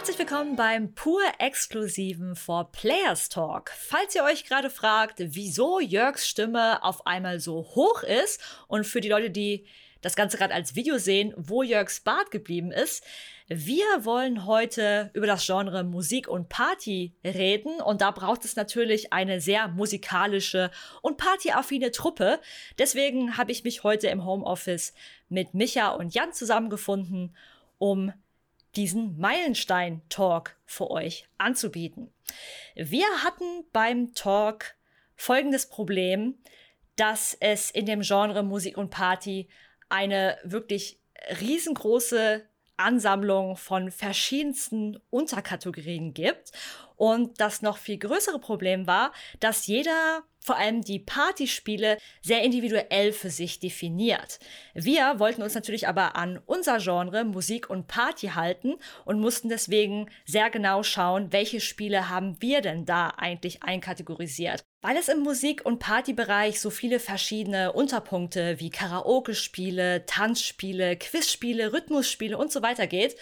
Herzlich 0.00 0.18
willkommen 0.18 0.56
beim 0.56 0.94
pur 0.94 1.20
exklusiven 1.38 2.34
For 2.34 2.72
Players 2.72 3.28
Talk. 3.28 3.70
Falls 3.76 4.14
ihr 4.14 4.24
euch 4.24 4.46
gerade 4.46 4.70
fragt, 4.70 5.16
wieso 5.18 5.78
Jörgs 5.78 6.26
Stimme 6.26 6.82
auf 6.82 7.06
einmal 7.06 7.38
so 7.38 7.56
hoch 7.74 8.02
ist 8.02 8.40
und 8.66 8.86
für 8.86 9.02
die 9.02 9.10
Leute, 9.10 9.28
die 9.28 9.66
das 10.00 10.16
Ganze 10.16 10.38
gerade 10.38 10.54
als 10.54 10.74
Video 10.74 10.96
sehen, 10.96 11.34
wo 11.36 11.62
Jörgs 11.62 12.00
Bart 12.00 12.30
geblieben 12.30 12.72
ist, 12.72 13.04
wir 13.48 13.84
wollen 13.98 14.46
heute 14.46 15.10
über 15.12 15.26
das 15.26 15.44
Genre 15.44 15.84
Musik 15.84 16.28
und 16.28 16.48
Party 16.48 17.12
reden 17.22 17.82
und 17.82 18.00
da 18.00 18.10
braucht 18.10 18.46
es 18.46 18.56
natürlich 18.56 19.12
eine 19.12 19.42
sehr 19.42 19.68
musikalische 19.68 20.70
und 21.02 21.18
partyaffine 21.18 21.90
Truppe. 21.90 22.40
Deswegen 22.78 23.36
habe 23.36 23.52
ich 23.52 23.64
mich 23.64 23.82
heute 23.84 24.06
im 24.06 24.24
Homeoffice 24.24 24.94
mit 25.28 25.52
Micha 25.52 25.90
und 25.90 26.14
Jan 26.14 26.32
zusammengefunden, 26.32 27.36
um 27.76 28.14
diesen 28.76 29.18
Meilenstein-Talk 29.18 30.56
für 30.64 30.90
euch 30.90 31.28
anzubieten. 31.38 32.12
Wir 32.74 33.06
hatten 33.24 33.64
beim 33.72 34.14
Talk 34.14 34.76
folgendes 35.16 35.68
Problem, 35.68 36.38
dass 36.96 37.36
es 37.40 37.70
in 37.70 37.86
dem 37.86 38.02
Genre 38.02 38.42
Musik 38.42 38.76
und 38.76 38.90
Party 38.90 39.48
eine 39.88 40.38
wirklich 40.44 41.00
riesengroße 41.40 42.46
Ansammlung 42.76 43.56
von 43.56 43.90
verschiedensten 43.90 44.98
Unterkategorien 45.10 46.14
gibt. 46.14 46.52
Und 46.96 47.40
das 47.40 47.62
noch 47.62 47.78
viel 47.78 47.98
größere 47.98 48.38
Problem 48.38 48.86
war, 48.86 49.12
dass 49.38 49.66
jeder 49.66 50.22
vor 50.40 50.56
allem 50.56 50.82
die 50.82 50.98
Partyspiele 50.98 51.98
sehr 52.22 52.42
individuell 52.42 53.12
für 53.12 53.30
sich 53.30 53.60
definiert. 53.60 54.38
Wir 54.74 55.18
wollten 55.18 55.42
uns 55.42 55.54
natürlich 55.54 55.86
aber 55.86 56.16
an 56.16 56.40
unser 56.46 56.78
Genre 56.78 57.24
Musik 57.24 57.68
und 57.68 57.86
Party 57.86 58.28
halten 58.28 58.76
und 59.04 59.20
mussten 59.20 59.48
deswegen 59.48 60.10
sehr 60.24 60.50
genau 60.50 60.82
schauen, 60.82 61.32
welche 61.32 61.60
Spiele 61.60 62.08
haben 62.08 62.40
wir 62.40 62.62
denn 62.62 62.86
da 62.86 63.08
eigentlich 63.08 63.62
einkategorisiert. 63.62 64.64
Weil 64.82 64.96
es 64.96 65.08
im 65.08 65.20
Musik- 65.20 65.66
und 65.66 65.78
Partybereich 65.78 66.58
so 66.58 66.70
viele 66.70 67.00
verschiedene 67.00 67.72
Unterpunkte 67.72 68.58
wie 68.60 68.70
Karaoke-Spiele, 68.70 70.06
Tanzspiele, 70.06 70.96
Quizspiele, 70.96 71.74
Rhythmusspiele 71.74 72.38
und 72.38 72.50
so 72.50 72.62
weiter 72.62 72.86
geht, 72.86 73.14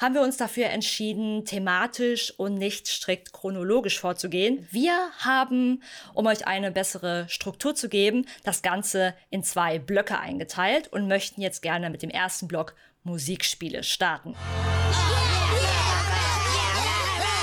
haben 0.00 0.14
wir 0.14 0.22
uns 0.22 0.36
dafür 0.36 0.66
entschieden, 0.66 1.44
thematisch 1.44 2.32
und 2.36 2.54
nicht 2.54 2.88
strikt 2.88 3.32
chronologisch 3.32 3.98
vorzugehen. 3.98 4.66
Wir 4.70 5.10
haben, 5.18 5.82
um 6.14 6.26
euch 6.26 6.46
eine 6.46 6.70
bessere 6.70 7.26
Struktur 7.28 7.74
zu 7.74 7.88
geben, 7.88 8.26
das 8.42 8.62
Ganze 8.62 9.14
in 9.30 9.42
zwei 9.42 9.78
Blöcke 9.78 10.18
eingeteilt 10.18 10.88
und 10.88 11.08
möchten 11.08 11.40
jetzt 11.40 11.62
gerne 11.62 11.90
mit 11.90 12.02
dem 12.02 12.10
ersten 12.10 12.48
Block 12.48 12.74
Musikspiele 13.02 13.82
starten. 13.82 14.34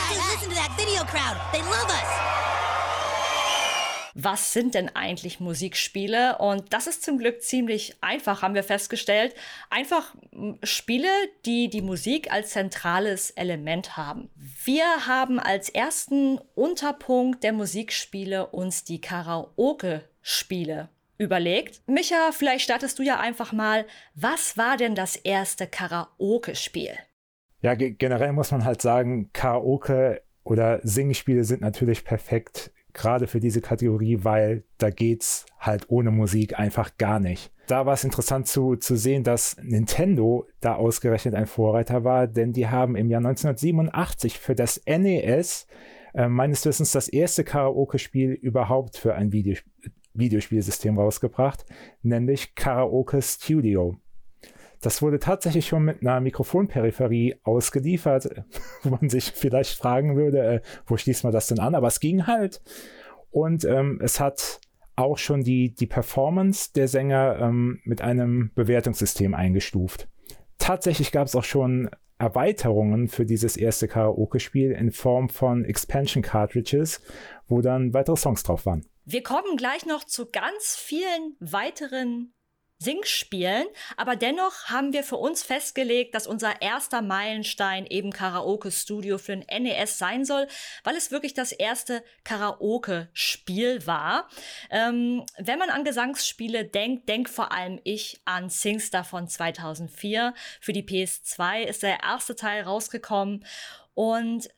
Listen 0.10 0.50
to 0.50 0.56
that 0.56 0.72
was 4.14 4.54
sind 4.54 4.76
denn 4.76 4.90
eigentlich 4.96 5.40
Musikspiele? 5.40 6.38
Und 6.38 6.74
das 6.74 6.88
ist 6.88 7.04
zum 7.04 7.18
Glück 7.18 7.42
ziemlich 7.42 7.96
einfach, 8.02 8.42
haben 8.42 8.56
wir 8.56 8.64
festgestellt. 8.64 9.36
Einfach 9.70 10.16
Spiele, 10.64 11.10
die 11.46 11.70
die 11.70 11.82
Musik 11.82 12.32
als 12.32 12.52
zentrales 12.52 13.32
Element 13.32 13.98
haben. 13.98 14.30
Wir 14.64 15.08
haben 15.08 15.40
als 15.40 15.70
ersten 15.70 16.40
Unterpunkt 16.56 17.44
der 17.44 17.54
Musikspiele 17.54 18.48
uns 18.48 18.84
die 18.84 19.02
Karaoke-Spiele 19.02 20.90
überlegt. 21.18 21.82
Micha, 21.88 22.32
vielleicht 22.32 22.64
startest 22.64 23.00
du 23.00 23.04
ja 23.04 23.20
einfach 23.20 23.54
mal. 23.54 23.86
Was 24.16 24.58
war 24.58 24.78
denn 24.78 24.96
das 24.96 25.16
erste 25.16 25.68
Karaoke-Spiel? 25.68 26.96
Ja, 27.62 27.76
generell 27.76 28.34
muss 28.34 28.52
man 28.52 28.66
halt 28.66 28.82
sagen, 28.82 29.30
Karaoke 29.34 30.24
oder 30.44 30.80
Singspiele 30.84 31.44
sind 31.44 31.62
natürlich 31.62 32.04
perfekt 32.04 32.72
gerade 32.94 33.28
für 33.28 33.40
diese 33.40 33.62
Kategorie, 33.62 34.20
weil 34.24 34.64
da 34.78 34.90
geht's 34.90 35.46
halt 35.60 35.90
ohne 35.90 36.12
Musik 36.12 36.60
einfach 36.60 36.98
gar 36.98 37.20
nicht. 37.20 37.52
Da 37.68 37.86
war 37.86 37.94
es 37.94 38.04
interessant 38.04 38.48
zu, 38.48 38.76
zu 38.76 38.98
sehen, 38.98 39.24
dass 39.24 39.56
Nintendo 39.62 40.48
da 40.60 40.76
ausgerechnet 40.76 41.36
ein 41.36 41.46
Vorreiter 41.46 42.04
war, 42.04 42.28
denn 42.28 42.52
die 42.52 42.68
haben 42.68 42.96
im 42.96 43.10
Jahr 43.10 43.20
1987 43.20 44.40
für 44.40 44.56
das 44.56 44.82
NES 44.86 45.68
äh, 46.14 46.28
meines 46.28 46.66
Wissens 46.66 46.92
das 46.92 47.08
erste 47.08 47.44
Karaoke-Spiel 47.44 48.32
überhaupt 48.32 48.98
für 48.98 49.16
ein 49.16 49.32
Video, 49.32 49.56
Videospielsystem 50.14 51.00
rausgebracht, 51.00 51.66
nämlich 52.02 52.56
Karaoke 52.56 53.22
Studio. 53.22 54.01
Das 54.82 55.02
wurde 55.02 55.20
tatsächlich 55.20 55.68
schon 55.68 55.86
mit 55.86 56.02
einer 56.02 56.20
Mikrofonperipherie 56.20 57.36
ausgeliefert, 57.44 58.44
wo 58.84 58.90
man 58.90 59.10
sich 59.10 59.32
vielleicht 59.32 59.78
fragen 59.78 60.16
würde, 60.16 60.40
äh, 60.40 60.62
wo 60.86 60.98
schließt 60.98 61.24
man 61.24 61.32
das 61.32 61.48
denn 61.48 61.60
an? 61.60 61.76
Aber 61.76 61.88
es 61.88 62.00
ging 62.00 62.28
halt. 62.28 62.62
Und 63.30 63.64
ähm, 63.64 64.00
es 64.02 64.20
hat 64.20 64.60
auch 64.96 65.18
schon 65.18 65.44
die, 65.44 65.74
die 65.74 65.88
Performance 65.88 66.72
der 66.74 66.88
Sänger 66.88 67.38
ähm, 67.40 67.80
mit 67.84 68.02
einem 68.02 68.52
Bewertungssystem 68.56 69.34
eingestuft. 69.34 70.08
Tatsächlich 70.58 71.12
gab 71.12 71.28
es 71.28 71.36
auch 71.36 71.44
schon 71.44 71.90
Erweiterungen 72.18 73.08
für 73.08 73.26
dieses 73.26 73.58
erste 73.58 73.88
Karaoke-Spiel 73.88 74.72
in 74.72 74.92
Form 74.92 75.30
von 75.30 75.66
Expansion 75.66 76.22
Cartridges, 76.22 77.02
wo 77.48 77.62
dann 77.62 77.94
weitere 77.94 78.16
Songs 78.16 78.44
drauf 78.44 78.66
waren. 78.66 78.86
Wir 79.06 79.24
kommen 79.24 79.58
gleich 79.58 79.88
noch 79.88 80.04
zu 80.04 80.28
ganz 80.30 80.76
vielen 80.76 81.36
weiteren 81.40 82.34
Singspielen, 82.82 83.68
aber 83.96 84.16
dennoch 84.16 84.66
haben 84.66 84.92
wir 84.92 85.04
für 85.04 85.18
uns 85.18 85.44
festgelegt, 85.44 86.16
dass 86.16 86.26
unser 86.26 86.64
erster 86.64 87.04
Meilenstein 87.04 87.86
eben 87.86 88.10
Karaoke 88.10 88.72
Studio 88.72 89.20
für 89.20 89.34
ein 89.34 89.64
NES 89.64 90.00
sein 90.00 90.26
soll, 90.26 90.48
weil 90.84 90.96
es 90.96 91.12
wirklich 91.12 91.36
das 91.36 91.52
erste 91.52 92.04
Karaoke-Spiel 92.24 93.86
war. 93.86 94.28
Ähm, 94.72 95.24
wenn 95.38 95.60
man 95.60 95.70
an 95.70 95.84
Gesangsspiele 95.84 96.66
denkt, 96.66 97.08
denkt 97.08 97.30
vor 97.30 97.52
allem 97.52 97.80
ich 97.84 98.20
an 98.26 98.50
Singstar 98.50 99.04
von 99.04 99.28
2004. 99.28 100.34
Für 100.60 100.74
die 100.74 100.84
PS2 100.84 101.62
ist 101.62 101.84
der 101.84 102.02
erste 102.02 102.36
Teil 102.36 102.64
rausgekommen 102.64 103.46
und 103.94 104.50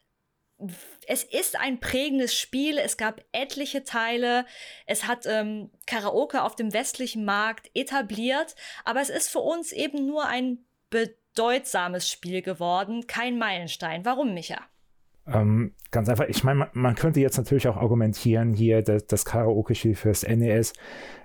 es 1.07 1.23
ist 1.23 1.59
ein 1.59 1.79
prägendes 1.79 2.35
Spiel. 2.37 2.77
Es 2.77 2.97
gab 2.97 3.21
etliche 3.31 3.83
Teile. 3.83 4.45
Es 4.85 5.07
hat 5.07 5.25
ähm, 5.25 5.69
Karaoke 5.85 6.43
auf 6.43 6.55
dem 6.55 6.73
westlichen 6.73 7.25
Markt 7.25 7.69
etabliert. 7.73 8.55
Aber 8.85 9.01
es 9.01 9.09
ist 9.09 9.29
für 9.29 9.39
uns 9.39 9.71
eben 9.71 10.05
nur 10.05 10.27
ein 10.27 10.59
bedeutsames 10.89 12.09
Spiel 12.09 12.41
geworden, 12.41 13.07
kein 13.07 13.37
Meilenstein. 13.37 14.05
Warum, 14.05 14.33
Micha? 14.33 14.59
Ähm, 15.25 15.73
ganz 15.91 16.09
einfach, 16.09 16.27
ich 16.27 16.43
meine, 16.43 16.59
man, 16.59 16.69
man, 16.73 16.95
könnte 16.95 17.21
jetzt 17.21 17.37
natürlich 17.37 17.67
auch 17.67 17.77
argumentieren, 17.77 18.53
hier 18.53 18.81
das, 18.81 19.07
das 19.07 19.25
Karaoke-Spiel 19.25 19.95
fürs 19.95 20.27
NES. 20.27 20.73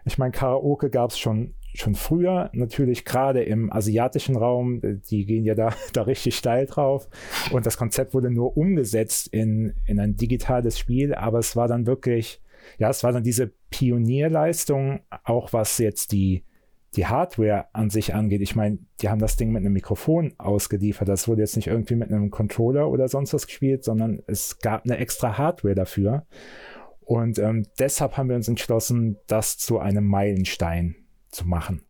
Ich 0.04 0.18
meine, 0.18 0.30
Karaoke 0.30 0.88
gab 0.88 1.10
es 1.10 1.18
schon 1.18 1.54
schon 1.80 1.94
früher, 1.94 2.50
natürlich 2.52 3.04
gerade 3.04 3.42
im 3.42 3.72
asiatischen 3.72 4.36
Raum, 4.36 4.80
äh, 4.82 4.96
die 5.10 5.24
gehen 5.24 5.44
ja 5.44 5.54
da, 5.54 5.72
da 5.92 6.02
richtig 6.02 6.36
steil 6.36 6.66
drauf. 6.66 7.08
Und 7.52 7.66
das 7.66 7.76
Konzept 7.76 8.14
wurde 8.14 8.30
nur 8.30 8.56
umgesetzt 8.56 9.28
in, 9.28 9.74
in 9.86 10.00
ein 10.00 10.16
digitales 10.16 10.78
Spiel, 10.78 11.14
aber 11.14 11.38
es 11.38 11.56
war 11.56 11.68
dann 11.68 11.86
wirklich, 11.86 12.40
ja, 12.78 12.90
es 12.90 13.04
war 13.04 13.12
dann 13.12 13.22
diese 13.22 13.52
Pionierleistung, 13.70 15.00
auch 15.24 15.52
was 15.52 15.78
jetzt 15.78 16.12
die, 16.12 16.44
die 16.96 17.06
Hardware 17.06 17.66
an 17.72 17.90
sich 17.90 18.14
angeht. 18.14 18.40
Ich 18.40 18.56
meine, 18.56 18.78
die 19.00 19.08
haben 19.08 19.20
das 19.20 19.36
Ding 19.36 19.52
mit 19.52 19.60
einem 19.60 19.74
Mikrofon 19.74 20.34
ausgeliefert. 20.38 21.08
Das 21.08 21.28
wurde 21.28 21.42
jetzt 21.42 21.56
nicht 21.56 21.68
irgendwie 21.68 21.96
mit 21.96 22.10
einem 22.10 22.30
Controller 22.30 22.88
oder 22.88 23.08
sonst 23.08 23.34
was 23.34 23.46
gespielt, 23.46 23.84
sondern 23.84 24.22
es 24.26 24.58
gab 24.58 24.84
eine 24.84 24.96
extra 24.96 25.38
Hardware 25.38 25.74
dafür. 25.74 26.26
Und 27.00 27.38
ähm, 27.38 27.66
deshalb 27.78 28.16
haben 28.16 28.28
wir 28.28 28.36
uns 28.36 28.48
entschlossen, 28.48 29.16
das 29.26 29.56
zu 29.56 29.78
einem 29.78 30.04
Meilenstein 30.04 30.96
zu 31.30 31.44
machen 31.44 31.88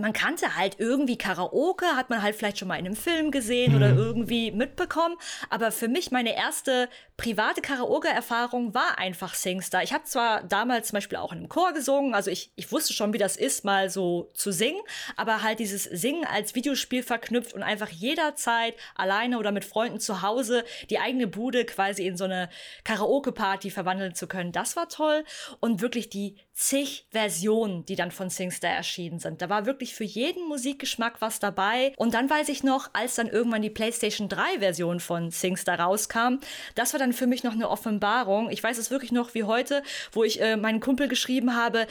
man 0.00 0.12
kannte 0.12 0.56
halt 0.56 0.76
irgendwie 0.78 1.16
Karaoke, 1.16 1.86
hat 1.96 2.10
man 2.10 2.22
halt 2.22 2.34
vielleicht 2.34 2.58
schon 2.58 2.68
mal 2.68 2.78
in 2.78 2.86
einem 2.86 2.96
Film 2.96 3.30
gesehen 3.30 3.72
mhm. 3.72 3.76
oder 3.76 3.90
irgendwie 3.90 4.50
mitbekommen. 4.50 5.16
Aber 5.50 5.70
für 5.70 5.88
mich 5.88 6.10
meine 6.10 6.34
erste 6.34 6.88
private 7.16 7.60
Karaoke-Erfahrung 7.60 8.74
war 8.74 8.98
einfach 8.98 9.34
Singstar. 9.34 9.82
Ich 9.82 9.92
habe 9.92 10.04
zwar 10.04 10.42
damals 10.42 10.88
zum 10.88 10.96
Beispiel 10.96 11.18
auch 11.18 11.32
in 11.32 11.38
einem 11.38 11.48
Chor 11.48 11.72
gesungen, 11.72 12.14
also 12.14 12.30
ich, 12.30 12.50
ich 12.56 12.72
wusste 12.72 12.94
schon, 12.94 13.12
wie 13.12 13.18
das 13.18 13.36
ist, 13.36 13.64
mal 13.64 13.90
so 13.90 14.30
zu 14.34 14.52
singen, 14.52 14.80
aber 15.16 15.42
halt 15.42 15.58
dieses 15.58 15.84
Singen 15.84 16.24
als 16.24 16.54
Videospiel 16.54 17.02
verknüpft 17.02 17.52
und 17.52 17.62
einfach 17.62 17.90
jederzeit 17.90 18.74
alleine 18.94 19.38
oder 19.38 19.52
mit 19.52 19.66
Freunden 19.66 20.00
zu 20.00 20.22
Hause 20.22 20.64
die 20.88 20.98
eigene 20.98 21.26
Bude 21.26 21.66
quasi 21.66 22.06
in 22.06 22.16
so 22.16 22.24
eine 22.24 22.48
Karaoke-Party 22.84 23.70
verwandeln 23.70 24.14
zu 24.14 24.26
können, 24.26 24.52
das 24.52 24.76
war 24.76 24.88
toll. 24.88 25.24
Und 25.60 25.82
wirklich 25.82 26.08
die 26.08 26.36
zig 26.60 27.06
Versionen, 27.10 27.86
die 27.86 27.96
dann 27.96 28.10
von 28.10 28.28
Singstar 28.28 28.70
erschienen 28.70 29.18
sind. 29.18 29.40
Da 29.40 29.48
war 29.48 29.64
wirklich 29.64 29.94
für 29.94 30.04
jeden 30.04 30.46
Musikgeschmack 30.46 31.20
was 31.20 31.38
dabei. 31.38 31.94
Und 31.96 32.12
dann 32.12 32.28
weiß 32.28 32.50
ich 32.50 32.62
noch, 32.62 32.90
als 32.92 33.14
dann 33.14 33.28
irgendwann 33.28 33.62
die 33.62 33.70
PlayStation 33.70 34.28
3 34.28 34.58
Version 34.58 35.00
von 35.00 35.30
Singstar 35.30 35.80
rauskam, 35.80 36.38
das 36.74 36.92
war 36.92 37.00
dann 37.00 37.14
für 37.14 37.26
mich 37.26 37.44
noch 37.44 37.54
eine 37.54 37.70
Offenbarung. 37.70 38.50
Ich 38.50 38.62
weiß 38.62 38.76
es 38.76 38.90
wirklich 38.90 39.10
noch 39.10 39.32
wie 39.32 39.44
heute, 39.44 39.82
wo 40.12 40.22
ich 40.22 40.42
äh, 40.42 40.58
meinen 40.58 40.80
Kumpel 40.80 41.08
geschrieben 41.08 41.56
habe, 41.56 41.86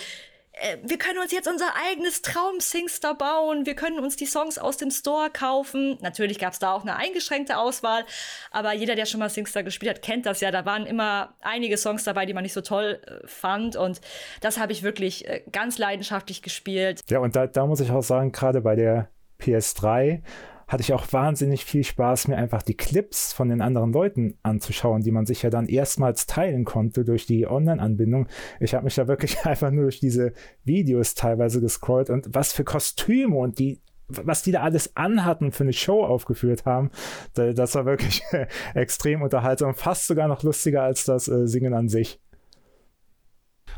wir 0.83 0.97
können 0.97 1.19
uns 1.19 1.31
jetzt 1.31 1.47
unser 1.47 1.67
eigenes 1.89 2.21
Traum-Singster 2.21 3.15
bauen, 3.15 3.65
wir 3.65 3.75
können 3.75 3.99
uns 3.99 4.15
die 4.15 4.25
Songs 4.25 4.57
aus 4.57 4.77
dem 4.77 4.91
Store 4.91 5.29
kaufen. 5.29 5.97
Natürlich 6.01 6.39
gab 6.39 6.53
es 6.53 6.59
da 6.59 6.73
auch 6.73 6.81
eine 6.81 6.95
eingeschränkte 6.95 7.57
Auswahl, 7.57 8.05
aber 8.51 8.73
jeder, 8.73 8.95
der 8.95 9.05
schon 9.05 9.19
mal 9.19 9.29
Singster 9.29 9.63
gespielt 9.63 9.95
hat, 9.95 10.01
kennt 10.01 10.25
das 10.25 10.41
ja. 10.41 10.51
Da 10.51 10.65
waren 10.65 10.85
immer 10.85 11.35
einige 11.41 11.77
Songs 11.77 12.03
dabei, 12.03 12.25
die 12.25 12.33
man 12.33 12.43
nicht 12.43 12.53
so 12.53 12.61
toll 12.61 13.01
äh, 13.05 13.27
fand 13.27 13.75
und 13.75 14.01
das 14.41 14.59
habe 14.59 14.71
ich 14.71 14.83
wirklich 14.83 15.27
äh, 15.27 15.43
ganz 15.51 15.77
leidenschaftlich 15.77 16.41
gespielt. 16.41 17.01
Ja, 17.09 17.19
und 17.19 17.35
da, 17.35 17.47
da 17.47 17.65
muss 17.65 17.79
ich 17.79 17.91
auch 17.91 18.03
sagen, 18.03 18.31
gerade 18.31 18.61
bei 18.61 18.75
der 18.75 19.09
PS3 19.39 20.21
hatte 20.69 20.81
ich 20.81 20.93
auch 20.93 21.11
wahnsinnig 21.11 21.65
viel 21.65 21.83
Spaß, 21.83 22.27
mir 22.27 22.37
einfach 22.37 22.61
die 22.61 22.77
Clips 22.77 23.33
von 23.33 23.49
den 23.49 23.59
anderen 23.59 23.91
Leuten 23.91 24.37
anzuschauen, 24.43 25.01
die 25.01 25.11
man 25.11 25.25
sich 25.25 25.41
ja 25.41 25.49
dann 25.49 25.67
erstmals 25.67 26.27
teilen 26.27 26.63
konnte 26.63 27.03
durch 27.03 27.25
die 27.25 27.47
Online-Anbindung. 27.47 28.27
Ich 28.59 28.75
habe 28.75 28.85
mich 28.85 28.95
da 28.95 29.07
wirklich 29.07 29.39
einfach 29.45 29.71
nur 29.71 29.83
durch 29.83 29.99
diese 29.99 30.31
Videos 30.63 31.15
teilweise 31.15 31.59
gescrollt 31.59 32.09
und 32.09 32.29
was 32.33 32.53
für 32.53 32.63
Kostüme 32.63 33.35
und 33.35 33.59
die 33.59 33.81
was 34.11 34.41
die 34.41 34.51
da 34.51 34.61
alles 34.61 34.95
anhatten 34.95 35.51
für 35.51 35.63
eine 35.63 35.73
Show 35.73 36.03
aufgeführt 36.03 36.65
haben, 36.65 36.89
das 37.35 37.75
war 37.75 37.85
wirklich 37.85 38.23
extrem 38.73 39.21
unterhaltsam, 39.21 39.75
fast 39.75 40.07
sogar 40.07 40.27
noch 40.27 40.41
lustiger 40.41 40.81
als 40.81 41.05
das 41.05 41.27
äh, 41.27 41.47
Singen 41.47 41.75
an 41.75 41.89
sich. 41.89 42.19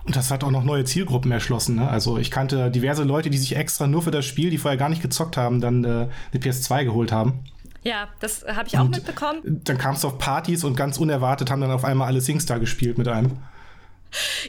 Und 0.03 0.15
das 0.15 0.31
hat 0.31 0.43
auch 0.43 0.51
noch 0.51 0.63
neue 0.63 0.83
Zielgruppen 0.83 1.31
erschlossen. 1.31 1.75
Ne? 1.75 1.87
Also 1.87 2.17
ich 2.17 2.31
kannte 2.31 2.71
diverse 2.71 3.03
Leute, 3.03 3.29
die 3.29 3.37
sich 3.37 3.55
extra 3.55 3.87
nur 3.87 4.01
für 4.01 4.11
das 4.11 4.25
Spiel, 4.25 4.49
die 4.49 4.57
vorher 4.57 4.77
gar 4.77 4.89
nicht 4.89 5.01
gezockt 5.01 5.37
haben, 5.37 5.61
dann 5.61 5.83
äh, 5.83 5.87
eine 5.87 6.09
PS2 6.33 6.85
geholt 6.85 7.11
haben. 7.11 7.43
Ja, 7.83 8.07
das 8.19 8.45
habe 8.45 8.67
ich 8.67 8.77
auch 8.77 8.85
und 8.85 8.91
mitbekommen. 8.91 9.61
Dann 9.63 9.77
kamst 9.77 10.03
du 10.03 10.07
auf 10.07 10.17
Partys 10.17 10.63
und 10.63 10.75
ganz 10.75 10.97
unerwartet 10.97 11.49
haben 11.49 11.61
dann 11.61 11.71
auf 11.71 11.83
einmal 11.83 12.07
alle 12.07 12.21
Singstar 12.21 12.59
gespielt 12.59 12.97
mit 12.97 13.07
einem. 13.07 13.37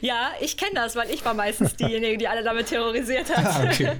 Ja, 0.01 0.31
ich 0.39 0.57
kenne 0.57 0.75
das, 0.75 0.95
weil 0.95 1.09
ich 1.09 1.23
war 1.23 1.33
meistens 1.33 1.75
diejenige, 1.75 2.17
die 2.17 2.27
alle 2.27 2.43
damit 2.43 2.67
terrorisiert 2.67 3.35
hat. 3.35 3.43
Ah, 3.53 3.65
okay. 3.65 3.97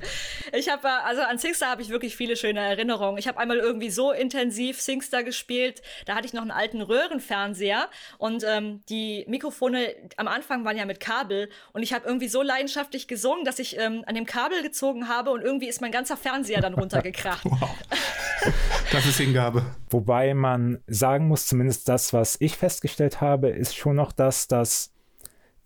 Ich 0.54 0.70
habe 0.70 0.90
also 0.90 1.22
an 1.22 1.38
Singstar 1.38 1.70
habe 1.70 1.82
ich 1.82 1.90
wirklich 1.90 2.16
viele 2.16 2.36
schöne 2.36 2.60
Erinnerungen. 2.60 3.18
Ich 3.18 3.28
habe 3.28 3.40
einmal 3.40 3.58
irgendwie 3.58 3.90
so 3.90 4.12
intensiv 4.12 4.82
Singstar 4.82 5.24
gespielt, 5.24 5.82
da 6.06 6.16
hatte 6.16 6.26
ich 6.26 6.34
noch 6.34 6.42
einen 6.42 6.52
alten 6.52 6.82
Röhrenfernseher 6.82 7.90
und 8.18 8.44
ähm, 8.48 8.84
die 8.90 9.26
Mikrofone 9.28 9.94
am 10.18 10.28
Anfang 10.28 10.66
waren 10.66 10.78
ja 10.78 10.86
mit 10.86 11.00
Kabel 11.00 11.50
und 11.74 11.84
ich 11.84 11.94
habe 11.94 12.08
irgendwie 12.08 12.30
so 12.30 12.42
leidenschaftlich 12.42 13.08
gesungen, 13.08 13.46
dass 13.46 13.60
ich 13.60 13.78
ähm, 13.78 14.04
an 14.08 14.16
dem 14.16 14.26
Kabel 14.26 14.64
gezogen 14.64 15.08
habe 15.08 15.32
und 15.32 15.42
irgendwie 15.42 15.68
ist 15.68 15.82
mein 15.82 15.92
ganzer 15.92 16.18
Fernseher 16.18 16.62
dann 16.62 16.74
runtergekracht. 16.74 17.44
wow. 17.46 17.70
Das 18.92 19.06
ist 19.06 19.18
Hingabe. 19.18 19.66
Wobei 19.90 20.34
man 20.34 20.82
sagen 20.88 21.28
muss, 21.28 21.48
zumindest 21.48 21.90
das, 21.90 22.14
was 22.14 22.38
ich 22.40 22.58
festgestellt 22.58 23.22
habe, 23.22 23.50
ist 23.50 23.76
schon 23.76 23.96
noch 23.96 24.12
das, 24.12 24.48
dass 24.48 24.93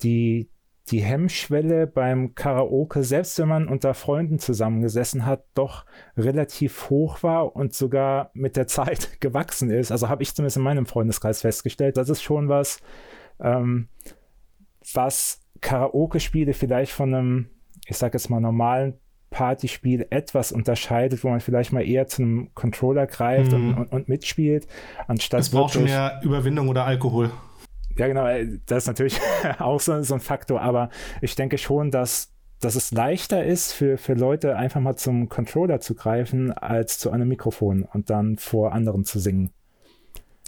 die, 0.03 0.49
die 0.89 1.01
Hemmschwelle 1.01 1.87
beim 1.87 2.35
Karaoke, 2.35 3.03
selbst 3.03 3.37
wenn 3.39 3.47
man 3.47 3.67
unter 3.67 3.93
Freunden 3.93 4.39
zusammengesessen 4.39 5.25
hat, 5.25 5.45
doch 5.53 5.85
relativ 6.15 6.89
hoch 6.89 7.23
war 7.23 7.55
und 7.55 7.73
sogar 7.73 8.31
mit 8.33 8.55
der 8.55 8.67
Zeit 8.67 9.09
gewachsen 9.19 9.69
ist. 9.69 9.91
Also 9.91 10.09
habe 10.09 10.23
ich 10.23 10.33
zumindest 10.33 10.57
in 10.57 10.63
meinem 10.63 10.85
Freundeskreis 10.85 11.41
festgestellt. 11.41 11.97
Das 11.97 12.09
ist 12.09 12.21
schon 12.21 12.47
was, 12.49 12.79
ähm, 13.39 13.89
was 14.93 15.41
Karaoke-Spiele 15.61 16.53
vielleicht 16.53 16.91
von 16.91 17.13
einem, 17.13 17.49
ich 17.85 17.97
sage 17.97 18.17
jetzt 18.17 18.29
mal, 18.29 18.39
normalen 18.39 18.99
Partyspiel 19.29 20.07
etwas 20.09 20.51
unterscheidet, 20.51 21.23
wo 21.23 21.29
man 21.29 21.41
vielleicht 21.41 21.73
mal 21.73 21.85
eher 21.85 22.07
zu 22.07 22.21
einem 22.21 22.53
Controller 22.53 23.07
greift 23.07 23.51
mhm. 23.51 23.69
und, 23.69 23.73
und, 23.75 23.91
und, 23.91 24.09
mitspielt, 24.09 24.67
anstatt. 25.07 25.41
Es 25.41 25.49
braucht 25.49 25.73
schon 25.73 25.83
mehr 25.83 26.21
Überwindung 26.23 26.69
oder 26.69 26.85
Alkohol. 26.85 27.29
Ja, 27.97 28.07
genau, 28.07 28.27
äh, 28.27 28.59
das 28.65 28.83
ist 28.83 28.87
natürlich 28.87 29.19
auch 29.59 29.79
so, 29.79 30.01
so 30.03 30.13
ein 30.13 30.19
Faktor, 30.19 30.61
aber 30.61 30.89
ich 31.21 31.35
denke 31.35 31.57
schon, 31.57 31.91
dass 31.91 32.33
dass 32.59 32.75
es 32.75 32.91
leichter 32.91 33.45
ist 33.45 33.71
für, 33.71 33.97
für 33.97 34.13
Leute 34.13 34.55
einfach 34.55 34.81
mal 34.81 34.95
zum 34.95 35.29
Controller 35.29 35.79
zu 35.79 35.93
greifen, 35.93 36.51
als 36.51 36.97
zu 36.97 37.11
einem 37.11 37.27
Mikrofon 37.27 37.83
und 37.83 38.09
dann 38.09 38.37
vor 38.37 38.73
anderen 38.73 39.05
zu 39.05 39.19
singen. 39.19 39.53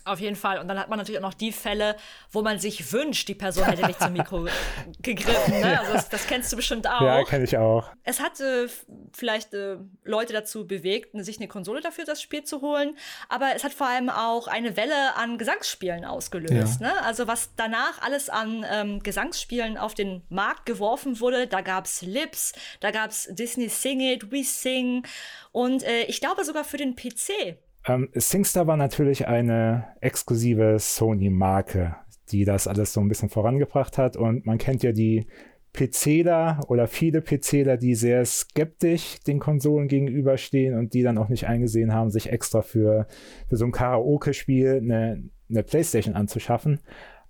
Auf 0.06 0.20
jeden 0.20 0.36
Fall. 0.36 0.60
Und 0.60 0.68
dann 0.68 0.80
hat 0.80 0.90
man 0.90 0.98
natürlich 0.98 1.20
auch 1.20 1.24
noch 1.24 1.34
die 1.34 1.52
Fälle, 1.52 1.96
wo 2.32 2.42
man 2.42 2.60
sich 2.60 2.92
wünscht, 2.92 3.28
die 3.28 3.36
Person 3.36 3.66
hätte 3.66 3.86
nicht 3.86 4.00
zum 4.00 4.14
Mikro 4.14 4.48
gegriffen. 5.02 5.60
Ne? 5.60 5.80
Also 5.80 5.94
das, 5.94 6.10
das, 6.10 6.28
kennst 6.28 6.52
du 6.52 6.56
bestimmt 6.56 6.88
auch. 6.90 7.02
Ja, 7.02 7.24
kenne 7.24 7.44
ich 7.44 7.58
auch. 7.58 7.90
Es 8.04 8.20
hat 8.20 8.40
äh, 8.40 8.68
vielleicht 9.14 9.54
äh, 9.54 9.78
Leute 10.04 10.34
dazu 10.34 10.66
bewegt, 10.66 11.10
sich 11.14 11.38
eine 11.38 11.48
Konsole 11.48 11.82
dafür 11.82 12.06
das 12.06 12.22
Spiel 12.22 12.44
zu 12.44 12.62
holen. 12.62 12.98
Aber 13.28 13.56
es 13.56 13.64
hat 13.64 13.74
vor 13.74 13.88
allem 13.88 14.10
auch 14.10 14.48
eine 14.48 14.78
Welle 14.78 15.16
an 15.16 15.38
Gesangsspielen 15.38 16.06
ausgelöst. 16.06 16.82
Ja. 16.82 16.88
Ne? 16.88 17.04
Also 17.04 17.28
was 17.28 17.56
danach 17.56 18.02
alles 18.02 18.30
an 18.30 18.66
ähm, 18.70 19.04
Gesangsspielen 19.04 19.78
auf 19.78 19.94
den 19.94 20.24
Markt 20.30 20.66
geworfen 20.66 21.20
wurde, 21.20 21.48
da 21.48 21.62
gab 21.62 21.86
es 21.86 22.02
Lips, 22.02 22.54
da 22.80 22.92
gab 22.92 23.12
es 23.12 23.28
Disney 23.32 23.70
Sing 23.70 24.00
It, 24.00 24.32
We 24.32 24.44
Sing 24.44 25.06
und 25.52 25.84
äh, 25.84 26.04
ich 26.04 26.20
glaube 26.20 26.44
sogar 26.44 26.64
für 26.64 26.78
den 26.78 26.96
PC 26.96 27.58
ähm, 27.90 28.10
SingStar 28.14 28.68
war 28.68 28.78
natürlich 28.78 29.28
eine 29.28 29.88
exklusive 30.00 30.78
Sony-Marke, 30.78 31.96
die 32.32 32.46
das 32.46 32.68
alles 32.68 32.94
so 32.94 33.02
ein 33.02 33.08
bisschen 33.08 33.30
vorangebracht 33.30 33.98
hat. 33.98 34.16
Und 34.16 34.46
man 34.46 34.60
kennt 34.60 34.84
ja 34.84 34.92
die 34.92 35.26
PCler 35.74 36.62
oder 36.68 36.88
viele 36.88 37.22
PCler, 37.22 37.78
die 37.78 37.96
sehr 37.96 38.26
skeptisch 38.26 39.20
den 39.26 39.40
Konsolen 39.40 39.88
gegenüberstehen 39.88 40.78
und 40.78 40.94
die 40.94 41.04
dann 41.04 41.18
auch 41.18 41.30
nicht 41.30 41.48
eingesehen 41.48 41.94
haben, 41.94 42.10
sich 42.10 42.32
extra 42.32 42.62
für, 42.62 43.08
für 43.48 43.56
so 43.56 43.66
ein 43.66 43.72
Karaoke-Spiel 43.72 44.82
eine, 44.84 45.24
eine 45.50 45.64
Playstation 45.64 46.16
anzuschaffen. 46.16 46.80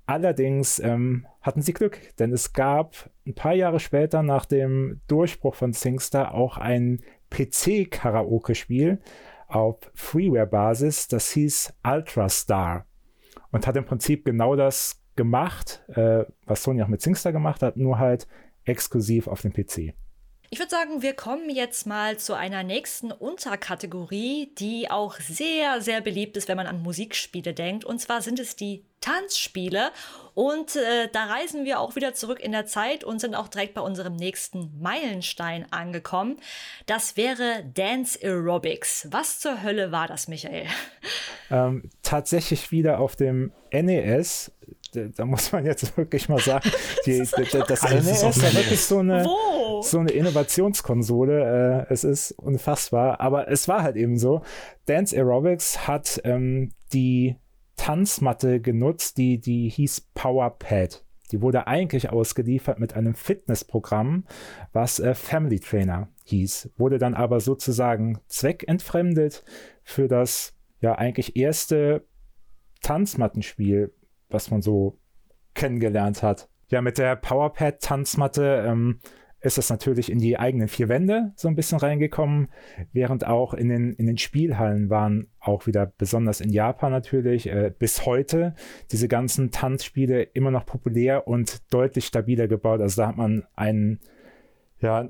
Allerdings 0.06 0.80
ähm, 0.80 1.28
hatten 1.42 1.62
sie 1.62 1.74
Glück, 1.74 2.00
denn 2.18 2.34
es 2.34 2.52
gab 2.54 3.10
ein 3.28 3.36
paar 3.36 3.54
Jahre 3.54 3.80
später 3.80 4.24
nach 4.24 4.46
dem 4.46 5.02
Durchbruch 5.08 5.56
von 5.56 5.72
SingStar 5.72 6.34
auch 6.34 6.58
ein 6.58 7.02
PC-Karaoke-Spiel, 7.30 9.00
auf 9.50 9.78
Freeware-Basis, 9.94 11.08
das 11.08 11.32
hieß 11.32 11.74
Ultrastar 11.84 12.86
und 13.52 13.68
hat 13.68 13.76
im 13.76 13.86
Prinzip 13.86 14.26
genau 14.26 14.56
das 14.56 15.02
gemacht, 15.16 15.84
äh, 15.90 16.24
was 16.46 16.64
Sony 16.64 16.82
auch 16.82 16.88
mit 16.88 17.02
SingStar 17.02 17.34
gemacht 17.34 17.62
hat, 17.62 17.76
nur 17.78 18.00
halt 18.00 18.28
exklusiv 18.64 19.28
auf 19.28 19.42
dem 19.42 19.52
PC. 19.52 19.94
Ich 20.52 20.58
würde 20.58 20.70
sagen, 20.72 21.02
wir 21.04 21.14
kommen 21.14 21.50
jetzt 21.50 21.86
mal 21.86 22.18
zu 22.18 22.34
einer 22.34 22.64
nächsten 22.64 23.12
Unterkategorie, 23.12 24.52
die 24.58 24.90
auch 24.90 25.16
sehr, 25.20 25.82
sehr 25.82 26.02
beliebt 26.02 26.38
ist, 26.38 26.48
wenn 26.48 26.58
man 26.58 26.66
an 26.66 26.82
Musikspiele 26.82 27.54
denkt. 27.54 27.86
Und 27.86 28.00
zwar 28.00 28.22
sind 28.22 28.40
es 28.40 28.56
die 28.56 28.84
Tanzspiele. 29.02 29.92
Und 30.34 30.76
äh, 30.76 31.10
da 31.12 31.26
reisen 31.26 31.66
wir 31.66 31.80
auch 31.80 31.96
wieder 31.96 32.14
zurück 32.14 32.40
in 32.40 32.52
der 32.52 32.66
Zeit 32.66 33.04
und 33.04 33.20
sind 33.20 33.36
auch 33.36 33.50
direkt 33.50 33.74
bei 33.74 33.82
unserem 33.82 34.16
nächsten 34.16 34.80
Meilenstein 34.80 35.66
angekommen. 35.72 36.38
Das 36.86 37.18
wäre 37.18 37.66
Dance 37.74 38.18
Aerobics. 38.22 39.08
Was 39.12 39.40
zur 39.40 39.64
Hölle 39.64 39.92
war 39.92 40.08
das, 40.08 40.28
Michael? 40.28 40.66
Ähm, 41.52 41.90
tatsächlich 42.04 42.72
wieder 42.72 43.00
auf 43.00 43.16
dem 43.16 43.52
NES 43.72 44.52
da 44.94 45.26
muss 45.26 45.52
man 45.52 45.66
jetzt 45.66 45.96
wirklich 45.98 46.30
mal 46.30 46.40
sagen, 46.40 46.70
die, 47.06 47.20
das, 47.20 47.32
das 47.32 47.84
NES 47.84 48.24
ist 48.24 48.42
ja 48.42 48.54
wirklich 48.54 48.82
so 48.82 49.00
eine, 49.00 49.24
so 49.82 50.00
eine 50.00 50.12
Innovationskonsole. 50.12 51.86
Äh, 51.90 51.94
es 51.94 52.04
ist 52.04 52.32
unfassbar, 52.32 53.20
aber 53.22 53.50
es 53.50 53.68
war 53.68 53.84
halt 53.84 53.96
eben 53.96 54.18
so. 54.18 54.42
Dance 54.86 55.16
Aerobics 55.16 55.88
hat 55.88 56.22
ähm, 56.24 56.72
die 56.94 57.36
Tanzmatte 57.80 58.60
genutzt, 58.60 59.18
die, 59.18 59.40
die 59.40 59.70
hieß 59.70 60.10
Powerpad. 60.14 61.06
Die 61.32 61.42
wurde 61.42 61.68
eigentlich 61.68 62.10
ausgeliefert 62.10 62.78
mit 62.78 62.94
einem 62.94 63.16
Fitnessprogramm, 63.16 64.26
was 64.74 65.00
äh, 65.00 65.16
Family 65.16 65.62
Trainer 65.62 66.10
hieß, 66.26 66.72
wurde 66.76 66.98
dann 66.98 67.14
aber 67.14 67.40
sozusagen 67.40 68.20
zweckentfremdet 68.28 69.46
für 69.84 70.10
das 70.10 70.54
ja 70.82 70.96
eigentlich 70.96 71.38
erste 71.38 72.06
Tanzmattenspiel, 72.82 73.94
was 74.30 74.52
man 74.52 74.62
so 74.62 75.00
kennengelernt 75.54 76.22
hat. 76.22 76.50
Ja, 76.68 76.82
mit 76.82 76.98
der 76.98 77.16
Powerpad-Tanzmatte 77.16 78.66
ähm, 78.68 79.00
ist 79.42 79.58
es 79.58 79.70
natürlich 79.70 80.12
in 80.12 80.20
die 80.20 80.38
eigenen 80.38 80.68
vier 80.68 80.90
Wände 80.90 81.32
so 81.36 81.48
ein 81.48 81.56
bisschen 81.56 81.80
reingekommen, 81.80 82.50
während 82.92 83.26
auch 83.26 83.54
in 83.54 83.70
den, 83.70 83.94
in 83.94 84.06
den 84.06 84.18
Spielhallen 84.18 84.90
waren 84.90 85.28
auch 85.40 85.66
wieder 85.66 85.86
besonders 85.86 86.42
in 86.42 86.52
Japan 86.52 86.92
natürlich 86.92 87.48
äh, 87.48 87.72
bis 87.78 88.06
heute 88.06 88.56
diese 88.92 89.08
ganzen 89.08 89.52
Tanzspiele 89.52 90.24
immer 90.24 90.52
noch 90.52 90.66
populär 90.66 91.28
und 91.28 91.74
deutlich 91.74 92.06
stabiler 92.06 92.48
gebaut. 92.48 92.82
Also 92.82 93.02
da 93.02 93.08
hat 93.08 93.18
man 93.18 93.46
einen, 93.56 94.00
ja, 94.82 95.10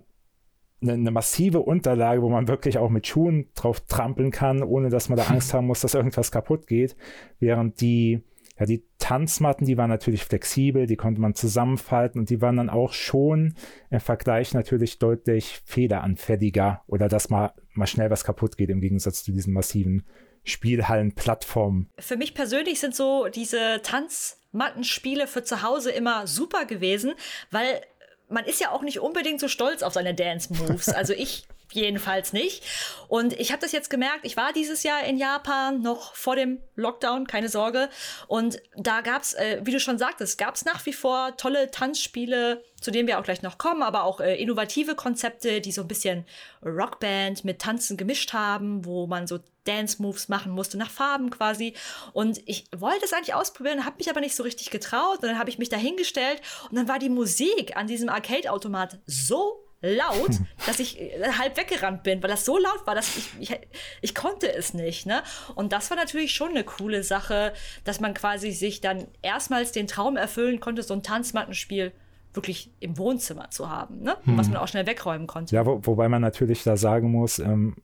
eine, 0.82 0.94
eine, 0.94 1.12
massive 1.12 1.62
Unterlage, 1.62 2.22
wo 2.22 2.30
man 2.30 2.48
wirklich 2.48 2.78
auch 2.78 2.90
mit 2.90 3.08
Schuhen 3.08 3.48
drauf 3.56 3.82
trampeln 3.82 4.32
kann, 4.32 4.62
ohne 4.62 4.90
dass 4.90 5.10
man 5.10 5.18
da 5.18 5.24
Angst 5.30 5.54
haben 5.54 5.68
muss, 5.68 5.82
dass 5.82 5.96
irgendwas 5.96 6.32
kaputt 6.32 6.68
geht, 6.68 6.96
während 7.40 7.82
die 7.82 8.22
ja, 8.60 8.66
die 8.66 8.84
Tanzmatten, 8.98 9.66
die 9.66 9.78
waren 9.78 9.90
natürlich 9.90 10.26
flexibel, 10.26 10.86
die 10.86 10.98
konnte 10.98 11.22
man 11.22 11.34
zusammenfalten 11.34 12.20
und 12.20 12.30
die 12.30 12.42
waren 12.42 12.58
dann 12.58 12.70
auch 12.70 12.92
schon 12.92 13.56
im 13.90 14.00
Vergleich 14.00 14.54
natürlich 14.54 15.00
deutlich 15.00 15.62
federanfälliger 15.66 16.84
oder 16.88 17.08
dass 17.08 17.30
mal, 17.30 17.54
mal 17.74 17.88
schnell 17.88 18.10
was 18.10 18.24
kaputt 18.24 18.58
geht 18.58 18.70
im 18.70 18.82
Gegensatz 18.82 19.24
zu 19.24 19.32
diesen 19.32 19.54
massiven 19.54 20.04
Spielhallenplattformen. 20.44 21.90
Für 22.00 22.18
mich 22.18 22.34
persönlich 22.34 22.80
sind 22.80 22.96
so 22.96 23.28
diese 23.28 23.82
Tanzmattenspiele 23.82 25.28
für 25.28 25.44
zu 25.44 25.64
Hause 25.64 25.92
immer 25.92 26.28
super 26.28 26.66
gewesen, 26.66 27.14
weil 27.52 27.82
man 28.30 28.46
ist 28.46 28.60
ja 28.60 28.72
auch 28.72 28.84
nicht 28.84 29.00
unbedingt 29.00 29.40
so 29.40 29.48
stolz 29.48 29.84
auf 29.84 29.94
seine 29.94 30.14
Dance-Moves. 30.14 30.88
Also 31.00 31.14
ich 31.14 31.48
jedenfalls 31.72 32.34
nicht. 32.34 32.64
Und 33.08 33.34
ich 33.34 33.52
habe 33.52 33.62
das 33.62 33.72
jetzt 33.72 33.90
gemerkt, 33.90 34.22
ich 34.24 34.38
war 34.38 34.54
dieses 34.54 34.84
Jahr 34.84 35.04
in 35.04 35.18
Japan, 35.18 35.82
noch 35.82 36.16
vor 36.16 36.36
dem 36.36 36.60
Lockdown, 36.76 37.28
keine 37.28 37.50
Sorge. 37.50 37.90
Und 38.28 38.62
da 38.76 39.02
gab's, 39.02 39.34
äh, 39.34 39.62
wie 39.64 39.72
du 39.72 39.80
schon 39.80 39.98
sagtest, 39.98 40.38
gab's 40.38 40.66
nach 40.66 40.86
wie 40.86 40.94
vor 40.94 41.38
tolle 41.38 41.72
Tanzspiele, 41.72 42.64
zu 42.82 42.92
denen 42.92 43.08
wir 43.08 43.20
auch 43.20 43.24
gleich 43.24 43.42
noch 43.42 43.58
kommen, 43.58 43.84
aber 43.84 44.04
auch 44.04 44.20
äh, 44.20 44.36
innovative 44.36 44.96
Konzepte, 44.96 45.62
die 45.62 45.72
so 45.72 45.82
ein 45.82 45.88
bisschen 45.88 46.26
Rockband 46.64 47.46
mit 47.46 47.60
Tanzen 47.60 47.98
gemischt 47.98 48.34
haben, 48.34 48.86
wo 48.86 49.08
man 49.08 49.28
so 49.28 49.40
Dance-Moves 49.66 50.30
machen 50.30 50.52
musste, 50.52 50.78
nach 50.78 50.90
Farben 50.90 51.30
quasi. 51.30 51.74
Und 52.14 52.42
ich 52.46 52.66
wollte 52.76 53.06
es 53.06 53.14
eigentlich 53.14 53.36
ausprobieren, 53.36 53.86
habe 53.86 53.98
mich 53.98 54.10
aber 54.10 54.22
nicht 54.22 54.36
so 54.36 54.44
richtig 54.44 54.72
getraut. 54.72 55.18
Und 55.22 55.26
dann 55.26 55.40
habe 55.40 55.50
ich 55.50 55.60
mich 55.60 55.70
da 55.70 55.78
hingestellt 55.78 56.42
und 56.70 56.78
dann 56.78 56.88
war 56.88 57.00
die 57.00 57.10
Musik 57.10 57.76
an 57.76 57.88
diesem 57.88 58.10
Arcade-Automat 58.10 59.00
so 59.06 59.64
laut, 59.82 60.32
dass 60.66 60.80
ich 60.80 61.00
äh, 61.00 61.24
halb 61.38 61.58
weggerannt 61.58 62.04
bin, 62.04 62.22
weil 62.22 62.30
das 62.30 62.46
so 62.46 62.58
laut 62.58 62.86
war, 62.86 62.96
dass 62.96 63.16
ich, 63.16 63.30
ich, 63.40 63.60
ich 64.02 64.16
konnte 64.16 64.54
es 64.54 64.74
nicht. 64.74 65.06
Ne? 65.06 65.24
Und 65.56 65.72
das 65.72 65.90
war 65.90 65.98
natürlich 65.98 66.34
schon 66.34 66.50
eine 66.50 66.64
coole 66.64 67.04
Sache, 67.04 67.54
dass 67.84 68.00
man 68.00 68.14
quasi 68.14 68.52
sich 68.52 68.82
dann 68.82 69.08
erstmals 69.22 69.72
den 69.72 69.88
Traum 69.88 70.18
erfüllen 70.18 70.60
konnte, 70.60 70.84
so 70.84 70.94
ein 70.94 71.04
Tanzmattenspiel 71.04 71.94
wirklich 72.34 72.74
im 72.80 72.98
Wohnzimmer 72.98 73.50
zu 73.50 73.70
haben, 73.70 74.04
ne? 74.04 74.16
Hm. 74.24 74.38
was 74.38 74.50
man 74.50 74.58
auch 74.58 74.68
schnell 74.68 74.86
wegräumen 74.86 75.26
konnte. 75.26 75.56
Ja, 75.56 75.66
wo, 75.66 75.80
wobei 75.84 76.10
man 76.10 76.22
natürlich 76.22 76.64
da 76.64 76.78
sagen 76.78 77.12
muss, 77.12 77.40
ähm, 77.40 77.78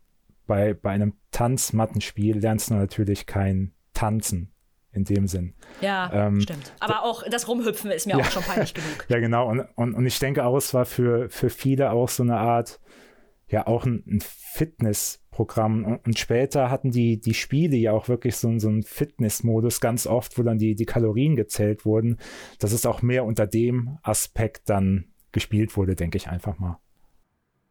bei, 0.45 0.75
bei 0.75 0.91
einem 0.91 1.13
Tanzmattenspiel 1.31 2.37
lernst 2.37 2.69
du 2.69 2.75
natürlich 2.75 3.25
kein 3.25 3.73
Tanzen 3.93 4.54
in 4.95 5.03
dem 5.03 5.27
Sinn. 5.27 5.53
Ja, 5.81 6.27
ähm, 6.27 6.41
stimmt. 6.41 6.73
Aber 6.79 7.03
auch 7.03 7.23
das 7.29 7.47
Rumhüpfen 7.47 7.91
ist 7.91 8.07
mir 8.07 8.17
ja. 8.17 8.23
auch 8.23 8.31
schon 8.31 8.43
peinlich 8.43 8.73
genug. 8.73 9.05
Ja, 9.09 9.19
genau. 9.19 9.49
Und, 9.49 9.67
und, 9.75 9.93
und 9.93 10.05
ich 10.05 10.17
denke 10.19 10.45
auch, 10.45 10.55
es 10.55 10.73
war 10.73 10.85
für, 10.85 11.29
für 11.29 11.49
viele 11.49 11.91
auch 11.91 12.09
so 12.09 12.23
eine 12.23 12.37
Art, 12.37 12.79
ja, 13.47 13.67
auch 13.67 13.85
ein, 13.85 14.03
ein 14.07 14.21
Fitnessprogramm. 14.21 15.83
Und, 15.83 16.05
und, 16.05 16.19
später 16.19 16.69
hatten 16.69 16.91
die, 16.91 17.19
die 17.19 17.33
Spiele 17.33 17.75
ja 17.75 17.91
auch 17.91 18.07
wirklich 18.07 18.37
so, 18.37 18.57
so 18.57 18.69
einen 18.69 18.83
Fitnessmodus 18.83 19.81
ganz 19.81 20.07
oft, 20.07 20.37
wo 20.37 20.43
dann 20.43 20.57
die, 20.57 20.75
die 20.75 20.85
Kalorien 20.85 21.35
gezählt 21.35 21.85
wurden. 21.85 22.17
dass 22.59 22.71
es 22.71 22.85
auch 22.85 23.01
mehr 23.01 23.25
unter 23.25 23.45
dem 23.45 23.97
Aspekt 24.01 24.69
dann 24.69 25.05
gespielt 25.31 25.75
wurde, 25.75 25.95
denke 25.95 26.17
ich 26.17 26.29
einfach 26.29 26.57
mal. 26.57 26.79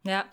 Ja, 0.03 0.25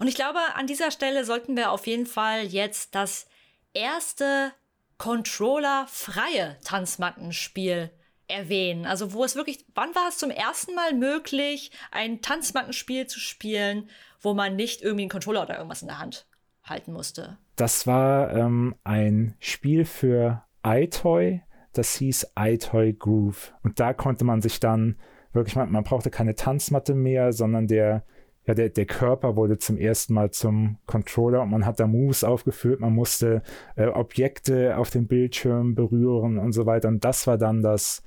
und 0.00 0.08
ich 0.08 0.16
glaube, 0.16 0.40
an 0.56 0.66
dieser 0.66 0.90
Stelle 0.90 1.24
sollten 1.24 1.56
wir 1.56 1.70
auf 1.70 1.86
jeden 1.86 2.06
Fall 2.06 2.44
jetzt 2.46 2.96
das 2.96 3.26
erste 3.72 4.52
controllerfreie 5.00 6.58
Tanzmattenspiel 6.62 7.88
erwähnen. 8.28 8.84
Also 8.84 9.14
wo 9.14 9.24
es 9.24 9.34
wirklich, 9.34 9.64
wann 9.74 9.94
war 9.94 10.08
es 10.10 10.18
zum 10.18 10.30
ersten 10.30 10.74
Mal 10.74 10.92
möglich, 10.92 11.70
ein 11.90 12.20
Tanzmattenspiel 12.20 13.06
zu 13.06 13.18
spielen, 13.18 13.88
wo 14.20 14.34
man 14.34 14.56
nicht 14.56 14.82
irgendwie 14.82 15.04
einen 15.04 15.10
Controller 15.10 15.42
oder 15.42 15.56
irgendwas 15.56 15.80
in 15.80 15.88
der 15.88 16.00
Hand 16.00 16.26
halten 16.64 16.92
musste? 16.92 17.38
Das 17.56 17.86
war 17.86 18.36
ähm, 18.36 18.74
ein 18.84 19.36
Spiel 19.40 19.86
für 19.86 20.42
iToy, 20.62 21.40
das 21.72 21.94
hieß 21.94 22.32
iToy 22.38 22.92
Groove. 22.92 23.54
Und 23.62 23.80
da 23.80 23.94
konnte 23.94 24.24
man 24.24 24.42
sich 24.42 24.60
dann 24.60 24.98
wirklich, 25.32 25.56
man, 25.56 25.72
man 25.72 25.84
brauchte 25.84 26.10
keine 26.10 26.34
Tanzmatte 26.34 26.94
mehr, 26.94 27.32
sondern 27.32 27.68
der 27.68 28.04
ja, 28.50 28.54
der, 28.54 28.68
der 28.68 28.86
Körper 28.86 29.36
wurde 29.36 29.58
zum 29.58 29.78
ersten 29.78 30.12
Mal 30.12 30.32
zum 30.32 30.78
Controller 30.86 31.42
und 31.42 31.50
man 31.50 31.64
hat 31.64 31.78
da 31.78 31.86
Moves 31.86 32.24
aufgeführt, 32.24 32.80
man 32.80 32.92
musste 32.92 33.44
äh, 33.76 33.86
Objekte 33.86 34.76
auf 34.76 34.90
dem 34.90 35.06
Bildschirm 35.06 35.76
berühren 35.76 36.36
und 36.36 36.50
so 36.50 36.66
weiter. 36.66 36.88
Und 36.88 37.04
das 37.04 37.28
war 37.28 37.38
dann 37.38 37.62
das, 37.62 38.02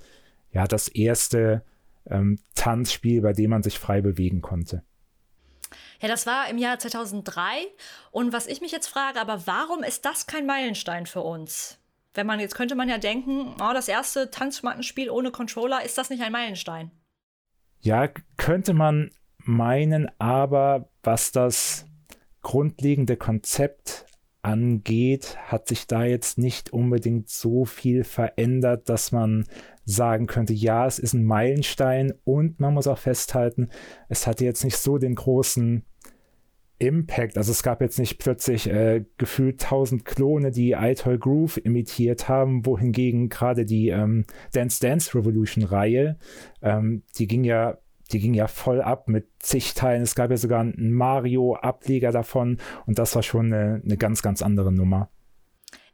ja, 0.52 0.68
das 0.68 0.90
erste 0.90 1.64
ähm, 2.10 2.40
Tanzspiel, 2.56 3.22
bei 3.22 3.32
dem 3.32 3.52
man 3.52 3.64
sich 3.64 3.80
frei 3.80 4.02
bewegen 4.02 4.42
konnte. 4.42 4.84
Ja, 6.02 6.10
das 6.10 6.28
war 6.28 6.50
im 6.50 6.58
Jahr 6.58 6.78
2003. 6.78 7.40
Und 8.12 8.34
was 8.34 8.48
ich 8.48 8.60
mich 8.60 8.74
jetzt 8.74 8.88
frage, 8.88 9.22
aber 9.22 9.48
warum 9.48 9.82
ist 9.82 10.04
das 10.04 10.28
kein 10.28 10.46
Meilenstein 10.46 11.06
für 11.06 11.22
uns? 11.22 11.80
Wenn 12.16 12.28
man, 12.28 12.42
jetzt 12.42 12.56
könnte 12.56 12.76
man 12.76 12.90
ja 12.90 12.98
denken, 12.98 13.56
oh, 13.62 13.72
das 13.74 13.88
erste 13.88 14.30
Tanzschmattenspiel 14.30 15.10
ohne 15.10 15.32
Controller, 15.32 15.86
ist 15.86 15.98
das 15.98 16.10
nicht 16.10 16.22
ein 16.22 16.34
Meilenstein? 16.34 16.92
Ja, 17.80 18.10
könnte 18.36 18.74
man 18.74 19.10
meinen 19.44 20.10
aber, 20.20 20.90
was 21.04 21.32
das 21.32 21.86
grundlegende 22.42 23.18
Konzept 23.18 24.06
angeht, 24.42 25.38
hat 25.46 25.68
sich 25.68 25.88
da 25.88 26.04
jetzt 26.04 26.38
nicht 26.38 26.74
unbedingt 26.74 27.30
so 27.30 27.64
viel 27.66 28.04
verändert, 28.04 28.90
dass 28.90 29.12
man 29.12 29.46
sagen 29.86 30.28
könnte, 30.28 30.54
ja, 30.54 30.86
es 30.86 31.00
ist 31.00 31.14
ein 31.14 31.24
Meilenstein 31.24 32.14
und 32.24 32.60
man 32.60 32.74
muss 32.74 32.88
auch 32.88 32.98
festhalten, 32.98 33.70
es 34.10 34.28
hatte 34.28 34.46
jetzt 34.46 34.64
nicht 34.64 34.78
so 34.78 34.98
den 34.98 35.16
großen 35.16 35.84
Impact. 36.80 37.38
Also 37.38 37.52
es 37.52 37.64
gab 37.64 37.82
jetzt 37.82 38.00
nicht 38.00 38.18
plötzlich 38.18 38.70
äh, 38.70 39.06
gefühlt 39.18 39.62
tausend 39.62 40.06
Klone, 40.06 40.52
die 40.52 40.72
iToy 40.72 41.18
Groove 41.18 41.58
imitiert 41.64 42.28
haben, 42.28 42.66
wohingegen 42.66 43.30
gerade 43.30 43.66
die 43.66 43.90
ähm, 43.90 44.26
Dance 44.54 44.82
Dance 44.82 45.18
Revolution 45.18 45.64
Reihe, 45.64 46.18
ähm, 46.62 47.04
die 47.18 47.28
ging 47.28 47.44
ja 47.44 47.78
die 48.14 48.20
ging 48.20 48.34
ja 48.34 48.48
voll 48.48 48.82
ab 48.82 49.08
mit 49.08 49.28
zig 49.40 49.74
Teilen. 49.74 50.04
Es 50.04 50.16
gab 50.16 50.30
ja 50.32 50.38
sogar 50.38 50.62
einen 50.62 50.94
Mario-Ableger 50.94 52.12
davon 52.12 52.60
und 52.86 53.00
das 53.00 53.16
war 53.16 53.24
schon 53.24 53.52
eine, 53.52 53.82
eine 53.84 53.98
ganz, 53.98 54.22
ganz 54.22 54.42
andere 54.42 54.72
Nummer. 54.72 55.10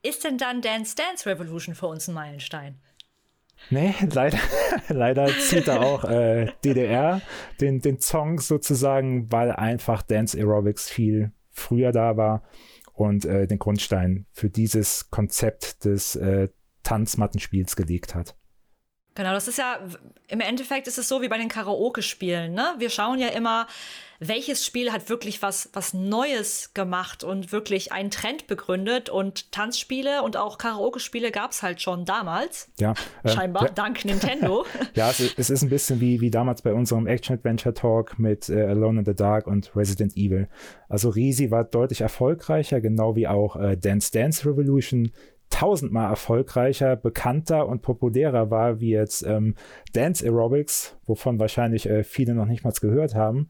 Ist 0.02 0.24
denn 0.24 0.38
dann 0.38 0.62
Dance 0.62 0.96
Dance 0.96 1.26
Revolution 1.30 1.76
für 1.76 1.88
uns 1.88 2.08
ein 2.08 2.14
Meilenstein? 2.14 2.80
Nee, 3.70 3.94
leider, 4.14 4.40
leider 4.88 5.28
zieht 5.28 5.68
er 5.68 5.82
auch 5.82 6.06
äh, 6.06 6.52
DDR 6.64 7.22
den, 7.60 7.82
den 7.82 8.00
Song 8.00 8.40
sozusagen, 8.40 9.32
weil 9.32 9.52
einfach 9.52 10.02
Dance 10.02 10.38
Aerobics 10.38 10.90
viel 10.90 11.32
früher 11.52 11.92
da 11.92 12.16
war 12.16 12.44
und 12.94 13.26
äh, 13.26 13.48
den 13.48 13.60
Grundstein 13.60 14.26
für 14.32 14.50
dieses 14.50 15.10
Konzept 15.10 15.86
des 15.86 16.16
äh, 16.16 16.50
Tanzmattenspiels 16.84 17.76
gelegt 17.76 18.16
hat. 18.16 18.36
Genau, 19.20 19.34
das 19.34 19.50
ist 19.50 19.58
ja, 19.58 19.80
im 20.30 20.40
Endeffekt 20.40 20.88
ist 20.88 20.98
es 20.98 21.10
so 21.10 21.22
wie 21.22 21.28
bei 21.28 21.38
den 21.38 21.50
Karaoke-Spielen, 21.50 22.54
ne? 22.54 22.76
Wir 22.78 22.90
schauen 22.90 23.20
ja 23.20 23.28
immer, 23.28 23.68
welches 24.20 24.66
Spiel 24.66 24.94
hat 24.94 25.10
wirklich 25.10 25.42
was, 25.42 25.70
was 25.74 25.94
Neues 25.94 26.74
gemacht 26.74 27.26
und 27.26 27.52
wirklich 27.52 27.92
einen 27.92 28.12
Trend 28.12 28.48
begründet. 28.48 29.10
Und 29.10 29.52
Tanzspiele 29.52 30.24
und 30.24 30.38
auch 30.38 30.58
Karaoke-Spiele 30.58 31.32
gab 31.32 31.52
es 31.52 31.62
halt 31.62 31.82
schon 31.82 32.06
damals. 32.06 32.70
Ja. 32.80 32.94
Äh, 33.24 33.30
Scheinbar, 33.34 33.64
ja. 33.66 33.72
dank 33.72 34.06
Nintendo. 34.06 34.66
ja, 34.94 35.10
es, 35.10 35.20
es, 35.36 35.50
ist 35.50 35.64
ein 35.64 35.70
bisschen 35.70 36.00
wie, 36.00 36.22
wie 36.22 36.32
damals 36.32 36.62
bei 36.62 36.74
unserem 36.74 37.06
Action-Adventure-Talk 37.06 38.20
mit 38.20 38.48
äh, 38.48 38.68
Alone 38.68 39.00
in 39.00 39.06
the 39.06 39.16
Dark 39.16 39.48
und 39.48 39.76
Resident 39.76 40.16
Evil. 40.16 40.48
Also 40.88 41.10
Risi 41.10 41.52
war 41.52 41.66
deutlich 41.66 42.00
erfolgreicher, 42.00 42.80
genau 42.80 43.18
wie 43.18 43.28
auch 43.28 43.58
äh, 43.58 43.76
Dance 43.76 44.14
Dance 44.14 44.50
Revolution 44.50 45.12
tausendmal 45.50 46.10
erfolgreicher, 46.10 46.96
bekannter 46.96 47.68
und 47.68 47.82
populärer 47.82 48.50
war 48.52 48.80
wie 48.80 48.92
jetzt 48.92 49.24
ähm, 49.24 49.56
Dance 49.94 50.24
Aerobics, 50.24 50.98
wovon 51.06 51.40
wahrscheinlich 51.40 51.90
äh, 51.90 52.04
viele 52.04 52.34
noch 52.34 52.46
nicht 52.46 52.64
mal 52.64 52.74
gehört 52.80 53.16
haben. 53.16 53.50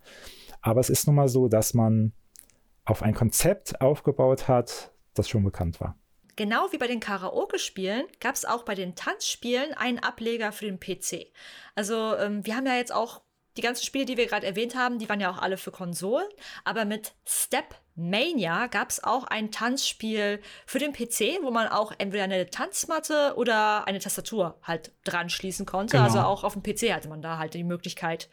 Aber 0.62 0.80
es 0.80 0.90
ist 0.90 1.08
nun 1.08 1.16
mal 1.16 1.28
so, 1.28 1.48
dass 1.48 1.74
man 1.74 2.14
auf 2.86 3.04
ein 3.04 3.14
Konzept 3.14 3.82
aufgebaut 3.82 4.48
hat, 4.48 4.92
das 5.14 5.30
schon 5.30 5.44
bekannt 5.44 5.80
war. 5.80 5.96
Genau 6.36 6.72
wie 6.72 6.78
bei 6.78 6.88
den 6.88 7.02
Karaoke-Spielen 7.02 8.06
gab 8.22 8.34
es 8.34 8.46
auch 8.46 8.64
bei 8.64 8.74
den 8.74 8.96
Tanzspielen 8.96 9.74
einen 9.74 10.00
Ableger 10.00 10.54
für 10.54 10.66
den 10.66 10.80
PC. 10.80 11.28
Also 11.76 12.16
ähm, 12.16 12.46
wir 12.46 12.56
haben 12.56 12.66
ja 12.66 12.78
jetzt 12.78 12.94
auch 12.94 13.22
die 13.58 13.62
ganzen 13.62 13.86
Spiele, 13.86 14.06
die 14.06 14.18
wir 14.18 14.28
gerade 14.28 14.46
erwähnt 14.46 14.76
haben, 14.76 15.00
die 15.00 15.10
waren 15.10 15.20
ja 15.20 15.30
auch 15.32 15.38
alle 15.38 15.58
für 15.58 15.72
Konsolen. 15.72 16.28
Aber 16.64 16.86
mit 16.86 17.14
Step 17.26 17.76
Mania 17.96 18.68
gab 18.68 18.90
es 18.90 19.04
auch 19.04 19.26
ein 19.26 19.52
Tanzspiel 19.52 20.40
für 20.66 20.80
den 20.80 20.94
PC, 20.94 21.44
wo 21.44 21.52
man 21.52 21.68
auch 21.68 21.92
entweder 21.98 22.24
eine 22.24 22.50
Tanzmatte 22.50 23.34
oder 23.36 23.88
eine 23.88 24.00
Tastatur 24.00 24.58
halt 24.64 24.92
dran 25.04 25.30
schließen 25.30 25.66
konnte. 25.66 25.98
Genau. 25.98 26.06
Also 26.06 26.20
auch 26.20 26.44
auf 26.44 26.54
dem 26.54 26.64
PC 26.64 26.94
hatte 26.94 27.10
man 27.10 27.22
da 27.22 27.38
halt 27.38 27.54
die 27.54 27.64
Möglichkeit, 27.64 28.30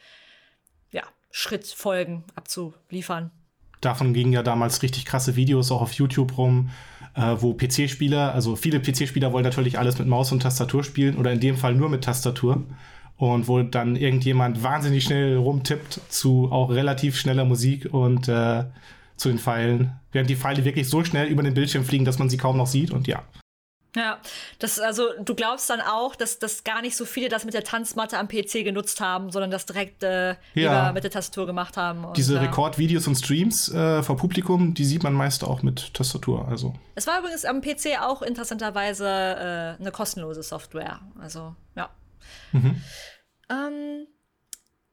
ja, 0.93 1.03
Schrittfolgen 1.31 2.25
abzuliefern. 2.35 3.31
Davon 3.81 4.15
gingen 4.15 4.33
ja 4.33 4.43
damals 4.43 4.83
richtig 4.83 5.05
krasse 5.05 5.37
Videos 5.37 5.71
auch 5.71 5.83
auf 5.83 5.93
YouTube 5.93 6.39
rum, 6.39 6.71
äh, 7.15 7.37
wo 7.41 7.55
PC-Spieler, 7.55 8.33
also 8.33 8.57
viele 8.57 8.81
PC-Spieler 8.81 9.33
wollen 9.33 9.45
natürlich 9.45 9.79
alles 9.79 9.99
mit 9.99 10.09
Maus 10.09 10.33
und 10.33 10.41
Tastatur 10.41 10.83
spielen 10.83 11.17
oder 11.17 11.33
in 11.33 11.41
dem 11.41 11.57
Fall 11.57 11.75
nur 11.75 11.89
mit 11.89 12.05
Tastatur 12.05 12.65
und 13.17 13.49
wo 13.49 13.63
dann 13.63 13.97
irgendjemand 13.97 14.63
wahnsinnig 14.63 15.05
schnell 15.05 15.37
rumtippt 15.37 16.01
zu 16.09 16.51
auch 16.53 16.71
relativ 16.71 17.17
schneller 17.19 17.45
Musik 17.45 17.93
und 17.93 18.29
äh, 18.29 18.65
zu 19.17 19.29
den 19.29 19.39
Pfeilen, 19.39 19.93
während 20.13 20.29
die 20.29 20.37
Pfeile 20.37 20.65
wirklich 20.65 20.89
so 20.89 21.03
schnell 21.05 21.27
über 21.29 21.43
den 21.43 21.55
Bildschirm 21.55 21.85
fliegen, 21.85 22.05
dass 22.05 22.19
man 22.19 22.29
sie 22.29 22.37
kaum 22.37 22.57
noch 22.57 22.67
sieht 22.67 22.91
und 22.91 23.07
ja. 23.07 23.23
Ja, 23.97 24.19
das 24.59 24.79
also 24.79 25.05
du 25.25 25.35
glaubst 25.35 25.71
dann 25.71 25.81
auch, 25.81 26.17
dass, 26.17 26.39
dass 26.39 26.65
gar 26.65 26.83
nicht 26.83 26.95
so 26.97 27.07
viele 27.07 27.31
das 27.31 27.47
mit 27.47 27.55
der 27.55 27.65
Tanzmatte 27.65 28.19
am 28.19 28.29
PC 28.29 28.63
genutzt 28.63 29.01
haben, 29.01 29.31
sondern 29.31 29.51
das 29.51 29.65
direkt 29.65 30.03
äh, 30.03 30.37
ja. 30.53 30.93
mit 30.93 31.03
der 31.03 31.11
Tastatur 31.11 31.47
gemacht 31.47 31.79
haben. 31.79 32.05
Und, 32.05 32.15
Diese 32.15 32.35
ja. 32.35 32.43
Rekordvideos 32.43 33.07
und 33.07 33.15
Streams 33.15 33.73
äh, 33.73 34.03
vor 34.03 34.19
Publikum, 34.19 34.75
die 34.75 34.85
sieht 34.85 35.03
man 35.03 35.15
meist 35.15 35.45
auch 35.45 35.63
mit 35.63 35.95
Tastatur. 35.95 36.47
Also. 36.47 36.75
Es 36.95 37.07
war 37.07 37.21
übrigens 37.21 37.47
am 37.47 37.63
PC 37.63 37.99
auch 38.03 38.21
interessanterweise 38.21 39.07
äh, 39.09 39.81
eine 39.81 39.91
kostenlose 39.93 40.43
Software. 40.43 41.01
Also 41.19 41.55
ja. 41.75 41.89
Mhm. 42.57 42.83
Ähm, 43.51 44.07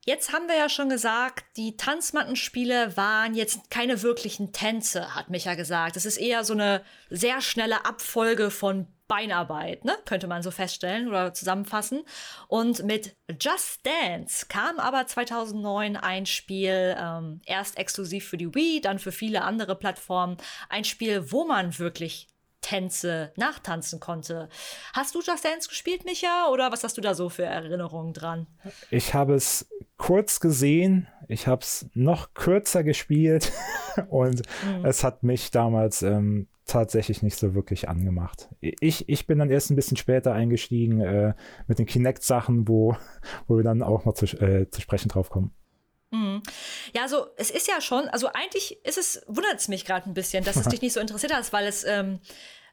Jetzt 0.05 0.33
haben 0.33 0.49
wir 0.49 0.57
ja 0.57 0.67
schon 0.67 0.89
gesagt, 0.89 1.45
die 1.55 1.77
Tanzmattenspiele 1.77 2.97
waren 2.97 3.35
jetzt 3.35 3.69
keine 3.69 4.01
wirklichen 4.01 4.51
Tänze, 4.51 5.15
hat 5.15 5.29
Micha 5.29 5.55
gesagt. 5.55 5.95
Es 5.95 6.05
ist 6.05 6.17
eher 6.17 6.43
so 6.43 6.51
eine 6.51 6.83
sehr 7.09 7.39
schnelle 7.39 7.85
Abfolge 7.85 8.51
von 8.51 8.87
Beinarbeit, 9.07 9.85
ne? 9.85 9.95
könnte 10.03 10.27
man 10.27 10.43
so 10.43 10.51
feststellen 10.51 11.07
oder 11.07 11.33
zusammenfassen. 11.33 12.03
Und 12.49 12.83
mit 12.83 13.15
Just 13.39 13.85
Dance 13.85 14.47
kam 14.49 14.77
aber 14.77 15.07
2009 15.07 15.95
ein 15.95 16.25
Spiel, 16.25 16.97
ähm, 16.99 17.39
erst 17.45 17.77
exklusiv 17.77 18.27
für 18.27 18.37
die 18.37 18.53
Wii, 18.53 18.81
dann 18.81 18.99
für 18.99 19.13
viele 19.13 19.43
andere 19.43 19.75
Plattformen, 19.75 20.35
ein 20.67 20.83
Spiel, 20.83 21.31
wo 21.31 21.45
man 21.45 21.79
wirklich 21.79 22.27
Tänze 22.63 23.31
nachtanzen 23.35 23.99
konnte. 23.99 24.49
Hast 24.93 25.13
du 25.13 25.19
Just 25.21 25.45
Dance 25.45 25.69
gespielt, 25.69 26.05
Micha, 26.05 26.49
oder 26.51 26.71
was 26.71 26.83
hast 26.83 26.97
du 26.97 27.01
da 27.01 27.13
so 27.13 27.29
für 27.29 27.43
Erinnerungen 27.43 28.13
dran? 28.13 28.47
Ich 28.89 29.13
habe 29.13 29.35
es 29.35 29.67
kurz 29.97 30.39
gesehen, 30.39 31.07
ich 31.27 31.45
habe 31.45 31.61
es 31.61 31.85
noch 31.93 32.33
kürzer 32.33 32.83
gespielt 32.83 33.51
und 34.09 34.41
mhm. 34.65 34.85
es 34.85 35.03
hat 35.03 35.21
mich 35.21 35.51
damals 35.51 36.01
ähm, 36.01 36.47
tatsächlich 36.65 37.21
nicht 37.21 37.37
so 37.37 37.53
wirklich 37.53 37.89
angemacht. 37.89 38.49
Ich, 38.59 39.07
ich 39.09 39.27
bin 39.27 39.39
dann 39.39 39.51
erst 39.51 39.69
ein 39.69 39.75
bisschen 39.75 39.97
später 39.97 40.33
eingestiegen 40.33 41.01
äh, 41.01 41.33
mit 41.67 41.79
den 41.79 41.85
Kinect-Sachen, 41.85 42.67
wo, 42.67 42.95
wo 43.47 43.57
wir 43.57 43.63
dann 43.63 43.83
auch 43.83 44.05
noch 44.05 44.13
zu, 44.13 44.25
äh, 44.25 44.69
zu 44.69 44.81
sprechen 44.81 45.09
drauf 45.09 45.29
kommen. 45.29 45.53
Mhm. 46.13 46.43
Ja, 46.93 47.01
also 47.01 47.27
es 47.37 47.49
ist 47.49 47.67
ja 47.67 47.81
schon, 47.81 48.07
also 48.09 48.27
eigentlich 48.27 48.77
ist 48.85 48.99
es, 48.99 49.23
wundert 49.25 49.55
es 49.55 49.67
mich 49.67 49.83
gerade 49.83 50.07
ein 50.07 50.13
bisschen, 50.13 50.43
dass 50.43 50.55
es 50.55 50.67
dich 50.67 50.81
nicht 50.83 50.93
so 50.93 50.99
interessiert 50.99 51.33
hat, 51.33 51.51
weil 51.51 51.65
es 51.65 51.83
ähm, 51.83 52.19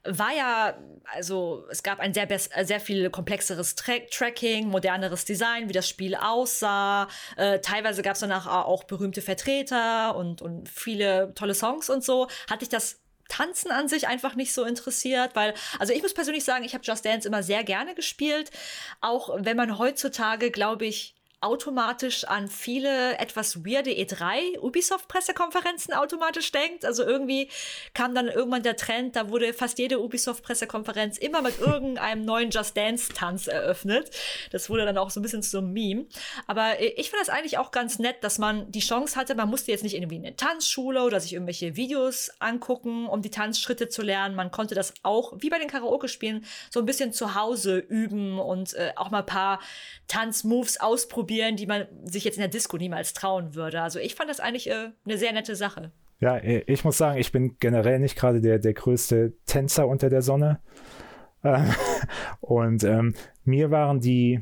war 0.05 0.35
ja, 0.35 0.79
also 1.05 1.65
es 1.71 1.83
gab 1.83 2.01
ein 2.01 2.13
sehr, 2.13 2.29
sehr 2.63 2.81
viel 2.81 3.09
komplexeres 3.09 3.77
Tra 3.77 3.95
Tracking, 4.11 4.69
moderneres 4.69 5.25
Design, 5.25 5.71
wie 5.71 5.73
das 5.73 5.89
Spiel 5.89 6.15
aussah. 6.15 7.09
Äh, 7.37 7.61
teilweise 7.61 8.03
gab 8.03 8.15
es 8.15 8.21
danach 8.21 8.47
auch 8.47 8.85
berühmte 8.85 9.23
Vertreter 9.23 10.17
und, 10.17 10.43
und 10.43 10.69
viele 10.69 11.33
tolle 11.35 11.55
Songs 11.55 11.89
und 11.89 12.05
so. 12.05 12.29
Hatte 12.51 12.65
ich 12.65 12.69
das 12.69 13.01
Tanzen 13.29 13.71
an 13.71 13.89
sich 13.89 14.07
einfach 14.07 14.35
nicht 14.35 14.53
so 14.53 14.65
interessiert, 14.65 15.35
weil, 15.35 15.55
also 15.79 15.95
ich 15.95 16.03
muss 16.03 16.13
persönlich 16.13 16.45
sagen, 16.45 16.65
ich 16.65 16.75
habe 16.75 16.85
Just 16.85 17.07
Dance 17.07 17.27
immer 17.27 17.43
sehr 17.43 17.65
gerne 17.65 17.95
gespielt, 17.95 18.51
auch 19.01 19.31
wenn 19.39 19.57
man 19.57 19.79
heutzutage, 19.79 20.51
glaube 20.51 20.85
ich, 20.85 21.15
automatisch 21.43 22.25
an 22.25 22.49
viele 22.49 23.17
etwas 23.19 23.65
weirde 23.65 23.91
E3 23.91 24.59
Ubisoft-Pressekonferenzen 24.59 25.95
automatisch 25.95 26.53
denkt. 26.53 26.85
Also 26.85 27.03
irgendwie 27.03 27.49
kam 27.95 28.15
dann 28.15 28.29
irgendwann 28.29 28.63
der 28.63 28.77
Trend, 28.77 29.17
da 29.17 29.31
wurde 29.31 29.55
fast 29.55 29.79
jede 29.79 30.01
Ubisoft-Pressekonferenz 30.01 31.17
immer 31.17 31.41
mit 31.41 31.59
irgendeinem 31.61 32.27
neuen 32.27 32.51
Just 32.51 32.77
Dance-Tanz 32.77 33.47
eröffnet. 33.47 34.11
Das 34.53 34.69
wurde 34.69 34.85
dann 34.85 34.99
auch 34.99 35.09
so 35.09 35.21
ein 35.21 35.23
bisschen 35.23 35.43
zu 35.43 35.59
einem 35.59 35.73
Meme. 35.73 36.07
Aber 36.47 36.79
ich 36.81 37.09
finde 37.09 37.25
das 37.25 37.31
eigentlich 37.31 37.57
auch 37.57 37.71
ganz 37.71 37.99
nett, 37.99 38.23
dass 38.23 38.39
man 38.39 38.71
die 38.71 38.81
Chance 38.81 39.17
hatte, 39.17 39.35
man 39.35 39.49
musste 39.49 39.71
jetzt 39.71 39.83
nicht 39.83 39.95
irgendwie 39.95 40.17
in 40.17 40.27
eine 40.27 40.37
Tanzschule 40.37 41.03
oder 41.03 41.21
sich 41.21 41.33
irgendwelche 41.33 41.75
Videos 41.75 42.31
angucken, 42.39 43.07
um 43.07 43.23
die 43.23 43.31
Tanzschritte 43.31 43.89
zu 43.89 44.03
lernen. 44.03 44.35
Man 44.35 44.51
konnte 44.51 44.75
das 44.75 44.93
auch, 45.03 45.33
wie 45.39 45.49
bei 45.49 45.59
den 45.59 45.69
Karaoke-Spielen, 45.69 46.45
so 46.69 46.81
ein 46.81 46.87
bisschen 46.87 47.15
zu 47.15 47.35
Hause 47.35 47.79
üben 47.79 48.39
und 48.39 48.75
äh, 48.75 48.93
auch 48.97 49.11
mal 49.11 49.21
ein 49.21 49.27
paar 49.27 49.61
Tanzmoves 50.07 50.79
ausprobieren 50.81 51.30
ausprobieren, 51.31 51.57
die 51.57 51.67
man 51.67 51.87
sich 52.05 52.25
jetzt 52.25 52.37
in 52.37 52.41
der 52.41 52.49
Disco 52.49 52.77
niemals 52.77 53.13
trauen 53.13 53.55
würde. 53.55 53.81
Also 53.83 53.99
ich 53.99 54.15
fand 54.15 54.31
das 54.31 54.41
eigentlich 54.41 54.69
äh, 54.69 54.91
eine 55.05 55.19
sehr 55.19 55.33
nette 55.33 55.55
Sache. 55.57 55.93
Ja, 56.19 56.37
äh, 56.37 56.65
ich 56.67 56.85
muss 56.85 56.99
sagen, 56.99 57.19
ich 57.19 57.33
bin 57.33 57.57
generell 57.61 57.99
nicht 57.99 58.17
gerade 58.17 58.41
der, 58.41 58.59
der 58.59 58.75
größte 58.75 59.35
Tänzer 59.47 59.87
unter 59.87 60.11
der 60.11 60.23
Sonne. 60.23 60.61
Äh, 61.43 61.63
und 62.41 62.85
ähm, 62.85 63.15
mir 63.45 63.71
waren 63.71 64.01
die 64.01 64.41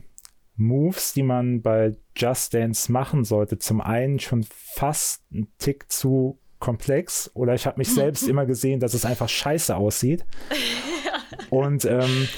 Moves, 0.56 1.12
die 1.12 1.22
man 1.22 1.62
bei 1.62 1.94
Just 2.16 2.54
Dance 2.54 2.90
machen 2.90 3.24
sollte, 3.24 3.58
zum 3.58 3.80
einen 3.80 4.18
schon 4.18 4.44
fast 4.50 5.22
ein 5.32 5.48
Tick 5.58 5.90
zu 5.92 6.38
komplex 6.58 7.30
oder 7.34 7.54
ich 7.54 7.66
habe 7.66 7.78
mich 7.78 7.92
selbst 7.94 8.26
immer 8.28 8.46
gesehen, 8.46 8.80
dass 8.80 8.94
es 8.94 9.04
einfach 9.04 9.28
scheiße 9.28 9.76
aussieht. 9.76 10.24
Und 11.50 11.84
ähm, 11.84 12.28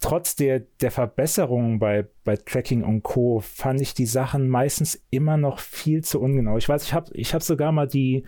trotz 0.00 0.34
der, 0.34 0.60
der 0.80 0.90
Verbesserungen 0.90 1.78
bei, 1.78 2.06
bei 2.24 2.36
Tracking 2.36 2.82
und 2.82 3.02
Co. 3.02 3.40
fand 3.40 3.80
ich 3.80 3.94
die 3.94 4.06
Sachen 4.06 4.48
meistens 4.48 5.02
immer 5.10 5.36
noch 5.36 5.58
viel 5.60 6.02
zu 6.02 6.20
ungenau. 6.20 6.56
Ich 6.56 6.68
weiß, 6.68 6.82
ich 6.84 6.94
habe 6.94 7.10
ich 7.12 7.34
hab 7.34 7.42
sogar 7.42 7.70
mal 7.70 7.86
die, 7.86 8.24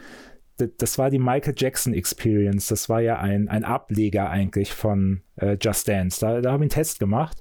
das 0.56 0.98
war 0.98 1.10
die 1.10 1.18
Michael 1.18 1.54
Jackson 1.56 1.94
Experience. 1.94 2.68
Das 2.68 2.88
war 2.88 3.00
ja 3.00 3.18
ein, 3.18 3.48
ein 3.48 3.64
Ableger 3.64 4.28
eigentlich 4.28 4.72
von 4.72 5.22
äh, 5.36 5.56
Just 5.60 5.88
Dance. 5.88 6.20
Da, 6.20 6.40
da 6.40 6.52
habe 6.52 6.64
ich 6.64 6.72
einen 6.72 6.82
Test 6.82 7.00
gemacht. 7.00 7.40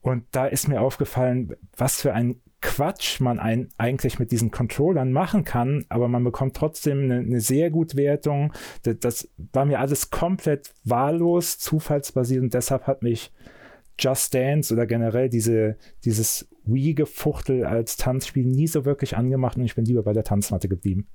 Und 0.00 0.24
da 0.32 0.46
ist 0.46 0.68
mir 0.68 0.80
aufgefallen, 0.80 1.54
was 1.76 2.00
für 2.02 2.12
ein 2.12 2.40
Quatsch 2.66 3.20
man 3.20 3.38
ein, 3.38 3.68
eigentlich 3.78 4.18
mit 4.18 4.32
diesen 4.32 4.50
Controllern 4.50 5.12
machen 5.12 5.44
kann, 5.44 5.84
aber 5.88 6.08
man 6.08 6.24
bekommt 6.24 6.56
trotzdem 6.56 7.04
eine, 7.04 7.18
eine 7.18 7.40
sehr 7.40 7.70
gute 7.70 7.96
Wertung. 7.96 8.52
Das, 8.82 8.96
das, 8.98 9.28
war 9.52 9.64
mir 9.64 9.78
alles 9.78 10.10
komplett 10.10 10.74
wahllos, 10.82 11.58
zufallsbasiert 11.58 12.42
und 12.42 12.54
deshalb 12.54 12.88
hat 12.88 13.02
mich 13.02 13.30
Just 14.00 14.34
Dance 14.34 14.74
oder 14.74 14.84
generell 14.84 15.28
diese, 15.28 15.76
dieses 16.04 16.48
Wii-Gefuchtel 16.64 17.64
als 17.64 17.96
Tanzspiel 17.96 18.44
nie 18.44 18.66
so 18.66 18.84
wirklich 18.84 19.16
angemacht 19.16 19.56
und 19.56 19.64
ich 19.64 19.76
bin 19.76 19.84
lieber 19.84 20.02
bei 20.02 20.12
der 20.12 20.24
Tanzmatte 20.24 20.68
geblieben. 20.68 21.06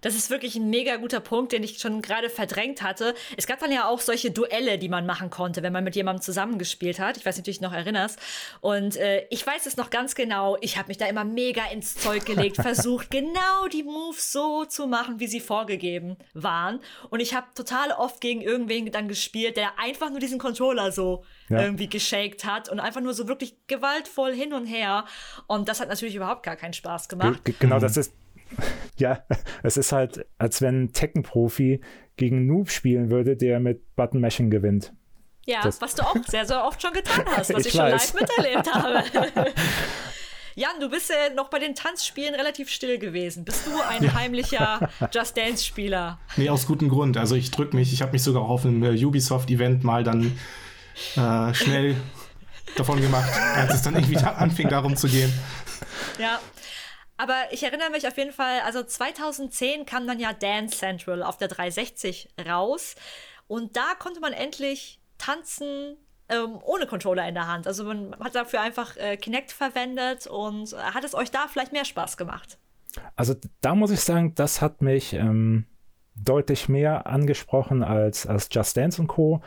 Das 0.00 0.14
ist 0.14 0.30
wirklich 0.30 0.56
ein 0.56 0.70
mega 0.70 0.96
guter 0.96 1.20
Punkt, 1.20 1.52
den 1.52 1.62
ich 1.62 1.78
schon 1.78 2.02
gerade 2.02 2.30
verdrängt 2.30 2.82
hatte. 2.82 3.14
Es 3.36 3.46
gab 3.46 3.60
dann 3.60 3.72
ja 3.72 3.88
auch 3.88 4.00
solche 4.00 4.30
Duelle, 4.30 4.78
die 4.78 4.88
man 4.88 5.06
machen 5.06 5.30
konnte, 5.30 5.62
wenn 5.62 5.72
man 5.72 5.84
mit 5.84 5.96
jemandem 5.96 6.22
zusammengespielt 6.22 6.98
hat. 6.98 7.16
Ich 7.16 7.26
weiß 7.26 7.36
nicht, 7.36 7.42
ob 7.42 7.44
du 7.44 7.50
dich 7.50 7.60
noch 7.60 7.72
erinnerst. 7.72 8.18
Und 8.60 8.96
äh, 8.96 9.26
ich 9.30 9.46
weiß 9.46 9.66
es 9.66 9.76
noch 9.76 9.90
ganz 9.90 10.14
genau. 10.14 10.56
Ich 10.60 10.76
habe 10.76 10.88
mich 10.88 10.98
da 10.98 11.06
immer 11.06 11.24
mega 11.24 11.64
ins 11.72 11.94
Zeug 11.94 12.24
gelegt, 12.24 12.56
versucht, 12.62 13.10
genau 13.10 13.66
die 13.72 13.82
Moves 13.82 14.32
so 14.32 14.64
zu 14.64 14.86
machen, 14.86 15.20
wie 15.20 15.26
sie 15.26 15.40
vorgegeben 15.40 16.16
waren. 16.34 16.80
Und 17.10 17.20
ich 17.20 17.34
habe 17.34 17.46
total 17.54 17.92
oft 17.92 18.20
gegen 18.20 18.40
irgendwen 18.40 18.90
dann 18.92 19.08
gespielt, 19.08 19.56
der 19.56 19.78
einfach 19.78 20.10
nur 20.10 20.20
diesen 20.20 20.38
Controller 20.38 20.92
so 20.92 21.24
ja. 21.48 21.60
irgendwie 21.62 21.88
geshaked 21.88 22.44
hat 22.44 22.68
und 22.68 22.80
einfach 22.80 23.00
nur 23.00 23.14
so 23.14 23.28
wirklich 23.28 23.56
gewaltvoll 23.66 24.32
hin 24.32 24.52
und 24.52 24.66
her. 24.66 25.04
Und 25.46 25.68
das 25.68 25.80
hat 25.80 25.88
natürlich 25.88 26.14
überhaupt 26.14 26.42
gar 26.42 26.56
keinen 26.56 26.72
Spaß 26.72 27.08
gemacht. 27.08 27.44
G 27.44 27.54
genau, 27.58 27.78
das 27.78 27.96
ist 27.96 28.12
ja, 28.96 29.24
es 29.62 29.76
ist 29.76 29.92
halt, 29.92 30.26
als 30.38 30.60
wenn 30.62 30.84
ein 30.84 30.92
Tekken-Profi 30.92 31.80
gegen 32.16 32.46
Noob 32.46 32.70
spielen 32.70 33.10
würde, 33.10 33.36
der 33.36 33.60
mit 33.60 33.94
Button-Mashing 33.96 34.50
gewinnt. 34.50 34.92
Ja, 35.46 35.62
das 35.62 35.80
was 35.80 35.94
du 35.94 36.02
auch 36.02 36.16
sehr, 36.26 36.44
sehr 36.44 36.62
oft 36.64 36.82
schon 36.82 36.92
getan 36.92 37.24
hast, 37.26 37.50
was 37.54 37.60
ich, 37.60 37.68
ich 37.68 37.72
schon 37.72 37.88
live 37.88 38.14
miterlebt 38.14 38.74
habe. 38.74 39.04
Jan, 40.54 40.80
du 40.80 40.90
bist 40.90 41.08
ja 41.08 41.32
noch 41.34 41.48
bei 41.48 41.60
den 41.60 41.76
Tanzspielen 41.76 42.34
relativ 42.34 42.68
still 42.68 42.98
gewesen. 42.98 43.44
Bist 43.44 43.66
du 43.66 43.70
ein 43.88 44.02
ja. 44.02 44.14
heimlicher 44.14 44.90
Just 45.12 45.36
Dance-Spieler? 45.36 46.18
Nee, 46.36 46.50
aus 46.50 46.66
gutem 46.66 46.88
Grund. 46.88 47.16
Also 47.16 47.36
ich 47.36 47.52
drücke 47.52 47.76
mich, 47.76 47.92
ich 47.92 48.02
habe 48.02 48.12
mich 48.12 48.24
sogar 48.24 48.42
auch 48.42 48.50
auf 48.50 48.66
einem 48.66 48.82
äh, 48.82 49.04
Ubisoft-Event 49.04 49.84
mal 49.84 50.02
dann 50.02 50.36
äh, 51.16 51.54
schnell 51.54 51.96
davon 52.76 53.00
gemacht, 53.00 53.30
als 53.54 53.74
es 53.74 53.82
dann 53.82 53.94
irgendwie 53.94 54.16
anfing, 54.16 54.68
darum 54.68 54.96
zu 54.96 55.08
gehen. 55.08 55.32
Ja, 56.18 56.40
aber 57.18 57.34
ich 57.50 57.64
erinnere 57.64 57.90
mich 57.90 58.06
auf 58.06 58.16
jeden 58.16 58.32
Fall, 58.32 58.60
also 58.64 58.82
2010 58.82 59.84
kam 59.84 60.06
dann 60.06 60.20
ja 60.20 60.32
Dance 60.32 60.78
Central 60.78 61.22
auf 61.22 61.36
der 61.36 61.48
360 61.48 62.30
raus. 62.48 62.94
Und 63.48 63.76
da 63.76 63.94
konnte 63.98 64.20
man 64.20 64.32
endlich 64.32 65.00
tanzen 65.18 65.96
ähm, 66.28 66.58
ohne 66.62 66.86
Controller 66.86 67.26
in 67.26 67.34
der 67.34 67.48
Hand. 67.48 67.66
Also 67.66 67.84
man 67.84 68.14
hat 68.20 68.34
dafür 68.34 68.60
einfach 68.60 68.96
äh, 68.96 69.16
Kinect 69.16 69.50
verwendet 69.50 70.26
und 70.26 70.72
hat 70.76 71.04
es 71.04 71.14
euch 71.14 71.30
da 71.30 71.48
vielleicht 71.48 71.72
mehr 71.72 71.84
Spaß 71.84 72.16
gemacht? 72.16 72.58
Also 73.16 73.34
da 73.60 73.74
muss 73.74 73.90
ich 73.90 74.00
sagen, 74.00 74.34
das 74.34 74.62
hat 74.62 74.80
mich 74.80 75.12
ähm, 75.12 75.66
deutlich 76.14 76.68
mehr 76.68 77.06
angesprochen 77.06 77.82
als, 77.82 78.26
als 78.26 78.48
Just 78.50 78.76
Dance 78.76 79.00
und 79.00 79.08
Co., 79.08 79.42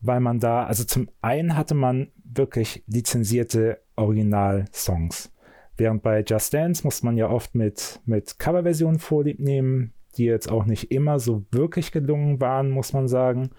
weil 0.00 0.20
man 0.20 0.38
da, 0.38 0.66
also 0.66 0.84
zum 0.84 1.08
einen 1.22 1.56
hatte 1.56 1.74
man 1.74 2.12
wirklich 2.24 2.84
lizenzierte 2.86 3.80
Original-Songs. 3.96 5.30
Während 5.76 6.02
bei 6.02 6.22
Just 6.26 6.54
Dance 6.54 6.84
muss 6.84 7.02
man 7.02 7.16
ja 7.16 7.28
oft 7.28 7.54
mit, 7.54 8.00
mit 8.06 8.38
Coverversionen 8.38 8.98
vorlieb 8.98 9.40
nehmen, 9.40 9.92
die 10.16 10.24
jetzt 10.24 10.50
auch 10.50 10.64
nicht 10.64 10.90
immer 10.92 11.18
so 11.18 11.44
wirklich 11.50 11.92
gelungen 11.92 12.40
waren, 12.40 12.70
muss 12.70 12.92
man 12.92 13.08
sagen. 13.08 13.50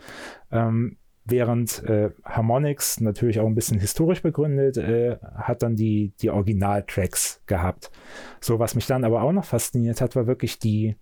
Ähm, 0.51 0.97
während 1.25 1.83
äh, 1.83 2.11
Harmonix 2.23 3.01
natürlich 3.01 3.39
auch 3.39 3.47
ein 3.47 3.55
bisschen 3.55 3.79
historisch 3.79 4.21
begründet, 4.21 4.77
äh, 4.77 5.17
hat 5.35 5.63
dann 5.63 5.75
die, 5.75 6.13
die 6.21 6.29
Originaltracks 6.29 7.41
gehabt. 7.47 7.91
So, 8.39 8.59
was 8.59 8.75
mich 8.75 8.85
dann 8.85 9.03
aber 9.03 9.23
auch 9.23 9.31
noch 9.31 9.45
fasziniert 9.45 10.01
hat, 10.01 10.15
war 10.15 10.27
wirklich 10.27 10.59
die 10.59 10.95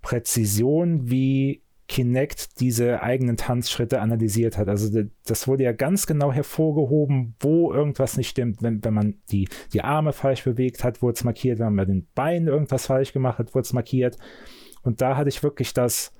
Präzision, 0.00 1.10
wie 1.10 1.62
Kinect 1.92 2.58
diese 2.60 3.02
eigenen 3.02 3.36
Tanzschritte 3.36 4.00
analysiert 4.00 4.56
hat. 4.56 4.66
Also 4.66 5.02
das 5.26 5.46
wurde 5.46 5.64
ja 5.64 5.72
ganz 5.72 6.06
genau 6.06 6.32
hervorgehoben, 6.32 7.34
wo 7.38 7.70
irgendwas 7.70 8.16
nicht 8.16 8.30
stimmt. 8.30 8.62
Wenn, 8.62 8.82
wenn 8.82 8.94
man 8.94 9.16
die, 9.30 9.46
die 9.74 9.82
Arme 9.82 10.14
falsch 10.14 10.42
bewegt 10.42 10.84
hat, 10.84 11.02
wurde 11.02 11.16
es 11.16 11.24
markiert. 11.24 11.58
Wenn 11.58 11.66
man 11.66 11.76
bei 11.76 11.84
den 11.84 12.06
Beinen 12.14 12.48
irgendwas 12.48 12.86
falsch 12.86 13.12
gemacht 13.12 13.38
hat, 13.38 13.54
wurde 13.54 13.66
es 13.66 13.74
markiert. 13.74 14.16
Und 14.82 15.02
da 15.02 15.18
hatte 15.18 15.28
ich 15.28 15.42
wirklich 15.42 15.74
das 15.74 16.14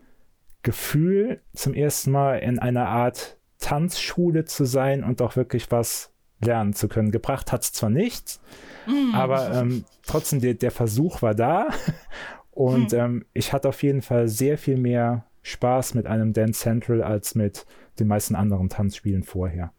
Gefühl, 0.60 1.40
zum 1.54 1.72
ersten 1.72 2.10
Mal 2.10 2.40
in 2.40 2.58
einer 2.58 2.88
Art 2.88 3.38
Tanzschule 3.58 4.44
zu 4.44 4.66
sein 4.66 5.02
und 5.02 5.22
auch 5.22 5.36
wirklich 5.36 5.70
was 5.70 6.12
lernen 6.44 6.74
zu 6.74 6.86
können. 6.86 7.12
Gebracht 7.12 7.50
hat 7.50 7.62
es 7.62 7.72
zwar 7.72 7.88
nichts, 7.88 8.42
mm. 8.86 9.14
aber 9.14 9.54
ähm, 9.54 9.86
trotzdem 10.06 10.42
der, 10.42 10.52
der 10.52 10.70
Versuch 10.70 11.22
war 11.22 11.34
da. 11.34 11.68
Und 12.50 12.92
mm. 12.92 12.96
ähm, 12.96 13.24
ich 13.32 13.54
hatte 13.54 13.70
auf 13.70 13.82
jeden 13.82 14.02
Fall 14.02 14.28
sehr 14.28 14.58
viel 14.58 14.76
mehr 14.76 15.24
Spaß 15.42 15.94
mit 15.94 16.06
einem 16.06 16.32
Dance 16.32 16.60
Central 16.60 17.02
als 17.02 17.34
mit 17.34 17.66
den 17.98 18.08
meisten 18.08 18.34
anderen 18.34 18.68
Tanzspielen 18.68 19.22
vorher. 19.22 19.72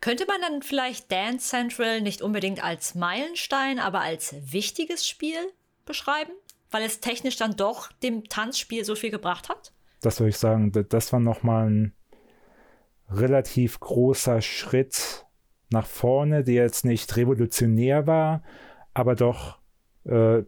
Könnte 0.00 0.26
man 0.26 0.40
dann 0.40 0.62
vielleicht 0.62 1.10
Dance 1.10 1.48
Central 1.48 2.00
nicht 2.02 2.20
unbedingt 2.20 2.62
als 2.62 2.94
Meilenstein, 2.94 3.78
aber 3.78 4.00
als 4.00 4.34
wichtiges 4.52 5.08
Spiel 5.08 5.38
beschreiben? 5.86 6.32
Weil 6.70 6.82
es 6.82 7.00
technisch 7.00 7.36
dann 7.36 7.56
doch 7.56 7.90
dem 7.92 8.24
Tanzspiel 8.24 8.84
so 8.84 8.94
viel 8.94 9.10
gebracht 9.10 9.48
hat? 9.48 9.72
Das 10.00 10.20
würde 10.20 10.30
ich 10.30 10.36
sagen, 10.36 10.72
das 10.90 11.12
war 11.12 11.20
nochmal 11.20 11.70
ein 11.70 11.94
relativ 13.08 13.80
großer 13.80 14.42
Schritt 14.42 15.24
nach 15.70 15.86
vorne, 15.86 16.44
der 16.44 16.64
jetzt 16.64 16.84
nicht 16.84 17.16
revolutionär 17.16 18.06
war, 18.06 18.42
aber 18.92 19.14
doch 19.14 19.58
äh, 20.04 20.42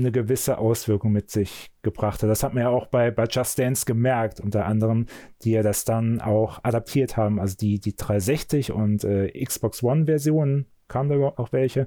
eine 0.00 0.12
gewisse 0.12 0.58
Auswirkung 0.58 1.12
mit 1.12 1.30
sich 1.30 1.70
gebracht 1.82 2.22
hat. 2.22 2.30
Das 2.30 2.42
hat 2.42 2.54
man 2.54 2.64
ja 2.64 2.68
auch 2.70 2.86
bei, 2.86 3.10
bei 3.10 3.24
Just 3.24 3.58
Dance 3.58 3.86
gemerkt, 3.86 4.40
unter 4.40 4.66
anderem, 4.66 5.06
die 5.42 5.52
ja 5.52 5.62
das 5.62 5.84
dann 5.84 6.20
auch 6.20 6.58
adaptiert 6.62 7.16
haben. 7.16 7.38
Also 7.38 7.56
die, 7.56 7.78
die 7.78 7.94
360 7.94 8.72
und 8.72 9.04
äh, 9.04 9.30
Xbox 9.44 9.82
One-Versionen 9.82 10.66
kamen 10.88 11.08
da 11.08 11.26
auch 11.36 11.52
welche. 11.52 11.86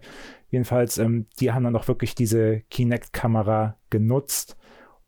Jedenfalls, 0.50 0.98
ähm, 0.98 1.28
die 1.40 1.52
haben 1.52 1.64
dann 1.64 1.76
auch 1.76 1.88
wirklich 1.88 2.16
diese 2.16 2.62
Kinect-Kamera 2.70 3.78
genutzt, 3.90 4.58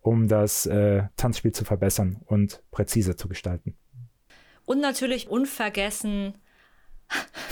um 0.02 0.28
das 0.28 0.66
äh, 0.66 1.04
Tanzspiel 1.16 1.54
zu 1.54 1.66
verbessern 1.66 2.22
und 2.26 2.62
präziser 2.72 3.18
zu 3.18 3.28
gestalten. 3.28 3.76
Und 4.66 4.82
natürlich 4.82 5.30
unvergessen 5.30 6.36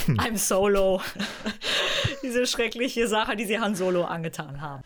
I'm 0.07 0.37
Solo. 0.37 1.01
Diese 2.23 2.45
schreckliche 2.45 3.07
Sache, 3.07 3.35
die 3.35 3.45
sie 3.45 3.59
Han 3.59 3.75
Solo 3.75 4.03
angetan 4.03 4.61
haben. 4.61 4.83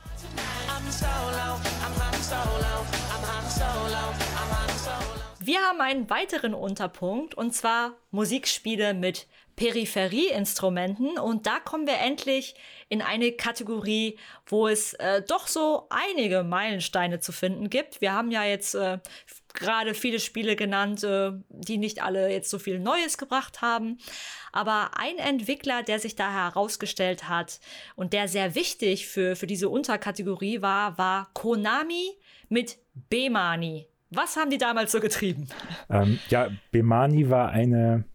Wir 5.40 5.60
haben 5.62 5.80
einen 5.80 6.10
weiteren 6.10 6.54
Unterpunkt 6.54 7.34
und 7.34 7.54
zwar 7.54 7.94
Musikspiele 8.12 8.94
mit 8.94 9.28
Peripherieinstrumenten 9.58 11.18
und 11.18 11.48
da 11.48 11.60
kommen 11.60 11.88
wir 11.88 11.98
endlich 12.00 12.56
in 12.90 13.02
eine 13.02 13.32
Kategorie, 13.32 14.18
wo 14.46 14.68
es 14.68 14.94
äh, 14.94 15.24
doch 15.28 15.48
so 15.48 15.88
einige 15.90 16.44
Meilensteine 16.44 17.20
zu 17.20 17.32
finden 17.32 17.70
gibt. 17.70 18.00
Wir 18.00 18.14
haben 18.14 18.32
ja 18.32 18.46
jetzt 18.46 18.76
äh, 18.76 19.00
gerade 19.56 19.96
viele 19.96 20.20
Spiele 20.20 20.56
genannt, 20.56 21.04
äh, 21.04 21.32
die 21.50 21.80
nicht 21.80 22.04
alle 22.04 22.32
jetzt 22.32 22.52
so 22.52 22.60
viel 22.60 22.80
Neues 22.80 23.18
gebracht 23.18 23.64
haben. 23.64 23.98
Aber 24.52 24.92
ein 24.96 25.18
Entwickler, 25.18 25.82
der 25.82 26.00
sich 26.00 26.16
da 26.16 26.32
herausgestellt 26.32 27.28
hat 27.28 27.60
und 27.96 28.14
der 28.14 28.28
sehr 28.28 28.54
wichtig 28.54 29.08
für, 29.08 29.36
für 29.36 29.48
diese 29.48 29.70
Unterkategorie 29.70 30.62
war, 30.62 31.00
war 31.00 31.32
Konami 31.34 32.12
mit 32.48 32.78
Bemani. 33.10 33.88
Was 34.12 34.38
haben 34.38 34.52
die 34.52 34.60
damals 34.60 34.92
so 34.92 35.00
getrieben? 35.00 35.50
Ähm, 35.90 36.20
ja, 36.30 36.50
Bemani 36.72 37.30
war 37.30 37.50
eine, 37.50 38.06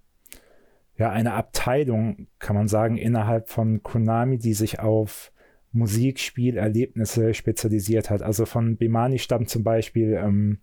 ja, 0.97 1.11
eine 1.11 1.35
Abteilung, 1.35 2.29
kann 2.39 2.57
man 2.57 2.69
sagen, 2.69 2.97
innerhalb 2.97 3.49
von 3.49 3.83
Konami, 3.83 4.39
die 4.39 4.55
sich 4.55 4.81
auf 4.81 5.33
Musikspielerlebnisse 5.73 7.35
spezialisiert 7.35 8.11
hat. 8.11 8.23
Also 8.23 8.45
von 8.45 8.77
Bemani 8.77 9.19
stammt 9.19 9.49
zum 9.49 9.65
Beispiel 9.65 10.15
ähm, 10.23 10.61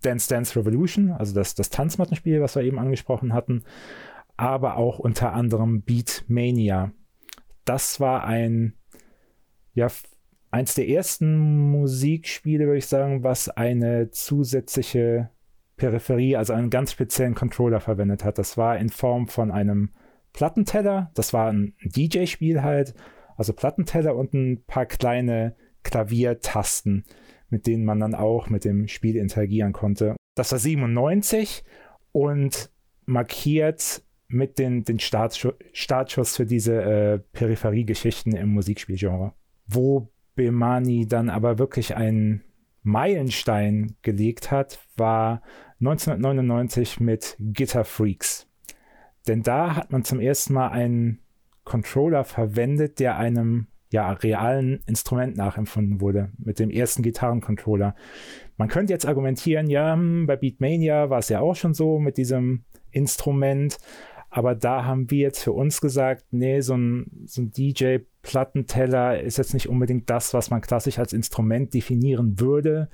Dance 0.00 0.28
Dance 0.28 0.58
Revolution, 0.58 1.12
also 1.12 1.34
das, 1.34 1.54
das 1.54 1.70
Tanzmattenspiel, 1.70 2.40
was 2.40 2.56
wir 2.56 2.62
eben 2.62 2.78
angesprochen 2.78 3.34
hatten, 3.34 3.62
aber 4.36 4.76
auch 4.76 4.98
unter 4.98 5.32
anderem 5.32 5.82
Beat 5.82 6.24
Mania. 6.28 6.92
Das 7.64 8.00
war 8.00 8.24
ein, 8.24 8.74
ja, 9.74 9.88
eins 10.50 10.74
der 10.74 10.88
ersten 10.88 11.36
Musikspiele, 11.70 12.66
würde 12.66 12.78
ich 12.78 12.86
sagen, 12.86 13.22
was 13.22 13.48
eine 13.48 14.10
zusätzliche 14.10 15.30
Peripherie, 15.76 16.36
also 16.36 16.52
einen 16.52 16.70
ganz 16.70 16.92
speziellen 16.92 17.34
Controller 17.34 17.80
verwendet 17.80 18.24
hat. 18.24 18.38
Das 18.38 18.56
war 18.56 18.78
in 18.78 18.88
Form 18.88 19.28
von 19.28 19.50
einem 19.50 19.90
Plattenteller, 20.32 21.10
das 21.14 21.32
war 21.32 21.52
ein 21.52 21.74
DJ-Spiel 21.84 22.62
halt, 22.62 22.94
also 23.36 23.52
Plattenteller 23.52 24.16
und 24.16 24.32
ein 24.34 24.64
paar 24.66 24.86
kleine 24.86 25.56
Klaviertasten 25.82 27.04
mit 27.52 27.66
denen 27.66 27.84
man 27.84 28.00
dann 28.00 28.14
auch 28.14 28.48
mit 28.48 28.64
dem 28.64 28.88
Spiel 28.88 29.16
interagieren 29.16 29.74
konnte. 29.74 30.16
Das 30.34 30.50
war 30.50 30.58
97 30.58 31.62
und 32.10 32.70
markiert 33.04 34.02
mit 34.26 34.58
den, 34.58 34.84
den 34.84 34.98
Startschuss, 34.98 35.54
Startschuss 35.74 36.36
für 36.38 36.46
diese 36.46 36.82
äh, 36.82 37.18
Peripheriegeschichten 37.18 38.34
im 38.34 38.48
Musikspielgenre. 38.48 39.34
Wo 39.66 40.10
Bemani 40.34 41.06
dann 41.06 41.28
aber 41.28 41.58
wirklich 41.58 41.94
einen 41.94 42.42
Meilenstein 42.82 43.96
gelegt 44.02 44.50
hat, 44.50 44.80
war 44.96 45.42
1999 45.80 47.00
mit 47.00 47.36
Guitar 47.38 47.84
Freaks. 47.84 48.48
Denn 49.26 49.42
da 49.42 49.76
hat 49.76 49.92
man 49.92 50.04
zum 50.04 50.20
ersten 50.20 50.54
Mal 50.54 50.68
einen 50.68 51.20
Controller 51.64 52.24
verwendet, 52.24 52.98
der 52.98 53.16
einem 53.16 53.68
ja, 53.90 54.10
realen 54.10 54.82
Instrument 54.86 55.36
nachempfunden 55.36 56.00
wurde 56.00 56.30
mit 56.38 56.58
dem 56.58 56.70
ersten 56.70 57.02
Gitarrencontroller. 57.02 57.94
Man 58.56 58.68
könnte 58.68 58.92
jetzt 58.92 59.06
argumentieren, 59.06 59.68
ja, 59.68 59.92
hm, 59.92 60.26
bei 60.26 60.36
Beatmania 60.36 61.10
war 61.10 61.18
es 61.18 61.28
ja 61.28 61.40
auch 61.40 61.54
schon 61.54 61.74
so 61.74 61.98
mit 61.98 62.16
diesem 62.16 62.64
Instrument, 62.90 63.78
aber 64.34 64.54
da 64.54 64.86
haben 64.86 65.10
wir 65.10 65.18
jetzt 65.18 65.44
für 65.44 65.52
uns 65.52 65.82
gesagt, 65.82 66.24
nee, 66.30 66.62
so 66.62 66.74
ein, 66.74 67.24
so 67.26 67.42
ein 67.42 67.50
DJ-Plattenteller 67.50 69.20
ist 69.20 69.36
jetzt 69.36 69.52
nicht 69.52 69.68
unbedingt 69.68 70.08
das, 70.08 70.32
was 70.32 70.48
man 70.48 70.62
klassisch 70.62 70.98
als 70.98 71.12
Instrument 71.12 71.74
definieren 71.74 72.40
würde 72.40 72.88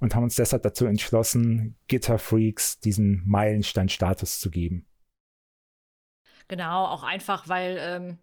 und 0.00 0.14
haben 0.14 0.24
uns 0.24 0.36
deshalb 0.36 0.62
dazu 0.62 0.84
entschlossen, 0.84 1.76
Guitar 1.88 2.18
Freaks 2.18 2.80
diesen 2.80 3.22
Meilenstein-Status 3.26 4.38
zu 4.38 4.50
geben. 4.50 4.86
Genau, 6.48 6.84
auch 6.84 7.02
einfach, 7.02 7.48
weil 7.48 7.78
ähm 7.80 8.18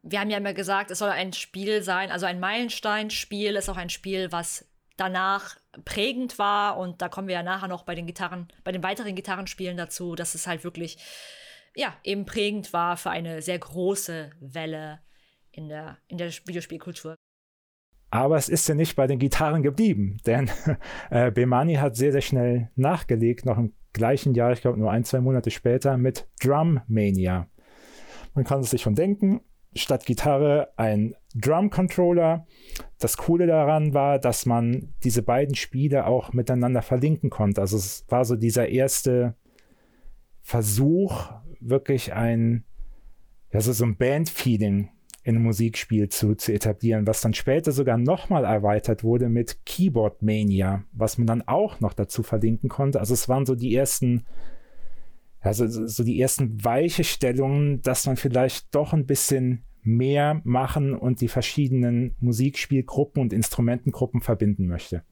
wir 0.00 0.20
haben 0.20 0.30
ja 0.30 0.38
immer 0.38 0.54
gesagt, 0.54 0.92
es 0.92 1.00
soll 1.00 1.10
ein 1.10 1.32
Spiel 1.32 1.82
sein, 1.82 2.12
also 2.12 2.24
ein 2.24 2.38
Meilensteinspiel 2.38 3.56
ist 3.56 3.68
auch 3.68 3.76
ein 3.76 3.90
Spiel, 3.90 4.30
was 4.30 4.64
danach 4.96 5.56
prägend 5.84 6.38
war 6.38 6.78
und 6.78 7.02
da 7.02 7.08
kommen 7.08 7.26
wir 7.26 7.34
ja 7.34 7.42
nachher 7.42 7.68
noch 7.68 7.82
bei 7.82 7.96
den 7.96 8.06
Gitarren, 8.06 8.48
bei 8.62 8.70
den 8.70 8.84
weiteren 8.84 9.16
Gitarrenspielen 9.16 9.76
dazu, 9.76 10.14
dass 10.14 10.36
es 10.36 10.46
halt 10.46 10.62
wirklich 10.62 10.98
ja, 11.78 11.94
eben 12.02 12.24
prägend 12.24 12.72
war 12.72 12.96
für 12.96 13.10
eine 13.10 13.40
sehr 13.40 13.58
große 13.58 14.30
Welle 14.40 14.98
in 15.52 15.68
der, 15.68 15.98
in 16.08 16.18
der 16.18 16.28
Videospielkultur. 16.44 17.14
Aber 18.10 18.36
es 18.36 18.48
ist 18.48 18.68
ja 18.68 18.74
nicht 18.74 18.96
bei 18.96 19.06
den 19.06 19.20
Gitarren 19.20 19.62
geblieben, 19.62 20.18
denn 20.26 20.50
äh, 21.10 21.30
Bemani 21.30 21.74
hat 21.74 21.94
sehr, 21.94 22.10
sehr 22.10 22.20
schnell 22.20 22.70
nachgelegt, 22.74 23.46
noch 23.46 23.58
im 23.58 23.74
gleichen 23.92 24.34
Jahr, 24.34 24.52
ich 24.52 24.60
glaube 24.60 24.78
nur 24.78 24.90
ein, 24.90 25.04
zwei 25.04 25.20
Monate 25.20 25.52
später, 25.52 25.96
mit 25.96 26.26
Drum 26.42 26.80
Mania. 26.88 27.46
Man 28.34 28.44
kann 28.44 28.60
es 28.60 28.70
sich 28.70 28.82
schon 28.82 28.96
denken, 28.96 29.40
statt 29.74 30.04
Gitarre 30.04 30.72
ein 30.76 31.14
Drum-Controller. 31.36 32.44
Das 32.98 33.16
Coole 33.16 33.46
daran 33.46 33.94
war, 33.94 34.18
dass 34.18 34.46
man 34.46 34.94
diese 35.04 35.22
beiden 35.22 35.54
Spiele 35.54 36.06
auch 36.06 36.32
miteinander 36.32 36.82
verlinken 36.82 37.30
konnte. 37.30 37.60
Also 37.60 37.76
es 37.76 38.04
war 38.08 38.24
so 38.24 38.34
dieser 38.34 38.68
erste 38.68 39.36
Versuch, 40.42 41.30
wirklich 41.60 42.12
ein, 42.12 42.64
ja, 43.52 43.60
so, 43.60 43.84
ein 43.84 43.96
Band-Feeling 43.96 44.90
in 45.24 45.42
Musikspiel 45.42 46.08
zu, 46.08 46.34
zu 46.34 46.52
etablieren, 46.52 47.06
was 47.06 47.20
dann 47.20 47.34
später 47.34 47.72
sogar 47.72 47.98
nochmal 47.98 48.44
erweitert 48.44 49.04
wurde 49.04 49.28
mit 49.28 49.64
Keyboard 49.66 50.22
Mania, 50.22 50.84
was 50.92 51.18
man 51.18 51.26
dann 51.26 51.42
auch 51.42 51.80
noch 51.80 51.92
dazu 51.92 52.22
verlinken 52.22 52.68
konnte. 52.68 53.00
Also 53.00 53.14
es 53.14 53.28
waren 53.28 53.44
so 53.44 53.54
die 53.54 53.74
ersten 53.74 54.24
also 55.40 55.66
so 55.68 56.02
die 56.02 56.20
ersten 56.20 56.64
Weichestellungen, 56.64 57.80
dass 57.82 58.06
man 58.06 58.16
vielleicht 58.16 58.74
doch 58.74 58.92
ein 58.92 59.06
bisschen 59.06 59.62
mehr 59.82 60.40
machen 60.44 60.94
und 60.94 61.20
die 61.20 61.28
verschiedenen 61.28 62.16
Musikspielgruppen 62.20 63.22
und 63.22 63.32
Instrumentengruppen 63.32 64.20
verbinden 64.20 64.66
möchte. 64.66 65.02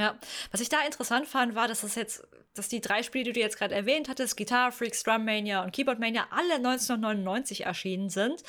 Ja, 0.00 0.18
was 0.50 0.62
ich 0.62 0.70
da 0.70 0.78
interessant 0.86 1.28
fand, 1.28 1.54
war, 1.54 1.68
dass 1.68 1.82
das 1.82 1.94
jetzt, 1.94 2.26
dass 2.54 2.68
die 2.68 2.80
drei 2.80 3.02
Spiele, 3.02 3.24
die 3.24 3.32
du 3.34 3.40
jetzt 3.40 3.58
gerade 3.58 3.74
erwähnt 3.74 4.08
hattest, 4.08 4.34
Guitar 4.34 4.72
Freaks, 4.72 5.02
Drum 5.02 5.26
Mania 5.26 5.62
und 5.62 5.72
Keyboard 5.72 5.98
Mania, 5.98 6.26
alle 6.30 6.54
1999 6.54 7.66
erschienen 7.66 8.08
sind. 8.08 8.42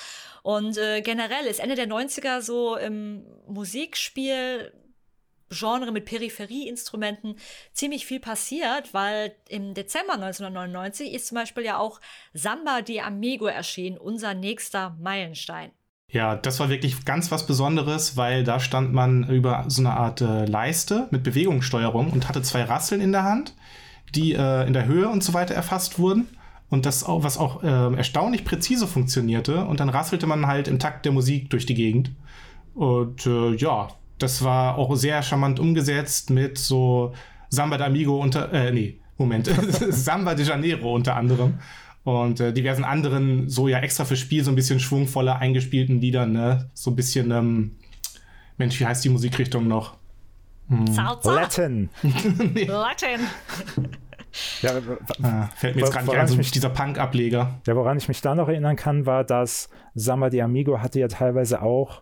Und 0.43 0.77
äh, 0.77 1.01
generell 1.01 1.45
ist 1.47 1.59
Ende 1.59 1.75
der 1.75 1.89
90er 1.89 2.39
so 2.39 2.77
im 2.77 3.25
Musikspiel 3.47 4.71
Genre 5.49 5.91
mit 5.91 6.05
Peripherieinstrumenten 6.05 7.35
ziemlich 7.73 8.05
viel 8.05 8.21
passiert, 8.21 8.93
weil 8.93 9.35
im 9.49 9.73
Dezember 9.73 10.13
1999 10.13 11.11
ist 11.13 11.27
zum 11.27 11.35
Beispiel 11.35 11.65
ja 11.65 11.77
auch 11.77 11.99
Samba 12.33 12.81
di 12.81 13.01
Amigo 13.01 13.47
erschienen, 13.47 13.97
unser 13.97 14.33
nächster 14.33 14.95
Meilenstein. 15.01 15.73
Ja, 16.11 16.35
das 16.35 16.59
war 16.59 16.69
wirklich 16.69 17.05
ganz 17.05 17.31
was 17.31 17.47
Besonderes, 17.47 18.17
weil 18.17 18.43
da 18.43 18.59
stand 18.59 18.93
man 18.93 19.29
über 19.29 19.63
so 19.67 19.81
eine 19.81 19.91
Art 19.91 20.19
äh, 20.19 20.45
Leiste 20.45 21.07
mit 21.09 21.23
Bewegungssteuerung 21.23 22.11
und 22.11 22.27
hatte 22.27 22.41
zwei 22.41 22.63
Rasseln 22.63 22.99
in 22.99 23.13
der 23.13 23.23
Hand, 23.23 23.55
die 24.13 24.33
äh, 24.33 24.67
in 24.67 24.73
der 24.73 24.85
Höhe 24.85 25.07
und 25.07 25.23
so 25.23 25.33
weiter 25.33 25.55
erfasst 25.55 25.99
wurden. 25.99 26.27
und 26.69 26.85
das 26.85 27.03
auch, 27.03 27.23
was 27.23 27.37
auch 27.37 27.63
äh, 27.63 27.95
erstaunlich 27.95 28.45
präzise 28.45 28.87
funktionierte. 28.87 29.65
Und 29.65 29.79
dann 29.79 29.89
rasselte 29.89 30.27
man 30.27 30.47
halt 30.47 30.67
im 30.67 30.79
Takt 30.79 31.05
der 31.05 31.11
Musik 31.11 31.49
durch 31.49 31.65
die 31.65 31.75
Gegend. 31.75 32.11
Und 32.73 33.25
äh, 33.25 33.55
ja, 33.55 33.89
das 34.19 34.43
war 34.43 34.77
auch 34.77 34.95
sehr 34.95 35.21
charmant 35.23 35.59
umgesetzt 35.59 36.29
mit 36.29 36.57
so 36.57 37.13
Samba 37.49 37.77
de 37.77 37.87
Amigo 37.87 38.17
unter, 38.19 38.51
äh, 38.53 38.71
nee, 38.71 38.99
Moment, 39.17 39.47
Samba 39.89 40.33
de 40.33 40.45
Janeiro 40.45 40.95
unter 40.95 41.15
anderem. 41.15 41.59
Und 42.03 42.39
äh, 42.39 42.51
diversen 42.51 42.83
anderen, 42.83 43.47
so 43.47 43.67
ja 43.67 43.79
extra 43.79 44.05
für 44.05 44.15
Spiel, 44.15 44.43
so 44.43 44.51
ein 44.51 44.55
bisschen 44.55 44.79
schwungvoller 44.79 45.37
eingespielten 45.37 46.01
Liedern, 46.01 46.31
ne? 46.31 46.69
So 46.73 46.91
ein 46.91 46.95
bisschen, 46.95 47.31
ähm, 47.31 47.75
Mensch, 48.57 48.79
wie 48.79 48.85
heißt 48.85 49.03
die 49.03 49.09
Musikrichtung 49.09 49.67
noch? 49.67 49.97
Hm. 50.69 50.87
Salsa. 50.87 51.33
Latin. 51.33 51.89
nee. 52.53 52.63
Latin. 52.63 53.19
Ja, 54.61 54.71
ah, 55.23 55.47
fällt 55.55 55.75
mir 55.75 55.81
jetzt 55.81 55.91
gerade 55.91 56.05
nicht 56.05 56.15
ein, 56.15 56.27
so 56.27 56.37
mich, 56.37 56.51
dieser 56.51 56.69
Punk-Ableger. 56.69 57.59
Ja, 57.67 57.75
woran 57.75 57.97
ich 57.97 58.07
mich 58.07 58.21
da 58.21 58.33
noch 58.33 58.47
erinnern 58.47 58.77
kann, 58.77 59.05
war, 59.05 59.23
dass 59.23 59.69
Samba 59.93 60.29
de 60.29 60.41
Amigo 60.41 60.79
hatte 60.79 60.99
ja 60.99 61.07
teilweise 61.07 61.61
auch 61.61 62.01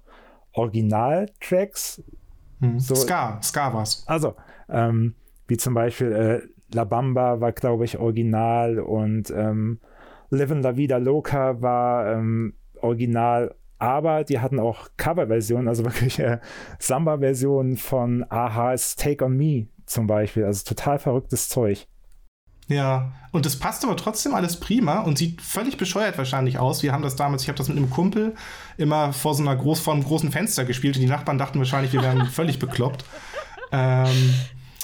Originaltracks. 0.54 2.04
Hm. 2.62 2.80
So, 2.80 2.96
Ska, 2.96 3.42
Ska 3.42 3.74
war's. 3.74 4.04
Also, 4.06 4.36
ähm, 4.70 5.16
wie 5.48 5.58
zum 5.58 5.74
Beispiel 5.74 6.12
äh, 6.12 6.76
La 6.76 6.84
Bamba 6.84 7.42
war, 7.42 7.52
glaube 7.52 7.86
ich, 7.86 7.98
original 7.98 8.80
und 8.80 9.32
ähm, 9.32 9.80
Livin' 10.30 10.62
La 10.62 10.76
Vida 10.76 10.98
Loca 10.98 11.62
war 11.62 12.13
ähm, 12.13 12.54
original, 12.82 13.56
aber 13.78 14.24
die 14.24 14.39
hatten 14.39 14.60
auch 14.60 14.89
Coverversionen, 14.98 15.68
also 15.68 15.86
wirklich 15.86 16.20
äh, 16.20 16.39
Samba-Versionen 16.80 17.78
von 17.78 18.26
Aha's 18.30 18.96
Take 18.96 19.26
on 19.26 19.36
Me 19.36 19.68
zum 19.86 20.08
Beispiel. 20.08 20.46
Also 20.46 20.63
total 20.65 21.00
verrücktes 21.00 21.50
Zeug. 21.50 21.88
Ja, 22.68 23.13
und 23.32 23.48
das 23.48 23.58
passt 23.58 23.84
aber 23.84 23.98
trotzdem 23.98 24.36
alles 24.36 24.60
prima 24.60 25.00
und 25.00 25.18
sieht 25.18 25.42
völlig 25.42 25.78
bescheuert 25.78 26.20
wahrscheinlich 26.20 26.60
aus. 26.60 26.84
Wir 26.84 26.94
haben 26.94 27.02
das 27.02 27.15
damals, 27.15 27.42
ich 27.42 27.50
habe 27.50 27.58
das 27.58 27.68
mit 27.68 27.78
einem 27.78 27.89
Kumpel 27.89 28.36
immer 28.78 29.12
vor 29.12 29.34
so 29.34 29.42
einer 29.42 29.56
groß, 29.56 29.80
vor 29.80 29.96
einem 29.96 30.04
großen 30.04 30.32
Fenster 30.32 30.65
gespielt 30.65 30.96
und 30.96 31.02
die 31.02 31.08
Nachbarn 31.08 31.39
dachten 31.39 31.58
wahrscheinlich, 31.58 31.94
wir 31.94 32.04
wären 32.04 32.26
völlig 32.32 32.60
bekloppt. 32.60 33.06
Ähm, 33.72 34.34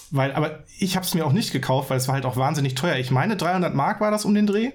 weil, 0.10 0.34
aber 0.34 0.63
ich 0.79 0.95
habe 0.95 1.05
es 1.05 1.13
mir 1.13 1.25
auch 1.25 1.31
nicht 1.31 1.51
gekauft, 1.51 1.91
weil 1.91 1.97
es 1.97 2.08
war 2.08 2.15
halt 2.15 2.25
auch 2.25 2.38
wahnsinnig 2.38 2.73
teuer. 2.73 2.95
Ich 2.95 3.12
meine, 3.12 3.36
300 3.38 3.75
Mark 3.75 4.01
war 4.01 4.10
das 4.10 4.25
um 4.25 4.34
den 4.34 4.47
Dreh. 4.47 4.71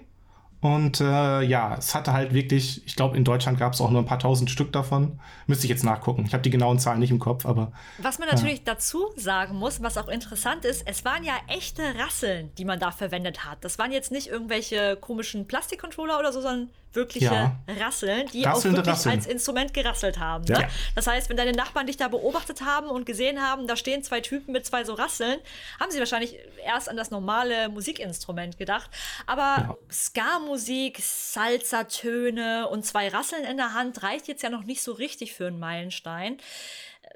Und 0.60 1.00
äh, 1.00 1.40
ja, 1.40 1.74
es 1.78 1.94
hatte 1.94 2.12
halt 2.12 2.34
wirklich, 2.34 2.86
ich 2.86 2.94
glaube, 2.94 3.16
in 3.16 3.24
Deutschland 3.24 3.58
gab 3.58 3.72
es 3.72 3.80
auch 3.80 3.90
nur 3.90 4.02
ein 4.02 4.06
paar 4.06 4.18
tausend 4.18 4.50
Stück 4.50 4.72
davon. 4.72 5.18
Müsste 5.46 5.64
ich 5.64 5.70
jetzt 5.70 5.84
nachgucken. 5.84 6.24
Ich 6.26 6.34
habe 6.34 6.42
die 6.42 6.50
genauen 6.50 6.78
Zahlen 6.78 7.00
nicht 7.00 7.10
im 7.10 7.18
Kopf, 7.18 7.46
aber. 7.46 7.72
Was 7.98 8.18
man 8.18 8.28
natürlich 8.28 8.58
ja. 8.58 8.64
dazu 8.66 9.10
sagen 9.16 9.56
muss, 9.56 9.82
was 9.82 9.96
auch 9.96 10.08
interessant 10.08 10.66
ist, 10.66 10.86
es 10.86 11.04
waren 11.04 11.24
ja 11.24 11.32
echte 11.48 11.82
Rasseln, 11.98 12.50
die 12.58 12.66
man 12.66 12.78
da 12.78 12.90
verwendet 12.90 13.46
hat. 13.46 13.64
Das 13.64 13.78
waren 13.78 13.90
jetzt 13.90 14.12
nicht 14.12 14.26
irgendwelche 14.26 14.96
komischen 14.96 15.46
Plastikcontroller 15.46 16.18
oder 16.18 16.30
so, 16.30 16.42
sondern 16.42 16.68
wirkliche 16.92 17.26
ja. 17.26 17.56
Rasseln, 17.78 18.28
die 18.32 18.44
Rasselnde 18.44 18.80
auch 18.80 18.86
wirklich 18.86 18.94
Rasseln. 18.94 19.14
als 19.16 19.26
Instrument 19.26 19.74
gerasselt 19.74 20.18
haben. 20.18 20.44
Ne? 20.44 20.60
Ja. 20.62 20.68
Das 20.94 21.06
heißt, 21.06 21.28
wenn 21.28 21.36
deine 21.36 21.52
Nachbarn 21.52 21.86
dich 21.86 21.96
da 21.96 22.08
beobachtet 22.08 22.62
haben 22.62 22.88
und 22.88 23.06
gesehen 23.06 23.40
haben, 23.40 23.66
da 23.66 23.76
stehen 23.76 24.02
zwei 24.02 24.20
Typen 24.20 24.52
mit 24.52 24.66
zwei 24.66 24.84
so 24.84 24.94
Rasseln, 24.94 25.38
haben 25.78 25.90
sie 25.90 25.98
wahrscheinlich 25.98 26.36
erst 26.64 26.88
an 26.88 26.96
das 26.96 27.10
normale 27.10 27.68
Musikinstrument 27.68 28.58
gedacht. 28.58 28.90
Aber 29.26 29.56
ja. 29.58 29.76
Ska-Musik, 29.90 30.98
Salsa-Töne 31.00 32.68
und 32.68 32.84
zwei 32.84 33.08
Rasseln 33.08 33.44
in 33.44 33.56
der 33.56 33.74
Hand 33.74 34.02
reicht 34.02 34.28
jetzt 34.28 34.42
ja 34.42 34.50
noch 34.50 34.64
nicht 34.64 34.82
so 34.82 34.92
richtig 34.92 35.34
für 35.34 35.46
einen 35.46 35.58
Meilenstein. 35.58 36.38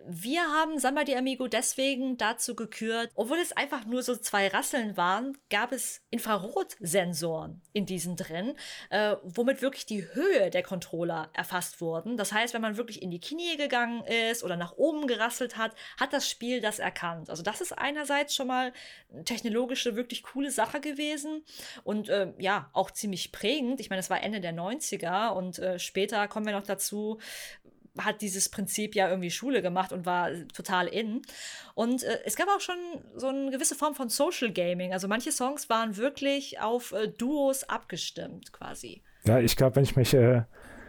Wir 0.07 0.43
haben 0.43 0.79
Samba 0.79 1.05
de 1.05 1.17
Amigo 1.17 1.49
deswegen 1.49 2.19
dazu 2.19 2.55
gekürt, 2.55 3.11
obwohl 3.15 3.39
es 3.39 3.53
einfach 3.53 3.87
nur 3.87 4.03
so 4.03 4.15
zwei 4.17 4.49
Rasseln 4.49 4.99
waren, 4.99 5.39
gab 5.49 5.73
es 5.73 6.03
Infrarotsensoren 6.11 7.63
in 7.73 7.87
diesen 7.87 8.17
drin, 8.17 8.55
äh, 8.91 9.17
womit 9.23 9.63
wirklich 9.63 9.87
die 9.87 10.05
Höhe 10.13 10.51
der 10.51 10.63
Controller 10.63 11.31
erfasst 11.33 11.81
wurden. 11.81 12.19
Das 12.19 12.33
heißt, 12.33 12.53
wenn 12.53 12.61
man 12.61 12.77
wirklich 12.77 13.01
in 13.01 13.11
die 13.11 13.21
Knie 13.21 13.57
gegangen 13.57 14.05
ist 14.05 14.45
oder 14.45 14.57
nach 14.57 14.73
oben 14.77 15.07
gerasselt 15.07 15.57
hat, 15.57 15.75
hat 15.99 16.13
das 16.13 16.29
Spiel 16.29 16.61
das 16.61 16.81
erkannt. 16.81 17.31
Also 17.31 17.43
das 17.43 17.63
ist 17.63 17.73
einerseits 17.73 18.35
schon 18.35 18.49
mal 18.49 18.73
technologische, 19.25 19.97
wirklich 19.97 20.23
coole 20.23 20.51
Sache 20.51 20.81
gewesen 20.81 21.45
und 21.83 22.11
äh, 22.11 22.33
ja, 22.39 22.69
auch 22.75 22.91
ziemlich 22.91 23.33
prägend. 23.33 23.81
Ich 23.81 23.89
meine, 23.89 24.01
es 24.01 24.11
war 24.11 24.23
Ende 24.23 24.41
der 24.41 24.53
90er 24.53 25.31
und 25.31 25.59
äh, 25.59 25.79
später 25.79 26.29
kommen 26.29 26.45
wir 26.45 26.53
noch 26.53 26.67
dazu, 26.67 27.19
hat 27.99 28.23
dieses 28.23 28.49
Prinzip 28.49 28.95
ja 28.95 29.09
irgendwie 29.09 29.31
Schule 29.31 29.63
gemacht 29.63 29.93
und 29.93 30.07
war 30.07 30.31
total 30.53 30.87
in. 30.89 31.23
Und 31.75 32.03
äh, 32.03 32.19
es 32.25 32.37
gab 32.37 32.49
auch 32.49 32.61
schon 32.61 32.77
so 33.15 33.29
eine 33.29 33.51
gewisse 33.51 33.75
Form 33.75 33.95
von 33.95 34.09
Social 34.09 34.53
Gaming. 34.53 34.93
Also 34.93 35.09
manche 35.09 35.33
Songs 35.33 35.69
waren 35.69 35.97
wirklich 35.97 36.61
auf 36.61 36.93
äh, 36.93 37.09
Duos 37.09 37.65
abgestimmt, 37.65 38.53
quasi. 38.53 39.03
Ja, 39.27 39.39
ich 39.39 39.57
glaube, 39.57 39.77
wenn 39.77 39.85
ich 39.85 39.97
mich 39.97 40.15
äh, 40.15 40.43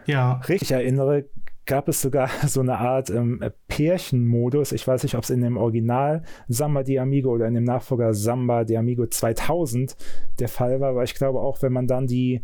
ja. 0.06 0.40
richtig 0.48 0.72
erinnere, 0.72 1.26
gab 1.66 1.88
es 1.88 2.00
sogar 2.00 2.30
so 2.46 2.60
eine 2.60 2.78
Art 2.78 3.10
ähm, 3.10 3.40
Pärchenmodus. 3.68 4.72
Ich 4.72 4.86
weiß 4.86 5.02
nicht, 5.02 5.16
ob 5.16 5.24
es 5.24 5.30
in 5.30 5.42
dem 5.42 5.56
Original 5.56 6.22
Samba 6.48 6.82
de 6.82 6.98
Amigo 6.98 7.30
oder 7.30 7.46
in 7.46 7.54
dem 7.54 7.64
Nachfolger 7.64 8.14
Samba 8.14 8.64
de 8.64 8.76
Amigo 8.76 9.06
2000 9.06 9.96
der 10.38 10.48
Fall 10.48 10.80
war, 10.80 10.90
aber 10.90 11.04
ich 11.04 11.14
glaube 11.14 11.40
auch, 11.40 11.62
wenn 11.62 11.72
man 11.72 11.86
dann 11.86 12.06
die 12.06 12.42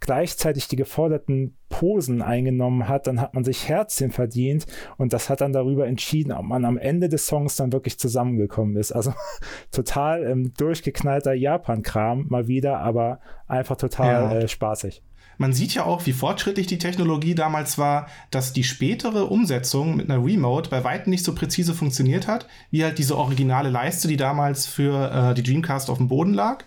gleichzeitig 0.00 0.68
die 0.68 0.76
geforderten 0.76 1.56
Posen 1.68 2.22
eingenommen 2.22 2.88
hat, 2.88 3.06
dann 3.06 3.20
hat 3.20 3.34
man 3.34 3.44
sich 3.44 3.68
Herzchen 3.68 4.10
verdient 4.10 4.66
und 4.96 5.12
das 5.12 5.28
hat 5.28 5.40
dann 5.40 5.52
darüber 5.52 5.86
entschieden, 5.86 6.32
ob 6.32 6.44
man 6.44 6.64
am 6.64 6.78
Ende 6.78 7.08
des 7.08 7.26
Songs 7.26 7.56
dann 7.56 7.72
wirklich 7.72 7.98
zusammengekommen 7.98 8.76
ist. 8.76 8.92
Also 8.92 9.12
total 9.72 10.24
ähm, 10.24 10.52
durchgeknallter 10.56 11.34
Japan-Kram 11.34 12.26
mal 12.28 12.46
wieder, 12.46 12.80
aber 12.80 13.20
einfach 13.46 13.76
total 13.76 14.34
ja. 14.34 14.38
äh, 14.38 14.48
spaßig. 14.48 15.02
Man 15.38 15.52
sieht 15.52 15.74
ja 15.74 15.84
auch, 15.84 16.06
wie 16.06 16.12
fortschrittlich 16.12 16.66
die 16.66 16.78
Technologie 16.78 17.34
damals 17.34 17.76
war, 17.76 18.06
dass 18.30 18.54
die 18.54 18.64
spätere 18.64 19.26
Umsetzung 19.26 19.96
mit 19.96 20.08
einer 20.08 20.24
Remote 20.24 20.70
bei 20.70 20.82
weitem 20.82 21.10
nicht 21.10 21.24
so 21.24 21.34
präzise 21.34 21.74
funktioniert 21.74 22.26
hat, 22.26 22.46
wie 22.70 22.82
halt 22.82 22.96
diese 22.98 23.18
originale 23.18 23.68
Leiste, 23.68 24.08
die 24.08 24.16
damals 24.16 24.66
für 24.66 25.10
äh, 25.12 25.34
die 25.34 25.42
Dreamcast 25.42 25.90
auf 25.90 25.98
dem 25.98 26.08
Boden 26.08 26.32
lag 26.32 26.64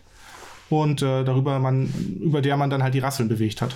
und 0.69 1.01
äh, 1.01 1.23
darüber 1.23 1.59
man, 1.59 1.91
über 2.21 2.41
der 2.41 2.57
man 2.57 2.69
dann 2.69 2.83
halt 2.83 2.93
die 2.93 2.99
Rasseln 2.99 3.29
bewegt 3.29 3.61
hat. 3.61 3.75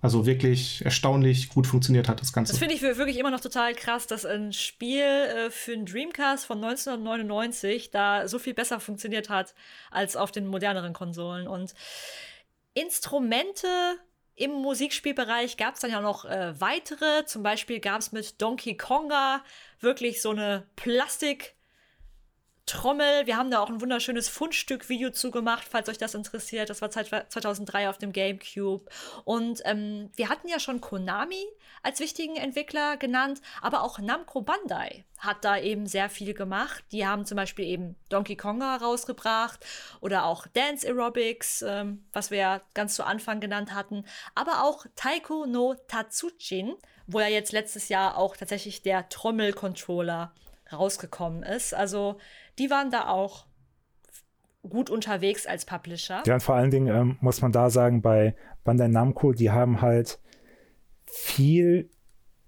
Also 0.00 0.26
wirklich 0.26 0.84
erstaunlich 0.84 1.48
gut 1.48 1.68
funktioniert 1.68 2.08
hat 2.08 2.20
das 2.20 2.32
Ganze. 2.32 2.52
Das 2.52 2.58
finde 2.58 2.74
ich 2.74 2.82
wirklich 2.82 3.18
immer 3.18 3.30
noch 3.30 3.40
total 3.40 3.72
krass, 3.72 4.08
dass 4.08 4.26
ein 4.26 4.52
Spiel 4.52 5.04
äh, 5.04 5.50
für 5.50 5.74
einen 5.74 5.86
Dreamcast 5.86 6.44
von 6.44 6.58
1999 6.58 7.92
da 7.92 8.26
so 8.26 8.40
viel 8.40 8.52
besser 8.52 8.80
funktioniert 8.80 9.28
hat 9.28 9.54
als 9.92 10.16
auf 10.16 10.32
den 10.32 10.48
moderneren 10.48 10.92
Konsolen. 10.92 11.46
Und 11.46 11.74
Instrumente 12.74 13.68
im 14.34 14.50
Musikspielbereich 14.50 15.56
gab 15.56 15.74
es 15.74 15.80
dann 15.80 15.92
ja 15.92 16.00
noch 16.00 16.24
äh, 16.24 16.60
weitere. 16.60 17.24
Zum 17.26 17.44
Beispiel 17.44 17.78
gab 17.78 18.00
es 18.00 18.10
mit 18.10 18.42
Donkey 18.42 18.76
Konga 18.76 19.44
wirklich 19.78 20.20
so 20.20 20.30
eine 20.30 20.64
Plastik- 20.74 21.54
Trommel. 22.66 23.26
Wir 23.26 23.36
haben 23.36 23.50
da 23.50 23.60
auch 23.60 23.68
ein 23.68 23.80
wunderschönes 23.80 24.28
Fundstück-Video 24.28 25.10
zugemacht, 25.10 25.66
falls 25.68 25.88
euch 25.88 25.98
das 25.98 26.14
interessiert. 26.14 26.70
Das 26.70 26.80
war 26.80 26.90
2003 26.90 27.88
auf 27.88 27.98
dem 27.98 28.12
GameCube. 28.12 28.88
Und 29.24 29.60
ähm, 29.64 30.10
wir 30.14 30.28
hatten 30.28 30.48
ja 30.48 30.60
schon 30.60 30.80
Konami 30.80 31.44
als 31.82 32.00
wichtigen 32.00 32.36
Entwickler 32.36 32.96
genannt, 32.96 33.40
aber 33.60 33.82
auch 33.82 33.98
Namco 33.98 34.42
Bandai 34.42 35.04
hat 35.18 35.44
da 35.44 35.58
eben 35.58 35.86
sehr 35.86 36.08
viel 36.08 36.34
gemacht. 36.34 36.84
Die 36.92 37.06
haben 37.06 37.24
zum 37.24 37.36
Beispiel 37.36 37.64
eben 37.66 37.96
Donkey 38.08 38.36
Konga 38.36 38.76
rausgebracht 38.76 39.64
oder 40.00 40.26
auch 40.26 40.46
Dance 40.46 40.86
Aerobics, 40.86 41.62
ähm, 41.62 42.04
was 42.12 42.30
wir 42.30 42.38
ja 42.38 42.60
ganz 42.74 42.94
zu 42.94 43.04
Anfang 43.04 43.40
genannt 43.40 43.74
hatten, 43.74 44.04
aber 44.34 44.64
auch 44.64 44.86
Taiko 44.96 45.46
no 45.46 45.74
Tatsujin, 45.88 46.74
wo 47.06 47.20
ja 47.20 47.28
jetzt 47.28 47.52
letztes 47.52 47.88
Jahr 47.88 48.16
auch 48.16 48.36
tatsächlich 48.36 48.82
der 48.82 49.08
Trommelcontroller 49.08 50.32
rausgekommen 50.72 51.42
ist. 51.42 51.74
Also 51.74 52.18
die 52.58 52.70
waren 52.70 52.90
da 52.90 53.08
auch 53.08 53.46
gut 54.68 54.90
unterwegs 54.90 55.46
als 55.46 55.64
Publisher. 55.64 56.22
Ja, 56.26 56.34
und 56.34 56.42
vor 56.42 56.54
allen 56.54 56.70
Dingen 56.70 56.94
ähm, 56.94 57.16
muss 57.20 57.42
man 57.42 57.52
da 57.52 57.70
sagen, 57.70 58.02
bei 58.02 58.34
Bandai 58.64 58.88
Namco, 58.88 59.32
die 59.32 59.50
haben 59.50 59.80
halt 59.80 60.20
viel 61.06 61.90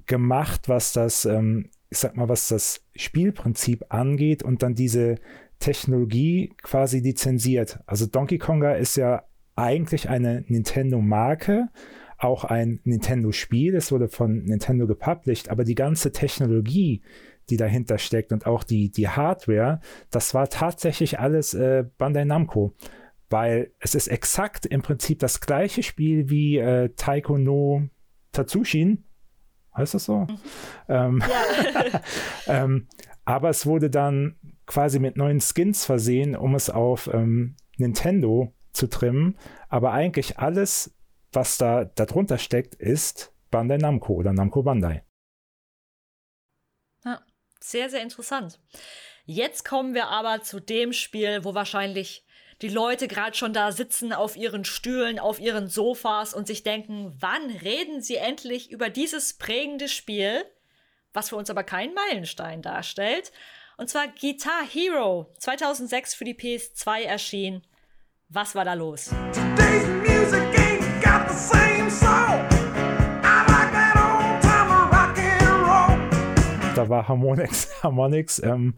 gemacht, 0.07 0.69
was 0.69 0.93
das, 0.93 1.25
ähm, 1.25 1.71
ich 1.91 1.99
sag 1.99 2.17
mal, 2.17 2.29
was 2.29 2.49
das 2.49 2.85
Spielprinzip 2.95 3.87
angeht 3.89 4.43
und 4.43 4.63
dann 4.63 4.75
diese 4.75 5.17
Technologie 5.59 6.55
quasi 6.63 7.01
lizenziert. 7.01 7.81
Also 7.87 8.07
Donkey 8.07 8.39
Konga 8.39 8.73
ist 8.73 8.97
ja 8.97 9.25
eigentlich 9.57 10.09
eine 10.09 10.45
Nintendo-Marke, 10.47 11.69
auch 12.19 12.45
ein 12.45 12.81
Nintendo-Spiel. 12.85 13.75
Es 13.75 13.93
wurde 13.93 14.09
von 14.09 14.45
Nintendo 14.45 14.87
gepublished, 14.87 15.49
aber 15.49 15.65
die 15.65 15.75
ganze 15.75 16.13
Technologie, 16.13 17.03
die 17.51 17.57
dahinter 17.57 17.99
steckt 17.99 18.33
und 18.33 18.47
auch 18.47 18.65
die, 18.65 18.91
die 18.91 19.09
Hardware, 19.09 19.81
das 20.11 20.35
war 20.35 20.49
tatsächlich 20.49 21.19
alles 21.19 21.55
äh, 21.55 21.85
Bandai 21.99 22.25
Namco. 22.25 22.75
Weil 23.31 23.73
es 23.81 23.95
ist 23.95 24.09
exakt 24.09 24.67
im 24.67 24.83
Prinzip 24.83 25.19
das 25.19 25.41
gleiche 25.41 25.83
Spiel 25.83 26.31
wie 26.31 26.59
äh, 26.59 26.91
Taiko 26.95 27.39
no 27.39 27.89
Tatsushin. 28.33 29.05
Heißt 29.77 29.95
das 29.95 30.05
so? 30.05 30.21
Mhm. 30.21 30.39
Ähm, 30.89 31.23
ja. 31.23 32.01
ähm, 32.47 32.89
aber 33.25 33.49
es 33.49 33.67
wurde 33.67 33.91
dann 33.91 34.37
quasi 34.67 34.99
mit 34.99 35.17
neuen 35.17 35.41
Skins 35.41 35.85
versehen, 35.85 36.37
um 36.37 36.55
es 36.55 36.71
auf 36.71 37.11
ähm, 37.13 37.57
Nintendo 37.77 38.53
zu 38.73 38.87
trimmen. 38.89 39.37
Aber 39.69 39.93
eigentlich 39.93 40.39
alles, 40.39 40.95
was 41.33 41.59
da 41.59 41.85
darunter 41.85 42.39
steckt, 42.39 42.75
ist 42.75 43.33
Bandai 43.51 43.79
Namco 43.79 44.15
oder 44.15 44.33
Namco 44.33 44.63
Bandai. 44.63 45.03
Sehr, 47.65 47.89
sehr 47.89 48.03
interessant. 48.03 48.59
Jetzt 49.25 49.65
kommen 49.65 49.95
wir 49.95 50.09
aber 50.09 50.43
zu 50.43 50.61
dem 50.61 50.93
Spiel, 50.93 51.45
wo 51.45 51.55
wahrscheinlich 51.55 52.23
die 52.61 52.69
Leute 52.69 53.09
gerade 53.09 53.35
schon 53.35 53.55
da 53.55 53.73
sitzen 53.73 54.13
auf 54.13 54.37
ihren 54.37 54.67
Stühlen, 54.67 55.19
auf 55.19 55.41
ihren 55.41 55.69
Sofas 55.69 56.35
und 56.35 56.47
sich 56.47 56.63
denken, 56.63 57.17
wann 57.21 57.49
reden 57.49 58.03
sie 58.03 58.17
endlich 58.17 58.71
über 58.71 58.91
dieses 58.91 59.39
prägende 59.39 59.89
Spiel, 59.89 60.45
was 61.15 61.31
für 61.31 61.37
uns 61.37 61.49
aber 61.49 61.65
keinen 61.65 61.95
Meilenstein 61.95 62.61
darstellt. 62.61 63.33
Und 63.79 63.89
zwar 63.89 64.09
Guitar 64.09 64.63
Hero, 64.71 65.33
2006 65.39 66.15
für 66.15 66.25
die 66.25 66.35
PS2 66.35 67.01
erschien. 67.05 67.63
Was 68.29 68.55
war 68.55 68.67
da 68.67 68.75
los? 68.75 69.09
War 76.89 77.09
Harmonix, 77.09 77.71
Harmonix 77.83 78.41
ähm, 78.43 78.75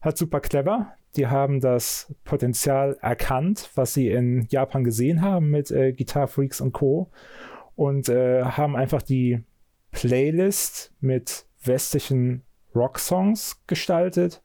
halt 0.00 0.16
super 0.16 0.40
clever. 0.40 0.92
Die 1.16 1.26
haben 1.26 1.60
das 1.60 2.14
Potenzial 2.24 2.98
erkannt, 3.00 3.70
was 3.74 3.94
sie 3.94 4.10
in 4.10 4.46
Japan 4.50 4.84
gesehen 4.84 5.22
haben 5.22 5.50
mit 5.50 5.70
äh, 5.70 5.92
Guitar 5.92 6.28
Freaks 6.28 6.60
und 6.60 6.72
Co. 6.72 7.10
Und 7.74 8.08
äh, 8.08 8.42
haben 8.42 8.76
einfach 8.76 9.02
die 9.02 9.42
Playlist 9.92 10.92
mit 11.00 11.46
westlichen 11.64 12.42
Rock-Songs 12.74 13.62
gestaltet, 13.66 14.42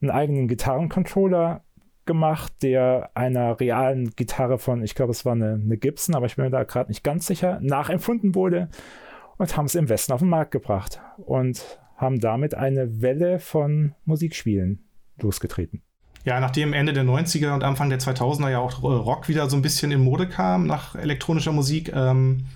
einen 0.00 0.10
eigenen 0.10 0.48
Gitarrencontroller 0.48 1.62
gemacht, 2.06 2.52
der 2.62 3.10
einer 3.14 3.60
realen 3.60 4.10
Gitarre 4.16 4.58
von, 4.58 4.82
ich 4.82 4.94
glaube, 4.94 5.10
es 5.12 5.24
war 5.24 5.32
eine, 5.32 5.54
eine 5.54 5.76
Gibson, 5.76 6.14
aber 6.14 6.26
ich 6.26 6.36
bin 6.36 6.44
mir 6.44 6.50
da 6.50 6.64
gerade 6.64 6.90
nicht 6.90 7.04
ganz 7.04 7.26
sicher, 7.26 7.58
nachempfunden 7.60 8.34
wurde 8.34 8.68
und 9.36 9.56
haben 9.56 9.66
es 9.66 9.74
im 9.74 9.88
Westen 9.88 10.12
auf 10.12 10.20
den 10.20 10.28
Markt 10.28 10.50
gebracht 10.50 11.00
und 11.18 11.80
haben 11.98 12.20
damit 12.20 12.54
eine 12.54 13.02
Welle 13.02 13.40
von 13.40 13.94
Musikspielen 14.06 14.88
losgetreten. 15.20 15.82
Ja, 16.24 16.40
nachdem 16.40 16.72
Ende 16.72 16.92
der 16.92 17.04
90er 17.04 17.52
und 17.54 17.64
Anfang 17.64 17.90
der 17.90 18.00
2000er 18.00 18.50
ja 18.50 18.58
auch 18.60 18.82
Rock 18.82 19.28
wieder 19.28 19.48
so 19.50 19.56
ein 19.56 19.62
bisschen 19.62 19.90
in 19.90 20.00
Mode 20.00 20.28
kam 20.28 20.66
nach 20.66 20.94
elektronischer 20.94 21.52
Musik, 21.52 21.92
ähm, 21.94 22.46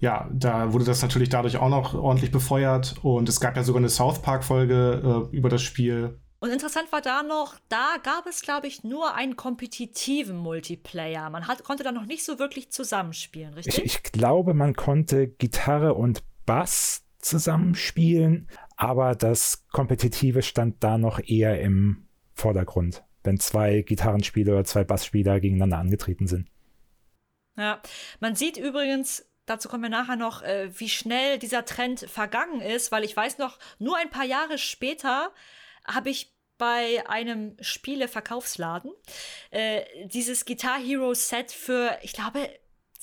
ja, 0.00 0.28
da 0.32 0.72
wurde 0.72 0.84
das 0.84 1.00
natürlich 1.02 1.30
dadurch 1.30 1.56
auch 1.56 1.70
noch 1.70 1.94
ordentlich 1.94 2.30
befeuert 2.30 2.96
und 3.02 3.28
es 3.28 3.40
gab 3.40 3.56
ja 3.56 3.62
sogar 3.62 3.80
eine 3.80 3.88
South 3.88 4.20
Park-Folge 4.20 5.28
äh, 5.32 5.36
über 5.36 5.48
das 5.48 5.62
Spiel. 5.62 6.18
Und 6.40 6.50
interessant 6.50 6.92
war 6.92 7.00
da 7.00 7.22
noch, 7.22 7.54
da 7.70 7.96
gab 8.02 8.26
es, 8.26 8.42
glaube 8.42 8.66
ich, 8.66 8.84
nur 8.84 9.14
einen 9.14 9.34
kompetitiven 9.36 10.36
Multiplayer. 10.36 11.30
Man 11.30 11.46
hat, 11.48 11.64
konnte 11.64 11.84
da 11.84 11.92
noch 11.92 12.04
nicht 12.04 12.22
so 12.22 12.38
wirklich 12.38 12.70
zusammenspielen, 12.70 13.54
richtig? 13.54 13.78
Ich, 13.78 13.84
ich 13.84 14.02
glaube, 14.02 14.52
man 14.52 14.74
konnte 14.74 15.26
Gitarre 15.26 15.94
und 15.94 16.22
Bass 16.44 17.03
zusammenspielen, 17.24 18.48
aber 18.76 19.14
das 19.14 19.66
Kompetitive 19.68 20.42
stand 20.42 20.82
da 20.82 20.98
noch 20.98 21.20
eher 21.26 21.60
im 21.60 22.06
Vordergrund, 22.34 23.04
wenn 23.22 23.38
zwei 23.38 23.82
Gitarrenspieler 23.82 24.52
oder 24.54 24.64
zwei 24.64 24.84
Bassspieler 24.84 25.40
gegeneinander 25.40 25.78
angetreten 25.78 26.26
sind. 26.26 26.48
Ja, 27.56 27.80
man 28.20 28.34
sieht 28.34 28.56
übrigens 28.56 29.24
dazu 29.46 29.68
kommen 29.68 29.82
wir 29.82 29.90
nachher 29.90 30.16
noch, 30.16 30.42
äh, 30.42 30.70
wie 30.78 30.88
schnell 30.88 31.38
dieser 31.38 31.64
Trend 31.64 32.00
vergangen 32.00 32.60
ist, 32.60 32.92
weil 32.92 33.04
ich 33.04 33.16
weiß 33.16 33.38
noch, 33.38 33.58
nur 33.78 33.96
ein 33.96 34.10
paar 34.10 34.24
Jahre 34.24 34.58
später 34.58 35.32
habe 35.86 36.10
ich 36.10 36.32
bei 36.56 37.02
einem 37.08 37.56
Spieleverkaufsladen 37.60 38.92
äh, 39.50 39.82
dieses 40.06 40.44
Guitar 40.44 40.78
Hero 40.78 41.12
Set 41.14 41.50
für, 41.50 41.98
ich 42.02 42.12
glaube, 42.12 42.48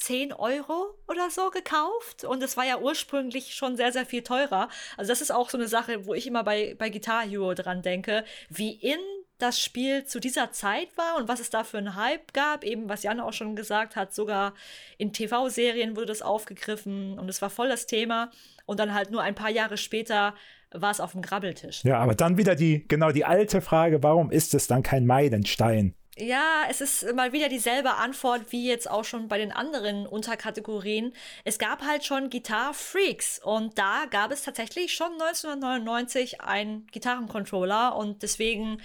10 0.02 0.34
Euro 0.34 0.98
oder 1.08 1.30
so 1.30 1.50
gekauft. 1.50 2.24
Und 2.24 2.42
es 2.44 2.58
war 2.58 2.66
ja 2.66 2.80
ursprünglich 2.80 3.54
schon 3.54 3.78
sehr, 3.78 3.92
sehr 3.92 4.06
viel 4.06 4.24
teurer. 4.24 4.70
Also 4.98 5.10
das 5.10 5.22
ist 5.22 5.32
auch 5.32 5.50
so 5.50 5.58
eine 5.58 5.68
Sache, 5.68 6.06
wo 6.06 6.14
ich 6.14 6.28
immer 6.28 6.44
bei, 6.44 6.76
bei 6.78 6.90
Guitar 6.90 7.24
Hero 7.24 7.54
dran 7.54 7.82
denke, 7.82 8.24
wie 8.50 8.72
in 8.72 9.00
das 9.38 9.60
Spiel 9.60 10.06
zu 10.06 10.20
dieser 10.20 10.52
Zeit 10.52 10.90
war 10.98 11.18
und 11.18 11.28
was 11.28 11.40
es 11.40 11.50
da 11.50 11.64
für 11.64 11.78
einen 11.78 11.96
Hype 11.96 12.34
gab. 12.34 12.64
Eben, 12.64 12.90
was 12.90 13.04
Jan 13.04 13.20
auch 13.20 13.34
schon 13.34 13.56
gesagt 13.56 13.96
hat, 13.96 14.14
sogar 14.14 14.54
in 14.98 15.14
TV-Serien 15.14 15.96
wurde 15.96 16.08
das 16.08 16.22
aufgegriffen 16.22 17.18
und 17.18 17.30
es 17.30 17.42
war 17.42 17.50
voll 17.50 17.70
das 17.70 17.88
Thema. 17.88 18.32
Und 18.66 18.80
dann 18.80 18.94
halt 18.94 19.12
nur 19.12 19.22
ein 19.22 19.36
paar 19.36 19.50
Jahre 19.50 19.78
später 19.78 20.36
war 20.72 20.92
es 20.92 21.00
auf 21.00 21.12
dem 21.12 21.22
Grabbeltisch. 21.22 21.84
Ja, 21.84 22.00
aber 22.00 22.16
dann 22.16 22.38
wieder 22.38 22.56
die, 22.56 22.88
genau 22.88 23.12
die 23.12 23.26
alte 23.26 23.62
Frage, 23.62 24.02
warum 24.04 24.32
ist 24.32 24.54
es 24.54 24.68
dann 24.68 24.84
kein 24.84 25.06
Meilenstein? 25.06 25.96
Ja, 26.22 26.66
es 26.70 26.82
ist 26.82 27.16
mal 27.16 27.34
wieder 27.34 27.50
dieselbe 27.50 27.96
Antwort 27.96 28.52
wie 28.52 28.68
jetzt 28.68 28.88
auch 28.88 29.04
schon 29.04 29.28
bei 29.28 29.40
den 29.40 29.52
anderen 29.52 30.06
Unterkategorien. 30.06 31.14
Es 31.46 31.58
gab 31.58 31.82
halt 31.82 32.06
schon 32.06 32.30
Guitar 32.30 32.76
Freaks 32.76 33.40
und 33.40 33.80
da 33.80 34.06
gab 34.06 34.30
es 34.32 34.44
tatsächlich 34.44 34.94
schon 34.94 35.14
1999 35.14 36.40
einen 36.42 36.86
Gitarrencontroller 36.92 37.96
und 37.96 38.22
deswegen 38.22 38.84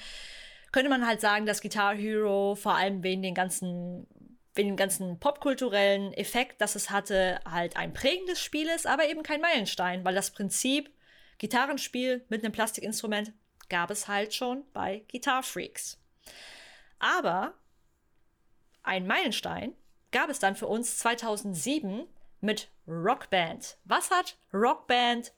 könnte 0.72 0.88
man 0.88 1.06
halt 1.06 1.20
sagen, 1.20 1.44
dass 1.44 1.60
Guitar 1.60 1.94
Hero 1.94 2.54
vor 2.54 2.74
allem 2.74 3.02
wegen 3.02 3.20
den 3.20 3.34
ganzen 3.34 4.06
wegen 4.54 4.70
dem 4.70 4.76
ganzen 4.76 5.20
popkulturellen 5.20 6.14
Effekt, 6.14 6.62
dass 6.62 6.74
es 6.74 6.88
hatte, 6.88 7.40
halt 7.44 7.76
ein 7.76 7.92
prägendes 7.92 8.40
Spiel 8.40 8.66
ist, 8.68 8.86
aber 8.86 9.10
eben 9.10 9.22
kein 9.22 9.42
Meilenstein, 9.42 10.06
weil 10.06 10.14
das 10.14 10.30
Prinzip 10.30 10.90
Gitarrenspiel 11.36 12.24
mit 12.30 12.42
einem 12.42 12.52
Plastikinstrument 12.52 13.34
gab 13.68 13.90
es 13.90 14.08
halt 14.08 14.32
schon 14.32 14.64
bei 14.72 15.04
Guitar 15.12 15.42
Freaks. 15.42 15.98
Aber 16.98 17.54
ein 18.82 19.06
Meilenstein 19.06 19.72
gab 20.12 20.30
es 20.30 20.38
dann 20.38 20.56
für 20.56 20.66
uns 20.66 20.98
2007 20.98 22.06
mit 22.40 22.70
Rockband. 22.86 23.78
Was 23.84 24.10
hat 24.10 24.38
Rockband 24.52 25.32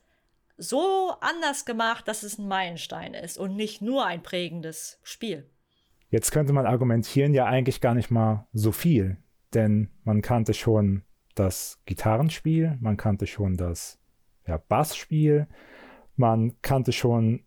so 0.57 1.13
anders 1.21 1.65
gemacht, 1.65 2.07
dass 2.07 2.23
es 2.23 2.37
ein 2.37 2.47
Meilenstein 2.47 3.13
ist 3.13 3.37
und 3.37 3.55
nicht 3.55 3.81
nur 3.81 4.05
ein 4.05 4.21
prägendes 4.21 4.99
Spiel? 5.03 5.49
Jetzt 6.09 6.31
könnte 6.31 6.53
man 6.53 6.65
argumentieren, 6.65 7.33
ja 7.33 7.45
eigentlich 7.45 7.81
gar 7.81 7.93
nicht 7.93 8.09
mal 8.09 8.47
so 8.51 8.71
viel, 8.71 9.17
denn 9.53 9.89
man 10.03 10.21
kannte 10.21 10.53
schon 10.53 11.03
das 11.35 11.79
Gitarrenspiel, 11.85 12.77
man 12.81 12.97
kannte 12.97 13.27
schon 13.27 13.55
das 13.55 13.99
ja, 14.47 14.57
Bassspiel, 14.57 15.47
man 16.15 16.59
kannte 16.61 16.91
schon 16.91 17.45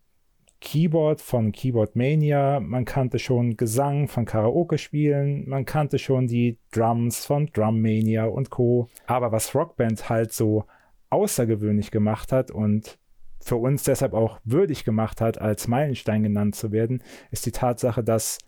Keyboard 0.63 1.21
von 1.21 1.51
Keyboard 1.51 1.97
Mania, 1.97 2.61
man 2.61 2.85
kannte 2.85 3.19
schon 3.19 3.57
Gesang 3.57 4.07
von 4.07 4.25
Karaoke-Spielen, 4.25 5.49
man 5.49 5.65
kannte 5.65 5.99
schon 5.99 6.29
die 6.29 6.57
Drums 6.71 7.27
von 7.27 7.51
Drum 7.53 7.83
Mania 7.83 8.27
und 8.27 8.51
Co. 8.51 8.89
Aber 9.07 9.33
was 9.33 9.57
Rockband 9.57 10.09
halt 10.09 10.33
so 10.33 10.65
außergewöhnlich 11.11 11.91
gemacht 11.91 12.31
hat 12.31 12.53
und 12.53 12.97
für 13.41 13.57
uns 13.57 13.83
deshalb 13.83 14.15
auch 14.15 14.39
würdig 14.45 14.85
gemacht 14.85 15.21
hat, 15.21 15.41
als 15.41 15.67
Meilenstein 15.67 16.23
genannt 16.23 16.55
zu 16.55 16.71
werden, 16.71 17.03
ist 17.33 17.45
die 17.45 17.51
Tatsache, 17.51 18.05
dass 18.05 18.39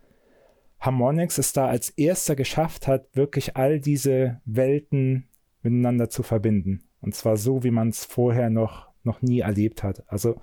Harmonix 0.79 1.37
es 1.37 1.51
da 1.51 1.67
als 1.67 1.89
erster 1.89 2.37
geschafft 2.37 2.87
hat, 2.87 3.07
wirklich 3.13 3.57
all 3.57 3.81
diese 3.81 4.39
Welten 4.45 5.27
miteinander 5.63 6.09
zu 6.09 6.23
verbinden. 6.23 6.85
Und 7.01 7.13
zwar 7.13 7.35
so, 7.35 7.63
wie 7.65 7.71
man 7.71 7.89
es 7.89 8.05
vorher 8.05 8.49
noch, 8.49 8.87
noch 9.03 9.21
nie 9.21 9.41
erlebt 9.41 9.83
hat. 9.83 10.03
Also 10.07 10.39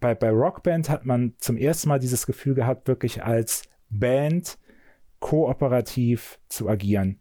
bei, 0.00 0.14
bei 0.14 0.30
Rockband 0.30 0.88
hat 0.88 1.04
man 1.04 1.34
zum 1.38 1.56
ersten 1.56 1.88
Mal 1.88 1.98
dieses 1.98 2.26
Gefühl 2.26 2.54
gehabt, 2.54 2.88
wirklich 2.88 3.22
als 3.22 3.62
Band 3.90 4.58
kooperativ 5.20 6.38
zu 6.48 6.68
agieren. 6.68 7.20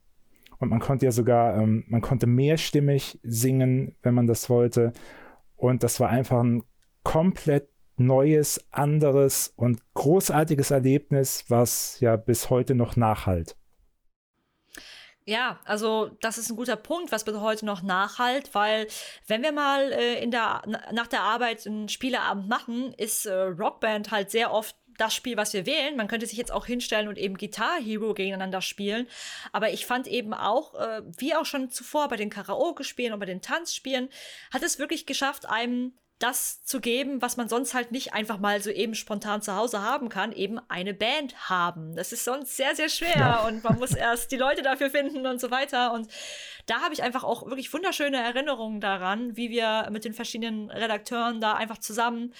Und 0.59 0.69
man 0.69 0.79
konnte 0.79 1.05
ja 1.05 1.11
sogar, 1.11 1.57
ähm, 1.57 1.85
man 1.87 2.01
konnte 2.01 2.27
mehrstimmig 2.27 3.19
singen, 3.23 3.95
wenn 4.01 4.13
man 4.13 4.27
das 4.27 4.49
wollte. 4.49 4.93
Und 5.55 5.83
das 5.83 5.99
war 5.99 6.09
einfach 6.09 6.41
ein 6.41 6.63
komplett 7.03 7.69
neues, 7.97 8.65
anderes 8.71 9.53
und 9.55 9.81
großartiges 9.93 10.71
Erlebnis, 10.71 11.45
was 11.49 11.99
ja 11.99 12.15
bis 12.15 12.49
heute 12.49 12.75
noch 12.75 12.95
nachhalt. 12.95 13.57
Ja, 15.30 15.60
also 15.63 16.10
das 16.21 16.40
ist 16.40 16.50
ein 16.50 16.56
guter 16.56 16.75
Punkt, 16.75 17.12
was 17.12 17.23
bis 17.23 17.36
heute 17.36 17.63
noch 17.63 17.84
nachhalt, 17.84 18.56
weil 18.56 18.88
wenn 19.27 19.44
wir 19.44 19.52
mal 19.52 19.92
äh, 19.92 20.23
in 20.23 20.32
der, 20.32 20.63
nach 20.92 21.06
der 21.06 21.21
Arbeit 21.21 21.67
einen 21.67 21.88
Spieleabend 21.88 22.50
machen, 22.50 22.94
ist 22.94 23.27
äh, 23.27 23.34
Rockband 23.34 24.10
halt 24.10 24.32
sehr 24.32 24.52
oft 24.52 24.75
das 24.98 25.13
Spiel, 25.13 25.38
was 25.38 25.54
wir 25.54 25.67
wählen. 25.67 25.96
Man 25.96 26.08
könnte 26.08 26.25
sich 26.25 26.40
jetzt 26.40 26.52
auch 26.52 26.65
hinstellen 26.65 27.08
und 27.08 27.19
eben 27.19 27.38
Guitar 27.38 27.80
Hero 27.80 28.15
gegeneinander 28.15 28.63
spielen. 28.63 29.08
Aber 29.52 29.69
ich 29.69 29.86
fand 29.86 30.08
eben 30.08 30.34
auch, 30.34 30.73
äh, 30.73 31.04
wie 31.19 31.36
auch 31.36 31.46
schon 31.46 31.69
zuvor 31.69 32.08
bei 32.08 32.15
den 32.15 32.32
Karaoke-Spielen 32.32 33.13
und 33.13 33.19
bei 33.19 33.27
den 33.27 33.44
Tanzspielen, 33.44 34.10
hat 34.52 34.63
es 34.63 34.80
wirklich 34.80 35.06
geschafft, 35.06 35.48
einem 35.48 35.94
das 36.19 36.63
zu 36.65 36.81
geben, 36.81 37.21
was 37.21 37.37
man 37.37 37.47
sonst 37.47 37.73
halt 37.73 37.93
nicht 37.93 38.13
einfach 38.13 38.39
mal 38.39 38.61
so 38.61 38.69
eben 38.69 38.93
spontan 38.93 39.41
zu 39.41 39.55
Hause 39.55 39.81
haben 39.81 40.09
kann, 40.09 40.33
eben 40.33 40.59
eine 40.67 40.93
Band 40.93 41.49
haben. 41.49 41.95
Das 41.95 42.11
ist 42.11 42.25
sonst 42.25 42.57
sehr, 42.57 42.75
sehr 42.75 42.89
schwer 42.89 43.15
ja. 43.17 43.47
und 43.47 43.63
man 43.63 43.79
muss 43.79 43.93
erst 43.93 44.31
die 44.31 44.37
Leute 44.37 44.61
dafür 44.61 44.89
finden 44.89 45.25
und 45.25 45.39
so 45.39 45.49
weiter. 45.49 45.93
Und 45.93 46.09
da 46.65 46.81
habe 46.81 46.93
ich 46.93 47.01
einfach 47.01 47.23
auch 47.23 47.45
wirklich 47.45 47.71
wunderschöne 47.73 48.17
Erinnerungen 48.17 48.81
daran, 48.81 49.37
wie 49.37 49.49
wir 49.49 49.87
mit 49.91 50.03
den 50.03 50.13
verschiedenen 50.13 50.69
Redakteuren 50.69 51.39
da 51.39 51.53
einfach 51.53 51.77
zusammen 51.77 52.33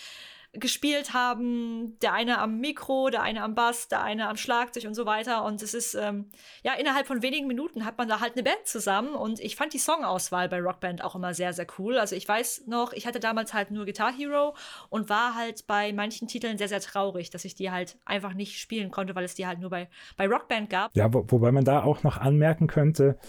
gespielt 0.54 1.14
haben. 1.14 1.98
Der 2.00 2.14
eine 2.14 2.40
am 2.40 2.60
Mikro, 2.60 3.10
der 3.10 3.22
eine 3.22 3.44
am 3.44 3.56
Bass, 3.56 3.88
der 3.88 4.02
eine 4.02 4.28
am 4.28 4.38
Schlagzeug 4.38 4.86
und 4.86 4.96
so 4.96 5.06
weiter. 5.06 5.44
Und 5.44 5.62
es 5.62 5.74
ist, 5.74 5.94
ähm, 5.94 6.30
ja, 6.64 6.74
innerhalb 6.74 7.08
von 7.08 7.22
wenigen 7.22 7.48
Minuten 7.48 7.86
hat 7.86 7.98
man 7.98 8.08
da 8.08 8.20
halt 8.20 8.34
eine 8.34 8.44
Band 8.44 8.66
zusammen. 8.66 9.14
Und 9.14 9.40
ich 9.40 9.56
fand 9.56 9.74
die 9.74 9.80
Songauswahl 9.80 10.50
bei 10.50 10.60
Rockband 10.60 11.04
auch 11.04 11.16
immer 11.16 11.34
sehr, 11.34 11.54
sehr 11.54 11.68
cool. 11.78 11.98
Also 11.98 12.16
ich 12.16 12.28
weiß 12.28 12.64
noch, 12.68 12.94
ich 12.94 13.06
hatte 13.06 13.20
damals 13.20 13.54
halt 13.54 13.70
nur 13.72 13.86
Guitar 13.86 14.12
Hero 14.12 14.56
und 14.90 15.10
war 15.10 15.36
halt 15.36 15.68
bei 15.68 15.94
manchen 15.94 16.28
Titeln 16.28 16.58
sehr, 16.58 16.70
sehr 16.70 16.82
traurig, 16.82 17.30
dass 17.30 17.46
ich 17.46 17.54
die 17.54 17.70
halt 17.70 17.98
einfach 18.06 18.34
nicht 18.34 18.60
spielen 18.60 18.90
konnte, 18.90 19.16
weil 19.16 19.26
es 19.26 19.36
die 19.36 19.46
halt 19.46 19.60
nur 19.60 19.70
bei, 19.70 19.88
bei 20.18 20.28
Rockband 20.28 20.70
gab. 20.70 20.96
Ja, 20.96 21.14
wo, 21.14 21.26
wobei 21.28 21.52
man 21.52 21.64
da 21.64 21.84
auch 21.84 22.02
noch 22.04 22.18
anmerken 22.18 22.68
könnte, 22.68 23.20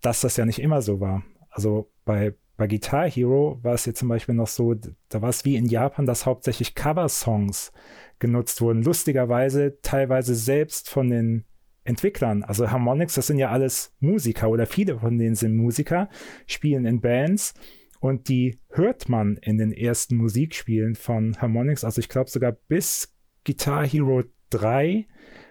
dass 0.00 0.20
das 0.22 0.36
ja 0.36 0.44
nicht 0.44 0.58
immer 0.58 0.82
so 0.82 1.00
war. 1.00 1.22
Also 1.50 1.90
bei 2.04 2.34
bei 2.58 2.66
Guitar 2.66 3.08
Hero 3.08 3.60
war 3.62 3.74
es 3.74 3.86
jetzt 3.86 4.00
zum 4.00 4.08
Beispiel 4.08 4.34
noch 4.34 4.48
so, 4.48 4.74
da 4.74 5.22
war 5.22 5.28
es 5.28 5.44
wie 5.44 5.54
in 5.54 5.66
Japan, 5.66 6.06
dass 6.06 6.26
hauptsächlich 6.26 6.74
Cover-Songs 6.74 7.72
genutzt 8.18 8.60
wurden. 8.60 8.82
Lustigerweise 8.82 9.78
teilweise 9.80 10.34
selbst 10.34 10.90
von 10.90 11.08
den 11.08 11.44
Entwicklern. 11.84 12.42
Also 12.42 12.68
Harmonix, 12.68 13.14
das 13.14 13.28
sind 13.28 13.38
ja 13.38 13.50
alles 13.50 13.94
Musiker 14.00 14.50
oder 14.50 14.66
viele 14.66 14.98
von 14.98 15.18
denen 15.18 15.36
sind 15.36 15.56
Musiker, 15.56 16.10
spielen 16.46 16.84
in 16.84 17.00
Bands 17.00 17.54
und 18.00 18.28
die 18.28 18.58
hört 18.70 19.08
man 19.08 19.36
in 19.36 19.56
den 19.56 19.70
ersten 19.70 20.16
Musikspielen 20.16 20.96
von 20.96 21.40
Harmonix. 21.40 21.84
Also 21.84 22.00
ich 22.00 22.08
glaube 22.08 22.28
sogar 22.28 22.52
bis 22.52 23.14
Guitar 23.44 23.86
Hero 23.86 24.24
3, 24.50 25.06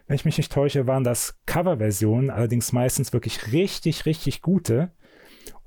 wenn 0.07 0.15
ich 0.15 0.25
mich 0.25 0.37
nicht 0.37 0.51
täusche, 0.51 0.87
waren 0.87 1.05
das 1.05 1.39
Coverversionen, 1.45 2.29
allerdings 2.29 2.73
meistens 2.73 3.13
wirklich 3.13 3.53
richtig, 3.53 4.05
richtig 4.05 4.41
gute. 4.41 4.91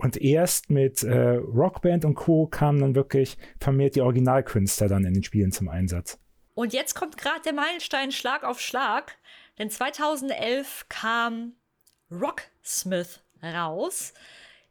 Und 0.00 0.16
erst 0.16 0.70
mit 0.70 1.02
äh, 1.02 1.36
Rockband 1.36 2.06
und 2.06 2.14
Co. 2.14 2.46
kamen 2.46 2.80
dann 2.80 2.94
wirklich 2.94 3.36
vermehrt 3.60 3.96
die 3.96 4.00
Originalkünstler 4.00 4.88
dann 4.88 5.04
in 5.04 5.12
den 5.12 5.22
Spielen 5.22 5.52
zum 5.52 5.68
Einsatz. 5.68 6.18
Und 6.54 6.72
jetzt 6.72 6.94
kommt 6.94 7.18
gerade 7.18 7.42
der 7.44 7.52
Meilenstein 7.52 8.10
Schlag 8.10 8.42
auf 8.42 8.60
Schlag, 8.60 9.18
denn 9.58 9.68
2011 9.68 10.86
kam 10.88 11.52
Rocksmith 12.10 13.20
raus. 13.42 14.14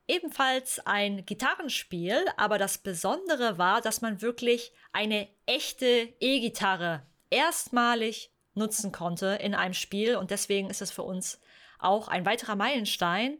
Ebenfalls 0.07 0.80
ein 0.88 1.23
Gitarrenspiel, 1.27 2.25
aber 2.36 2.57
das 2.57 2.80
Besondere 2.80 3.59
war, 3.59 3.82
dass 3.82 4.01
man 4.01 4.23
wirklich 4.23 4.73
eine 4.93 5.27
echte 5.45 6.09
E-Gitarre 6.19 7.03
erstmalig 7.30 8.32
nutzen 8.55 8.91
konnte 8.91 9.38
in 9.39 9.53
einem 9.53 9.75
Spiel 9.75 10.15
und 10.15 10.32
deswegen 10.32 10.71
ist 10.71 10.82
es 10.82 10.89
für 10.89 11.03
uns 11.03 11.39
auch 11.77 12.07
ein 12.07 12.25
weiterer 12.25 12.55
Meilenstein. 12.55 13.38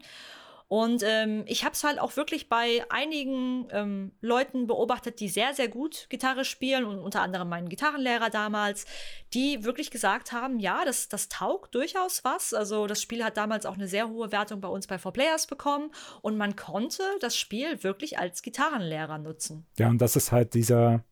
Und 0.70 1.02
ähm, 1.04 1.44
ich 1.48 1.66
habe 1.66 1.74
es 1.74 1.84
halt 1.84 2.00
auch 2.00 2.16
wirklich 2.16 2.48
bei 2.48 2.86
einigen 2.90 3.68
ähm, 3.72 4.12
Leuten 4.22 4.68
beobachtet, 4.68 5.20
die 5.20 5.28
sehr, 5.28 5.56
sehr 5.56 5.68
gut 5.68 6.06
Gitarre 6.10 6.46
spielen 6.46 6.86
und 6.86 7.00
unter 7.00 7.24
anderem 7.24 7.50
meinen 7.50 7.70
Gitarrenlehrer 7.70 8.30
damals, 8.30 8.86
die 9.34 9.64
wirklich 9.64 9.90
gesagt 9.90 10.32
haben, 10.32 10.60
ja, 10.60 10.86
das, 10.86 11.10
das 11.10 11.28
taugt 11.28 11.74
durchaus 11.74 12.24
was. 12.24 12.54
Also 12.54 12.86
das 12.86 13.02
Spiel 13.02 13.24
hat 13.24 13.36
damals 13.36 13.66
auch 13.66 13.74
eine 13.74 13.88
sehr 13.88 14.10
hohe 14.10 14.32
Wertung 14.32 14.62
bei 14.62 14.68
uns 14.68 14.86
bei 14.86 14.98
4Players 14.98 15.50
bekommen 15.50 15.90
und 16.22 16.38
man 16.38 16.56
konnte 16.56 17.02
das 17.20 17.36
Spiel 17.36 17.84
wirklich 17.84 18.20
als 18.20 18.44
Gitarrenlehrer 18.44 19.18
nutzen. 19.18 19.66
Ja, 19.80 19.90
und 19.90 20.00
das 20.00 20.16
ist 20.16 20.32
halt 20.32 20.54
dieser 20.54 21.04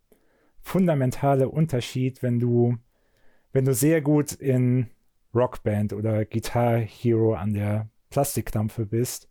fundamentale 0.62 1.50
Unterschied, 1.50 2.22
wenn 2.22 2.40
du, 2.40 2.78
wenn 3.54 3.66
du 3.66 3.74
sehr 3.74 4.02
gut 4.02 4.34
in 4.34 4.92
Rockband 5.34 5.94
oder 5.94 6.26
Guitar 6.26 6.78
Hero 6.78 7.34
an 7.34 7.56
der 7.56 7.90
Plastikdampfe 8.12 8.86
bist 8.86 9.28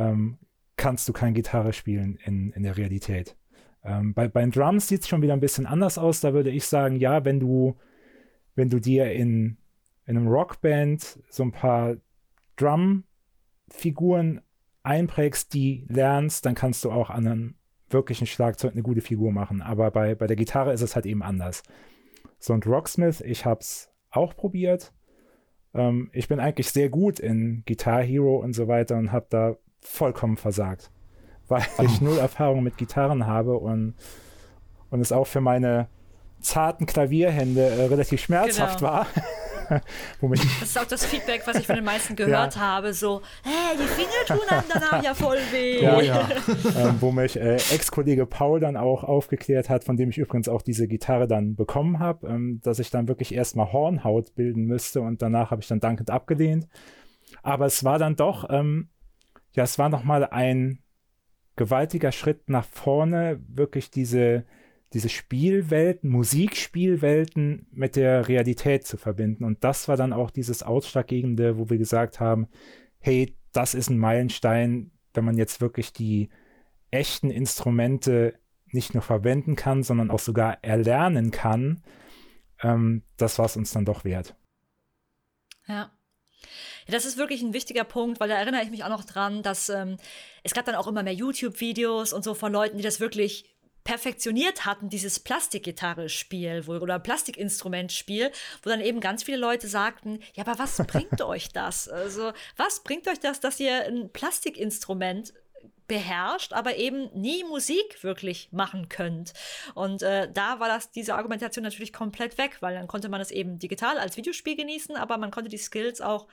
ähm, 0.00 0.38
kannst 0.76 1.08
du 1.08 1.12
keine 1.12 1.32
Gitarre 1.32 1.72
spielen 1.72 2.18
in, 2.24 2.52
in 2.52 2.62
der 2.62 2.76
Realität. 2.76 3.36
Ähm, 3.84 4.14
bei, 4.14 4.28
bei 4.28 4.40
den 4.40 4.50
Drums 4.50 4.88
sieht 4.88 5.02
es 5.02 5.08
schon 5.08 5.22
wieder 5.22 5.34
ein 5.34 5.40
bisschen 5.40 5.66
anders 5.66 5.98
aus. 5.98 6.20
Da 6.20 6.32
würde 6.32 6.50
ich 6.50 6.66
sagen, 6.66 6.96
ja, 6.96 7.24
wenn 7.24 7.40
du, 7.40 7.76
wenn 8.54 8.70
du 8.70 8.80
dir 8.80 9.12
in, 9.12 9.58
in 10.06 10.16
einem 10.16 10.28
Rockband 10.28 11.20
so 11.28 11.42
ein 11.42 11.52
paar 11.52 11.96
Drum-Figuren 12.56 14.40
einprägst, 14.82 15.52
die 15.54 15.86
lernst, 15.88 16.46
dann 16.46 16.54
kannst 16.54 16.84
du 16.84 16.90
auch 16.90 17.10
an 17.10 17.26
einem 17.26 17.54
wirklichen 17.90 18.26
Schlagzeug 18.26 18.72
eine 18.72 18.82
gute 18.82 19.00
Figur 19.00 19.32
machen. 19.32 19.62
Aber 19.62 19.90
bei, 19.90 20.14
bei 20.14 20.26
der 20.26 20.36
Gitarre 20.36 20.72
ist 20.72 20.82
es 20.82 20.94
halt 20.94 21.06
eben 21.06 21.22
anders. 21.22 21.62
So 22.38 22.54
und 22.54 22.66
Rocksmith, 22.66 23.20
ich 23.20 23.44
habe 23.44 23.60
es 23.60 23.90
auch 24.10 24.34
probiert. 24.34 24.92
Ähm, 25.74 26.10
ich 26.12 26.28
bin 26.28 26.40
eigentlich 26.40 26.70
sehr 26.70 26.88
gut 26.88 27.18
in 27.18 27.64
Guitar 27.66 28.02
Hero 28.02 28.36
und 28.36 28.54
so 28.54 28.68
weiter 28.68 28.96
und 28.96 29.12
habe 29.12 29.26
da 29.28 29.56
vollkommen 29.80 30.36
versagt, 30.36 30.90
weil 31.48 31.62
oh. 31.78 31.82
ich 31.82 32.00
null 32.00 32.18
Erfahrung 32.18 32.62
mit 32.62 32.76
Gitarren 32.76 33.26
habe 33.26 33.58
und, 33.58 33.94
und 34.90 35.00
es 35.00 35.12
auch 35.12 35.26
für 35.26 35.40
meine 35.40 35.88
zarten 36.40 36.86
Klavierhände 36.86 37.62
äh, 37.62 37.84
relativ 37.86 38.20
schmerzhaft 38.20 38.80
genau. 38.80 38.92
war. 38.92 39.06
das 40.20 40.62
ist 40.62 40.78
auch 40.78 40.86
das 40.86 41.04
Feedback, 41.04 41.42
was 41.46 41.56
ich 41.56 41.66
von 41.66 41.76
den 41.76 41.84
meisten 41.84 42.16
gehört 42.16 42.56
ja. 42.56 42.60
habe. 42.60 42.92
So, 42.92 43.22
hey, 43.42 43.76
die 43.76 43.86
Finger 43.86 44.40
tun 44.40 44.48
einem 44.48 44.64
danach 44.72 45.02
ja 45.02 45.14
voll 45.14 45.38
weh. 45.52 45.82
Ja, 45.82 46.00
ja. 46.00 46.28
ähm, 46.76 46.96
wo 47.00 47.12
mich 47.12 47.38
äh, 47.38 47.54
Ex-Kollege 47.54 48.26
Paul 48.26 48.60
dann 48.60 48.76
auch 48.76 49.04
aufgeklärt 49.04 49.68
hat, 49.68 49.84
von 49.84 49.96
dem 49.96 50.10
ich 50.10 50.18
übrigens 50.18 50.48
auch 50.48 50.62
diese 50.62 50.88
Gitarre 50.88 51.28
dann 51.28 51.54
bekommen 51.54 51.98
habe, 51.98 52.26
ähm, 52.28 52.60
dass 52.62 52.78
ich 52.78 52.90
dann 52.90 53.08
wirklich 53.08 53.34
erstmal 53.34 53.72
Hornhaut 53.72 54.34
bilden 54.34 54.64
müsste 54.64 55.00
und 55.02 55.22
danach 55.22 55.50
habe 55.50 55.62
ich 55.62 55.68
dann 55.68 55.80
dankend 55.80 56.10
abgelehnt. 56.10 56.66
Aber 57.42 57.66
es 57.66 57.84
war 57.84 57.98
dann 57.98 58.16
doch 58.16 58.48
ähm, 58.50 58.88
ja, 59.60 59.64
es 59.64 59.78
war 59.78 59.90
nochmal 59.90 60.24
ein 60.24 60.78
gewaltiger 61.54 62.12
Schritt 62.12 62.48
nach 62.48 62.64
vorne, 62.64 63.44
wirklich 63.46 63.90
diese, 63.90 64.46
diese 64.94 65.10
Spielwelten, 65.10 66.08
Musikspielwelten 66.08 67.66
mit 67.70 67.94
der 67.94 68.26
Realität 68.26 68.86
zu 68.86 68.96
verbinden. 68.96 69.44
Und 69.44 69.62
das 69.62 69.86
war 69.86 69.98
dann 69.98 70.14
auch 70.14 70.30
dieses 70.30 70.62
Ausschlaggebende, 70.62 71.58
wo 71.58 71.68
wir 71.68 71.76
gesagt 71.76 72.20
haben, 72.20 72.48
hey, 73.00 73.36
das 73.52 73.74
ist 73.74 73.90
ein 73.90 73.98
Meilenstein, 73.98 74.92
wenn 75.12 75.26
man 75.26 75.36
jetzt 75.36 75.60
wirklich 75.60 75.92
die 75.92 76.30
echten 76.90 77.28
Instrumente 77.28 78.38
nicht 78.72 78.94
nur 78.94 79.02
verwenden 79.02 79.56
kann, 79.56 79.82
sondern 79.82 80.10
auch 80.10 80.20
sogar 80.20 80.64
erlernen 80.64 81.32
kann. 81.32 81.82
Ähm, 82.62 83.02
das 83.18 83.38
war 83.38 83.44
es 83.44 83.58
uns 83.58 83.72
dann 83.72 83.84
doch 83.84 84.04
wert. 84.04 84.34
Ja. 85.66 85.92
Ja, 86.86 86.92
das 86.92 87.04
ist 87.04 87.16
wirklich 87.16 87.42
ein 87.42 87.52
wichtiger 87.52 87.84
Punkt, 87.84 88.20
weil 88.20 88.28
da 88.28 88.36
erinnere 88.36 88.62
ich 88.62 88.70
mich 88.70 88.84
auch 88.84 88.88
noch 88.88 89.04
dran, 89.04 89.42
dass 89.42 89.68
ähm, 89.68 89.96
es 90.42 90.54
gab 90.54 90.64
dann 90.64 90.74
auch 90.74 90.86
immer 90.86 91.02
mehr 91.02 91.14
YouTube-Videos 91.14 92.12
und 92.12 92.24
so 92.24 92.34
von 92.34 92.52
Leuten, 92.52 92.76
die 92.76 92.82
das 92.82 93.00
wirklich 93.00 93.44
perfektioniert 93.84 94.66
hatten, 94.66 94.88
dieses 94.88 95.20
Plastikgitarre-Spiel 95.20 96.64
oder 96.68 96.98
Plastikinstrumentspiel, 96.98 98.30
wo 98.62 98.70
dann 98.70 98.80
eben 98.80 99.00
ganz 99.00 99.22
viele 99.22 99.38
Leute 99.38 99.68
sagten, 99.68 100.20
ja, 100.34 100.46
aber 100.46 100.58
was 100.58 100.76
bringt 100.86 101.22
euch 101.22 101.48
das? 101.48 101.88
Also, 101.88 102.32
was 102.56 102.82
bringt 102.82 103.08
euch 103.08 103.20
das, 103.20 103.40
dass 103.40 103.58
ihr 103.58 103.86
ein 103.86 104.12
Plastikinstrument 104.12 105.32
beherrscht, 105.90 106.52
aber 106.52 106.76
eben 106.76 107.10
nie 107.20 107.42
Musik 107.42 108.04
wirklich 108.04 108.52
machen 108.52 108.88
könnt. 108.88 109.32
Und 109.74 110.02
äh, 110.02 110.30
da 110.32 110.60
war 110.60 110.68
das 110.68 110.92
diese 110.92 111.16
Argumentation 111.16 111.64
natürlich 111.64 111.92
komplett 111.92 112.38
weg, 112.38 112.58
weil 112.60 112.76
dann 112.76 112.86
konnte 112.86 113.08
man 113.08 113.20
es 113.20 113.32
eben 113.32 113.58
digital 113.58 113.98
als 113.98 114.16
Videospiel 114.16 114.54
genießen, 114.54 114.94
aber 114.94 115.18
man 115.18 115.32
konnte 115.32 115.50
die 115.50 115.58
Skills 115.58 116.00
auch 116.00 116.28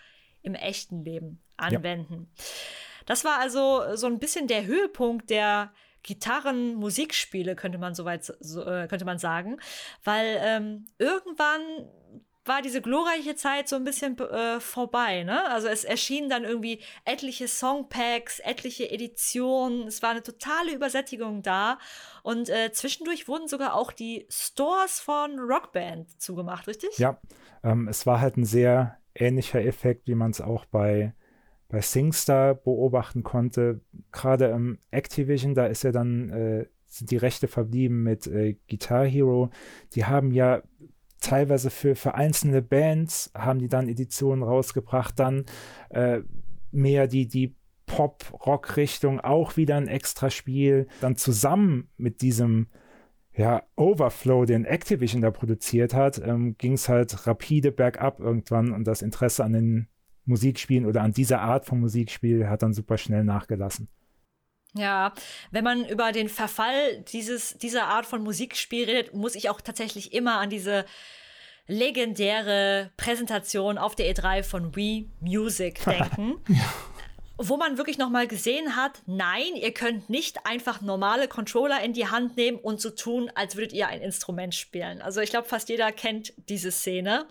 im 0.48 0.56
echten 0.56 1.04
Leben 1.04 1.40
anwenden. 1.58 2.28
Ja. 2.36 2.44
Das 3.06 3.24
war 3.24 3.40
also 3.40 3.96
so 3.96 4.08
ein 4.08 4.20
bisschen 4.20 4.48
der 4.48 4.66
Höhepunkt 4.66 5.30
der 5.30 5.72
Gitarren-Musikspiele, 6.04 7.56
könnte 7.56 7.78
man 7.78 7.94
soweit 7.94 8.26
so, 8.40 8.66
äh, 8.66 8.88
könnte 8.88 9.06
man 9.06 9.20
sagen, 9.20 9.60
weil 10.04 10.40
ähm, 10.42 10.88
irgendwann 10.98 11.62
war 12.48 12.62
diese 12.62 12.82
glorreiche 12.82 13.36
Zeit 13.36 13.68
so 13.68 13.76
ein 13.76 13.84
bisschen 13.84 14.18
äh, 14.20 14.60
vorbei. 14.60 15.24
Ne? 15.24 15.50
Also 15.50 15.68
es 15.68 15.84
erschienen 15.84 16.30
dann 16.30 16.46
irgendwie 16.46 16.82
etliche 17.06 17.48
Songpacks, 17.48 18.40
etliche 18.40 18.90
Editionen. 18.90 19.88
Es 19.88 20.02
war 20.02 20.12
eine 20.12 20.24
totale 20.24 20.74
Übersättigung 20.74 21.42
da. 21.42 21.78
Und 22.24 22.50
äh, 22.50 22.72
zwischendurch 22.72 23.28
wurden 23.28 23.48
sogar 23.48 23.76
auch 23.76 23.92
die 23.92 24.26
Stores 24.30 25.00
von 25.00 25.40
Rockband 25.40 26.22
zugemacht, 26.22 26.68
richtig? 26.68 26.98
Ja, 26.98 27.20
ähm, 27.64 27.88
es 27.88 28.06
war 28.06 28.22
halt 28.22 28.38
ein 28.38 28.46
sehr 28.46 28.98
ähnlicher 29.20 29.64
Effekt, 29.64 30.08
wie 30.08 30.16
man 30.16 30.32
es 30.32 30.42
auch 30.42 30.66
bei, 30.66 31.14
bei 31.70 31.82
SingStar 31.82 32.56
beobachten 32.56 33.24
konnte. 33.24 33.82
Gerade 34.12 34.46
im 34.46 34.80
Activision, 34.92 35.56
da 35.56 35.66
ist 35.68 35.84
ja 35.84 35.92
dann, 35.92 36.30
äh, 36.30 36.66
sind 36.88 37.12
die 37.12 37.18
Rechte 37.18 37.48
verblieben 37.48 38.04
mit 38.04 38.28
äh, 38.28 38.56
Guitar 38.70 39.06
Hero. 39.06 39.50
Die 39.94 40.06
haben 40.06 40.32
ja 40.32 40.62
teilweise 41.20 41.70
für, 41.70 41.96
für 41.96 42.16
einzelne 42.16 42.62
Bands 42.62 43.32
haben 43.34 43.60
die 43.60 43.68
dann 43.68 43.90
Editionen 43.90 44.44
rausgebracht, 44.44 45.20
dann 45.20 45.46
äh, 45.90 46.22
mehr 46.72 47.08
die, 47.08 47.28
die 47.28 47.56
Pop-Rock-Richtung 47.88 49.20
auch 49.20 49.58
wieder 49.58 49.78
ein 49.78 49.88
extra 49.88 50.30
Spiel. 50.30 50.88
Dann 51.02 51.16
zusammen 51.16 51.90
mit 51.98 52.22
diesem 52.22 52.68
ja, 53.38 53.64
Overflow, 53.76 54.46
den 54.46 54.66
Activision 54.66 55.22
da 55.22 55.30
produziert 55.30 55.94
hat, 55.94 56.18
ähm, 56.18 56.58
ging 56.58 56.74
es 56.74 56.90
halt 56.90 57.28
rapide 57.28 57.72
bergab 57.72 58.20
irgendwann 58.20 58.72
und 58.72 58.86
das 58.86 59.04
Interesse 59.04 59.44
an 59.44 59.54
den 59.54 59.88
Musikspielen 60.26 60.86
oder 60.86 61.04
an 61.04 61.14
dieser 61.14 61.42
Art 61.42 61.66
von 61.66 61.80
Musikspiel 61.80 62.50
hat 62.50 62.64
dann 62.64 62.74
super 62.74 62.98
schnell 62.98 63.24
nachgelassen. 63.24 63.88
Ja, 64.74 65.14
wenn 65.52 65.64
man 65.64 65.86
über 65.86 66.12
den 66.12 66.30
Verfall 66.30 67.04
dieses, 67.14 67.58
dieser 67.58 67.86
Art 67.86 68.06
von 68.06 68.24
Musikspiel 68.24 68.86
redet, 68.86 69.14
muss 69.14 69.36
ich 69.36 69.50
auch 69.50 69.62
tatsächlich 69.62 70.14
immer 70.14 70.40
an 70.40 70.50
diese 70.50 70.86
legendäre 71.68 72.92
Präsentation 72.98 73.78
auf 73.78 73.96
der 73.96 74.14
E3 74.14 74.44
von 74.44 74.76
Wii 74.76 75.10
Music 75.22 75.84
denken. 75.86 76.40
ja 76.50 76.66
wo 77.38 77.58
man 77.58 77.78
wirklich 77.78 77.98
noch 77.98 78.10
mal 78.10 78.28
gesehen 78.28 78.76
hat, 78.76 79.02
nein, 79.06 79.56
ihr 79.56 79.74
könnt 79.74 80.10
nicht 80.10 80.46
einfach 80.46 80.82
normale 80.82 81.28
Controller 81.28 81.82
in 81.84 81.94
die 81.94 82.08
Hand 82.08 82.36
nehmen 82.36 82.58
und 82.58 82.82
so 82.82 82.90
tun, 82.90 83.32
als 83.36 83.56
würdet 83.56 83.74
ihr 83.74 83.88
ein 83.88 84.02
Instrument 84.02 84.56
spielen. 84.56 85.02
Also 85.02 85.22
ich 85.22 85.30
glaube, 85.30 85.48
fast 85.48 85.70
jeder 85.70 85.92
kennt 85.92 86.34
diese 86.50 86.72
Szene. 86.72 87.28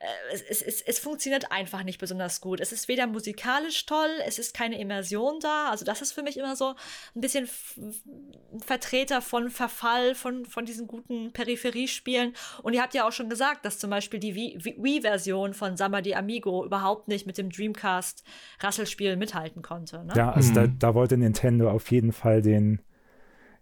Äh, 0.00 0.06
es, 0.32 0.62
es, 0.62 0.80
es, 0.80 0.98
funktioniert 1.00 1.50
einfach 1.50 1.82
nicht 1.82 1.98
besonders 1.98 2.40
gut. 2.40 2.60
Es 2.60 2.70
ist 2.70 2.86
weder 2.86 3.06
musikalisch 3.06 3.84
toll, 3.84 4.10
es 4.26 4.38
ist 4.38 4.54
keine 4.54 4.78
Immersion 4.78 5.40
da. 5.40 5.70
Also 5.70 5.84
das 5.84 6.02
ist 6.02 6.12
für 6.12 6.22
mich 6.22 6.36
immer 6.36 6.54
so 6.54 6.74
ein 7.16 7.20
bisschen 7.20 7.48
ein 7.82 8.60
Vertreter 8.60 9.20
von 9.20 9.50
Verfall, 9.50 10.14
von, 10.14 10.44
von 10.44 10.64
diesen 10.64 10.86
guten 10.86 11.32
Peripheriespielen. 11.32 12.34
Und 12.62 12.74
ihr 12.74 12.82
habt 12.82 12.94
ja 12.94 13.08
auch 13.08 13.12
schon 13.12 13.28
gesagt, 13.28 13.64
dass 13.64 13.78
zum 13.78 13.90
Beispiel 13.90 14.20
die 14.20 14.34
Wii-Version 14.34 15.52
von 15.52 15.76
Samba 15.76 16.00
di 16.00 16.14
Amigo 16.14 16.64
überhaupt 16.64 17.08
nicht 17.08 17.26
mit 17.26 17.36
dem 17.36 17.50
Dreamcast-Rasselspiel 17.50 19.16
mithalten 19.16 19.62
konnte. 19.62 20.04
Ne? 20.04 20.12
Ja, 20.16 20.30
also 20.30 20.50
mhm. 20.50 20.54
da, 20.54 20.66
da 20.66 20.94
wollte 20.94 21.16
Nintendo 21.16 21.70
auf 21.70 21.90
jeden 21.90 22.12
Fall 22.12 22.40
den 22.40 22.82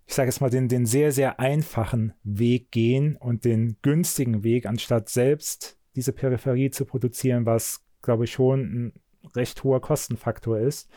ich 0.09 0.15
sage 0.15 0.29
jetzt 0.29 0.41
mal, 0.41 0.51
den, 0.51 0.69
den 0.69 0.87
sehr, 0.87 1.11
sehr 1.11 1.41
einfachen 1.41 2.13
Weg 2.23 2.71
gehen 2.71 3.17
und 3.17 3.45
den 3.45 3.77
günstigen 3.83 4.45
Weg, 4.45 4.65
anstatt 4.67 5.09
selbst 5.09 5.77
diese 5.97 6.13
Peripherie 6.13 6.71
zu 6.71 6.85
produzieren, 6.85 7.47
was, 7.47 7.85
glaube 8.03 8.25
ich, 8.25 8.33
schon 8.33 8.61
ein 8.61 8.93
recht 9.35 9.65
hoher 9.65 9.81
Kostenfaktor 9.81 10.59
ist, 10.59 10.89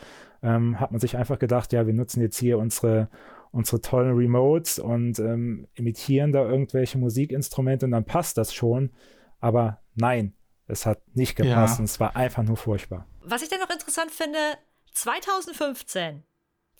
ähm, 0.42 0.78
hat 0.78 0.92
man 0.92 1.00
sich 1.00 1.16
einfach 1.16 1.38
gedacht, 1.38 1.72
ja, 1.72 1.86
wir 1.86 1.94
nutzen 1.94 2.20
jetzt 2.20 2.38
hier 2.38 2.58
unsere, 2.58 3.08
unsere 3.50 3.80
tollen 3.80 4.14
Remotes 4.16 4.78
und 4.78 5.18
ähm, 5.18 5.66
imitieren 5.74 6.32
da 6.32 6.48
irgendwelche 6.48 6.98
Musikinstrumente 6.98 7.86
und 7.86 7.92
dann 7.92 8.04
passt 8.04 8.38
das 8.38 8.54
schon. 8.54 8.90
Aber 9.40 9.80
nein, 9.94 10.34
es 10.66 10.86
hat 10.86 11.00
nicht 11.14 11.34
gepasst 11.34 11.74
ja. 11.74 11.80
und 11.80 11.84
es 11.86 11.98
war 11.98 12.14
einfach 12.14 12.44
nur 12.44 12.56
furchtbar. 12.56 13.06
Was 13.24 13.42
ich 13.42 13.48
dann 13.48 13.60
noch 13.60 13.70
interessant 13.70 14.10
finde, 14.10 14.38
2015 14.92 16.22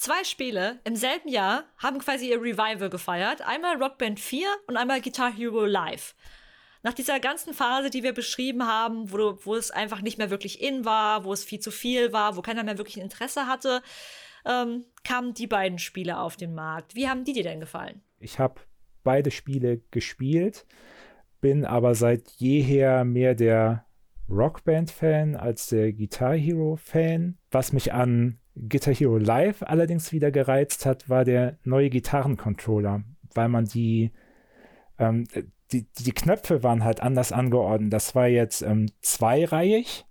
Zwei 0.00 0.24
Spiele 0.24 0.80
im 0.84 0.96
selben 0.96 1.28
Jahr 1.28 1.64
haben 1.76 1.98
quasi 1.98 2.30
ihr 2.30 2.40
Revival 2.40 2.88
gefeiert. 2.88 3.42
Einmal 3.42 3.76
Rockband 3.76 4.18
4 4.18 4.48
und 4.66 4.78
einmal 4.78 5.02
Guitar 5.02 5.30
Hero 5.30 5.66
Live 5.66 6.14
nach 6.82 6.94
dieser 6.94 7.20
ganzen 7.20 7.54
Phase, 7.54 7.90
die 7.90 8.02
wir 8.02 8.12
beschrieben 8.12 8.66
haben, 8.66 9.12
wo, 9.12 9.38
wo 9.44 9.54
es 9.54 9.70
einfach 9.70 10.00
nicht 10.00 10.18
mehr 10.18 10.30
wirklich 10.30 10.62
in 10.62 10.84
war, 10.84 11.24
wo 11.24 11.32
es 11.32 11.44
viel 11.44 11.60
zu 11.60 11.70
viel 11.70 12.12
war, 12.12 12.36
wo 12.36 12.42
keiner 12.42 12.64
mehr 12.64 12.78
wirklich 12.78 12.98
Interesse 12.98 13.46
hatte, 13.46 13.82
ähm, 14.46 14.84
kamen 15.04 15.34
die 15.34 15.46
beiden 15.46 15.78
Spiele 15.78 16.18
auf 16.18 16.36
den 16.36 16.54
Markt. 16.54 16.94
Wie 16.94 17.08
haben 17.08 17.24
die 17.24 17.32
dir 17.32 17.42
denn 17.42 17.60
gefallen? 17.60 18.00
Ich 18.18 18.38
habe 18.38 18.60
beide 19.02 19.30
Spiele 19.30 19.80
gespielt, 19.90 20.66
bin 21.40 21.64
aber 21.64 21.94
seit 21.94 22.30
jeher 22.32 23.04
mehr 23.04 23.34
der 23.34 23.86
Rockband-Fan 24.30 25.36
als 25.36 25.66
der 25.66 25.92
Guitar 25.92 26.34
Hero-Fan. 26.34 27.36
Was 27.50 27.72
mich 27.72 27.92
an 27.92 28.38
Guitar 28.68 28.94
Hero 28.94 29.18
Live 29.18 29.62
allerdings 29.62 30.12
wieder 30.12 30.30
gereizt 30.30 30.86
hat, 30.86 31.08
war 31.08 31.24
der 31.24 31.58
neue 31.64 31.90
Gitarrencontroller, 31.90 33.02
weil 33.34 33.48
man 33.48 33.64
die 33.64 34.12
ähm, 34.98 35.26
die, 35.72 35.86
die 35.98 36.12
Knöpfe 36.12 36.62
waren 36.62 36.84
halt 36.84 37.00
anders 37.00 37.32
angeordnet. 37.32 37.92
Das 37.92 38.14
war 38.14 38.26
jetzt 38.26 38.62
ähm, 38.62 38.90
zweireihig 39.00 40.04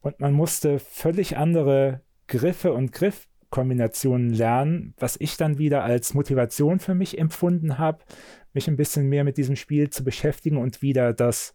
und 0.00 0.20
man 0.20 0.32
musste 0.32 0.78
völlig 0.78 1.36
andere 1.36 2.02
Griffe 2.26 2.72
und 2.72 2.92
Griffkombinationen 2.92 4.30
lernen, 4.30 4.94
was 4.98 5.16
ich 5.18 5.36
dann 5.36 5.58
wieder 5.58 5.84
als 5.84 6.14
Motivation 6.14 6.78
für 6.78 6.94
mich 6.94 7.18
empfunden 7.18 7.78
habe, 7.78 8.04
mich 8.52 8.68
ein 8.68 8.76
bisschen 8.76 9.08
mehr 9.08 9.24
mit 9.24 9.36
diesem 9.36 9.56
Spiel 9.56 9.90
zu 9.90 10.04
beschäftigen 10.04 10.56
und 10.56 10.82
wieder 10.82 11.12
das 11.12 11.54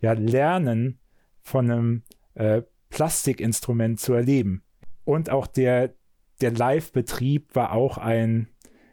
ja, 0.00 0.12
Lernen 0.12 0.98
von 1.40 1.70
einem 1.70 2.02
äh, 2.34 2.62
Plastikinstrument 2.90 4.00
zu 4.00 4.12
erleben. 4.12 4.62
Und 5.04 5.30
auch 5.30 5.46
der, 5.46 5.94
der 6.40 6.52
Live-Betrieb 6.52 7.54
war 7.54 7.72
auch 7.72 7.98
ein 7.98 8.48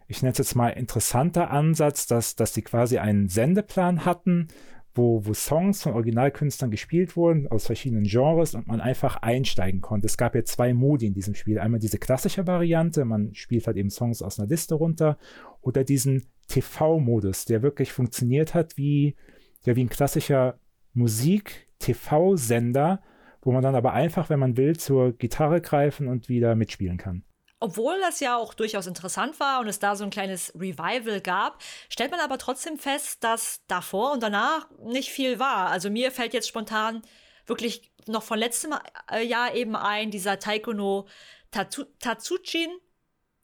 ich 0.09 0.21
nenne 0.23 0.31
es 0.31 0.39
jetzt 0.39 0.55
mal 0.55 0.69
interessanter 0.69 1.51
Ansatz, 1.51 2.07
dass, 2.07 2.35
dass 2.35 2.51
die 2.51 2.63
quasi 2.63 2.97
einen 2.97 3.29
Sendeplan 3.29 4.05
hatten, 4.05 4.47
wo, 4.95 5.23
wo 5.23 5.35
Songs 5.35 5.83
von 5.83 5.93
Originalkünstlern 5.93 6.71
gespielt 6.71 7.15
wurden 7.15 7.45
aus 7.47 7.67
verschiedenen 7.67 8.05
Genres 8.05 8.55
und 8.55 8.65
man 8.65 8.81
einfach 8.81 9.17
einsteigen 9.17 9.81
konnte. 9.81 10.07
Es 10.07 10.17
gab 10.17 10.33
ja 10.33 10.43
zwei 10.43 10.73
Modi 10.73 11.05
in 11.05 11.13
diesem 11.13 11.35
Spiel. 11.35 11.59
Einmal 11.59 11.79
diese 11.79 11.99
klassische 11.99 12.47
Variante, 12.47 13.05
man 13.05 13.35
spielt 13.35 13.67
halt 13.67 13.77
eben 13.77 13.91
Songs 13.91 14.23
aus 14.23 14.39
einer 14.39 14.49
Liste 14.49 14.73
runter, 14.73 15.19
oder 15.61 15.83
diesen 15.83 16.25
TV-Modus, 16.47 17.45
der 17.45 17.61
wirklich 17.61 17.91
funktioniert 17.91 18.55
hat 18.55 18.77
wie, 18.77 19.15
ja, 19.63 19.75
wie 19.75 19.83
ein 19.83 19.89
klassischer 19.89 20.57
Musik-TV-Sender, 20.93 23.03
wo 23.43 23.51
man 23.51 23.61
dann 23.61 23.75
aber 23.75 23.93
einfach, 23.93 24.31
wenn 24.31 24.39
man 24.39 24.57
will, 24.57 24.75
zur 24.75 25.13
Gitarre 25.13 25.61
greifen 25.61 26.07
und 26.07 26.29
wieder 26.29 26.55
mitspielen 26.55 26.97
kann 26.97 27.25
obwohl 27.59 27.99
das 27.99 28.19
ja 28.19 28.37
auch 28.37 28.53
durchaus 28.53 28.87
interessant 28.87 29.39
war 29.39 29.59
und 29.59 29.67
es 29.67 29.79
da 29.79 29.95
so 29.95 30.03
ein 30.03 30.09
kleines 30.09 30.53
Revival 30.55 31.21
gab, 31.21 31.61
stellt 31.89 32.11
man 32.11 32.19
aber 32.19 32.37
trotzdem 32.37 32.77
fest, 32.77 33.23
dass 33.23 33.61
davor 33.67 34.13
und 34.13 34.23
danach 34.23 34.69
nicht 34.83 35.09
viel 35.09 35.39
war. 35.39 35.69
Also 35.69 35.89
mir 35.89 36.11
fällt 36.11 36.33
jetzt 36.33 36.47
spontan 36.47 37.01
wirklich 37.45 37.91
noch 38.07 38.23
von 38.23 38.39
letztem 38.39 38.75
äh, 39.11 39.23
Jahr 39.23 39.53
eben 39.53 39.75
ein, 39.75 40.11
dieser 40.11 40.39
Taikono 40.39 41.07
Tatsujin 41.51 42.69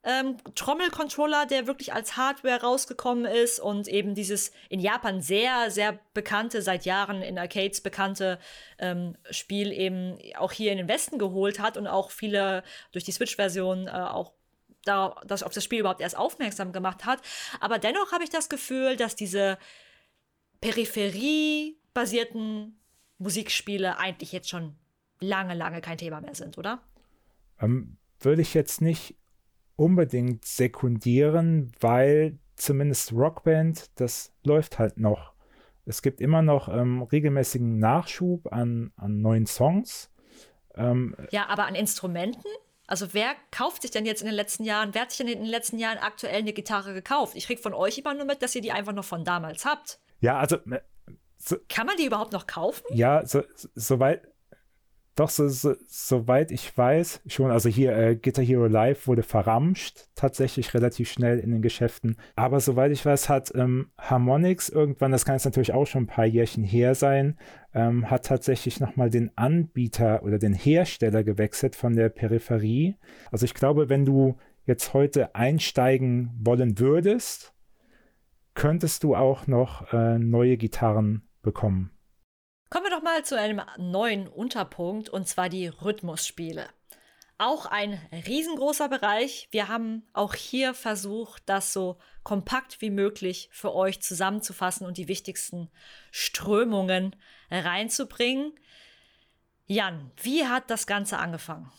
ähm, 0.05 0.37
Trommelcontroller, 0.53 1.47
der 1.47 1.65
wirklich 1.65 1.93
als 1.93 2.15
Hardware 2.15 2.61
rausgekommen 2.61 3.25
ist 3.25 3.59
und 3.59 3.87
eben 3.87 4.13
dieses 4.13 4.51
in 4.69 4.79
Japan 4.79 5.19
sehr, 5.19 5.71
sehr 5.71 5.97
bekannte, 6.13 6.61
seit 6.61 6.85
Jahren 6.85 7.23
in 7.23 7.39
Arcades 7.39 7.81
bekannte 7.81 8.37
ähm, 8.77 9.17
Spiel 9.31 9.71
eben 9.71 10.19
auch 10.37 10.51
hier 10.51 10.71
in 10.71 10.77
den 10.77 10.87
Westen 10.87 11.17
geholt 11.17 11.57
hat 11.59 11.75
und 11.75 11.87
auch 11.87 12.11
viele 12.11 12.63
durch 12.91 13.03
die 13.03 13.11
Switch-Version 13.11 13.87
äh, 13.87 13.91
auch 13.91 14.33
da, 14.83 15.19
das, 15.25 15.41
auf 15.41 15.53
das 15.53 15.63
Spiel 15.63 15.79
überhaupt 15.79 16.01
erst 16.01 16.17
aufmerksam 16.17 16.71
gemacht 16.71 17.05
hat. 17.05 17.19
Aber 17.59 17.79
dennoch 17.79 18.11
habe 18.11 18.23
ich 18.23 18.29
das 18.29 18.47
Gefühl, 18.47 18.97
dass 18.97 19.15
diese 19.15 19.57
Peripherie-basierten 20.61 22.79
Musikspiele 23.17 23.97
eigentlich 23.97 24.31
jetzt 24.31 24.49
schon 24.49 24.75
lange, 25.19 25.55
lange 25.55 25.81
kein 25.81 25.97
Thema 25.97 26.21
mehr 26.21 26.35
sind, 26.35 26.59
oder? 26.59 26.83
Ähm, 27.59 27.97
würde 28.19 28.43
ich 28.43 28.53
jetzt 28.53 28.81
nicht 28.81 29.15
unbedingt 29.75 30.45
sekundieren, 30.45 31.71
weil 31.79 32.37
zumindest 32.55 33.11
Rockband, 33.13 33.91
das 33.99 34.33
läuft 34.43 34.79
halt 34.79 34.97
noch. 34.97 35.33
Es 35.85 36.01
gibt 36.01 36.19
immer 36.21 36.41
noch 36.41 36.67
ähm, 36.67 37.03
regelmäßigen 37.03 37.77
Nachschub 37.77 38.51
an, 38.51 38.91
an 38.97 39.21
neuen 39.21 39.45
Songs. 39.45 40.09
Ähm, 40.75 41.15
ja, 41.31 41.47
aber 41.47 41.65
an 41.65 41.75
Instrumenten? 41.75 42.49
Also 42.87 43.13
wer 43.13 43.35
kauft 43.51 43.81
sich 43.81 43.91
denn 43.91 44.05
jetzt 44.05 44.21
in 44.21 44.27
den 44.27 44.35
letzten 44.35 44.63
Jahren, 44.63 44.93
wer 44.93 45.01
hat 45.01 45.11
sich 45.11 45.17
denn 45.17 45.27
in 45.27 45.39
den 45.39 45.49
letzten 45.49 45.79
Jahren 45.79 45.97
aktuell 45.97 46.39
eine 46.39 46.53
Gitarre 46.53 46.93
gekauft? 46.93 47.35
Ich 47.35 47.47
krieg 47.47 47.59
von 47.59 47.73
euch 47.73 47.97
immer 47.97 48.13
nur 48.13 48.25
mit, 48.25 48.41
dass 48.41 48.55
ihr 48.55 48.61
die 48.61 48.71
einfach 48.71 48.93
noch 48.93 49.05
von 49.05 49.23
damals 49.23 49.65
habt. 49.65 49.99
Ja, 50.21 50.37
also. 50.37 50.57
Äh, 50.57 50.81
so, 51.37 51.57
Kann 51.69 51.85
man 51.85 51.97
die 51.97 52.05
überhaupt 52.05 52.31
noch 52.31 52.47
kaufen? 52.47 52.85
Ja, 52.91 53.25
so, 53.25 53.43
soweit 53.75 54.27
doch, 55.15 55.29
so, 55.29 55.47
so, 55.47 55.75
soweit 55.87 56.51
ich 56.51 56.77
weiß, 56.77 57.21
schon, 57.27 57.49
also 57.49 57.69
hier 57.69 57.95
äh, 57.95 58.15
Guitar 58.17 58.43
Hero 58.43 58.67
Live 58.67 59.07
wurde 59.07 59.23
verramscht, 59.23 60.09
tatsächlich 60.13 60.73
relativ 60.73 61.09
schnell 61.09 61.39
in 61.39 61.51
den 61.51 61.61
Geschäften. 61.61 62.17
Aber 62.35 62.59
soweit 62.59 62.91
ich 62.91 63.05
weiß, 63.05 63.29
hat 63.29 63.53
ähm, 63.55 63.91
Harmonix 63.97 64.67
irgendwann, 64.67 65.13
das 65.13 65.23
kann 65.23 65.35
jetzt 65.35 65.45
natürlich 65.45 65.73
auch 65.73 65.87
schon 65.87 66.03
ein 66.03 66.07
paar 66.07 66.25
Jährchen 66.25 66.65
her 66.65 66.95
sein, 66.95 67.37
ähm, 67.73 68.11
hat 68.11 68.25
tatsächlich 68.25 68.81
nochmal 68.81 69.09
den 69.09 69.31
Anbieter 69.37 70.21
oder 70.23 70.37
den 70.37 70.53
Hersteller 70.53 71.23
gewechselt 71.23 71.77
von 71.77 71.95
der 71.95 72.09
Peripherie. 72.09 72.95
Also 73.31 73.45
ich 73.45 73.53
glaube, 73.53 73.87
wenn 73.87 74.03
du 74.03 74.35
jetzt 74.65 74.93
heute 74.93 75.33
einsteigen 75.33 76.31
wollen 76.41 76.77
würdest, 76.77 77.53
könntest 78.53 79.03
du 79.03 79.15
auch 79.15 79.47
noch 79.47 79.93
äh, 79.93 80.19
neue 80.19 80.57
Gitarren 80.57 81.21
bekommen. 81.41 81.94
Kommen 82.75 82.87
wir 82.87 82.97
doch 82.97 83.03
mal 83.03 83.23
zu 83.23 83.39
einem 83.39 83.61
neuen 83.77 84.27
Unterpunkt 84.27 85.07
und 85.07 85.29
zwar 85.29 85.47
die 85.47 85.67
Rhythmusspiele. 85.67 86.67
Auch 87.37 87.67
ein 87.67 87.97
riesengroßer 88.27 88.89
Bereich. 88.89 89.47
Wir 89.51 89.69
haben 89.69 90.03
auch 90.11 90.33
hier 90.33 90.73
versucht, 90.73 91.43
das 91.45 91.71
so 91.71 91.99
kompakt 92.23 92.81
wie 92.81 92.89
möglich 92.89 93.47
für 93.53 93.73
euch 93.73 94.01
zusammenzufassen 94.01 94.85
und 94.85 94.97
die 94.97 95.07
wichtigsten 95.07 95.69
Strömungen 96.11 97.15
reinzubringen. 97.49 98.51
Jan, 99.67 100.11
wie 100.21 100.45
hat 100.45 100.69
das 100.69 100.85
Ganze 100.85 101.17
angefangen? 101.17 101.71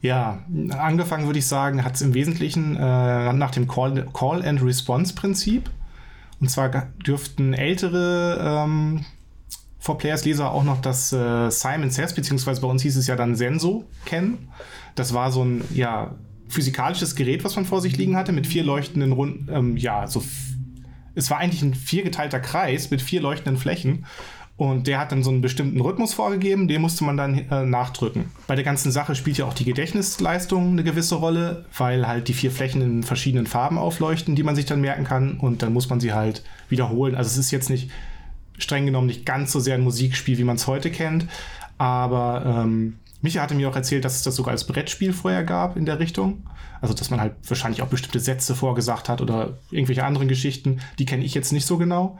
Ja, 0.00 0.44
angefangen 0.70 1.26
würde 1.26 1.38
ich 1.38 1.46
sagen, 1.46 1.84
hat 1.84 1.94
es 1.94 2.02
im 2.02 2.14
Wesentlichen 2.14 2.74
äh, 2.74 3.32
nach 3.32 3.52
dem 3.52 3.68
Call-and-Response-Prinzip. 3.68 5.70
Und 6.40 6.50
zwar 6.50 6.68
dürften 7.06 7.54
ältere 7.54 8.64
ähm, 8.64 9.04
For 9.80 9.98
Players 9.98 10.24
Leser 10.24 10.52
auch 10.52 10.62
noch 10.62 10.80
das 10.80 11.12
äh, 11.12 11.50
Simon 11.50 11.90
Says, 11.90 12.14
beziehungsweise 12.14 12.60
bei 12.60 12.68
uns 12.68 12.82
hieß 12.82 12.96
es 12.96 13.06
ja 13.06 13.16
dann 13.16 13.34
Senso 13.34 13.84
kennen. 14.04 14.50
Das 14.94 15.14
war 15.14 15.32
so 15.32 15.42
ein, 15.42 15.64
ja, 15.72 16.14
physikalisches 16.50 17.16
Gerät, 17.16 17.44
was 17.44 17.56
man 17.56 17.64
vor 17.64 17.80
sich 17.80 17.96
liegen 17.96 18.16
hatte, 18.16 18.32
mit 18.32 18.46
vier 18.46 18.62
leuchtenden 18.62 19.12
Runden, 19.12 19.48
ähm, 19.50 19.76
ja, 19.76 20.06
so. 20.06 20.22
Es 21.14 21.30
war 21.30 21.38
eigentlich 21.38 21.62
ein 21.62 21.74
viergeteilter 21.74 22.40
Kreis 22.40 22.90
mit 22.90 23.02
vier 23.02 23.20
leuchtenden 23.20 23.56
Flächen. 23.56 24.06
Und 24.56 24.86
der 24.86 24.98
hat 25.00 25.10
dann 25.10 25.22
so 25.22 25.30
einen 25.30 25.40
bestimmten 25.40 25.80
Rhythmus 25.80 26.12
vorgegeben, 26.12 26.68
den 26.68 26.82
musste 26.82 27.02
man 27.02 27.16
dann 27.16 27.48
äh, 27.50 27.64
nachdrücken. 27.64 28.26
Bei 28.46 28.56
der 28.56 28.64
ganzen 28.64 28.92
Sache 28.92 29.14
spielt 29.14 29.38
ja 29.38 29.46
auch 29.46 29.54
die 29.54 29.64
Gedächtnisleistung 29.64 30.72
eine 30.72 30.84
gewisse 30.84 31.14
Rolle, 31.14 31.64
weil 31.78 32.06
halt 32.06 32.28
die 32.28 32.34
vier 32.34 32.50
Flächen 32.50 32.82
in 32.82 33.02
verschiedenen 33.02 33.46
Farben 33.46 33.78
aufleuchten, 33.78 34.36
die 34.36 34.42
man 34.42 34.54
sich 34.54 34.66
dann 34.66 34.82
merken 34.82 35.04
kann. 35.04 35.38
Und 35.38 35.62
dann 35.62 35.72
muss 35.72 35.88
man 35.88 35.98
sie 35.98 36.12
halt 36.12 36.44
wiederholen. 36.68 37.14
Also 37.14 37.28
es 37.28 37.38
ist 37.38 37.50
jetzt 37.52 37.70
nicht 37.70 37.90
streng 38.62 38.86
genommen 38.86 39.06
nicht 39.06 39.26
ganz 39.26 39.52
so 39.52 39.60
sehr 39.60 39.74
ein 39.74 39.82
Musikspiel, 39.82 40.38
wie 40.38 40.44
man 40.44 40.56
es 40.56 40.66
heute 40.66 40.90
kennt. 40.90 41.26
Aber 41.78 42.44
ähm, 42.46 42.98
Micha 43.22 43.42
hatte 43.42 43.54
mir 43.54 43.68
auch 43.68 43.76
erzählt, 43.76 44.04
dass 44.04 44.16
es 44.16 44.22
das 44.22 44.36
sogar 44.36 44.52
als 44.52 44.66
Brettspiel 44.66 45.12
vorher 45.12 45.44
gab 45.44 45.76
in 45.76 45.86
der 45.86 45.98
Richtung. 45.98 46.44
Also, 46.80 46.94
dass 46.94 47.10
man 47.10 47.20
halt 47.20 47.34
wahrscheinlich 47.46 47.82
auch 47.82 47.88
bestimmte 47.88 48.20
Sätze 48.20 48.54
vorgesagt 48.54 49.08
hat 49.08 49.20
oder 49.20 49.58
irgendwelche 49.70 50.04
anderen 50.04 50.28
Geschichten. 50.28 50.80
Die 50.98 51.04
kenne 51.04 51.24
ich 51.24 51.34
jetzt 51.34 51.52
nicht 51.52 51.66
so 51.66 51.76
genau. 51.76 52.18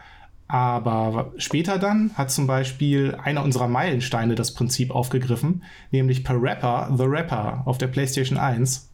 Aber 0.48 1.32
später 1.36 1.78
dann 1.78 2.10
hat 2.14 2.30
zum 2.30 2.46
Beispiel 2.46 3.16
einer 3.22 3.44
unserer 3.44 3.68
Meilensteine 3.68 4.34
das 4.34 4.52
Prinzip 4.52 4.90
aufgegriffen, 4.90 5.62
nämlich 5.92 6.24
per 6.24 6.42
Rapper 6.42 6.92
The 6.96 7.04
Rapper 7.04 7.62
auf 7.66 7.78
der 7.78 7.86
PlayStation 7.86 8.36
1. 8.36 8.90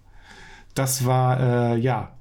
Das 0.74 1.07
war, 1.07 1.40
äh, 1.40 1.78
ja, 1.78 2.12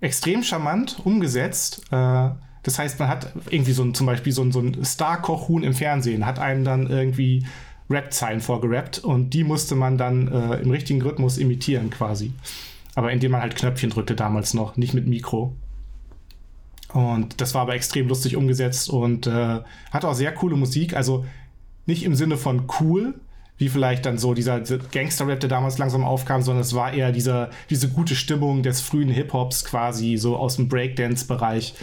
extrem 0.00 0.42
charmant 0.42 1.00
umgesetzt. 1.04 1.82
Äh, 1.90 2.30
das 2.64 2.78
heißt, 2.78 2.98
man 2.98 3.08
hat 3.08 3.32
irgendwie 3.50 3.72
so 3.72 3.84
ein, 3.84 3.94
zum 3.94 4.06
Beispiel 4.06 4.32
so 4.32 4.42
ein, 4.42 4.50
so 4.50 4.60
ein 4.60 4.84
Star-Koch-Huhn 4.84 5.62
im 5.62 5.74
Fernsehen, 5.74 6.26
hat 6.26 6.38
einem 6.38 6.64
dann 6.64 6.88
irgendwie 6.88 7.46
Rap-Zeilen 7.90 8.40
vorgerappt 8.40 8.98
und 8.98 9.30
die 9.30 9.44
musste 9.44 9.74
man 9.74 9.98
dann 9.98 10.28
äh, 10.28 10.56
im 10.56 10.70
richtigen 10.70 11.02
Rhythmus 11.02 11.36
imitieren 11.36 11.90
quasi. 11.90 12.32
Aber 12.94 13.12
indem 13.12 13.32
man 13.32 13.42
halt 13.42 13.56
Knöpfchen 13.56 13.90
drückte 13.90 14.14
damals 14.14 14.54
noch, 14.54 14.76
nicht 14.76 14.94
mit 14.94 15.06
Mikro. 15.06 15.54
Und 16.94 17.40
das 17.40 17.54
war 17.54 17.62
aber 17.62 17.74
extrem 17.74 18.08
lustig 18.08 18.36
umgesetzt 18.36 18.88
und 18.88 19.26
äh, 19.26 19.60
hat 19.90 20.04
auch 20.04 20.14
sehr 20.14 20.32
coole 20.32 20.56
Musik. 20.56 20.96
Also 20.96 21.26
nicht 21.86 22.04
im 22.04 22.14
Sinne 22.14 22.38
von 22.38 22.64
cool, 22.80 23.14
wie 23.58 23.68
vielleicht 23.68 24.06
dann 24.06 24.16
so 24.16 24.32
dieser 24.32 24.60
Gangster-Rap, 24.60 25.40
der 25.40 25.50
damals 25.50 25.76
langsam 25.76 26.04
aufkam, 26.04 26.42
sondern 26.42 26.62
es 26.62 26.74
war 26.74 26.94
eher 26.94 27.12
dieser, 27.12 27.50
diese 27.68 27.88
gute 27.88 28.14
Stimmung 28.14 28.62
des 28.62 28.80
frühen 28.80 29.10
Hip-Hops 29.10 29.64
quasi, 29.64 30.16
so 30.16 30.36
aus 30.36 30.56
dem 30.56 30.68
Breakdance-Bereich, 30.68 31.74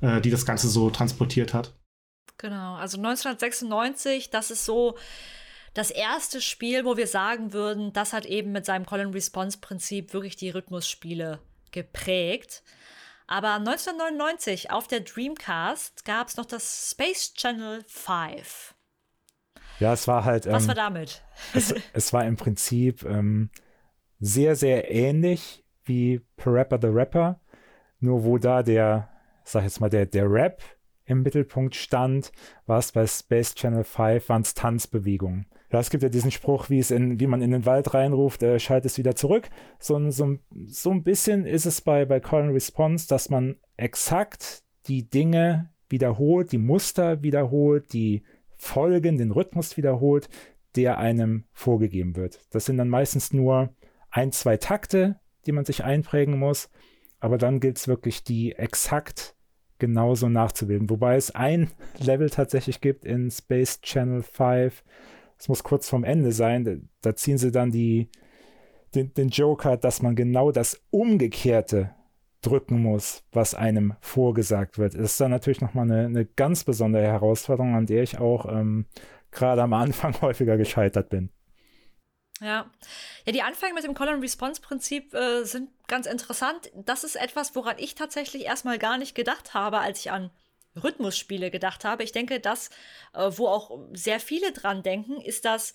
äh, 0.00 0.20
die 0.20 0.30
das 0.30 0.46
Ganze 0.46 0.68
so 0.68 0.90
transportiert 0.90 1.54
hat. 1.54 1.74
Genau, 2.38 2.76
also 2.76 2.98
1996, 2.98 4.30
das 4.30 4.50
ist 4.50 4.64
so 4.64 4.96
das 5.74 5.90
erste 5.90 6.40
Spiel, 6.40 6.84
wo 6.84 6.96
wir 6.96 7.06
sagen 7.06 7.52
würden, 7.52 7.92
das 7.92 8.12
hat 8.12 8.26
eben 8.26 8.52
mit 8.52 8.64
seinem 8.64 8.86
Call-and-Response-Prinzip 8.86 10.12
wirklich 10.12 10.36
die 10.36 10.50
Rhythmusspiele 10.50 11.40
geprägt. 11.70 12.62
Aber 13.26 13.54
1999 13.54 14.70
auf 14.70 14.88
der 14.88 15.00
Dreamcast 15.00 16.04
gab 16.04 16.28
es 16.28 16.36
noch 16.36 16.46
das 16.46 16.90
Space 16.90 17.34
Channel 17.34 17.84
5. 17.86 18.74
Ja, 19.80 19.92
es 19.92 20.08
war 20.08 20.24
halt. 20.24 20.46
Was 20.46 20.62
ähm, 20.62 20.68
war 20.68 20.74
damit? 20.74 21.22
es, 21.54 21.74
es, 21.92 22.12
war 22.12 22.24
im 22.24 22.36
Prinzip 22.36 23.04
ähm, 23.04 23.50
sehr, 24.18 24.56
sehr 24.56 24.90
ähnlich 24.90 25.64
wie 25.84 26.20
Parappa 26.36 26.78
the 26.80 26.88
Rapper, 26.88 27.40
nur 28.00 28.24
wo 28.24 28.38
da 28.38 28.62
der, 28.62 29.08
sag 29.50 29.64
jetzt 29.64 29.80
mal, 29.80 29.90
der, 29.90 30.06
der 30.06 30.30
Rap 30.30 30.62
im 31.04 31.22
Mittelpunkt 31.22 31.74
stand, 31.74 32.32
war 32.66 32.78
es 32.78 32.92
bei 32.92 33.06
Space 33.06 33.54
Channel 33.54 33.84
5, 33.84 34.28
waren 34.28 34.42
es 34.42 34.54
Tanzbewegungen. 34.54 35.46
Ja, 35.70 35.80
es 35.80 35.90
gibt 35.90 36.02
ja 36.02 36.08
diesen 36.08 36.30
Spruch, 36.30 36.70
wie 36.70 36.78
es 36.78 36.90
in, 36.90 37.20
wie 37.20 37.26
man 37.26 37.42
in 37.42 37.50
den 37.50 37.66
Wald 37.66 37.92
reinruft, 37.92 38.42
äh, 38.42 38.58
schalt 38.58 38.84
es 38.84 38.98
wieder 38.98 39.14
zurück. 39.14 39.48
So, 39.78 40.10
so, 40.10 40.36
so 40.66 40.90
ein 40.90 41.02
bisschen 41.02 41.44
ist 41.44 41.66
es 41.66 41.80
bei, 41.80 42.04
bei 42.04 42.20
Call 42.20 42.44
and 42.44 42.54
Response, 42.54 43.06
dass 43.08 43.28
man 43.30 43.56
exakt 43.76 44.62
die 44.86 45.08
Dinge 45.08 45.70
wiederholt, 45.88 46.52
die 46.52 46.58
Muster 46.58 47.22
wiederholt, 47.22 47.92
die 47.92 48.22
Folgen, 48.56 49.18
den 49.18 49.30
Rhythmus 49.30 49.76
wiederholt, 49.76 50.28
der 50.76 50.98
einem 50.98 51.44
vorgegeben 51.52 52.16
wird. 52.16 52.40
Das 52.50 52.66
sind 52.66 52.78
dann 52.78 52.88
meistens 52.88 53.32
nur 53.32 53.74
ein, 54.10 54.32
zwei 54.32 54.56
Takte, 54.56 55.20
die 55.46 55.52
man 55.52 55.64
sich 55.64 55.84
einprägen 55.84 56.38
muss, 56.38 56.70
aber 57.20 57.38
dann 57.38 57.60
gilt 57.60 57.78
es 57.78 57.88
wirklich, 57.88 58.24
die 58.24 58.52
exakt 58.52 59.34
genauso 59.78 60.28
nachzubilden. 60.28 60.90
Wobei 60.90 61.16
es 61.16 61.34
ein 61.34 61.70
Level 61.98 62.30
tatsächlich 62.30 62.80
gibt 62.80 63.04
in 63.04 63.30
Space 63.30 63.80
Channel 63.80 64.22
5, 64.22 64.82
es 65.38 65.48
muss 65.48 65.62
kurz 65.62 65.88
vorm 65.88 66.04
Ende 66.04 66.32
sein, 66.32 66.88
da 67.00 67.14
ziehen 67.14 67.38
sie 67.38 67.52
dann 67.52 67.70
die, 67.70 68.08
den, 68.94 69.14
den 69.14 69.28
Joker, 69.28 69.76
dass 69.76 70.02
man 70.02 70.16
genau 70.16 70.50
das 70.50 70.80
Umgekehrte 70.90 71.94
drücken 72.42 72.82
muss, 72.82 73.24
was 73.32 73.54
einem 73.54 73.94
vorgesagt 74.00 74.78
wird. 74.78 74.94
Das 74.94 75.02
ist 75.02 75.20
dann 75.20 75.30
natürlich 75.30 75.60
nochmal 75.60 75.90
eine, 75.90 76.06
eine 76.06 76.24
ganz 76.24 76.64
besondere 76.64 77.04
Herausforderung, 77.04 77.74
an 77.74 77.86
der 77.86 78.02
ich 78.02 78.18
auch 78.18 78.46
ähm, 78.50 78.86
gerade 79.30 79.62
am 79.62 79.72
Anfang 79.72 80.14
häufiger 80.22 80.56
gescheitert 80.56 81.08
bin. 81.08 81.30
Ja. 82.40 82.70
Ja, 83.26 83.32
die 83.32 83.42
Anfänge 83.42 83.74
mit 83.74 83.84
dem 83.84 83.94
Call-and-Response-Prinzip 83.94 85.14
äh, 85.14 85.44
sind 85.44 85.70
ganz 85.88 86.06
interessant. 86.06 86.70
Das 86.74 87.04
ist 87.04 87.16
etwas, 87.16 87.54
woran 87.54 87.78
ich 87.78 87.94
tatsächlich 87.94 88.44
erstmal 88.44 88.78
gar 88.78 88.98
nicht 88.98 89.14
gedacht 89.14 89.54
habe, 89.54 89.78
als 89.78 90.00
ich 90.00 90.10
an 90.10 90.30
Rhythmusspiele 90.82 91.50
gedacht 91.50 91.84
habe. 91.84 92.04
Ich 92.04 92.12
denke, 92.12 92.40
das, 92.40 92.70
äh, 93.14 93.30
wo 93.34 93.48
auch 93.48 93.78
sehr 93.92 94.20
viele 94.20 94.52
dran 94.52 94.82
denken, 94.82 95.20
ist 95.20 95.44
das 95.44 95.74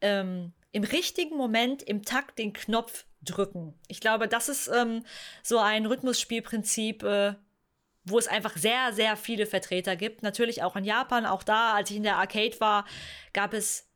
ähm, 0.00 0.52
im 0.72 0.84
richtigen 0.84 1.36
Moment 1.36 1.82
im 1.82 2.04
Takt 2.04 2.38
den 2.38 2.52
Knopf 2.52 3.06
drücken. 3.22 3.74
Ich 3.88 4.00
glaube, 4.00 4.28
das 4.28 4.48
ist 4.48 4.68
ähm, 4.68 5.04
so 5.42 5.58
ein 5.58 5.86
Rhythmusspielprinzip, 5.86 7.02
äh, 7.02 7.34
wo 8.04 8.18
es 8.18 8.28
einfach 8.28 8.56
sehr, 8.56 8.92
sehr 8.92 9.16
viele 9.16 9.46
Vertreter 9.46 9.96
gibt. 9.96 10.22
Natürlich 10.22 10.62
auch 10.62 10.76
in 10.76 10.84
Japan. 10.84 11.24
Auch 11.24 11.42
da, 11.42 11.72
als 11.72 11.90
ich 11.90 11.96
in 11.96 12.02
der 12.02 12.18
Arcade 12.18 12.60
war, 12.60 12.84
gab 13.32 13.54
es 13.54 13.88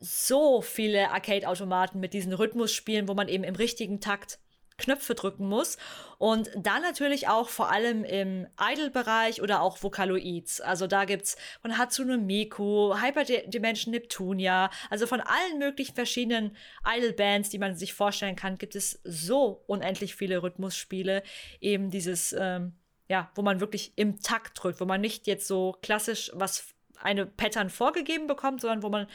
so 0.00 0.62
viele 0.62 1.10
Arcade-Automaten 1.10 2.00
mit 2.00 2.14
diesen 2.14 2.32
Rhythmusspielen, 2.32 3.06
wo 3.06 3.14
man 3.14 3.28
eben 3.28 3.44
im 3.44 3.54
richtigen 3.54 4.00
Takt 4.00 4.38
Knöpfe 4.80 5.14
drücken 5.14 5.46
muss. 5.46 5.76
Und 6.18 6.50
dann 6.56 6.82
natürlich 6.82 7.28
auch 7.28 7.48
vor 7.48 7.70
allem 7.70 8.02
im 8.04 8.46
Idle-Bereich 8.58 9.40
oder 9.40 9.62
auch 9.62 9.82
Vocaloids. 9.82 10.60
Also 10.60 10.86
da 10.86 11.04
gibt 11.04 11.24
es 11.24 11.36
von 11.62 11.78
Hatsune 11.78 12.18
Miku, 12.18 12.94
Hyperdimension 13.00 13.92
Neptunia, 13.92 14.70
also 14.88 15.06
von 15.06 15.20
allen 15.20 15.58
möglichen 15.58 15.94
verschiedenen 15.94 16.56
Idle-Bands, 16.84 17.50
die 17.50 17.58
man 17.58 17.76
sich 17.76 17.94
vorstellen 17.94 18.36
kann, 18.36 18.58
gibt 18.58 18.74
es 18.74 19.00
so 19.04 19.62
unendlich 19.66 20.14
viele 20.14 20.42
Rhythmusspiele. 20.42 21.22
Eben 21.60 21.90
dieses, 21.90 22.34
ähm, 22.38 22.72
ja, 23.08 23.30
wo 23.34 23.42
man 23.42 23.60
wirklich 23.60 23.92
im 23.96 24.20
Takt 24.20 24.62
drückt, 24.62 24.80
wo 24.80 24.84
man 24.84 25.00
nicht 25.00 25.26
jetzt 25.26 25.46
so 25.46 25.76
klassisch 25.82 26.30
was 26.34 26.74
eine 27.02 27.24
Pattern 27.24 27.70
vorgegeben 27.70 28.26
bekommt, 28.26 28.60
sondern 28.60 28.82
wo 28.82 28.90
man 28.90 29.06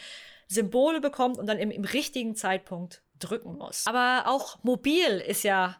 Symbole 0.47 1.01
bekommt 1.01 1.37
und 1.37 1.47
dann 1.47 1.57
im, 1.57 1.71
im 1.71 1.83
richtigen 1.83 2.35
Zeitpunkt 2.35 3.03
drücken 3.19 3.57
muss. 3.57 3.85
Aber 3.87 4.23
auch 4.27 4.63
mobil 4.63 5.23
ist 5.25 5.43
ja 5.43 5.77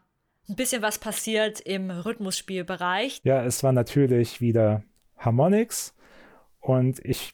ein 0.50 0.56
bisschen 0.56 0.82
was 0.82 1.00
passiert 1.00 1.60
im 1.60 1.90
Rhythmusspielbereich. 1.90 3.22
Ja, 3.24 3.44
es 3.44 3.64
war 3.64 3.72
natürlich 3.72 4.42
wieder 4.42 4.84
Harmonix 5.18 5.96
und 6.60 7.00
ich 7.04 7.34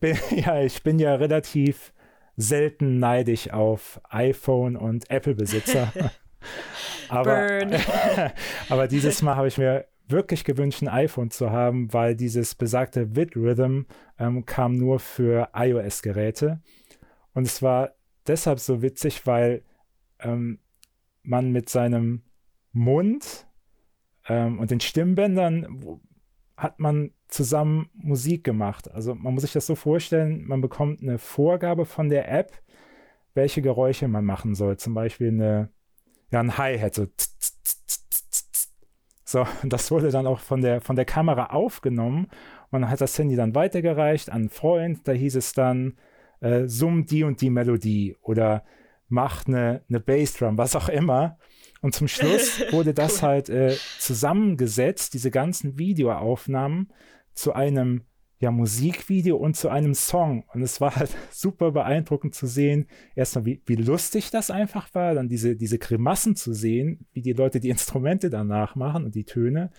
bin 0.00 0.16
ja, 0.30 0.60
ich 0.60 0.82
bin 0.82 0.98
ja 0.98 1.14
relativ 1.14 1.92
selten 2.36 2.98
neidisch 2.98 3.50
auf 3.50 4.00
iPhone 4.08 4.76
und 4.76 5.10
Apple-Besitzer. 5.10 5.92
aber, 7.08 7.60
aber 8.68 8.88
dieses 8.88 9.22
Mal 9.22 9.36
habe 9.36 9.48
ich 9.48 9.58
mir 9.58 9.86
wirklich 10.08 10.44
gewünscht, 10.44 10.82
ein 10.82 10.88
iPhone 10.88 11.30
zu 11.30 11.50
haben, 11.50 11.92
weil 11.92 12.14
dieses 12.14 12.54
besagte 12.54 13.16
VidRhythm 13.16 13.82
ähm, 14.18 14.44
kam 14.44 14.76
nur 14.76 14.98
für 14.98 15.48
iOS-Geräte. 15.54 16.60
Und 17.32 17.46
es 17.46 17.62
war 17.62 17.94
deshalb 18.26 18.60
so 18.60 18.82
witzig, 18.82 19.26
weil 19.26 19.62
ähm, 20.20 20.58
man 21.22 21.52
mit 21.52 21.68
seinem 21.68 22.22
Mund 22.72 23.46
ähm, 24.28 24.58
und 24.58 24.70
den 24.70 24.80
Stimmbändern 24.80 26.00
hat 26.56 26.78
man 26.78 27.12
zusammen 27.28 27.88
Musik 27.94 28.44
gemacht. 28.44 28.90
Also 28.90 29.14
man 29.14 29.34
muss 29.34 29.42
sich 29.42 29.52
das 29.52 29.66
so 29.66 29.74
vorstellen, 29.74 30.44
man 30.46 30.60
bekommt 30.60 31.02
eine 31.02 31.18
Vorgabe 31.18 31.84
von 31.84 32.08
der 32.08 32.30
App, 32.30 32.52
welche 33.34 33.62
Geräusche 33.62 34.06
man 34.06 34.24
machen 34.24 34.54
soll. 34.54 34.76
Zum 34.76 34.94
Beispiel 34.94 35.28
eine, 35.28 35.70
ja, 36.30 36.40
ein 36.40 36.56
Hi-Hat, 36.56 36.94
so. 36.94 37.06
So, 39.34 39.44
das 39.64 39.90
wurde 39.90 40.12
dann 40.12 40.28
auch 40.28 40.38
von 40.38 40.62
der, 40.62 40.80
von 40.80 40.94
der 40.94 41.04
Kamera 41.04 41.46
aufgenommen. 41.46 42.28
Man 42.70 42.88
hat 42.88 43.00
das 43.00 43.18
Handy 43.18 43.34
dann 43.34 43.54
weitergereicht 43.56 44.30
an 44.30 44.42
einen 44.42 44.48
Freund. 44.48 45.00
Da 45.08 45.12
hieß 45.12 45.34
es 45.34 45.52
dann, 45.52 45.94
äh, 46.40 46.68
summ 46.68 47.04
die 47.04 47.24
und 47.24 47.40
die 47.40 47.50
Melodie 47.50 48.16
oder 48.22 48.62
macht 49.08 49.48
eine, 49.48 49.82
eine 49.88 49.98
Bassdrum, 49.98 50.56
was 50.56 50.76
auch 50.76 50.88
immer. 50.88 51.36
Und 51.82 51.96
zum 51.96 52.06
Schluss 52.06 52.60
wurde 52.70 52.94
das 52.94 53.24
halt 53.24 53.48
äh, 53.48 53.76
zusammengesetzt, 53.98 55.14
diese 55.14 55.32
ganzen 55.32 55.78
Videoaufnahmen, 55.78 56.92
zu 57.34 57.52
einem 57.54 58.02
ja, 58.38 58.50
Musikvideo 58.50 59.36
und 59.36 59.56
zu 59.56 59.68
einem 59.68 59.94
Song. 59.94 60.44
Und 60.52 60.62
es 60.62 60.80
war 60.80 60.96
halt 60.96 61.10
super 61.30 61.72
beeindruckend 61.72 62.34
zu 62.34 62.46
sehen, 62.46 62.86
erstmal, 63.14 63.44
wie, 63.46 63.62
wie 63.66 63.76
lustig 63.76 64.30
das 64.30 64.50
einfach 64.50 64.92
war, 64.94 65.14
dann 65.14 65.28
diese, 65.28 65.56
diese 65.56 65.78
Grimassen 65.78 66.36
zu 66.36 66.52
sehen, 66.52 67.06
wie 67.12 67.22
die 67.22 67.32
Leute 67.32 67.60
die 67.60 67.70
Instrumente 67.70 68.30
danach 68.30 68.74
machen 68.74 69.04
und 69.04 69.14
die 69.14 69.24
Töne. 69.24 69.70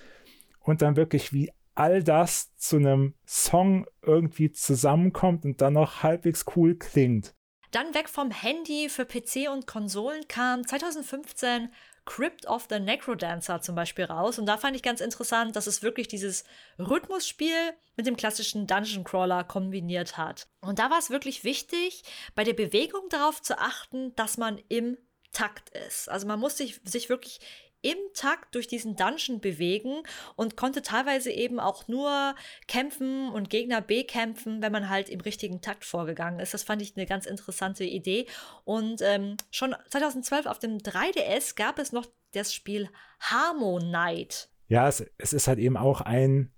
Und 0.60 0.82
dann 0.82 0.96
wirklich, 0.96 1.32
wie 1.32 1.52
all 1.76 2.04
das 2.04 2.56
zu 2.56 2.78
einem 2.78 3.14
Song 3.28 3.86
irgendwie 4.02 4.52
zusammenkommt 4.52 5.46
und 5.46 5.62
dann 5.62 5.74
noch 5.74 6.04
halbwegs 6.04 6.46
cool 6.56 6.76
klingt. 6.76 7.36
Dann 7.72 7.94
weg 7.94 8.08
vom 8.08 8.32
Handy 8.32 8.88
für 8.88 9.06
PC 9.06 9.52
und 9.52 9.68
Konsolen 9.68 10.28
kam 10.30 10.66
2015 10.66 11.70
Crypt 12.06 12.46
of 12.48 12.68
the 12.70 12.80
Necrodancer 12.80 13.62
zum 13.62 13.76
Beispiel 13.76 14.06
raus. 14.06 14.40
Und 14.40 14.46
da 14.46 14.58
fand 14.58 14.76
ich 14.76 14.84
ganz 14.84 15.02
interessant, 15.02 15.56
dass 15.56 15.68
es 15.68 15.82
wirklich 15.82 16.08
dieses 16.08 16.44
Rhythmusspiel 16.78 17.74
mit 17.96 18.06
dem 18.06 18.16
klassischen 18.16 18.68
Dungeon 18.68 19.04
Crawler 19.04 19.44
kombiniert 19.44 20.18
hat. 20.18 20.48
Und 20.62 20.80
da 20.80 20.90
war 20.90 21.00
es 21.00 21.10
wirklich 21.10 21.44
wichtig, 21.44 22.04
bei 22.36 22.44
der 22.44 22.54
Bewegung 22.54 23.10
darauf 23.10 23.42
zu 23.42 23.58
achten, 23.58 24.16
dass 24.16 24.38
man 24.38 24.62
im 24.70 24.98
Takt 25.32 25.70
ist. 25.70 26.10
Also 26.10 26.28
man 26.28 26.40
muss 26.40 26.58
sich, 26.58 26.80
sich 26.86 27.10
wirklich 27.10 27.42
im 27.86 27.98
Takt 28.16 28.56
durch 28.56 28.68
diesen 28.68 28.96
Dungeon 28.96 29.40
bewegen 29.40 30.02
und 30.36 30.58
konnte 30.58 30.82
teilweise 30.82 31.30
eben 31.30 31.60
auch 31.60 31.88
nur 31.88 32.34
kämpfen 32.68 33.30
und 33.30 33.52
Gegner 33.52 33.80
bekämpfen, 33.80 34.64
wenn 34.64 34.72
man 34.72 34.90
halt 34.90 35.08
im 35.08 35.22
richtigen 35.22 35.62
Takt 35.62 35.86
vorgegangen 35.86 36.40
ist. 36.40 36.56
Das 36.56 36.64
fand 36.64 36.82
ich 36.82 36.98
eine 36.98 37.06
ganz 37.06 37.28
interessante 37.28 37.84
Idee. 37.84 38.26
Und 38.64 39.02
ähm, 39.04 39.38
schon 39.52 39.76
2012 39.90 40.48
auf 40.48 40.58
dem 40.58 40.80
3DS 40.80 41.56
gab 41.56 41.78
es 41.78 41.92
noch 41.92 42.08
das 42.32 42.54
Spiel 42.54 42.90
Harmonite. 43.20 44.48
Ja, 44.68 44.88
es, 44.88 45.06
es 45.20 45.34
ist 45.34 45.48
halt 45.48 45.60
eben 45.60 45.78
auch 45.78 46.02
ein 46.02 46.52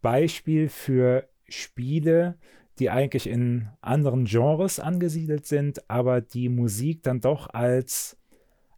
Beispiel 0.00 0.70
für 0.70 1.28
Spiele, 1.46 2.38
die 2.78 2.88
eigentlich 2.88 3.26
in 3.26 3.68
anderen 3.82 4.24
Genres 4.24 4.80
angesiedelt 4.80 5.44
sind, 5.44 5.90
aber 5.90 6.22
die 6.22 6.48
Musik 6.48 7.02
dann 7.02 7.20
doch 7.20 7.50
als 7.52 8.17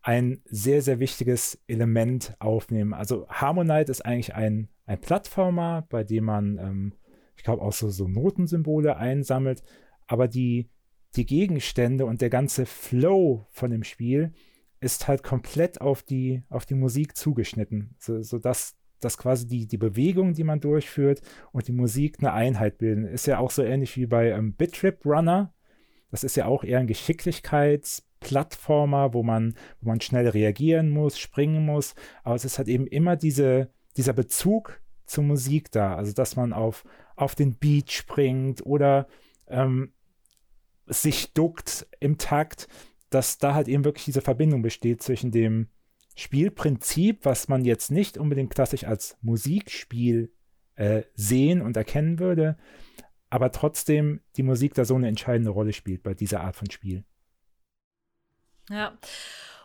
ein 0.02 0.40
sehr, 0.44 0.82
sehr 0.82 0.98
wichtiges 0.98 1.60
Element 1.66 2.34
aufnehmen. 2.38 2.94
Also 2.94 3.28
Harmonite 3.28 3.90
ist 3.90 4.04
eigentlich 4.04 4.34
ein, 4.34 4.68
ein 4.86 5.00
Plattformer, 5.00 5.86
bei 5.88 6.04
dem 6.04 6.24
man, 6.24 6.58
ähm, 6.58 6.92
ich 7.36 7.44
glaube, 7.44 7.62
auch 7.62 7.72
so, 7.72 7.90
so 7.90 8.08
Notensymbole 8.08 8.96
einsammelt, 8.96 9.62
aber 10.06 10.26
die, 10.26 10.70
die 11.16 11.26
Gegenstände 11.26 12.06
und 12.06 12.20
der 12.20 12.30
ganze 12.30 12.66
Flow 12.66 13.46
von 13.50 13.70
dem 13.70 13.84
Spiel 13.84 14.32
ist 14.80 15.08
halt 15.08 15.22
komplett 15.22 15.80
auf 15.80 16.02
die, 16.02 16.44
auf 16.48 16.64
die 16.64 16.74
Musik 16.74 17.16
zugeschnitten, 17.16 17.94
so, 17.98 18.22
sodass 18.22 18.76
dass 19.00 19.16
quasi 19.16 19.46
die, 19.46 19.66
die 19.66 19.78
Bewegung, 19.78 20.34
die 20.34 20.44
man 20.44 20.60
durchführt 20.60 21.22
und 21.52 21.68
die 21.68 21.72
Musik 21.72 22.16
eine 22.18 22.34
Einheit 22.34 22.76
bilden. 22.76 23.06
Ist 23.06 23.26
ja 23.26 23.38
auch 23.38 23.50
so 23.50 23.62
ähnlich 23.62 23.96
wie 23.96 24.04
bei 24.04 24.28
ähm, 24.28 24.52
Bitrip 24.52 25.06
Runner. 25.06 25.54
Das 26.10 26.22
ist 26.22 26.36
ja 26.36 26.44
auch 26.44 26.64
eher 26.64 26.80
ein 26.80 26.86
Geschicklichkeits- 26.86 28.02
Plattformer, 28.20 29.14
wo 29.14 29.22
man, 29.22 29.54
wo 29.80 29.88
man 29.88 30.00
schnell 30.00 30.28
reagieren 30.28 30.90
muss, 30.90 31.18
springen 31.18 31.64
muss. 31.64 31.94
Aber 32.22 32.34
es 32.34 32.44
ist 32.44 32.58
halt 32.58 32.68
eben 32.68 32.86
immer 32.86 33.16
diese, 33.16 33.70
dieser 33.96 34.12
Bezug 34.12 34.80
zur 35.06 35.24
Musik 35.24 35.70
da. 35.72 35.96
Also, 35.96 36.12
dass 36.12 36.36
man 36.36 36.52
auf, 36.52 36.84
auf 37.16 37.34
den 37.34 37.54
Beat 37.54 37.90
springt 37.90 38.64
oder 38.64 39.08
ähm, 39.48 39.92
sich 40.86 41.32
duckt 41.32 41.86
im 41.98 42.18
Takt, 42.18 42.68
dass 43.10 43.38
da 43.38 43.54
halt 43.54 43.68
eben 43.68 43.84
wirklich 43.84 44.04
diese 44.04 44.20
Verbindung 44.20 44.62
besteht 44.62 45.02
zwischen 45.02 45.32
dem 45.32 45.68
Spielprinzip, 46.16 47.24
was 47.24 47.48
man 47.48 47.64
jetzt 47.64 47.90
nicht 47.90 48.18
unbedingt 48.18 48.54
klassisch 48.54 48.84
als 48.84 49.16
Musikspiel 49.22 50.32
äh, 50.74 51.02
sehen 51.14 51.62
und 51.62 51.76
erkennen 51.76 52.18
würde, 52.18 52.56
aber 53.30 53.52
trotzdem 53.52 54.20
die 54.36 54.42
Musik 54.42 54.74
da 54.74 54.84
so 54.84 54.96
eine 54.96 55.08
entscheidende 55.08 55.50
Rolle 55.50 55.72
spielt 55.72 56.02
bei 56.02 56.14
dieser 56.14 56.40
Art 56.40 56.56
von 56.56 56.70
Spiel. 56.70 57.04
Ja. 58.68 58.92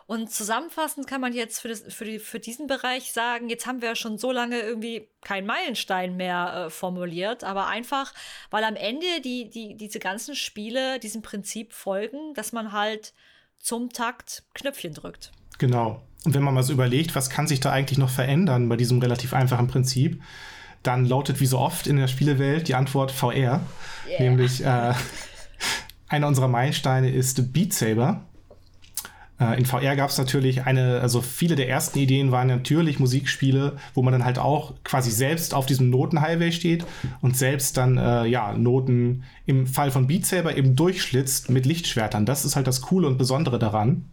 Und 0.06 0.30
zusammenfassend 0.30 1.08
kann 1.08 1.20
man 1.20 1.32
jetzt 1.32 1.58
für, 1.60 1.68
das, 1.68 1.82
für, 1.92 2.04
die, 2.04 2.20
für 2.20 2.38
diesen 2.38 2.68
Bereich 2.68 3.12
sagen, 3.12 3.48
jetzt 3.48 3.66
haben 3.66 3.82
wir 3.82 3.96
schon 3.96 4.18
so 4.18 4.30
lange 4.30 4.60
irgendwie 4.60 5.08
keinen 5.20 5.48
Meilenstein 5.48 6.16
mehr 6.16 6.66
äh, 6.66 6.70
formuliert, 6.70 7.42
aber 7.42 7.66
einfach, 7.66 8.14
weil 8.50 8.62
am 8.62 8.76
Ende 8.76 9.06
die, 9.24 9.50
die, 9.50 9.76
diese 9.76 9.98
ganzen 9.98 10.36
Spiele 10.36 11.00
diesem 11.00 11.22
Prinzip 11.22 11.72
folgen, 11.72 12.34
dass 12.34 12.52
man 12.52 12.70
halt 12.70 13.14
zum 13.58 13.90
Takt 13.90 14.44
Knöpfchen 14.54 14.94
drückt. 14.94 15.32
Genau. 15.58 16.02
Und 16.24 16.34
wenn 16.34 16.42
man 16.42 16.54
mal 16.54 16.62
so 16.62 16.72
überlegt, 16.72 17.16
was 17.16 17.28
kann 17.28 17.48
sich 17.48 17.58
da 17.58 17.72
eigentlich 17.72 17.98
noch 17.98 18.10
verändern 18.10 18.68
bei 18.68 18.76
diesem 18.76 19.00
relativ 19.00 19.34
einfachen 19.34 19.66
Prinzip, 19.66 20.22
dann 20.84 21.04
lautet 21.04 21.40
wie 21.40 21.46
so 21.46 21.58
oft 21.58 21.88
in 21.88 21.96
der 21.96 22.06
Spielewelt 22.06 22.68
die 22.68 22.76
Antwort 22.76 23.10
VR. 23.10 23.60
Yeah. 24.08 24.20
Nämlich 24.20 24.64
äh, 24.64 24.92
einer 26.08 26.28
unserer 26.28 26.48
Meilensteine 26.48 27.10
ist 27.10 27.52
Beat 27.52 27.72
Saber. 27.72 28.24
Äh, 29.40 29.58
in 29.58 29.66
VR 29.66 29.96
gab 29.96 30.10
es 30.10 30.18
natürlich 30.18 30.64
eine, 30.64 31.00
also 31.00 31.20
viele 31.20 31.56
der 31.56 31.68
ersten 31.68 31.98
Ideen 31.98 32.32
waren 32.32 32.48
natürlich 32.48 32.98
Musikspiele, 32.98 33.76
wo 33.94 34.02
man 34.02 34.12
dann 34.12 34.24
halt 34.24 34.38
auch 34.38 34.74
quasi 34.84 35.10
selbst 35.10 35.54
auf 35.54 35.66
diesem 35.66 35.90
Notenhighway 35.90 36.52
steht 36.52 36.86
und 37.20 37.36
selbst 37.36 37.76
dann 37.76 37.98
äh, 37.98 38.26
ja 38.26 38.56
Noten 38.56 39.24
im 39.44 39.66
Fall 39.66 39.90
von 39.90 40.06
Beat 40.06 40.26
Saber 40.26 40.56
eben 40.56 40.76
durchschlitzt 40.76 41.50
mit 41.50 41.66
Lichtschwertern. 41.66 42.26
Das 42.26 42.44
ist 42.44 42.56
halt 42.56 42.66
das 42.66 42.80
Coole 42.80 43.06
und 43.06 43.18
Besondere 43.18 43.58
daran. 43.58 44.06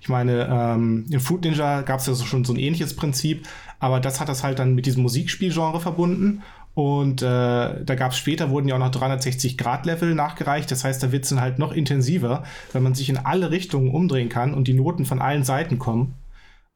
Ich 0.00 0.08
meine, 0.08 0.46
ähm, 0.50 1.06
in 1.10 1.20
Fruit 1.20 1.42
Ninja 1.42 1.82
gab 1.82 2.00
es 2.00 2.06
ja 2.06 2.14
so 2.14 2.24
schon 2.24 2.44
so 2.44 2.52
ein 2.52 2.58
ähnliches 2.58 2.94
Prinzip, 2.94 3.46
aber 3.78 3.98
das 3.98 4.20
hat 4.20 4.28
das 4.28 4.44
halt 4.44 4.58
dann 4.58 4.74
mit 4.74 4.86
diesem 4.86 5.02
Musikspielgenre 5.02 5.80
verbunden 5.80 6.42
und 6.76 7.22
äh, 7.22 7.24
da 7.24 7.94
gab 7.94 8.12
es 8.12 8.18
später, 8.18 8.50
wurden 8.50 8.68
ja 8.68 8.74
auch 8.74 8.78
noch 8.78 8.90
360-Grad-Level 8.90 10.14
nachgereicht. 10.14 10.70
Das 10.70 10.84
heißt, 10.84 11.02
da 11.02 11.10
wird 11.10 11.24
es 11.24 11.30
dann 11.30 11.40
halt 11.40 11.58
noch 11.58 11.72
intensiver, 11.72 12.44
wenn 12.74 12.82
man 12.82 12.94
sich 12.94 13.08
in 13.08 13.16
alle 13.16 13.50
Richtungen 13.50 13.90
umdrehen 13.90 14.28
kann 14.28 14.52
und 14.52 14.68
die 14.68 14.74
Noten 14.74 15.06
von 15.06 15.22
allen 15.22 15.42
Seiten 15.42 15.78
kommen. 15.78 16.16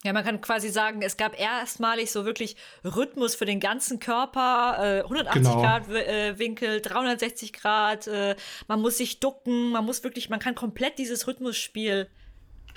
Ja, 0.02 0.14
man 0.14 0.24
kann 0.24 0.40
quasi 0.40 0.70
sagen, 0.70 1.02
es 1.02 1.18
gab 1.18 1.38
erstmalig 1.38 2.10
so 2.10 2.24
wirklich 2.24 2.56
Rhythmus 2.82 3.34
für 3.34 3.44
den 3.44 3.60
ganzen 3.60 3.98
Körper, 3.98 5.00
äh, 5.00 5.02
180 5.02 5.42
genau. 5.42 5.60
Grad 5.60 5.90
äh, 5.90 6.38
Winkel, 6.38 6.80
360 6.80 7.52
Grad, 7.52 8.06
äh, 8.06 8.36
man 8.68 8.80
muss 8.80 8.96
sich 8.96 9.20
ducken, 9.20 9.70
man 9.70 9.84
muss 9.84 10.02
wirklich, 10.02 10.30
man 10.30 10.40
kann 10.40 10.54
komplett 10.54 10.98
dieses 10.98 11.26
Rhythmusspiel 11.26 12.08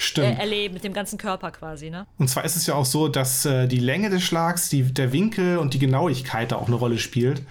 Stimmt. 0.04 0.38
Äh, 0.38 0.41
erleben 0.41 0.74
mit 0.74 0.84
dem 0.84 0.93
ganzen 0.93 1.18
Körper 1.18 1.51
quasi, 1.51 1.89
ne? 1.89 2.06
Und 2.18 2.30
zwar 2.30 2.43
ist 2.43 2.56
es 2.56 2.66
ja 2.68 2.76
auch 2.76 2.86
so, 2.86 3.08
dass 3.08 3.45
äh, 3.45 3.68
die 3.68 3.80
Länge 3.80 4.10
des 4.10 4.22
Schlags, 4.22 4.68
die, 4.70 4.84
der 4.84 5.14
Winkel 5.14 5.58
und 5.58 5.74
die 5.74 5.80
Genauigkeit 5.80 6.51
da 6.51 6.58
auch 6.58 6.68
eine 6.68 6.76
Rolle 6.76 6.97
spielt. 6.97 7.41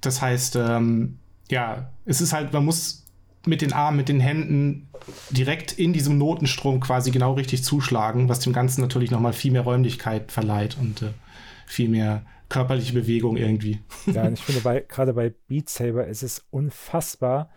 Das 0.00 0.22
heißt, 0.22 0.56
ähm, 0.56 1.18
ja, 1.50 1.90
es 2.04 2.20
ist 2.20 2.32
halt, 2.32 2.52
man 2.52 2.64
muss 2.64 3.04
mit 3.46 3.62
den 3.62 3.72
Armen, 3.72 3.96
mit 3.96 4.08
den 4.08 4.20
Händen 4.20 4.88
direkt 5.30 5.72
in 5.72 5.92
diesem 5.92 6.18
Notenstrom 6.18 6.80
quasi 6.80 7.10
genau 7.10 7.32
richtig 7.32 7.64
zuschlagen, 7.64 8.28
was 8.28 8.40
dem 8.40 8.52
Ganzen 8.52 8.80
natürlich 8.80 9.10
nochmal 9.10 9.32
viel 9.32 9.52
mehr 9.52 9.62
Räumlichkeit 9.62 10.30
verleiht 10.30 10.76
und 10.78 11.02
äh, 11.02 11.10
viel 11.66 11.88
mehr 11.88 12.24
körperliche 12.48 12.92
Bewegung 12.92 13.36
irgendwie. 13.36 13.80
Ja, 14.06 14.22
und 14.22 14.34
ich 14.34 14.44
finde, 14.44 14.60
bei, 14.60 14.84
gerade 14.86 15.14
bei 15.14 15.34
Beat 15.48 15.68
Saber 15.68 16.06
ist 16.06 16.22
es 16.22 16.44
unfassbar, 16.50 17.50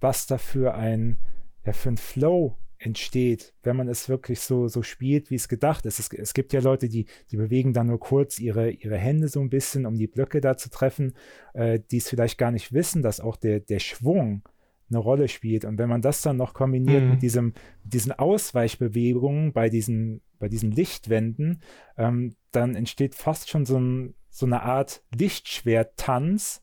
was 0.00 0.26
da 0.26 0.38
für 0.38 0.74
ein, 0.74 1.18
ja, 1.66 1.72
für 1.72 1.90
ein 1.90 1.98
Flow 1.98 2.56
entsteht, 2.84 3.54
wenn 3.62 3.76
man 3.76 3.88
es 3.88 4.08
wirklich 4.08 4.40
so, 4.40 4.68
so 4.68 4.82
spielt, 4.82 5.30
wie 5.30 5.36
es 5.36 5.48
gedacht 5.48 5.86
ist. 5.86 5.98
Es, 5.98 6.12
es 6.12 6.34
gibt 6.34 6.52
ja 6.52 6.60
Leute, 6.60 6.88
die, 6.88 7.06
die 7.30 7.36
bewegen 7.36 7.72
dann 7.72 7.86
nur 7.86 7.98
kurz 7.98 8.38
ihre, 8.38 8.70
ihre 8.70 8.98
Hände 8.98 9.28
so 9.28 9.40
ein 9.40 9.48
bisschen, 9.48 9.86
um 9.86 9.96
die 9.96 10.06
Blöcke 10.06 10.42
da 10.42 10.56
zu 10.58 10.68
treffen, 10.68 11.14
äh, 11.54 11.80
die 11.90 11.96
es 11.96 12.10
vielleicht 12.10 12.36
gar 12.36 12.50
nicht 12.50 12.72
wissen, 12.72 13.02
dass 13.02 13.20
auch 13.20 13.36
der, 13.36 13.60
der 13.60 13.78
Schwung 13.78 14.42
eine 14.90 14.98
Rolle 14.98 15.28
spielt. 15.28 15.64
Und 15.64 15.78
wenn 15.78 15.88
man 15.88 16.02
das 16.02 16.20
dann 16.20 16.36
noch 16.36 16.52
kombiniert 16.52 17.02
mhm. 17.04 17.10
mit, 17.10 17.22
diesem, 17.22 17.54
diesen 17.84 18.12
Ausweichbewegungen 18.12 19.54
bei 19.54 19.70
diesen, 19.70 20.20
bei 20.38 20.48
diesen 20.48 20.70
Lichtwänden, 20.70 21.62
ähm, 21.96 22.36
dann 22.52 22.74
entsteht 22.74 23.14
fast 23.14 23.48
schon 23.48 23.64
so, 23.64 23.78
ein, 23.78 24.14
so 24.28 24.44
eine 24.44 24.62
Art 24.62 25.02
Lichtschwertanz, 25.16 26.60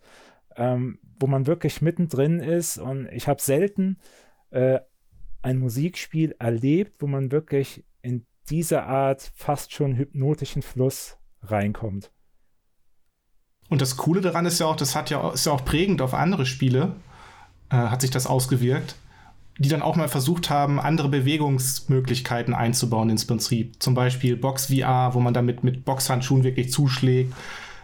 ähm, 0.55 0.99
wo 1.19 1.25
man 1.25 1.47
wirklich 1.47 1.81
mittendrin 1.81 2.39
ist. 2.39 2.77
Und 2.77 3.07
ich 3.07 3.27
habe 3.27 3.41
selten 3.41 3.97
äh, 4.51 4.81
ein 5.41 5.57
Musikspiel 5.57 6.35
erlebt, 6.39 7.01
wo 7.01 7.07
man 7.07 7.31
wirklich 7.31 7.83
in 8.01 8.25
diese 8.49 8.83
Art 8.83 9.31
fast 9.35 9.73
schon 9.73 9.95
hypnotischen 9.95 10.61
Fluss 10.61 11.17
reinkommt. 11.41 12.11
Und 13.69 13.81
das 13.81 13.97
Coole 13.97 14.21
daran 14.21 14.45
ist 14.45 14.59
ja 14.59 14.65
auch, 14.65 14.75
das 14.75 14.95
hat 14.95 15.09
ja, 15.09 15.31
ist 15.31 15.45
ja 15.45 15.53
auch 15.53 15.63
prägend 15.63 16.01
auf 16.01 16.13
andere 16.13 16.45
Spiele, 16.45 16.95
äh, 17.69 17.77
hat 17.77 18.01
sich 18.01 18.11
das 18.11 18.27
ausgewirkt, 18.27 18.95
die 19.57 19.69
dann 19.69 19.81
auch 19.81 19.95
mal 19.95 20.09
versucht 20.09 20.49
haben, 20.49 20.79
andere 20.79 21.07
Bewegungsmöglichkeiten 21.07 22.53
einzubauen 22.53 23.09
ins 23.09 23.25
Prinzip. 23.25 23.81
Zum 23.81 23.93
Beispiel 23.93 24.35
Box 24.35 24.65
VR, 24.65 25.13
wo 25.13 25.19
man 25.21 25.33
damit 25.33 25.63
mit 25.63 25.85
Boxhandschuhen 25.85 26.43
wirklich 26.43 26.71
zuschlägt 26.71 27.33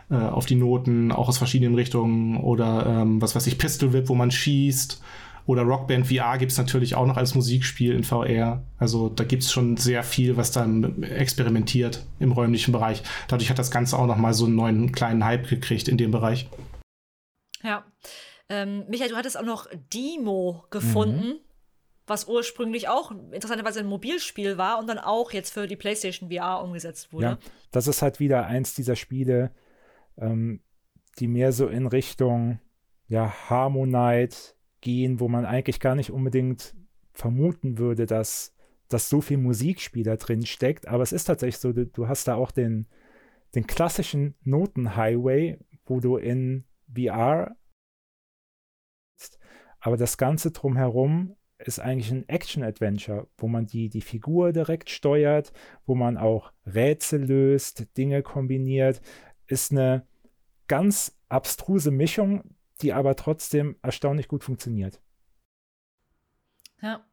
äh, 0.10 0.16
auf 0.16 0.46
die 0.46 0.56
Noten, 0.56 1.12
auch 1.12 1.30
aus 1.30 1.38
verschiedenen 1.38 1.76
Richtungen. 1.76 2.38
Oder 2.38 2.86
ähm, 2.86 3.22
was 3.22 3.36
weiß 3.36 3.48
ich, 3.48 3.58
Pistol 3.58 3.94
Whip, 3.94 4.10
wo 4.10 4.16
man 4.16 4.32
schießt 4.32 5.02
oder 5.48 5.64
Rockband 5.64 6.08
VR 6.08 6.38
gibt 6.38 6.52
es 6.52 6.58
natürlich 6.58 6.96
auch 6.96 7.06
noch 7.06 7.16
als 7.16 7.34
Musikspiel 7.34 7.96
in 7.96 8.04
VR. 8.04 8.64
Also 8.78 9.08
da 9.08 9.24
gibt 9.24 9.44
es 9.44 9.52
schon 9.52 9.78
sehr 9.78 10.04
viel, 10.04 10.36
was 10.36 10.52
dann 10.52 11.02
experimentiert 11.04 12.06
im 12.20 12.34
räumlichen 12.34 12.74
Bereich. 12.74 13.02
Dadurch 13.30 13.50
hat 13.50 13.58
das 13.58 13.72
Ganze 13.72 13.98
auch 13.98 14.08
noch 14.08 14.18
mal 14.18 14.34
so 14.34 14.46
einen 14.46 14.56
neuen 14.56 14.92
kleinen 14.92 15.24
Hype 15.24 15.48
gekriegt 15.48 15.88
in 15.88 15.98
dem 15.98 16.12
Bereich. 16.12 16.50
Ja. 17.64 17.86
Ähm, 18.50 18.84
Michael, 18.90 19.10
du 19.10 19.16
hattest 19.16 19.38
auch 19.38 19.46
noch 19.46 19.68
Demo 19.94 20.66
gefunden, 20.70 21.28
mhm. 21.28 21.40
was 22.06 22.28
ursprünglich 22.28 22.90
auch 22.90 23.12
interessanterweise 23.32 23.80
ein 23.80 23.88
Mobilspiel 23.88 24.58
war 24.58 24.80
und 24.80 24.88
dann 24.88 25.00
auch 25.00 25.32
jetzt 25.32 25.54
für 25.54 25.66
die 25.66 25.78
PlayStation 25.78 26.30
VR 26.30 26.62
umgesetzt 26.62 27.14
wurde. 27.14 27.26
Ja, 27.26 27.38
das 27.72 27.88
ist 27.88 28.02
halt 28.02 28.20
wieder 28.20 28.48
eins 28.48 28.74
dieser 28.74 28.98
Spiele, 28.98 29.52
ähm, 30.18 30.62
die 31.20 31.28
mehr 31.28 31.54
so 31.54 31.68
in 31.68 31.88
Richtung 31.88 32.60
ja, 33.08 33.34
Harmonite 33.50 34.57
gehen, 34.82 35.20
wo 35.20 35.28
man 35.28 35.46
eigentlich 35.46 35.80
gar 35.80 35.96
nicht 35.96 36.12
unbedingt 36.12 36.76
vermuten 37.14 37.78
würde, 37.78 38.06
dass, 38.06 38.56
dass 38.90 39.10
so 39.10 39.22
viel 39.22 39.38
Musikspieler 39.38 40.18
drin 40.18 40.46
steckt. 40.46 40.88
Aber 40.88 41.04
es 41.04 41.12
ist 41.12 41.26
tatsächlich 41.26 41.58
so, 41.58 41.74
du, 41.74 41.86
du 41.86 42.08
hast 42.08 42.28
da 42.28 42.36
auch 42.36 42.52
den, 42.52 42.88
den 43.56 43.68
klassischen 43.68 44.36
Notenhighway, 44.44 45.60
wo 45.86 46.00
du 46.00 46.18
in 46.18 46.66
VR 46.94 47.56
aber 49.80 49.98
das 49.98 50.18
Ganze 50.18 50.52
drumherum 50.52 51.36
ist 51.60 51.80
eigentlich 51.80 52.12
ein 52.12 52.28
Action-Adventure, 52.30 53.28
wo 53.38 53.48
man 53.48 53.66
die, 53.66 53.90
die 53.90 54.02
Figur 54.02 54.52
direkt 54.54 54.90
steuert, 54.90 55.54
wo 55.86 55.96
man 55.96 56.18
auch 56.18 56.52
Rätsel 56.66 57.26
löst, 57.26 57.98
Dinge 57.98 58.22
kombiniert. 58.22 59.02
Ist 59.48 59.72
eine 59.72 60.06
ganz 60.68 61.18
abstruse 61.30 61.90
Mischung, 61.90 62.44
die 62.82 62.94
aber 62.94 63.16
trotzdem 63.16 63.78
erstaunlich 63.82 64.28
gut 64.28 64.44
funktioniert. 64.44 65.02
Ja. 66.82 67.06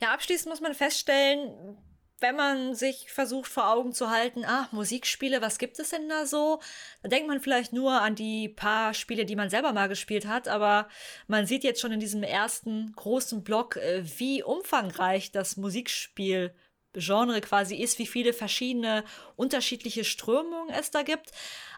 Ja, 0.00 0.12
abschließend 0.12 0.48
muss 0.48 0.60
man 0.60 0.74
feststellen, 0.74 1.76
wenn 2.20 2.34
man 2.34 2.74
sich 2.74 3.10
versucht 3.10 3.50
vor 3.50 3.70
Augen 3.70 3.92
zu 3.92 4.10
halten, 4.10 4.44
ach, 4.46 4.72
Musikspiele, 4.72 5.42
was 5.42 5.58
gibt 5.58 5.78
es 5.78 5.90
denn 5.90 6.08
da 6.08 6.24
so? 6.24 6.60
Da 7.02 7.08
denkt 7.10 7.28
man 7.28 7.40
vielleicht 7.40 7.72
nur 7.72 8.00
an 8.00 8.14
die 8.14 8.48
paar 8.48 8.94
Spiele, 8.94 9.26
die 9.26 9.36
man 9.36 9.50
selber 9.50 9.72
mal 9.72 9.88
gespielt 9.88 10.26
hat, 10.26 10.48
aber 10.48 10.88
man 11.26 11.46
sieht 11.46 11.62
jetzt 11.62 11.80
schon 11.80 11.92
in 11.92 12.00
diesem 12.00 12.22
ersten 12.22 12.92
großen 12.96 13.44
Block, 13.44 13.76
äh, 13.76 14.02
wie 14.18 14.42
umfangreich 14.42 15.30
das 15.30 15.56
Musikspiel 15.56 16.54
Genre 16.98 17.40
quasi 17.40 17.76
ist, 17.76 17.98
wie 17.98 18.06
viele 18.06 18.32
verschiedene 18.32 19.04
unterschiedliche 19.36 20.04
Strömungen 20.04 20.70
es 20.70 20.90
da 20.90 21.02
gibt. 21.02 21.30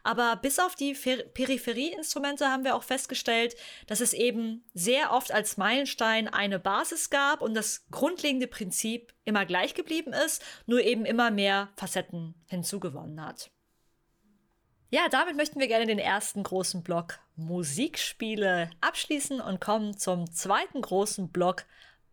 Aber 0.04 0.36
bis 0.36 0.58
auf 0.58 0.74
die 0.74 0.94
Peripherieinstrumente 0.94 2.48
haben 2.48 2.64
wir 2.64 2.76
auch 2.76 2.82
festgestellt, 2.82 3.56
dass 3.86 4.00
es 4.00 4.12
eben 4.12 4.64
sehr 4.74 5.12
oft 5.12 5.32
als 5.32 5.56
Meilenstein 5.56 6.28
eine 6.28 6.58
Basis 6.58 7.10
gab 7.10 7.42
und 7.42 7.54
das 7.54 7.86
grundlegende 7.90 8.46
Prinzip 8.46 9.12
immer 9.24 9.44
gleich 9.44 9.74
geblieben 9.74 10.12
ist, 10.12 10.42
nur 10.66 10.80
eben 10.80 11.04
immer 11.04 11.30
mehr 11.30 11.68
Facetten 11.76 12.34
hinzugewonnen 12.46 13.24
hat. 13.24 13.50
Ja, 14.90 15.08
damit 15.10 15.36
möchten 15.36 15.60
wir 15.60 15.68
gerne 15.68 15.84
den 15.84 15.98
ersten 15.98 16.42
großen 16.42 16.82
Block 16.82 17.18
Musikspiele 17.36 18.70
abschließen 18.80 19.38
und 19.40 19.60
kommen 19.60 19.98
zum 19.98 20.32
zweiten 20.32 20.80
großen 20.80 21.30
Block 21.30 21.66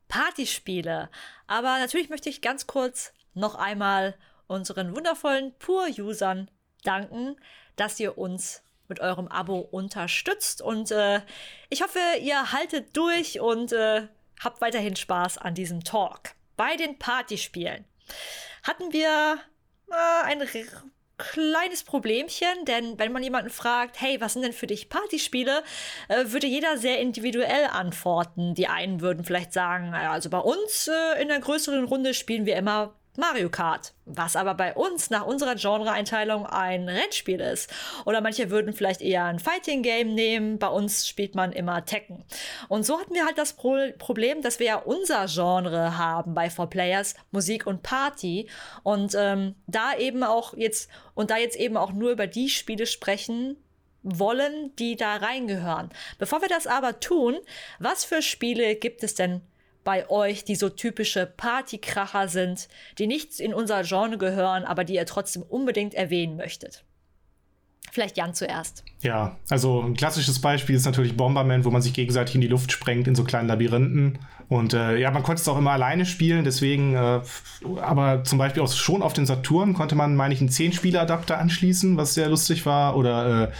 Partyspiele. 0.08 1.10
Aber 1.48 1.80
natürlich 1.80 2.10
möchte 2.10 2.30
ich 2.30 2.42
ganz 2.42 2.68
kurz 2.68 3.14
noch 3.34 3.56
einmal 3.56 4.16
unseren 4.48 4.96
wundervollen 4.96 5.54
Pur-Usern 5.58 6.50
danken, 6.84 7.36
dass 7.76 8.00
ihr 8.00 8.18
uns 8.18 8.64
mit 8.88 9.00
eurem 9.00 9.28
Abo 9.28 9.60
unterstützt. 9.60 10.62
Und 10.62 10.92
äh, 10.92 11.22
ich 11.70 11.82
hoffe, 11.82 12.00
ihr 12.22 12.52
haltet 12.52 12.96
durch 12.96 13.40
und 13.40 13.72
äh, 13.72 14.08
habt 14.40 14.62
weiterhin 14.62 14.96
Spaß 14.96 15.38
an 15.38 15.56
diesem 15.56 15.84
Talk. 15.84 16.36
Bei 16.56 16.76
den 16.76 16.98
Partyspielen 16.98 17.86
hatten 18.64 18.94
wir 18.94 19.40
äh, 19.90 20.26
ein 20.26 20.42
kleines 21.18 21.84
Problemchen, 21.84 22.66
denn 22.68 23.00
wenn 23.00 23.12
man 23.12 23.24
jemanden 23.24 23.50
fragt, 23.50 24.02
hey, 24.02 24.20
was 24.20 24.34
sind 24.34 24.44
denn 24.44 24.54
für 24.54 24.68
dich 24.68 24.90
Partyspiele, 24.90 25.64
äh, 26.10 26.26
würde 26.28 26.48
jeder 26.48 26.78
sehr 26.78 27.00
individuell 27.00 27.68
antworten. 27.72 28.54
Die 28.54 28.68
einen 28.68 29.02
würden 29.02 29.24
vielleicht 29.24 29.54
sagen, 29.54 29.94
also 29.94 30.30
bei 30.30 30.40
uns 30.40 30.88
äh, 30.88 31.22
in 31.22 31.30
der 31.30 31.40
größeren 31.40 31.86
Runde 31.86 32.14
spielen 32.14 32.46
wir 32.46 32.56
immer 32.56 32.94
Mario 33.18 33.50
Kart, 33.50 33.94
was 34.06 34.36
aber 34.36 34.54
bei 34.54 34.74
uns 34.74 35.10
nach 35.10 35.26
unserer 35.26 35.56
Genreeinteilung 35.56 36.46
ein 36.46 36.90
Rennspiel 36.90 37.40
ist. 37.40 37.72
Oder 38.06 38.22
manche 38.22 38.50
würden 38.50 38.74
vielleicht 38.74 39.02
eher 39.02 39.26
ein 39.26 39.40
Fighting 39.40 39.84
Game 39.84 40.14
nehmen, 40.14 40.60
bei 40.60 40.68
uns 40.68 41.08
spielt 41.08 41.36
man 41.36 41.52
immer 41.52 41.86
Tekken. 41.86 42.24
Und 42.68 42.86
so 42.86 43.00
hatten 43.00 43.14
wir 43.14 43.26
halt 43.26 43.38
das 43.38 43.54
Pro 43.54 43.76
Problem, 43.98 44.42
dass 44.42 44.60
wir 44.60 44.66
ja 44.68 44.76
unser 44.78 45.26
Genre 45.28 45.98
haben 45.98 46.34
bei 46.34 46.48
4Players, 46.48 47.16
Musik 47.32 47.68
und 47.68 47.84
Party. 47.84 48.50
Und 48.84 49.16
ähm, 49.18 49.56
da 49.68 49.96
eben 49.98 50.24
auch 50.24 50.56
jetzt, 50.56 50.90
und 51.14 51.30
da 51.30 51.38
jetzt 51.38 51.58
eben 51.58 51.78
auch 51.78 51.92
nur 51.92 52.12
über 52.12 52.28
die 52.28 52.50
Spiele 52.50 52.86
sprechen, 52.86 53.58
wollen, 54.06 54.76
die 54.78 54.96
da 54.96 55.16
reingehören. 55.18 55.90
Bevor 56.20 56.42
wir 56.42 56.48
das 56.48 56.68
aber 56.68 57.00
tun, 57.00 57.38
was 57.80 58.06
für 58.06 58.22
Spiele 58.22 58.76
gibt 58.76 59.04
es 59.04 59.16
denn 59.16 59.42
bei 59.86 60.10
euch, 60.10 60.44
die 60.44 60.56
so 60.56 60.68
typische 60.68 61.26
Partykracher 61.26 62.28
sind, 62.28 62.68
die 62.98 63.08
nicht 63.08 63.40
in 63.40 63.54
unser 63.54 63.84
Genre 63.84 64.18
gehören, 64.18 64.66
aber 64.66 64.84
die 64.84 64.96
ihr 64.96 65.06
trotzdem 65.06 65.44
unbedingt 65.44 65.94
erwähnen 65.94 66.36
möchtet? 66.36 66.84
Vielleicht 67.92 68.18
Jan 68.18 68.34
zuerst. 68.34 68.84
Ja, 69.04 69.38
also 69.50 69.80
ein 69.82 69.94
klassisches 69.96 70.42
Beispiel 70.42 70.76
ist 70.76 70.86
natürlich 70.86 71.16
Bomberman, 71.16 71.64
wo 71.64 71.72
man 71.72 71.82
sich 71.82 71.94
gegenseitig 71.94 72.36
in 72.36 72.42
die 72.42 72.48
Luft 72.48 72.72
sprengt 72.72 73.08
in 73.08 73.16
so 73.16 73.24
kleinen 73.24 73.48
Labyrinthen. 73.48 74.20
Und 74.50 74.74
äh, 74.74 74.98
ja, 74.98 75.12
man 75.12 75.24
konnte 75.24 75.42
es 75.42 75.48
auch 75.48 75.58
immer 75.58 75.72
alleine 75.72 76.06
spielen, 76.06 76.44
deswegen, 76.44 76.96
äh, 76.96 77.22
aber 77.80 78.24
zum 78.24 78.38
Beispiel 78.38 78.64
auch 78.64 78.72
schon 78.72 79.02
auf 79.02 79.14
den 79.14 79.26
Saturn 79.26 79.74
konnte 79.74 79.96
man, 79.96 80.16
meine 80.16 80.34
ich, 80.34 80.42
einen 80.42 80.50
10-Spieler-Adapter 80.50 81.38
anschließen, 81.38 81.96
was 81.96 82.16
sehr 82.16 82.28
lustig 82.28 82.66
war. 82.66 82.98
Oder 82.98 83.44
äh, 83.44 83.52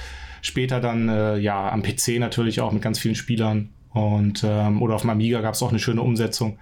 später 0.42 0.82
dann, 0.82 1.08
äh, 1.08 1.38
ja, 1.38 1.70
am 1.70 1.84
PC 1.84 2.20
natürlich 2.20 2.62
auch 2.62 2.72
mit 2.72 2.82
ganz 2.82 3.00
vielen 3.00 3.16
Spielern. 3.16 3.75
Und, 3.96 4.44
ähm, 4.46 4.82
oder 4.82 4.96
auf 4.96 5.02
dem 5.02 5.10
Amiga 5.10 5.40
gab 5.40 5.54
es 5.54 5.64
auch 5.64 5.70
eine 5.70 5.80
schöne 5.80 6.02
Umsetzung. 6.02 6.60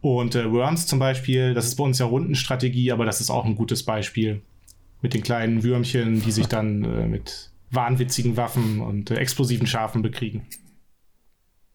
Und 0.00 0.34
äh, 0.34 0.50
Worms 0.50 0.88
zum 0.88 0.98
Beispiel, 0.98 1.54
das 1.54 1.66
ist 1.66 1.76
bei 1.76 1.84
uns 1.84 2.00
ja 2.00 2.06
Rundenstrategie, 2.06 2.90
aber 2.90 3.04
das 3.04 3.20
ist 3.20 3.30
auch 3.30 3.44
ein 3.44 3.54
gutes 3.54 3.84
Beispiel. 3.84 4.42
Mit 5.00 5.14
den 5.14 5.22
kleinen 5.22 5.62
Würmchen, 5.62 6.20
die 6.20 6.32
sich 6.32 6.46
dann 6.48 6.82
äh, 6.82 7.06
mit 7.06 7.52
wahnwitzigen 7.70 8.36
Waffen 8.36 8.80
und 8.80 9.12
äh, 9.12 9.16
explosiven 9.16 9.68
Schafen 9.68 10.02
bekriegen. 10.02 10.46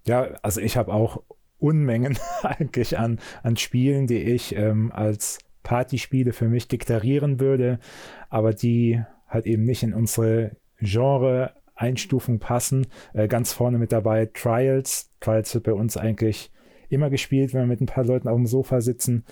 Ja, 0.05 0.23
also 0.41 0.59
ich 0.59 0.75
habe 0.75 0.93
auch 0.93 1.23
Unmengen 1.59 2.19
eigentlich 2.43 2.99
an, 2.99 3.19
an 3.41 3.55
Spielen, 3.55 4.05
die 4.05 4.17
ich 4.17 4.53
ähm, 4.53 4.91
als 4.91 5.39
Partyspiele 5.63 6.33
für 6.33 6.49
mich 6.49 6.67
deklarieren 6.67 7.39
würde, 7.39 7.79
aber 8.29 8.53
die 8.53 9.01
halt 9.29 9.45
eben 9.45 9.63
nicht 9.63 9.83
in 9.83 9.93
unsere 9.93 10.57
Genre 10.81 11.53
Einstufung 11.79 12.39
passen. 12.39 12.87
Äh, 13.13 13.27
ganz 13.27 13.53
vorne 13.53 13.77
mit 13.77 13.91
dabei 13.91 14.27
Trials. 14.27 15.11
Trials 15.19 15.53
wird 15.53 15.65
bei 15.65 15.73
uns 15.73 15.97
eigentlich 15.97 16.51
immer 16.89 17.09
gespielt, 17.09 17.53
wenn 17.53 17.61
wir 17.61 17.67
mit 17.67 17.81
ein 17.81 17.85
paar 17.85 18.05
Leuten 18.05 18.27
auf 18.27 18.35
dem 18.35 18.47
Sofa 18.47 18.81
sitzen. 18.81 19.23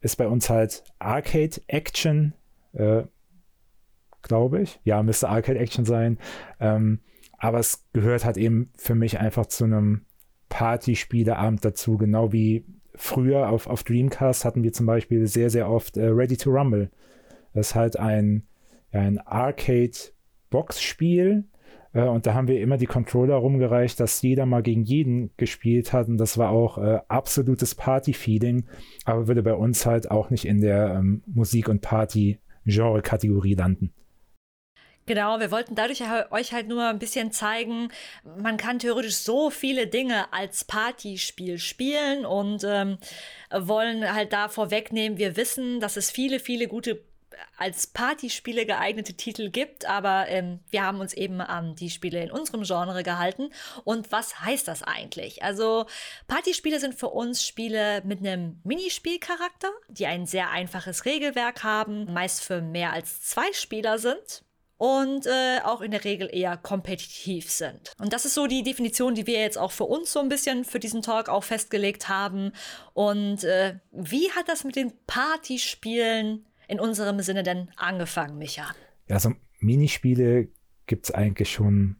Ist 0.00 0.16
bei 0.16 0.28
uns 0.28 0.48
halt 0.48 0.84
Arcade 0.98 1.60
Action, 1.66 2.34
äh, 2.72 3.02
glaube 4.22 4.62
ich. 4.62 4.80
Ja, 4.84 5.02
müsste 5.02 5.28
Arcade 5.28 5.58
Action 5.58 5.84
sein. 5.84 6.18
Ähm, 6.60 7.00
aber 7.38 7.58
es 7.58 7.84
gehört 7.92 8.24
halt 8.24 8.36
eben 8.36 8.70
für 8.76 8.94
mich 8.94 9.18
einfach 9.18 9.46
zu 9.46 9.64
einem 9.64 10.02
Partyspieleabend 10.48 11.64
dazu, 11.64 11.98
genau 11.98 12.32
wie 12.32 12.64
früher 12.94 13.48
auf, 13.48 13.66
auf 13.68 13.82
Dreamcast 13.84 14.44
hatten 14.44 14.62
wir 14.62 14.72
zum 14.72 14.86
Beispiel 14.86 15.26
sehr, 15.26 15.50
sehr 15.50 15.70
oft 15.70 15.96
äh, 15.96 16.06
Ready 16.06 16.36
to 16.36 16.50
Rumble. 16.50 16.90
Das 17.54 17.68
ist 17.68 17.74
halt 17.74 17.98
ein, 17.98 18.46
ja, 18.92 19.00
ein 19.00 19.18
Arcade-Box-Spiel, 19.18 21.44
äh, 21.92 22.02
und 22.02 22.26
da 22.26 22.34
haben 22.34 22.48
wir 22.48 22.60
immer 22.60 22.76
die 22.76 22.86
Controller 22.86 23.36
rumgereicht, 23.36 23.98
dass 24.00 24.22
jeder 24.22 24.46
mal 24.46 24.62
gegen 24.62 24.84
jeden 24.84 25.30
gespielt 25.36 25.92
hat. 25.92 26.08
Und 26.08 26.18
das 26.18 26.38
war 26.38 26.50
auch 26.50 26.78
äh, 26.78 27.00
absolutes 27.08 27.74
Party-Feeling, 27.74 28.66
aber 29.04 29.28
würde 29.28 29.42
bei 29.42 29.54
uns 29.54 29.86
halt 29.86 30.10
auch 30.10 30.30
nicht 30.30 30.44
in 30.44 30.60
der 30.60 30.94
ähm, 30.94 31.22
Musik- 31.26 31.68
und 31.68 31.80
Party-Genre-Kategorie 31.80 33.54
landen. 33.54 33.92
Genau, 35.08 35.40
wir 35.40 35.50
wollten 35.50 35.74
dadurch 35.74 36.02
euch 36.30 36.52
halt 36.52 36.68
nur 36.68 36.86
ein 36.86 36.98
bisschen 36.98 37.32
zeigen, 37.32 37.88
man 38.42 38.58
kann 38.58 38.78
theoretisch 38.78 39.16
so 39.16 39.48
viele 39.48 39.86
Dinge 39.86 40.30
als 40.34 40.64
Partyspiel 40.64 41.56
spielen 41.58 42.26
und 42.26 42.62
ähm, 42.62 42.98
wollen 43.50 44.14
halt 44.14 44.34
da 44.34 44.50
vorwegnehmen, 44.50 45.16
wir 45.16 45.38
wissen, 45.38 45.80
dass 45.80 45.96
es 45.96 46.10
viele, 46.10 46.40
viele 46.40 46.68
gute 46.68 47.00
als 47.56 47.86
Partyspiele 47.86 48.66
geeignete 48.66 49.14
Titel 49.14 49.50
gibt, 49.50 49.86
aber 49.86 50.28
ähm, 50.28 50.60
wir 50.70 50.84
haben 50.84 51.00
uns 51.00 51.14
eben 51.14 51.40
an 51.40 51.74
die 51.74 51.90
Spiele 51.90 52.22
in 52.22 52.30
unserem 52.30 52.62
Genre 52.62 53.02
gehalten. 53.02 53.50
Und 53.84 54.12
was 54.12 54.40
heißt 54.40 54.68
das 54.68 54.82
eigentlich? 54.82 55.42
Also 55.42 55.86
Partyspiele 56.26 56.80
sind 56.80 56.94
für 56.94 57.08
uns 57.08 57.44
Spiele 57.44 58.02
mit 58.04 58.20
einem 58.20 58.60
Minispielcharakter, 58.64 59.70
die 59.88 60.06
ein 60.06 60.26
sehr 60.26 60.50
einfaches 60.50 61.04
Regelwerk 61.04 61.64
haben, 61.64 62.12
meist 62.12 62.44
für 62.44 62.60
mehr 62.60 62.92
als 62.92 63.22
zwei 63.22 63.52
Spieler 63.52 63.98
sind 63.98 64.44
und 64.78 65.26
äh, 65.26 65.58
auch 65.64 65.80
in 65.80 65.90
der 65.90 66.04
Regel 66.04 66.30
eher 66.32 66.56
kompetitiv 66.56 67.50
sind. 67.50 67.92
Und 67.98 68.12
das 68.12 68.24
ist 68.24 68.34
so 68.34 68.46
die 68.46 68.62
Definition, 68.62 69.14
die 69.14 69.26
wir 69.26 69.40
jetzt 69.40 69.58
auch 69.58 69.72
für 69.72 69.84
uns 69.84 70.12
so 70.12 70.20
ein 70.20 70.28
bisschen 70.28 70.64
für 70.64 70.78
diesen 70.78 71.02
Talk 71.02 71.28
auch 71.28 71.42
festgelegt 71.42 72.08
haben. 72.08 72.52
Und 72.94 73.42
äh, 73.42 73.74
wie 73.90 74.30
hat 74.30 74.48
das 74.48 74.62
mit 74.62 74.76
den 74.76 74.92
Partyspielen 75.06 76.46
in 76.68 76.78
unserem 76.78 77.20
Sinne 77.20 77.42
denn 77.42 77.70
angefangen, 77.76 78.38
Micha? 78.38 78.66
Ja, 79.08 79.18
so 79.18 79.32
Minispiele 79.58 80.48
gibt 80.86 81.06
es 81.06 81.10
eigentlich 81.10 81.50
schon 81.50 81.96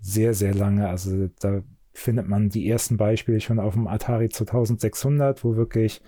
sehr, 0.00 0.34
sehr 0.34 0.54
lange. 0.54 0.88
Also 0.88 1.28
da 1.40 1.62
findet 1.92 2.28
man 2.28 2.50
die 2.50 2.68
ersten 2.68 2.96
Beispiele 2.96 3.40
schon 3.40 3.58
auf 3.58 3.74
dem 3.74 3.86
Atari 3.86 4.28
2600, 4.28 5.42
wo 5.42 5.56
wirklich 5.56 6.00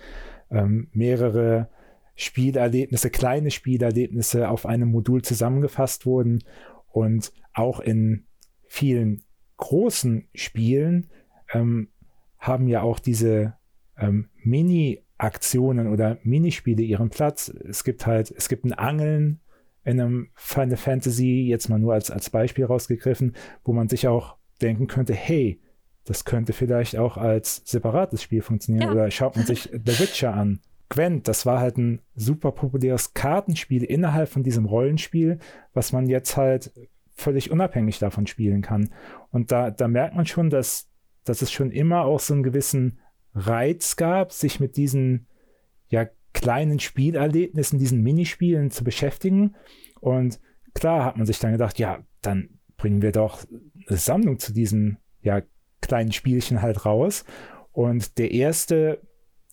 ähm, 0.49 0.87
mehrere 0.93 1.69
Spielerlebnisse, 2.15 3.09
kleine 3.09 3.51
Spielerlebnisse 3.51 4.47
auf 4.47 4.65
einem 4.65 4.89
Modul 4.89 5.23
zusammengefasst 5.23 6.05
wurden 6.05 6.43
und 6.91 7.33
auch 7.53 7.79
in 7.79 8.25
vielen 8.67 9.23
großen 9.57 10.27
Spielen 10.35 11.09
ähm, 11.51 11.89
haben 12.37 12.67
ja 12.67 12.81
auch 12.81 12.99
diese 12.99 13.55
ähm, 13.97 14.29
Mini-Aktionen 15.23 15.87
oder 15.87 16.17
Minispiele 16.23 16.83
ihren 16.83 17.09
Platz. 17.09 17.49
Es 17.49 17.83
gibt 17.83 18.05
halt, 18.05 18.31
es 18.35 18.49
gibt 18.49 18.65
ein 18.65 18.73
Angeln 18.73 19.39
in 19.83 19.99
einem 19.99 20.29
Final 20.35 20.77
Fantasy, 20.77 21.45
jetzt 21.47 21.69
mal 21.69 21.79
nur 21.79 21.93
als, 21.93 22.11
als 22.11 22.29
Beispiel 22.29 22.65
rausgegriffen, 22.65 23.35
wo 23.63 23.73
man 23.73 23.89
sich 23.89 24.07
auch 24.07 24.37
denken 24.61 24.87
könnte, 24.87 25.13
hey, 25.13 25.61
das 26.05 26.25
könnte 26.25 26.53
vielleicht 26.53 26.97
auch 26.97 27.17
als 27.17 27.61
separates 27.65 28.21
Spiel 28.21 28.41
funktionieren. 28.41 28.87
Ja. 28.87 28.91
Oder 28.91 29.11
schaut 29.11 29.35
man 29.35 29.45
sich 29.45 29.63
The 29.71 29.99
Witcher 29.99 30.33
an. 30.33 30.59
Gwent, 30.89 31.27
das 31.27 31.45
war 31.45 31.59
halt 31.59 31.77
ein 31.77 32.01
super 32.13 32.51
populäres 32.51 33.13
Kartenspiel 33.13 33.83
innerhalb 33.83 34.29
von 34.29 34.43
diesem 34.43 34.65
Rollenspiel, 34.65 35.39
was 35.73 35.91
man 35.91 36.07
jetzt 36.07 36.37
halt 36.37 36.71
völlig 37.15 37.51
unabhängig 37.51 37.99
davon 37.99 38.27
spielen 38.27 38.61
kann. 38.61 38.89
Und 39.31 39.51
da, 39.51 39.71
da 39.71 39.87
merkt 39.87 40.15
man 40.15 40.25
schon, 40.25 40.49
dass, 40.49 40.89
dass 41.23 41.41
es 41.41 41.51
schon 41.51 41.71
immer 41.71 42.03
auch 42.03 42.19
so 42.19 42.33
einen 42.33 42.43
gewissen 42.43 42.99
Reiz 43.33 43.95
gab, 43.95 44.31
sich 44.31 44.59
mit 44.59 44.77
diesen 44.77 45.27
ja, 45.87 46.07
kleinen 46.33 46.79
Spielerlebnissen, 46.79 47.79
diesen 47.79 48.01
Minispielen 48.01 48.71
zu 48.71 48.83
beschäftigen. 48.83 49.55
Und 49.99 50.39
klar 50.73 51.05
hat 51.05 51.17
man 51.17 51.25
sich 51.25 51.39
dann 51.39 51.51
gedacht, 51.51 51.79
ja, 51.79 52.03
dann 52.21 52.59
bringen 52.77 53.01
wir 53.01 53.11
doch 53.11 53.45
eine 53.87 53.97
Sammlung 53.97 54.39
zu 54.39 54.53
diesen 54.53 54.97
ja, 55.21 55.41
kleinen 55.81 56.11
Spielchen 56.11 56.61
halt 56.61 56.85
raus. 56.85 57.25
Und 57.71 58.17
der 58.17 58.31
erste, 58.31 59.01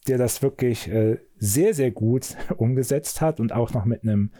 der 0.06 0.18
das 0.18 0.42
wirklich 0.42 0.88
äh, 0.88 1.18
sehr, 1.36 1.74
sehr 1.74 1.90
gut 1.90 2.36
umgesetzt 2.56 3.20
hat 3.20 3.40
und 3.40 3.52
auch 3.52 3.72
noch 3.72 3.84
mit 3.84 4.02
einem 4.02 4.32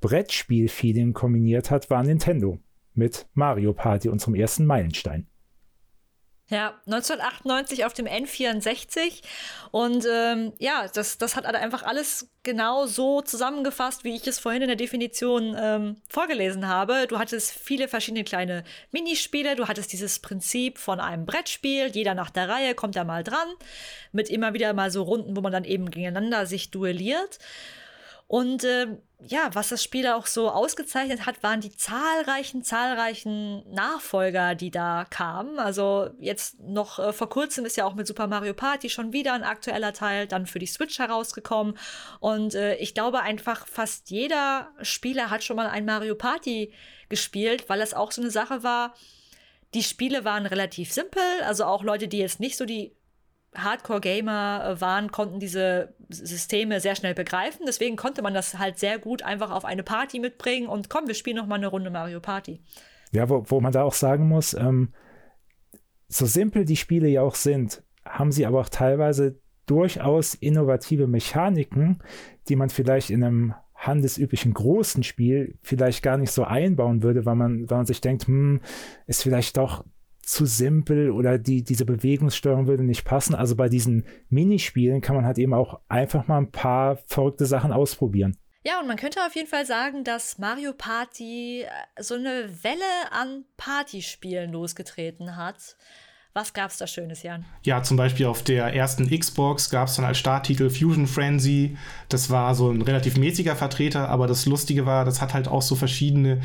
Brettspiel-Feeling 0.00 1.12
kombiniert 1.12 1.70
hat, 1.70 1.90
war 1.90 2.02
Nintendo 2.02 2.58
mit 2.94 3.28
Mario 3.34 3.72
Party, 3.72 4.08
unserem 4.08 4.34
ersten 4.34 4.66
Meilenstein. 4.66 5.26
Ja, 6.50 6.80
1998 6.86 7.84
auf 7.84 7.92
dem 7.92 8.06
N64. 8.06 9.22
Und 9.70 10.04
ähm, 10.12 10.52
ja, 10.58 10.88
das, 10.92 11.16
das 11.16 11.36
hat 11.36 11.46
einfach 11.46 11.84
alles 11.84 12.28
genau 12.42 12.86
so 12.86 13.22
zusammengefasst, 13.22 14.02
wie 14.02 14.16
ich 14.16 14.26
es 14.26 14.40
vorhin 14.40 14.62
in 14.62 14.68
der 14.68 14.76
Definition 14.76 15.56
ähm, 15.56 15.96
vorgelesen 16.08 16.66
habe. 16.66 17.06
Du 17.06 17.20
hattest 17.20 17.52
viele 17.52 17.86
verschiedene 17.86 18.24
kleine 18.24 18.64
Minispiele. 18.90 19.54
Du 19.54 19.68
hattest 19.68 19.92
dieses 19.92 20.18
Prinzip 20.18 20.78
von 20.78 20.98
einem 20.98 21.24
Brettspiel. 21.24 21.86
Jeder 21.86 22.14
nach 22.14 22.30
der 22.30 22.48
Reihe 22.48 22.74
kommt 22.74 22.96
da 22.96 23.04
mal 23.04 23.22
dran. 23.22 23.48
Mit 24.10 24.28
immer 24.28 24.52
wieder 24.52 24.72
mal 24.72 24.90
so 24.90 25.04
Runden, 25.04 25.36
wo 25.36 25.40
man 25.42 25.52
dann 25.52 25.64
eben 25.64 25.88
gegeneinander 25.88 26.46
sich 26.46 26.72
duelliert. 26.72 27.38
Und 28.30 28.62
äh, 28.62 28.86
ja, 29.26 29.50
was 29.54 29.70
das 29.70 29.82
Spiel 29.82 30.06
auch 30.06 30.28
so 30.28 30.50
ausgezeichnet 30.50 31.26
hat, 31.26 31.42
waren 31.42 31.60
die 31.60 31.74
zahlreichen, 31.74 32.62
zahlreichen 32.62 33.68
Nachfolger, 33.68 34.54
die 34.54 34.70
da 34.70 35.04
kamen. 35.10 35.58
Also 35.58 36.10
jetzt 36.20 36.60
noch 36.60 37.00
äh, 37.00 37.12
vor 37.12 37.28
kurzem 37.28 37.64
ist 37.64 37.76
ja 37.76 37.86
auch 37.86 37.94
mit 37.94 38.06
Super 38.06 38.28
Mario 38.28 38.54
Party 38.54 38.88
schon 38.88 39.12
wieder 39.12 39.32
ein 39.32 39.42
aktueller 39.42 39.92
Teil 39.92 40.28
dann 40.28 40.46
für 40.46 40.60
die 40.60 40.68
Switch 40.68 41.00
herausgekommen. 41.00 41.76
Und 42.20 42.54
äh, 42.54 42.76
ich 42.76 42.94
glaube 42.94 43.22
einfach, 43.22 43.66
fast 43.66 44.10
jeder 44.10 44.70
Spieler 44.80 45.28
hat 45.28 45.42
schon 45.42 45.56
mal 45.56 45.66
ein 45.66 45.84
Mario 45.84 46.14
Party 46.14 46.72
gespielt, 47.08 47.68
weil 47.68 47.80
das 47.80 47.94
auch 47.94 48.12
so 48.12 48.22
eine 48.22 48.30
Sache 48.30 48.62
war. 48.62 48.94
Die 49.74 49.82
Spiele 49.82 50.24
waren 50.24 50.46
relativ 50.46 50.92
simpel, 50.92 51.22
also 51.44 51.64
auch 51.64 51.82
Leute, 51.82 52.06
die 52.06 52.18
jetzt 52.18 52.38
nicht 52.38 52.56
so 52.56 52.64
die 52.64 52.94
Hardcore-Gamer 53.54 54.64
äh, 54.76 54.80
waren, 54.80 55.10
konnten 55.10 55.40
diese 55.40 55.94
Systeme 56.08 56.80
sehr 56.80 56.94
schnell 56.94 57.14
begreifen. 57.14 57.66
Deswegen 57.66 57.96
konnte 57.96 58.22
man 58.22 58.34
das 58.34 58.58
halt 58.58 58.78
sehr 58.78 58.98
gut 58.98 59.22
einfach 59.22 59.50
auf 59.50 59.64
eine 59.64 59.82
Party 59.82 60.20
mitbringen 60.20 60.68
und 60.68 60.88
komm, 60.88 61.06
wir 61.06 61.14
spielen 61.14 61.36
noch 61.36 61.46
mal 61.46 61.56
eine 61.56 61.66
Runde 61.66 61.90
Mario 61.90 62.20
Party. 62.20 62.60
Ja, 63.12 63.28
wo, 63.28 63.44
wo 63.46 63.60
man 63.60 63.72
da 63.72 63.82
auch 63.82 63.94
sagen 63.94 64.28
muss, 64.28 64.54
ähm, 64.54 64.92
so 66.08 66.26
simpel 66.26 66.64
die 66.64 66.76
Spiele 66.76 67.08
ja 67.08 67.22
auch 67.22 67.34
sind, 67.34 67.82
haben 68.04 68.32
sie 68.32 68.46
aber 68.46 68.60
auch 68.60 68.68
teilweise 68.68 69.40
durchaus 69.66 70.34
innovative 70.34 71.06
Mechaniken, 71.06 72.02
die 72.48 72.56
man 72.56 72.70
vielleicht 72.70 73.10
in 73.10 73.22
einem 73.22 73.54
handelsüblichen 73.74 74.52
großen 74.52 75.02
Spiel 75.02 75.58
vielleicht 75.62 76.02
gar 76.02 76.18
nicht 76.18 76.32
so 76.32 76.44
einbauen 76.44 77.02
würde, 77.02 77.24
weil 77.24 77.36
man, 77.36 77.70
weil 77.70 77.78
man 77.78 77.86
sich 77.86 78.00
denkt, 78.00 78.26
hm, 78.26 78.60
ist 79.06 79.22
vielleicht 79.22 79.56
doch 79.56 79.84
zu 80.30 80.46
simpel 80.46 81.10
oder 81.10 81.38
die, 81.38 81.64
diese 81.64 81.84
Bewegungssteuerung 81.84 82.68
würde 82.68 82.84
nicht 82.84 83.04
passen. 83.04 83.34
Also 83.34 83.56
bei 83.56 83.68
diesen 83.68 84.06
Minispielen 84.28 85.00
kann 85.00 85.16
man 85.16 85.26
halt 85.26 85.38
eben 85.38 85.52
auch 85.52 85.80
einfach 85.88 86.28
mal 86.28 86.38
ein 86.38 86.52
paar 86.52 86.98
verrückte 87.06 87.46
Sachen 87.46 87.72
ausprobieren. 87.72 88.36
Ja, 88.64 88.78
und 88.78 88.86
man 88.86 88.96
könnte 88.96 89.24
auf 89.26 89.34
jeden 89.34 89.48
Fall 89.48 89.66
sagen, 89.66 90.04
dass 90.04 90.38
Mario 90.38 90.72
Party 90.72 91.62
äh, 91.62 92.02
so 92.02 92.14
eine 92.14 92.48
Welle 92.62 93.10
an 93.10 93.44
Partyspielen 93.56 94.52
losgetreten 94.52 95.36
hat. 95.36 95.76
Was 96.32 96.52
gab 96.52 96.70
es 96.70 96.76
da 96.76 96.86
Schönes, 96.86 97.24
Jan? 97.24 97.44
Ja, 97.64 97.82
zum 97.82 97.96
Beispiel 97.96 98.26
auf 98.26 98.44
der 98.44 98.72
ersten 98.72 99.10
Xbox 99.10 99.68
gab 99.68 99.88
es 99.88 99.96
dann 99.96 100.04
als 100.04 100.18
Starttitel 100.18 100.70
Fusion 100.70 101.08
Frenzy. 101.08 101.76
Das 102.08 102.30
war 102.30 102.54
so 102.54 102.70
ein 102.70 102.82
relativ 102.82 103.16
mäßiger 103.16 103.56
Vertreter, 103.56 104.08
aber 104.08 104.28
das 104.28 104.46
Lustige 104.46 104.86
war, 104.86 105.04
das 105.04 105.20
hat 105.20 105.34
halt 105.34 105.48
auch 105.48 105.62
so 105.62 105.74
verschiedene 105.74 106.40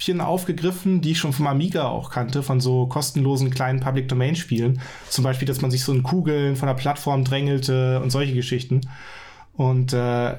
Prinzipien 0.00 0.22
aufgegriffen, 0.22 1.02
die 1.02 1.12
ich 1.12 1.18
schon 1.18 1.34
vom 1.34 1.46
Amiga 1.46 1.88
auch 1.88 2.10
kannte, 2.10 2.42
von 2.42 2.58
so 2.60 2.86
kostenlosen 2.86 3.50
kleinen 3.50 3.80
Public 3.80 4.08
Domain 4.08 4.34
Spielen. 4.34 4.80
Zum 5.10 5.24
Beispiel, 5.24 5.46
dass 5.46 5.60
man 5.60 5.70
sich 5.70 5.84
so 5.84 5.92
in 5.92 6.02
Kugeln 6.02 6.56
von 6.56 6.68
der 6.68 6.74
Plattform 6.74 7.22
drängelte 7.22 8.00
und 8.00 8.10
solche 8.10 8.32
Geschichten. 8.32 8.80
Und 9.52 9.92
äh, 9.92 10.36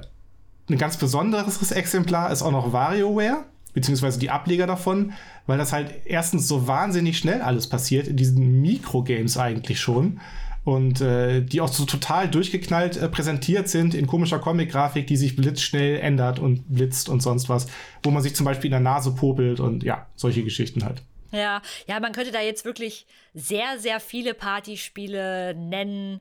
ein 0.67 0.77
ganz 0.77 0.97
besonderes 0.97 1.71
Exemplar 1.71 2.31
ist 2.31 2.41
auch 2.41 2.51
noch 2.51 2.73
WarioWare, 2.73 3.45
beziehungsweise 3.73 4.19
die 4.19 4.31
Ableger 4.31 4.65
davon, 4.65 5.13
weil 5.45 5.59
das 5.59 5.73
halt 5.73 5.93
erstens 6.05 6.47
so 6.47 6.67
wahnsinnig 6.67 7.19
schnell 7.19 7.41
alles 7.41 7.67
passiert, 7.67 8.07
in 8.07 8.17
diesen 8.17 8.61
Mikrogames 8.61 9.37
eigentlich 9.37 9.79
schon 9.79 10.19
und 10.63 11.01
äh, 11.01 11.41
die 11.41 11.61
auch 11.61 11.67
so 11.67 11.85
total 11.85 12.29
durchgeknallt 12.29 12.97
äh, 12.97 13.09
präsentiert 13.09 13.67
sind 13.67 13.93
in 13.93 14.07
komischer 14.07 14.39
Comic-Grafik, 14.39 15.07
die 15.07 15.17
sich 15.17 15.35
blitzschnell 15.35 15.99
ändert 15.99 16.39
und 16.39 16.63
blitzt 16.69 17.09
und 17.09 17.21
sonst 17.21 17.49
was, 17.49 17.67
wo 18.03 18.11
man 18.11 18.21
sich 18.21 18.35
zum 18.35 18.45
Beispiel 18.45 18.67
in 18.67 18.71
der 18.71 18.79
Nase 18.79 19.11
popelt 19.11 19.59
und 19.59 19.83
ja, 19.83 20.07
solche 20.15 20.43
Geschichten 20.43 20.83
halt. 20.85 21.01
Ja, 21.31 21.61
ja, 21.87 21.99
man 21.99 22.11
könnte 22.11 22.31
da 22.31 22.41
jetzt 22.41 22.65
wirklich 22.65 23.07
sehr, 23.33 23.79
sehr 23.79 23.99
viele 23.99 24.33
Partyspiele 24.33 25.55
nennen. 25.55 26.19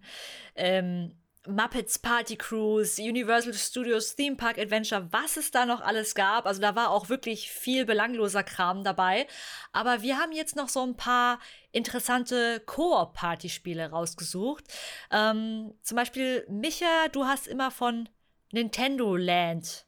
Ähm, 0.54 1.12
Muppets 1.46 1.98
Party 1.98 2.36
Cruise, 2.36 3.00
Universal 3.00 3.54
Studios 3.54 4.14
Theme 4.14 4.36
Park 4.36 4.58
Adventure, 4.58 5.08
was 5.10 5.36
es 5.36 5.50
da 5.50 5.64
noch 5.64 5.80
alles 5.80 6.14
gab. 6.14 6.46
Also 6.46 6.60
da 6.60 6.74
war 6.76 6.90
auch 6.90 7.08
wirklich 7.08 7.50
viel 7.50 7.86
belangloser 7.86 8.42
Kram 8.42 8.84
dabei. 8.84 9.26
Aber 9.72 10.02
wir 10.02 10.18
haben 10.18 10.32
jetzt 10.32 10.54
noch 10.56 10.68
so 10.68 10.82
ein 10.82 10.96
paar 10.96 11.38
interessante 11.72 12.60
Koop-Partyspiele 12.60 13.90
rausgesucht. 13.90 14.64
Ähm, 15.10 15.72
zum 15.82 15.96
Beispiel, 15.96 16.46
Micha, 16.48 17.08
du 17.12 17.24
hast 17.24 17.46
immer 17.46 17.70
von 17.70 18.08
Nintendo 18.52 19.16
Land 19.16 19.86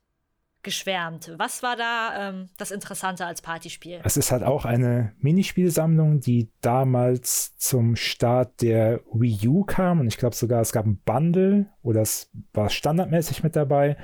geschwärmt. 0.63 1.33
Was 1.37 1.63
war 1.63 1.77
da 1.77 2.31
ähm, 2.31 2.49
das 2.59 2.71
Interessante 2.71 3.27
als 3.27 3.43
Partyspiel? 3.43 4.01
Es 4.05 4.17
ist 4.17 4.33
halt 4.33 4.43
auch 4.43 4.65
eine 4.65 5.13
Minispielsammlung, 5.19 6.21
die 6.21 6.51
damals 6.61 7.57
zum 7.57 7.97
Start 7.97 8.63
der 8.63 9.01
Wii 9.13 9.49
U 9.49 9.65
kam 9.65 10.01
und 10.01 10.07
ich 10.07 10.19
glaube 10.19 10.37
sogar 10.37 10.61
es 10.61 10.73
gab 10.73 10.87
ein 10.87 11.01
Bundle 11.05 11.67
oder 11.83 12.03
es 12.03 12.31
war 12.53 12.71
standardmäßig 12.71 13.43
mit 13.43 13.57
dabei, 13.57 13.97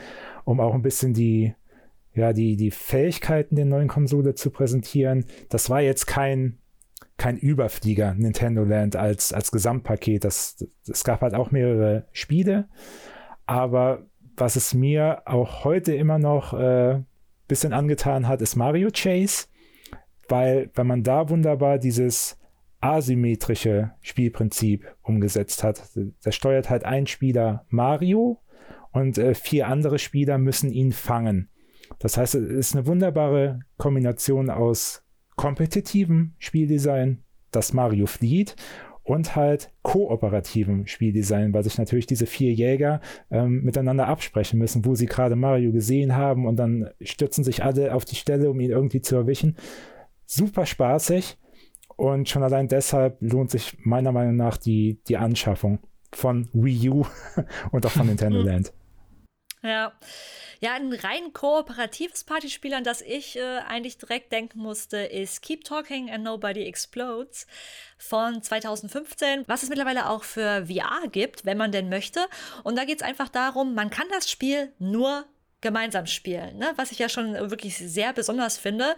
um 0.44 0.60
auch 0.60 0.74
ein 0.74 0.82
bisschen 0.82 1.14
die 1.14 1.54
ja, 2.18 2.32
die, 2.32 2.56
die 2.56 2.72
Fähigkeiten 2.72 3.54
der 3.54 3.64
neuen 3.64 3.86
Konsole 3.86 4.34
zu 4.34 4.50
präsentieren. 4.50 5.24
Das 5.50 5.70
war 5.70 5.80
jetzt 5.80 6.06
kein, 6.06 6.58
kein 7.16 7.36
Überflieger 7.36 8.14
Nintendo 8.14 8.64
Land 8.64 8.96
als, 8.96 9.32
als 9.32 9.52
Gesamtpaket. 9.52 10.24
Das, 10.24 10.66
es 10.88 11.04
gab 11.04 11.20
halt 11.20 11.34
auch 11.34 11.52
mehrere 11.52 12.08
Spiele, 12.12 12.68
aber 13.46 14.06
was 14.38 14.56
es 14.56 14.74
mir 14.74 15.22
auch 15.26 15.64
heute 15.64 15.94
immer 15.94 16.18
noch 16.18 16.52
ein 16.52 16.60
äh, 16.60 17.02
bisschen 17.48 17.72
angetan 17.72 18.28
hat, 18.28 18.40
ist 18.42 18.56
Mario 18.56 18.90
Chase, 18.92 19.46
weil 20.28 20.70
wenn 20.74 20.86
man 20.86 21.02
da 21.02 21.28
wunderbar 21.28 21.78
dieses 21.78 22.38
asymmetrische 22.80 23.92
Spielprinzip 24.00 24.94
umgesetzt 25.02 25.64
hat, 25.64 25.82
da 26.22 26.32
steuert 26.32 26.70
halt 26.70 26.84
ein 26.84 27.06
Spieler 27.06 27.64
Mario 27.68 28.40
und 28.92 29.18
äh, 29.18 29.34
vier 29.34 29.66
andere 29.68 29.98
Spieler 29.98 30.38
müssen 30.38 30.70
ihn 30.70 30.92
fangen. 30.92 31.48
Das 31.98 32.16
heißt, 32.16 32.34
es 32.34 32.50
ist 32.50 32.76
eine 32.76 32.86
wunderbare 32.86 33.60
Kombination 33.78 34.50
aus 34.50 35.02
kompetitivem 35.36 36.34
Spieldesign, 36.38 37.22
das 37.50 37.72
Mario 37.72 38.06
flieht, 38.06 38.56
und 39.08 39.36
halt 39.36 39.70
kooperativem 39.80 40.86
Spieldesign, 40.86 41.54
weil 41.54 41.64
sich 41.64 41.78
natürlich 41.78 42.06
diese 42.06 42.26
vier 42.26 42.52
Jäger 42.52 43.00
ähm, 43.30 43.62
miteinander 43.62 44.06
absprechen 44.06 44.58
müssen, 44.58 44.84
wo 44.84 44.94
sie 44.94 45.06
gerade 45.06 45.34
Mario 45.34 45.72
gesehen 45.72 46.14
haben 46.14 46.46
und 46.46 46.56
dann 46.56 46.90
stürzen 47.00 47.42
sich 47.42 47.64
alle 47.64 47.94
auf 47.94 48.04
die 48.04 48.16
Stelle, 48.16 48.50
um 48.50 48.60
ihn 48.60 48.70
irgendwie 48.70 49.00
zu 49.00 49.16
erwischen. 49.16 49.56
super 50.26 50.66
spaßig 50.66 51.38
und 51.96 52.28
schon 52.28 52.42
allein 52.42 52.68
deshalb 52.68 53.16
lohnt 53.20 53.50
sich 53.50 53.78
meiner 53.80 54.12
Meinung 54.12 54.36
nach 54.36 54.58
die, 54.58 55.00
die 55.08 55.16
Anschaffung 55.16 55.78
von 56.12 56.50
Wii 56.52 56.90
U 56.90 57.06
und 57.72 57.86
auch 57.86 57.90
von 57.90 58.08
Nintendo 58.08 58.42
Land. 58.42 58.74
Ja. 59.62 59.92
Ja, 60.60 60.74
ein 60.74 60.92
rein 60.92 61.32
kooperatives 61.32 62.24
Partyspiel, 62.24 62.74
an 62.74 62.82
das 62.82 63.00
ich 63.00 63.36
äh, 63.36 63.58
eigentlich 63.58 63.96
direkt 63.96 64.32
denken 64.32 64.58
musste, 64.58 64.96
ist 64.96 65.40
Keep 65.42 65.62
Talking 65.62 66.10
and 66.10 66.24
Nobody 66.24 66.64
Explodes 66.64 67.46
von 67.96 68.42
2015, 68.42 69.44
was 69.46 69.62
es 69.62 69.68
mittlerweile 69.68 70.08
auch 70.08 70.24
für 70.24 70.66
VR 70.66 71.06
gibt, 71.12 71.44
wenn 71.44 71.58
man 71.58 71.70
denn 71.70 71.88
möchte. 71.88 72.26
Und 72.64 72.76
da 72.76 72.84
geht 72.84 73.00
es 73.00 73.06
einfach 73.06 73.28
darum, 73.28 73.74
man 73.74 73.90
kann 73.90 74.08
das 74.10 74.28
Spiel 74.28 74.72
nur 74.80 75.26
gemeinsam 75.60 76.06
spielen, 76.06 76.58
ne? 76.58 76.72
was 76.76 76.92
ich 76.92 77.00
ja 77.00 77.08
schon 77.08 77.34
wirklich 77.50 77.76
sehr 77.76 78.12
besonders 78.12 78.58
finde. 78.58 78.96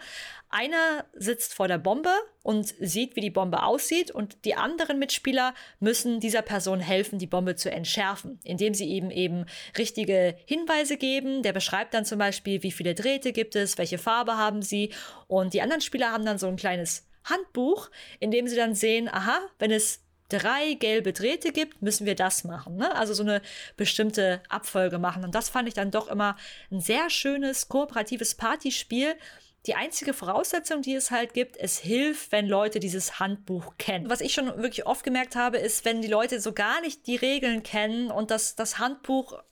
Einer 0.51 1.05
sitzt 1.15 1.55
vor 1.55 1.69
der 1.69 1.79
Bombe 1.79 2.13
und 2.43 2.75
sieht, 2.81 3.17
wie 3.17 3.21
die 3.21 3.31
Bombe 3.31 3.63
aussieht 3.63 4.11
und 4.11 4.45
die 4.45 4.57
anderen 4.57 4.99
Mitspieler 4.99 5.55
müssen 5.79 6.21
dieser 6.21 6.43
Person 6.43 6.81
helfen, 6.81 7.19
die 7.19 7.27
Bombe 7.27 7.57
zu 7.57 7.71
entschärfen, 7.71 8.41
indem 8.45 8.75
sie 8.75 8.91
eben 8.91 9.11
eben 9.11 9.47
richtige 9.79 10.37
Hinweise 10.45 10.99
geben. 10.99 11.43
Der 11.43 11.53
beschreibt 11.53 11.95
dann 11.95 12.05
zum 12.05 12.19
Beispiel, 12.19 12.63
wie 12.63 12.73
viele 12.73 12.95
Drähte 12.95 13.33
gibt 13.33 13.57
es, 13.57 13.79
welche 13.79 13.99
Farbe 13.99 14.37
haben 14.37 14.61
sie 14.61 14.93
und 15.29 15.55
die 15.55 15.63
anderen 15.63 15.81
Spieler 15.81 16.13
haben 16.13 16.27
dann 16.27 16.39
so 16.39 16.49
ein 16.49 16.57
kleines 16.57 17.07
Handbuch, 17.25 17.91
in 18.19 18.31
dem 18.31 18.49
sie 18.49 18.57
dann 18.57 18.75
sehen, 18.75 19.09
aha, 19.09 19.41
wenn 19.59 19.71
es 19.71 20.01
drei 20.31 20.74
gelbe 20.74 21.12
Drähte 21.12 21.53
gibt, 21.53 21.83
müssen 21.83 22.07
wir 22.07 22.14
das 22.14 22.45
machen. 22.45 22.76
Ne? 22.76 22.95
Also 22.95 23.12
so 23.12 23.22
eine 23.22 23.43
bestimmte 23.76 24.43
Abfolge 24.49 24.99
machen. 24.99 25.24
Und 25.24 25.35
das 25.35 25.49
fand 25.49 25.68
ich 25.68 25.74
dann 25.74 25.91
doch 25.91 26.09
immer 26.09 26.37
ein 26.70 26.81
sehr 26.81 27.11
schönes, 27.11 27.68
kooperatives 27.68 28.35
Partyspiel. 28.35 29.14
Die 29.66 29.74
einzige 29.74 30.14
Voraussetzung, 30.14 30.81
die 30.81 30.95
es 30.95 31.11
halt 31.11 31.35
gibt, 31.35 31.59
es 31.59 31.78
hilft, 31.78 32.33
wenn 32.33 32.47
Leute 32.47 32.81
dieses 32.81 33.20
Handbuch 33.20 33.74
kennen. 33.76 34.09
Was 34.09 34.22
ich 34.22 34.33
schon 34.33 34.47
wirklich 34.62 34.87
oft 34.87 35.05
gemerkt 35.05 35.37
habe, 35.37 35.59
ist, 35.59 35.85
wenn 35.85 36.01
die 36.01 36.09
Leute 36.09 36.41
so 36.41 36.53
gar 36.53 36.81
nicht 36.81 37.07
die 37.07 37.16
Regeln 37.16 37.62
kennen 37.62 38.11
und 38.11 38.31
das, 38.31 38.57
das 38.57 38.78
Handbuch, 38.78 39.43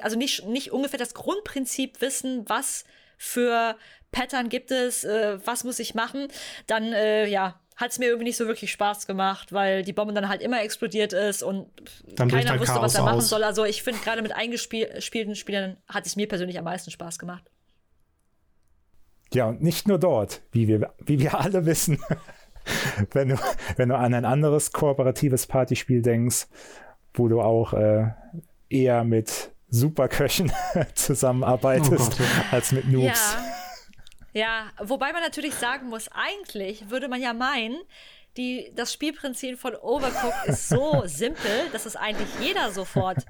also 0.00 0.16
nicht, 0.16 0.46
nicht 0.46 0.70
ungefähr 0.70 1.00
das 1.00 1.14
Grundprinzip 1.14 2.00
wissen, 2.00 2.48
was 2.48 2.84
für 3.18 3.76
Pattern 4.12 4.48
gibt 4.48 4.70
es, 4.70 5.04
äh, 5.04 5.38
was 5.44 5.64
muss 5.64 5.78
ich 5.78 5.94
machen, 5.94 6.28
dann 6.66 6.92
äh, 6.92 7.26
ja, 7.26 7.60
hat 7.76 7.90
es 7.90 7.98
mir 7.98 8.06
irgendwie 8.06 8.24
nicht 8.24 8.38
so 8.38 8.46
wirklich 8.46 8.72
Spaß 8.72 9.06
gemacht, 9.06 9.52
weil 9.52 9.82
die 9.82 9.92
Bombe 9.92 10.14
dann 10.14 10.28
halt 10.28 10.40
immer 10.40 10.62
explodiert 10.62 11.12
ist 11.12 11.42
und 11.42 11.68
dann 12.14 12.28
keiner 12.28 12.50
halt 12.50 12.60
wusste, 12.60 12.74
Chaos 12.74 12.84
was 12.84 12.94
er 12.94 13.04
machen 13.04 13.18
aus. 13.18 13.28
soll. 13.28 13.44
Also 13.44 13.64
ich 13.64 13.82
finde, 13.82 14.00
gerade 14.00 14.22
mit 14.22 14.34
eingespielten 14.34 15.34
Spielern 15.34 15.76
hat 15.86 16.06
es 16.06 16.16
mir 16.16 16.26
persönlich 16.26 16.58
am 16.58 16.64
meisten 16.64 16.90
Spaß 16.90 17.18
gemacht. 17.18 17.50
Ja, 19.34 19.46
und 19.46 19.62
nicht 19.62 19.86
nur 19.86 19.98
dort, 19.98 20.40
wie 20.52 20.68
wir, 20.68 20.94
wie 21.04 21.18
wir 21.18 21.38
alle 21.38 21.66
wissen. 21.66 21.98
wenn, 23.12 23.28
du, 23.28 23.36
wenn 23.76 23.90
du 23.90 23.96
an 23.96 24.14
ein 24.14 24.24
anderes 24.24 24.72
kooperatives 24.72 25.46
Partyspiel 25.46 26.00
denkst, 26.00 26.46
wo 27.12 27.28
du 27.28 27.42
auch 27.42 27.74
äh, 27.74 28.06
eher 28.70 29.04
mit 29.04 29.52
Superköchen 29.68 30.50
zusammenarbeitest 30.94 31.92
Oh 31.92 31.96
Gott, 31.96 32.18
ja. 32.18 32.44
als 32.52 32.72
mit 32.72 32.88
Noobs. 32.88 33.34
Ja. 33.34 33.55
Ja, 34.36 34.70
wobei 34.78 35.14
man 35.14 35.22
natürlich 35.22 35.54
sagen 35.54 35.88
muss, 35.88 36.10
eigentlich 36.12 36.90
würde 36.90 37.08
man 37.08 37.22
ja 37.22 37.32
meinen, 37.32 37.78
die, 38.36 38.70
das 38.74 38.92
Spielprinzip 38.92 39.58
von 39.58 39.74
Overcooked 39.74 40.44
ist 40.44 40.68
so 40.68 41.02
simpel, 41.06 41.70
dass 41.72 41.86
es 41.86 41.96
eigentlich 41.96 42.28
jeder 42.38 42.70
sofort 42.70 43.24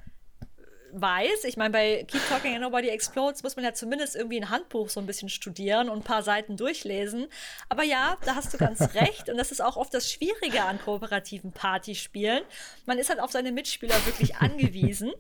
weiß. 0.91 1.45
Ich 1.45 1.57
meine, 1.57 1.71
bei 1.71 2.05
Keep 2.09 2.29
Talking 2.29 2.55
and 2.55 2.63
Nobody 2.63 2.89
Explodes 2.89 3.45
muss 3.45 3.55
man 3.55 3.65
ja 3.65 3.73
zumindest 3.73 4.17
irgendwie 4.17 4.41
ein 4.41 4.51
Handbuch 4.51 4.89
so 4.89 4.99
ein 4.99 5.07
bisschen 5.07 5.29
studieren 5.29 5.91
und 5.91 5.99
ein 5.99 6.03
paar 6.03 6.25
Seiten 6.25 6.57
durchlesen. 6.57 7.29
Aber 7.69 7.85
ja, 7.85 8.17
da 8.25 8.35
hast 8.35 8.53
du 8.53 8.59
ganz 8.59 8.81
recht. 8.95 9.29
Und 9.29 9.37
das 9.37 9.53
ist 9.53 9.63
auch 9.63 9.77
oft 9.77 9.95
das 9.95 10.11
Schwierige 10.11 10.65
an 10.65 10.81
kooperativen 10.81 11.53
Partyspielen. 11.53 12.43
Man 12.85 12.99
ist 12.99 13.11
halt 13.11 13.21
auf 13.21 13.31
seine 13.31 13.53
Mitspieler 13.53 13.95
wirklich 14.07 14.35
angewiesen. 14.41 15.13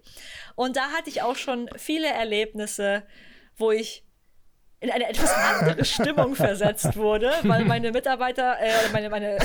Und 0.57 0.74
da 0.74 0.91
hatte 0.91 1.11
ich 1.11 1.22
auch 1.22 1.37
schon 1.37 1.70
viele 1.76 2.09
Erlebnisse, 2.09 3.05
wo 3.57 3.70
ich 3.70 4.03
in 4.87 4.93
eine 4.93 5.09
etwas 5.09 5.32
andere 5.32 5.84
Stimmung 5.84 6.34
versetzt 6.37 6.97
wurde, 6.97 7.32
weil 7.43 7.64
meine 7.64 7.91
Mitarbeiter, 7.91 8.57
äh, 8.61 8.70
meine, 8.93 9.11
meine, 9.11 9.39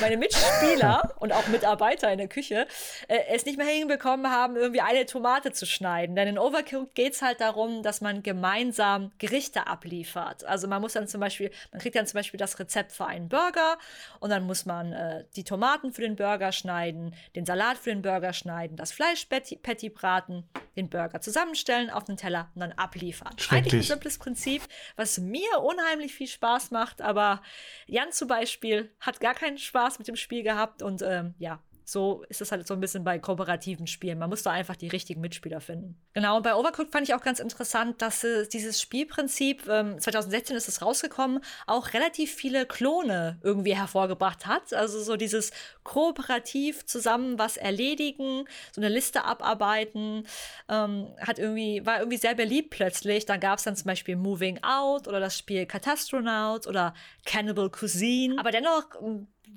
meine 0.00 0.16
Mitspieler 0.16 1.14
und 1.20 1.32
auch 1.32 1.46
Mitarbeiter 1.46 2.10
in 2.10 2.18
der 2.18 2.28
Küche 2.28 2.66
äh, 3.08 3.18
es 3.30 3.44
nicht 3.46 3.56
mehr 3.56 3.66
hinbekommen 3.66 4.30
haben, 4.30 4.56
irgendwie 4.56 4.80
eine 4.80 5.06
Tomate 5.06 5.52
zu 5.52 5.66
schneiden. 5.66 6.16
Denn 6.16 6.28
in 6.28 6.38
Overcooked 6.38 6.94
geht 6.94 7.14
es 7.14 7.22
halt 7.22 7.40
darum, 7.40 7.82
dass 7.82 8.00
man 8.00 8.22
gemeinsam 8.22 9.12
Gerichte 9.18 9.66
abliefert. 9.66 10.44
Also 10.44 10.66
man 10.66 10.80
muss 10.80 10.94
dann 10.94 11.06
zum 11.06 11.20
Beispiel, 11.20 11.50
man 11.70 11.80
kriegt 11.80 11.94
dann 11.96 12.06
zum 12.06 12.18
Beispiel 12.18 12.38
das 12.38 12.58
Rezept 12.58 12.92
für 12.92 13.06
einen 13.06 13.28
Burger 13.28 13.78
und 14.18 14.30
dann 14.30 14.44
muss 14.44 14.66
man 14.66 14.92
äh, 14.92 15.24
die 15.36 15.44
Tomaten 15.44 15.92
für 15.92 16.02
den 16.02 16.16
Burger 16.16 16.50
schneiden, 16.52 17.14
den 17.36 17.46
Salat 17.46 17.78
für 17.78 17.90
den 17.90 18.02
Burger 18.02 18.32
schneiden, 18.32 18.76
das 18.76 18.92
Fleischpatty 18.92 19.56
Patty 19.56 19.88
braten, 19.88 20.44
den 20.76 20.88
Burger 20.88 21.20
zusammenstellen 21.20 21.90
auf 21.90 22.04
den 22.04 22.16
Teller 22.16 22.48
und 22.54 22.60
dann 22.60 22.72
abliefern. 22.72 23.34
Eigentlich 23.50 23.74
ein 23.74 23.82
simples 23.82 24.18
Prinzip, 24.18 24.62
was 24.96 25.18
mir 25.18 25.60
unheimlich 25.60 26.14
viel 26.14 26.26
Spaß 26.26 26.70
macht, 26.70 27.00
aber 27.00 27.42
Jan 27.86 28.12
zum 28.12 28.28
Beispiel 28.28 28.94
hat 29.00 29.20
gar 29.20 29.34
keinen 29.34 29.58
Spaß 29.58 29.98
mit 29.98 30.08
dem 30.08 30.16
Spiel 30.16 30.42
gehabt 30.42 30.82
und 30.82 31.02
ähm, 31.02 31.34
ja, 31.38 31.62
so 31.84 32.24
ist 32.28 32.40
es 32.40 32.50
halt 32.50 32.66
so 32.66 32.74
ein 32.74 32.80
bisschen 32.80 33.04
bei 33.04 33.18
kooperativen 33.18 33.86
Spielen. 33.86 34.18
Man 34.18 34.30
muss 34.30 34.42
da 34.42 34.50
einfach 34.50 34.76
die 34.76 34.88
richtigen 34.88 35.20
Mitspieler 35.20 35.60
finden. 35.60 36.00
Genau, 36.14 36.38
und 36.38 36.42
bei 36.42 36.54
Overcooked 36.54 36.90
fand 36.90 37.06
ich 37.06 37.14
auch 37.14 37.22
ganz 37.22 37.40
interessant, 37.40 38.00
dass 38.00 38.24
äh, 38.24 38.46
dieses 38.48 38.80
Spielprinzip, 38.80 39.68
ähm, 39.68 39.98
2016 40.00 40.56
ist 40.56 40.68
es 40.68 40.80
rausgekommen, 40.80 41.40
auch 41.66 41.92
relativ 41.92 42.32
viele 42.32 42.64
Klone 42.66 43.38
irgendwie 43.42 43.76
hervorgebracht 43.76 44.46
hat. 44.46 44.72
Also 44.72 45.00
so 45.02 45.16
dieses 45.16 45.50
kooperativ 45.82 46.86
zusammen 46.86 47.38
was 47.38 47.56
erledigen, 47.56 48.44
so 48.72 48.80
eine 48.80 48.88
Liste 48.88 49.24
abarbeiten, 49.24 50.26
ähm, 50.68 51.08
hat 51.20 51.38
irgendwie, 51.38 51.84
war 51.84 51.98
irgendwie 51.98 52.18
sehr 52.18 52.34
beliebt 52.34 52.70
plötzlich. 52.70 53.26
Dann 53.26 53.40
gab 53.40 53.58
es 53.58 53.64
dann 53.64 53.76
zum 53.76 53.86
Beispiel 53.86 54.16
Moving 54.16 54.62
Out 54.62 55.06
oder 55.06 55.20
das 55.20 55.38
Spiel 55.38 55.66
Catastronaut 55.66 56.66
oder 56.66 56.94
Cannibal 57.26 57.70
Cuisine. 57.70 58.38
Aber 58.38 58.50
dennoch 58.50 58.88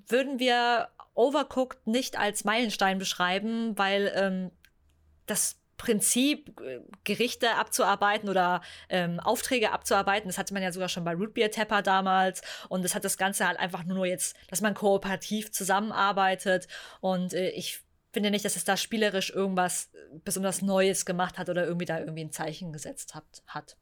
würden 0.08 0.40
wir 0.40 0.90
Overcooked 1.14 1.88
nicht 1.88 2.18
als 2.18 2.44
Meilenstein 2.44 3.00
beschreiben, 3.00 3.78
weil 3.78 4.12
ähm, 4.16 4.52
das 5.26 5.60
Prinzip, 5.78 6.60
äh, 6.60 6.80
Gerichte 7.04 7.56
abzuarbeiten 7.56 8.30
oder 8.30 8.62
ähm, 8.90 9.20
Aufträge 9.20 9.72
abzuarbeiten, 9.72 10.28
das 10.28 10.38
hatte 10.38 10.54
man 10.54 10.64
ja 10.64 10.72
sogar 10.72 10.90
schon 10.90 11.04
bei 11.04 11.14
Rootbeer 11.14 11.52
Tapper 11.52 11.82
damals. 11.82 12.42
Und 12.68 12.84
das 12.84 12.96
hat 12.96 13.06
das 13.06 13.18
Ganze 13.18 13.48
halt 13.48 13.60
einfach 13.60 13.84
nur 13.84 14.06
jetzt, 14.06 14.36
dass 14.50 14.62
man 14.62 14.74
kooperativ 14.74 15.52
zusammenarbeitet. 15.52 16.68
Und 17.00 17.34
äh, 17.34 17.50
ich 17.50 17.82
finde 18.12 18.32
nicht, 18.32 18.46
dass 18.46 18.56
es 18.56 18.64
da 18.64 18.76
spielerisch 18.76 19.30
irgendwas 19.30 19.92
äh, 19.94 20.20
besonders 20.24 20.64
Neues 20.64 21.06
gemacht 21.06 21.38
hat 21.38 21.50
oder 21.50 21.66
irgendwie 21.66 21.86
da 21.86 22.00
irgendwie 22.00 22.24
ein 22.24 22.32
Zeichen 22.32 22.74
gesetzt 22.74 23.14
hat. 23.14 23.44
hat. 23.46 23.78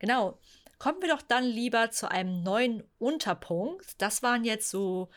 Genau. 0.00 0.38
Kommen 0.80 1.02
wir 1.02 1.10
doch 1.10 1.20
dann 1.20 1.44
lieber 1.44 1.90
zu 1.90 2.10
einem 2.10 2.42
neuen 2.42 2.82
Unterpunkt. 2.98 4.00
Das 4.00 4.22
waren 4.22 4.44
jetzt 4.44 4.70
so 4.70 5.10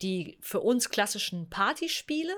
die 0.00 0.38
für 0.40 0.60
uns 0.60 0.88
klassischen 0.88 1.50
Partyspiele. 1.50 2.34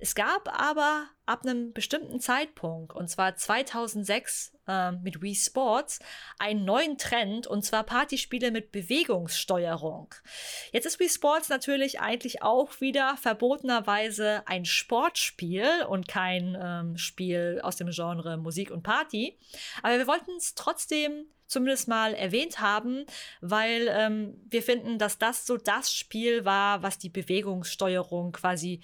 Es 0.00 0.14
gab 0.14 0.48
aber 0.58 1.06
ab 1.26 1.44
einem 1.44 1.74
bestimmten 1.74 2.18
Zeitpunkt, 2.18 2.94
und 2.94 3.08
zwar 3.08 3.36
2006 3.36 4.52
äh, 4.66 4.92
mit 4.92 5.20
Wii 5.20 5.34
Sports, 5.34 6.00
einen 6.38 6.64
neuen 6.64 6.96
Trend, 6.96 7.46
und 7.46 7.62
zwar 7.62 7.84
Partyspiele 7.84 8.50
mit 8.50 8.72
Bewegungssteuerung. 8.72 10.14
Jetzt 10.72 10.86
ist 10.86 10.98
Wii 10.98 11.10
Sports 11.10 11.50
natürlich 11.50 12.00
eigentlich 12.00 12.42
auch 12.42 12.80
wieder 12.80 13.18
verbotenerweise 13.18 14.42
ein 14.46 14.64
Sportspiel 14.64 15.84
und 15.88 16.08
kein 16.08 16.58
ähm, 16.58 16.96
Spiel 16.96 17.60
aus 17.62 17.76
dem 17.76 17.90
Genre 17.90 18.38
Musik 18.38 18.70
und 18.70 18.82
Party. 18.82 19.38
Aber 19.82 19.98
wir 19.98 20.06
wollten 20.06 20.32
es 20.38 20.54
trotzdem 20.54 21.26
zumindest 21.52 21.86
mal 21.86 22.14
erwähnt 22.14 22.60
haben, 22.60 23.04
weil 23.40 23.88
ähm, 23.90 24.34
wir 24.48 24.62
finden, 24.62 24.98
dass 24.98 25.18
das 25.18 25.46
so 25.46 25.56
das 25.56 25.94
Spiel 25.94 26.44
war, 26.44 26.82
was 26.82 26.98
die 26.98 27.10
Bewegungssteuerung 27.10 28.32
quasi 28.32 28.80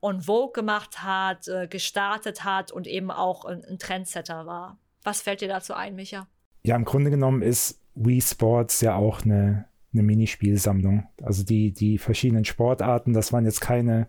on 0.00 0.20
vogue 0.20 0.52
gemacht 0.52 1.02
hat, 1.02 1.48
äh, 1.48 1.66
gestartet 1.66 2.44
hat 2.44 2.70
und 2.70 2.86
eben 2.86 3.10
auch 3.10 3.44
ein, 3.44 3.64
ein 3.64 3.78
Trendsetter 3.78 4.46
war. 4.46 4.78
Was 5.02 5.22
fällt 5.22 5.40
dir 5.40 5.48
dazu 5.48 5.74
ein, 5.74 5.96
Micha? 5.96 6.26
Ja, 6.62 6.76
im 6.76 6.84
Grunde 6.84 7.10
genommen 7.10 7.42
ist 7.42 7.80
Wii 7.94 8.20
Sports 8.20 8.80
ja 8.80 8.96
auch 8.96 9.22
eine, 9.22 9.66
eine 9.92 10.02
Minispielsammlung. 10.02 11.06
Also 11.22 11.44
die, 11.44 11.72
die 11.72 11.98
verschiedenen 11.98 12.44
Sportarten, 12.44 13.12
das 13.12 13.32
waren 13.32 13.44
jetzt 13.44 13.60
keine, 13.60 14.08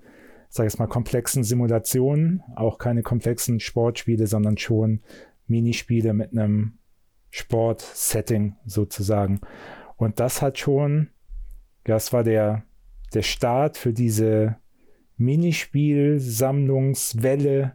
sag 0.50 0.66
ich 0.66 0.74
jetzt 0.74 0.80
mal, 0.80 0.88
komplexen 0.88 1.44
Simulationen, 1.44 2.44
auch 2.56 2.78
keine 2.78 3.04
komplexen 3.04 3.60
Sportspiele, 3.60 4.28
sondern 4.28 4.58
schon 4.58 5.02
Minispiele 5.48 6.14
mit 6.14 6.32
einem 6.32 6.78
Sportsetting 7.36 8.56
sozusagen. 8.66 9.42
Und 9.98 10.20
das 10.22 10.42
hat 10.42 10.58
schon, 10.58 11.10
das 11.84 12.14
war 12.14 12.24
der, 12.24 12.64
der 13.14 13.24
Start 13.24 13.76
für 13.76 13.92
diese 13.92 14.56
Minispielsammlungswelle, 15.18 17.74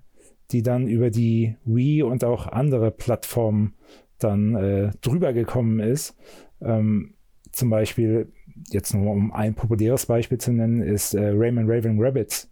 die 0.50 0.62
dann 0.62 0.88
über 0.88 1.10
die 1.10 1.58
Wii 1.66 2.04
und 2.04 2.24
auch 2.24 2.46
andere 2.46 2.90
Plattformen 2.90 3.74
dann 4.18 4.54
äh, 4.54 4.92
drüber 5.02 5.34
gekommen 5.34 5.78
ist. 5.78 6.16
Ähm, 6.62 7.12
zum 7.52 7.68
Beispiel, 7.68 8.32
jetzt 8.70 8.94
nur 8.94 9.12
um 9.12 9.30
ein 9.30 9.54
populäres 9.54 10.06
Beispiel 10.06 10.38
zu 10.38 10.52
nennen, 10.52 10.80
ist 10.80 11.12
äh, 11.12 11.32
Rayman 11.34 11.70
Raven 11.70 11.98
Rabbits. 12.00 12.50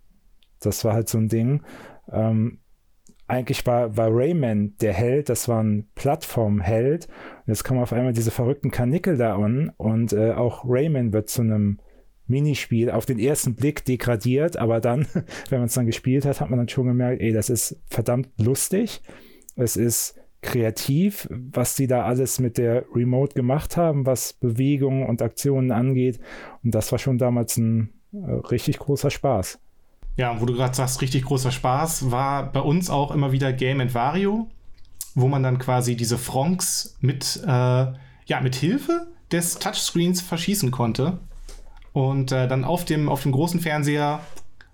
Das 0.61 0.85
war 0.85 0.93
halt 0.93 1.09
so 1.09 1.17
ein 1.17 1.29
Ding. 1.29 1.63
Ähm, 2.13 2.59
eigentlich 3.29 3.65
war, 3.67 3.97
war 3.97 4.09
Rayman 4.11 4.75
der 4.81 4.95
Held, 4.95 5.29
das 5.29 5.49
war 5.49 5.63
ein 5.63 5.87
Plattformheld. 5.95 7.07
Und 7.07 7.49
jetzt 7.49 7.63
kommen 7.63 7.81
auf 7.81 7.93
einmal 7.93 8.13
diese 8.13 8.31
verrückten 8.31 8.71
Kanickel 8.71 9.17
da 9.17 9.37
an 9.37 9.71
und 9.77 10.13
äh, 10.13 10.33
auch 10.33 10.65
Rayman 10.67 11.13
wird 11.13 11.29
zu 11.29 11.43
einem 11.43 11.79
Minispiel 12.27 12.91
auf 12.91 13.07
den 13.07 13.19
ersten 13.19 13.55
Blick 13.55 13.85
degradiert, 13.85 14.57
aber 14.57 14.81
dann, 14.81 15.07
wenn 15.49 15.61
man 15.61 15.69
es 15.69 15.75
dann 15.75 15.87
gespielt 15.87 16.25
hat, 16.25 16.41
hat 16.41 16.51
man 16.51 16.59
dann 16.59 16.69
schon 16.69 16.87
gemerkt, 16.87 17.21
ey, 17.21 17.33
das 17.33 17.51
ist 17.51 17.81
verdammt 17.89 18.29
lustig. 18.39 19.03
Es 19.57 19.77
ist 19.77 20.19
kreativ, 20.41 21.29
was 21.31 21.75
die 21.75 21.87
da 21.87 22.05
alles 22.05 22.39
mit 22.39 22.59
der 22.59 22.85
Remote 22.95 23.35
gemacht 23.35 23.77
haben, 23.77 24.07
was 24.07 24.35
Bewegungen 24.35 25.07
und 25.07 25.21
Aktionen 25.21 25.73
angeht. 25.73 26.21
Und 26.63 26.75
das 26.75 26.93
war 26.93 26.99
schon 26.99 27.19
damals 27.19 27.57
ein 27.57 27.93
äh, 28.13 28.31
richtig 28.51 28.79
großer 28.79 29.11
Spaß. 29.11 29.59
Ja, 30.19 30.40
wo 30.40 30.47
du 30.47 30.53
gerade 30.53 30.74
sagst, 30.74 31.01
richtig 31.01 31.24
großer 31.24 31.53
Spaß, 31.53 32.11
war 32.11 32.51
bei 32.51 32.59
uns 32.59 32.90
auch 32.90 33.12
immer 33.12 33.31
wieder 33.31 33.53
Game 33.53 33.95
Vario, 33.95 34.49
wo 35.15 35.28
man 35.28 35.45
dann 35.45 35.61
quasi 35.61 35.97
diese 35.97 36.19
Fronks 36.19 36.97
mit, 37.01 37.40
äh, 37.47 37.49
ja, 37.49 38.40
mit 38.43 38.57
Hilfe 38.57 39.07
des 39.31 39.61
Touchscreens 39.61 40.20
verschießen 40.20 40.73
konnte. 40.73 41.20
Und 41.93 42.32
äh, 42.32 42.49
dann 42.49 42.65
auf 42.65 42.85
dem, 42.85 43.09
auf 43.09 43.23
dem 43.23 43.31
großen 43.31 43.61
Fernseher 43.61 44.19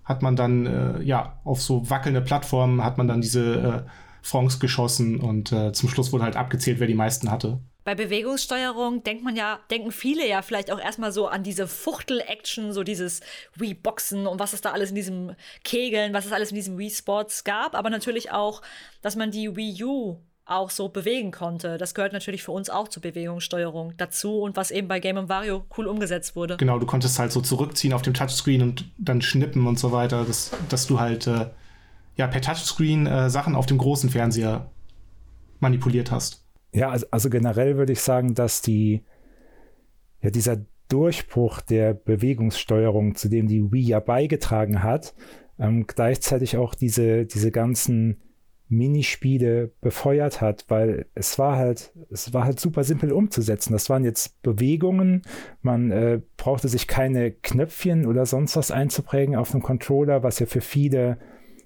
hat 0.03 0.23
man 0.23 0.35
dann, 0.35 0.65
äh, 0.65 1.01
ja, 1.03 1.39
auf 1.43 1.61
so 1.61 1.91
wackelnde 1.91 2.21
Plattformen 2.21 2.83
hat 2.83 2.97
man 2.97 3.07
dann 3.07 3.21
diese 3.21 3.85
äh, 3.85 3.89
Francs 4.23 4.59
geschossen 4.59 5.19
und 5.19 5.51
äh, 5.51 5.73
zum 5.73 5.89
Schluss 5.89 6.11
wurde 6.11 6.23
halt 6.23 6.37
abgezählt, 6.37 6.79
wer 6.79 6.87
die 6.87 6.95
meisten 6.95 7.29
hatte. 7.29 7.59
Bei 7.85 7.93
Bewegungssteuerung 7.93 9.03
denkt 9.03 9.23
man 9.23 9.35
ja, 9.35 9.59
denken 9.69 9.91
viele 9.91 10.27
ja 10.27 10.41
vielleicht 10.41 10.71
auch 10.71 10.79
erstmal 10.79 11.11
so 11.11 11.27
an 11.27 11.43
diese 11.43 11.67
Fuchtel-Action, 11.67 12.73
so 12.73 12.83
dieses 12.83 13.21
Wii-Boxen 13.53 14.25
und 14.25 14.39
was 14.39 14.53
es 14.53 14.61
da 14.61 14.71
alles 14.71 14.89
in 14.89 14.95
diesem 14.95 15.35
Kegeln, 15.63 16.11
was 16.11 16.25
es 16.25 16.31
alles 16.31 16.49
in 16.49 16.55
diesem 16.55 16.79
Wii-Sports 16.79 17.43
gab, 17.43 17.75
aber 17.75 17.91
natürlich 17.91 18.31
auch, 18.31 18.63
dass 19.03 19.15
man 19.15 19.29
die 19.29 19.55
Wii 19.55 19.83
U 19.83 20.17
auch 20.45 20.71
so 20.71 20.89
bewegen 20.89 21.29
konnte. 21.29 21.77
Das 21.77 21.93
gehört 21.93 22.11
natürlich 22.11 22.41
für 22.41 22.53
uns 22.53 22.71
auch 22.71 22.87
zur 22.87 23.03
Bewegungssteuerung 23.03 23.93
dazu 23.97 24.41
und 24.41 24.57
was 24.57 24.71
eben 24.71 24.87
bei 24.87 24.99
Game 24.99 25.29
Wario 25.29 25.65
cool 25.77 25.85
umgesetzt 25.85 26.35
wurde. 26.35 26.57
Genau, 26.57 26.79
du 26.79 26.87
konntest 26.87 27.19
halt 27.19 27.31
so 27.31 27.41
zurückziehen 27.41 27.93
auf 27.93 28.01
dem 28.01 28.15
Touchscreen 28.15 28.63
und 28.63 28.85
dann 28.97 29.21
schnippen 29.21 29.67
und 29.67 29.77
so 29.77 29.91
weiter, 29.91 30.25
dass, 30.25 30.49
dass 30.69 30.87
du 30.87 30.99
halt 30.99 31.27
äh, 31.27 31.51
ja, 32.17 32.25
per 32.25 32.41
Touchscreen 32.41 33.05
äh, 33.05 33.29
Sachen 33.29 33.55
auf 33.55 33.67
dem 33.67 33.77
großen 33.77 34.09
Fernseher 34.09 34.71
manipuliert 35.59 36.09
hast. 36.09 36.44
Ja, 36.75 36.89
also, 36.89 37.05
also 37.09 37.29
generell 37.29 37.77
würde 37.77 37.93
ich 37.93 38.01
sagen, 38.01 38.35
dass 38.35 38.61
die, 38.61 39.03
ja, 40.21 40.29
dieser 40.29 40.57
Durchbruch 40.89 41.61
der 41.61 41.93
Bewegungssteuerung, 41.93 43.15
zu 43.15 43.29
dem 43.29 43.47
die 43.47 43.71
Wii 43.71 43.87
ja 43.87 43.99
beigetragen 44.01 44.83
hat, 44.83 45.15
ähm, 45.57 45.87
gleichzeitig 45.87 46.57
auch 46.57 46.75
diese, 46.75 47.25
diese 47.25 47.51
ganzen 47.51 48.21
Minispiele 48.67 49.71
befeuert 49.79 50.41
hat, 50.41 50.65
weil 50.67 51.05
es 51.15 51.39
war 51.39 51.55
halt, 51.55 51.93
es 52.09 52.33
war 52.33 52.43
halt 52.43 52.59
super 52.59 52.83
simpel 52.83 53.13
umzusetzen. 53.13 53.71
Das 53.71 53.89
waren 53.89 54.03
jetzt 54.03 54.41
Bewegungen, 54.41 55.21
man 55.61 55.91
äh, 55.91 56.19
brauchte 56.35 56.67
sich 56.67 56.87
keine 56.87 57.31
Knöpfchen 57.31 58.05
oder 58.05 58.25
sonst 58.25 58.57
was 58.57 58.71
einzuprägen 58.71 59.35
auf 59.35 59.51
dem 59.51 59.61
Controller, 59.61 60.23
was 60.23 60.39
ja 60.39 60.45
für 60.45 60.61
viele 60.61 61.19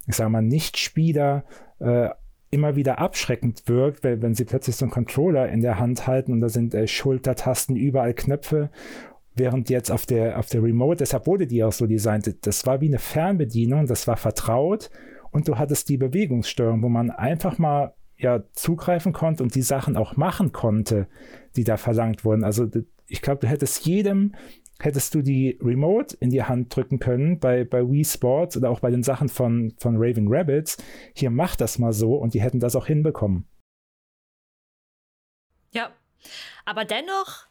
ich 0.10 0.16
sage 0.16 0.30
mal, 0.32 0.42
Nichtspieler 0.42 1.46
äh, 1.80 2.10
immer 2.52 2.76
wieder 2.76 3.00
abschreckend 3.00 3.64
wirkt, 3.68 4.04
weil, 4.04 4.22
wenn 4.22 4.34
sie 4.34 4.46
plötzlich 4.46 4.76
so 4.76 4.86
einen 4.86 4.92
Controller 4.92 5.50
in 5.50 5.62
der 5.62 5.80
Hand 5.80 6.08
halten 6.08 6.34
und 6.34 6.42
da 6.42 6.50
sind 6.50 6.74
äh, 6.74 6.88
Schultertasten, 6.88 7.76
überall 7.76 8.14
Knöpfe, 8.14 8.70
während 9.36 9.70
jetzt 9.70 9.92
auf 9.92 10.06
der, 10.06 10.40
auf 10.40 10.48
der 10.48 10.64
Remote, 10.64 10.98
deshalb 10.98 11.28
wurde 11.28 11.48
die 11.48 11.64
auch 11.64 11.72
so 11.72 11.86
designt, 11.86 12.46
das 12.46 12.66
war 12.66 12.82
wie 12.82 12.88
eine 12.88 13.00
Fernbedienung, 13.00 13.86
das 13.86 14.08
war 14.08 14.18
vertraut 14.18 14.90
und 15.32 15.48
du 15.48 15.58
hattest 15.58 15.90
die 15.90 15.98
Bewegungssteuerung, 15.98 16.82
wo 16.82 16.90
man 16.90 17.12
einfach 17.12 17.58
mal 17.58 17.94
ja 18.18 18.44
zugreifen 18.52 19.14
konnte 19.14 19.44
und 19.44 19.56
die 19.56 19.62
Sachen 19.62 19.96
auch 19.96 20.18
machen 20.18 20.52
konnte, 20.52 21.08
die 21.56 21.64
da 21.64 21.78
verlangt 21.78 22.26
wurden. 22.26 22.44
Also 22.44 22.68
ich 23.08 23.22
glaube, 23.22 23.40
du 23.40 23.48
hättest 23.48 23.86
jedem 23.86 24.34
hättest 24.80 25.14
du 25.14 25.22
die 25.22 25.58
Remote 25.62 26.16
in 26.20 26.30
die 26.30 26.44
Hand 26.44 26.76
drücken 26.76 27.00
können 27.00 27.40
bei, 27.40 27.64
bei 27.64 27.82
Wii 27.88 28.06
Sports 28.06 28.58
oder 28.58 28.70
auch 28.70 28.80
bei 28.80 28.92
den 28.92 29.04
Sachen 29.04 29.30
von, 29.30 29.74
von 29.78 29.98
Raving 29.98 30.28
Rabbits. 30.30 30.78
Hier 31.16 31.30
mach 31.30 31.56
das 31.56 31.80
mal 31.80 31.94
so 31.94 32.16
und 32.16 32.34
die 32.34 32.42
hätten 32.42 32.60
das 32.60 32.76
auch 32.76 32.88
hinbekommen. 32.88 33.48
Ja, 35.72 35.92
aber 36.66 36.86
dennoch 36.86 37.50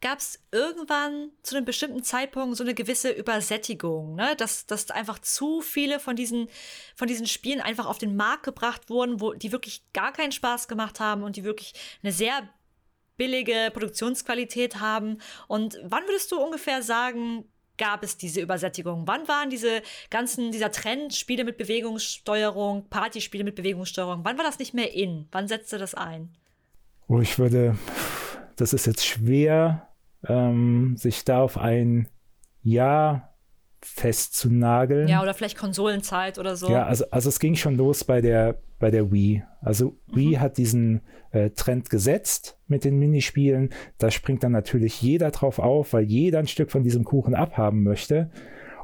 gab 0.00 0.18
es 0.18 0.42
irgendwann 0.50 1.30
zu 1.42 1.56
einem 1.56 1.66
bestimmten 1.66 2.02
Zeitpunkt 2.02 2.56
so 2.56 2.64
eine 2.64 2.74
gewisse 2.74 3.10
Übersättigung, 3.10 4.14
ne? 4.14 4.34
dass, 4.36 4.66
dass 4.66 4.90
einfach 4.90 5.18
zu 5.18 5.60
viele 5.60 6.00
von 6.00 6.16
diesen, 6.16 6.48
von 6.96 7.06
diesen 7.06 7.26
Spielen 7.26 7.60
einfach 7.60 7.86
auf 7.86 7.98
den 7.98 8.16
Markt 8.16 8.44
gebracht 8.44 8.88
wurden, 8.88 9.20
wo 9.20 9.34
die 9.34 9.52
wirklich 9.52 9.82
gar 9.92 10.12
keinen 10.12 10.32
Spaß 10.32 10.68
gemacht 10.68 11.00
haben 11.00 11.22
und 11.22 11.36
die 11.36 11.44
wirklich 11.44 11.74
eine 12.02 12.12
sehr 12.12 12.48
billige 13.20 13.70
Produktionsqualität 13.74 14.80
haben. 14.80 15.18
Und 15.46 15.78
wann 15.84 16.04
würdest 16.04 16.32
du 16.32 16.40
ungefähr 16.42 16.82
sagen, 16.82 17.44
gab 17.76 18.02
es 18.02 18.16
diese 18.16 18.40
Übersättigung? 18.40 19.06
Wann 19.06 19.28
waren 19.28 19.50
diese 19.50 19.82
ganzen, 20.08 20.52
dieser 20.52 20.72
Trend, 20.72 21.14
Spiele 21.14 21.44
mit 21.44 21.58
Bewegungssteuerung, 21.58 22.88
Partyspiele 22.88 23.44
mit 23.44 23.56
Bewegungssteuerung, 23.56 24.20
wann 24.24 24.38
war 24.38 24.44
das 24.44 24.58
nicht 24.58 24.72
mehr 24.72 24.94
in? 24.94 25.28
Wann 25.32 25.48
setzte 25.48 25.76
das 25.76 25.94
ein? 25.94 26.30
Oh, 27.08 27.20
ich 27.20 27.38
würde, 27.38 27.76
das 28.56 28.72
ist 28.72 28.86
jetzt 28.86 29.04
schwer, 29.04 29.88
ähm, 30.26 30.96
sich 30.96 31.22
da 31.26 31.42
auf 31.42 31.58
ein 31.58 32.08
Jahr 32.62 33.29
festzunageln. 33.82 35.08
Ja, 35.08 35.22
oder 35.22 35.34
vielleicht 35.34 35.56
Konsolenzeit 35.56 36.38
oder 36.38 36.56
so. 36.56 36.70
Ja, 36.70 36.84
also, 36.84 37.04
also 37.10 37.28
es 37.28 37.38
ging 37.38 37.54
schon 37.54 37.76
los 37.76 38.04
bei 38.04 38.20
der, 38.20 38.60
bei 38.78 38.90
der 38.90 39.10
Wii. 39.10 39.42
Also 39.60 39.96
mhm. 40.06 40.16
Wii 40.16 40.34
hat 40.34 40.58
diesen 40.58 41.00
äh, 41.32 41.50
Trend 41.50 41.90
gesetzt 41.90 42.58
mit 42.66 42.84
den 42.84 42.98
Minispielen. 42.98 43.70
Da 43.98 44.10
springt 44.10 44.42
dann 44.42 44.52
natürlich 44.52 45.00
jeder 45.00 45.30
drauf 45.30 45.58
auf, 45.58 45.92
weil 45.92 46.04
jeder 46.04 46.40
ein 46.40 46.46
Stück 46.46 46.70
von 46.70 46.82
diesem 46.82 47.04
Kuchen 47.04 47.34
abhaben 47.34 47.82
möchte. 47.82 48.30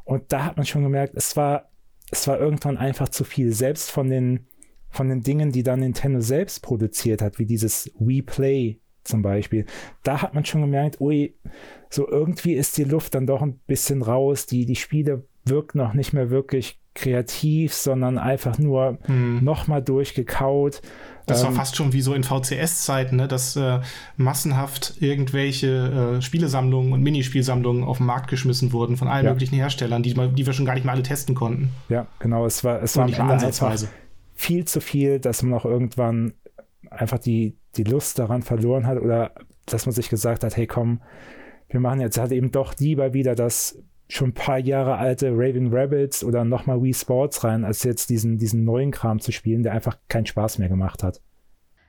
Und 0.05 0.33
da 0.33 0.45
hat 0.45 0.57
man 0.57 0.67
schon 0.67 0.83
gemerkt, 0.83 1.15
es 1.15 1.37
war, 1.37 1.71
es 2.11 2.27
war 2.29 2.39
irgendwann 2.39 2.77
einfach 2.77 3.09
zu 3.09 3.25
viel. 3.25 3.53
Selbst 3.53 3.91
von 3.91 4.09
den, 4.09 4.47
von 4.89 5.09
den 5.09 5.23
Dingen, 5.23 5.53
die 5.53 5.63
dann 5.63 5.81
Nintendo 5.81 6.21
selbst 6.21 6.63
produziert 6.63 7.21
hat, 7.21 7.39
wie 7.39 7.47
dieses 7.47 7.93
Wii 7.99 8.23
Play 8.23 8.81
zum 9.07 9.23
Beispiel. 9.23 9.67
Da 10.03 10.23
hat 10.23 10.35
man 10.35 10.45
schon 10.45 10.61
gemerkt, 10.61 11.01
ui, 11.01 11.35
so 11.91 12.09
irgendwie 12.09 12.55
ist 12.55 12.77
die 12.77 12.85
Luft 12.85 13.15
dann 13.15 13.27
doch 13.27 13.43
ein 13.43 13.59
bisschen 13.67 14.03
raus. 14.03 14.47
Die, 14.47 14.67
die 14.67 14.77
Spiele 14.77 15.25
wirken 15.45 15.79
noch 15.79 15.95
nicht 15.95 16.13
mehr 16.13 16.31
wirklich 16.31 16.81
kreativ, 16.97 17.75
sondern 17.75 18.19
einfach 18.19 18.59
nur 18.59 18.99
hm. 19.05 19.45
nochmal 19.45 19.83
durchgekaut. 19.83 20.81
Das 21.27 21.43
war 21.43 21.51
ähm, 21.51 21.57
fast 21.57 21.77
schon 21.77 21.93
wie 21.93 22.01
so 22.01 22.15
in 22.15 22.25
VCS-Zeiten, 22.25 23.17
ne? 23.17 23.29
dass 23.29 23.55
äh, 23.57 23.81
massenhaft 24.17 24.95
irgendwelche 25.01 26.17
äh, 26.19 26.23
Spielesammlungen 26.23 26.93
und 26.93 27.03
Minispielsammlungen 27.03 27.85
auf 27.85 27.99
den 27.99 28.07
Markt 28.07 28.29
geschmissen 28.29 28.73
wurden 28.73 28.97
von 28.97 29.09
allen 29.09 29.27
ja. 29.27 29.33
möglichen 29.33 29.57
Herstellern, 29.57 30.03
die, 30.03 30.15
die 30.15 30.47
wir 30.47 30.53
schon 30.53 30.65
gar 30.65 30.75
nicht 30.75 30.85
mehr 30.85 30.95
alle 30.95 31.03
testen 31.03 31.35
konnten. 31.35 31.71
Ja, 31.89 32.07
genau. 32.19 32.47
Es 32.47 32.65
war, 32.65 32.83
es 32.83 32.97
war 32.97 33.07
nicht 33.07 33.21
ansatzweise. 33.21 33.89
viel 34.35 34.65
zu 34.65 34.81
viel, 34.81 35.19
dass 35.19 35.43
man 35.43 35.55
auch 35.55 35.65
irgendwann 35.65 36.33
einfach 36.91 37.19
die, 37.19 37.57
die 37.77 37.85
Lust 37.85 38.19
daran 38.19 38.43
verloren 38.43 38.87
hat 38.87 39.01
oder 39.01 39.33
dass 39.67 39.87
man 39.87 39.95
sich 39.95 40.09
gesagt 40.09 40.45
hat, 40.45 40.57
hey 40.57 40.67
komm, 40.67 41.01
wir 41.69 41.81
machen 41.81 42.01
jetzt 42.01 42.19
halt 42.19 42.33
eben 42.33 42.53
doch 42.53 42.75
lieber 42.79 43.13
wieder 43.13 43.35
das 43.35 43.83
schon 44.09 44.29
ein 44.29 44.35
paar 44.35 44.59
Jahre 44.59 44.97
alte 44.97 45.31
Raving 45.33 45.75
Rabbits 45.75 46.23
oder 46.23 46.45
nochmal 46.45 46.83
Wii 46.83 46.95
Sports 46.95 47.43
rein, 47.43 47.65
als 47.65 47.83
jetzt 47.83 48.09
diesen, 48.09 48.39
diesen 48.39 48.65
neuen 48.65 48.93
Kram 48.93 49.19
zu 49.19 49.33
spielen, 49.33 49.63
der 49.63 49.73
einfach 49.73 49.99
keinen 50.09 50.27
Spaß 50.27 50.59
mehr 50.59 50.69
gemacht 50.69 51.03
hat. 51.03 51.21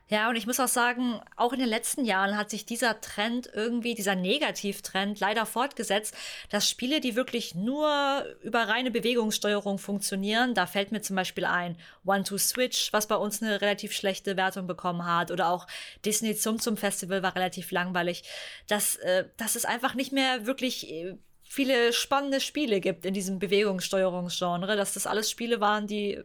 Ja, 0.09 0.29
und 0.29 0.37
ich 0.37 0.47
muss 0.47 0.61
auch 0.61 0.69
sagen, 0.69 1.19
auch 1.35 1.51
in 1.51 1.59
den 1.59 1.67
letzten 1.67 2.05
Jahren 2.05 2.37
hat 2.37 2.49
sich 2.49 2.65
dieser 2.65 3.01
Trend 3.01 3.49
irgendwie, 3.53 3.93
dieser 3.93 4.15
Negativtrend 4.15 5.19
leider 5.19 5.45
fortgesetzt, 5.45 6.15
dass 6.49 6.69
Spiele, 6.69 7.01
die 7.01 7.17
wirklich 7.17 7.55
nur 7.55 8.25
über 8.41 8.69
reine 8.69 8.89
Bewegungssteuerung 8.89 9.79
funktionieren, 9.79 10.53
da 10.53 10.65
fällt 10.65 10.93
mir 10.93 11.01
zum 11.01 11.17
Beispiel 11.17 11.43
ein 11.43 11.77
One-to-Switch, 12.05 12.93
was 12.93 13.07
bei 13.07 13.15
uns 13.17 13.43
eine 13.43 13.59
relativ 13.59 13.91
schlechte 13.91 14.37
Wertung 14.37 14.65
bekommen 14.65 15.05
hat, 15.05 15.29
oder 15.29 15.49
auch 15.49 15.67
Disney 16.05 16.37
zum 16.37 16.57
zum 16.59 16.77
Festival 16.77 17.21
war 17.21 17.35
relativ 17.35 17.71
langweilig, 17.71 18.23
dass, 18.67 18.95
äh, 18.97 19.25
dass 19.35 19.55
es 19.55 19.65
einfach 19.65 19.93
nicht 19.93 20.13
mehr 20.13 20.45
wirklich 20.45 20.89
äh, 20.89 21.17
viele 21.47 21.93
spannende 21.93 22.39
Spiele 22.39 22.79
gibt 22.79 23.05
in 23.05 23.13
diesem 23.13 23.39
Bewegungssteuerungsgenre, 23.39 24.75
dass 24.75 24.93
das 24.93 25.07
alles 25.07 25.31
Spiele 25.31 25.59
waren, 25.59 25.87
die 25.87 26.19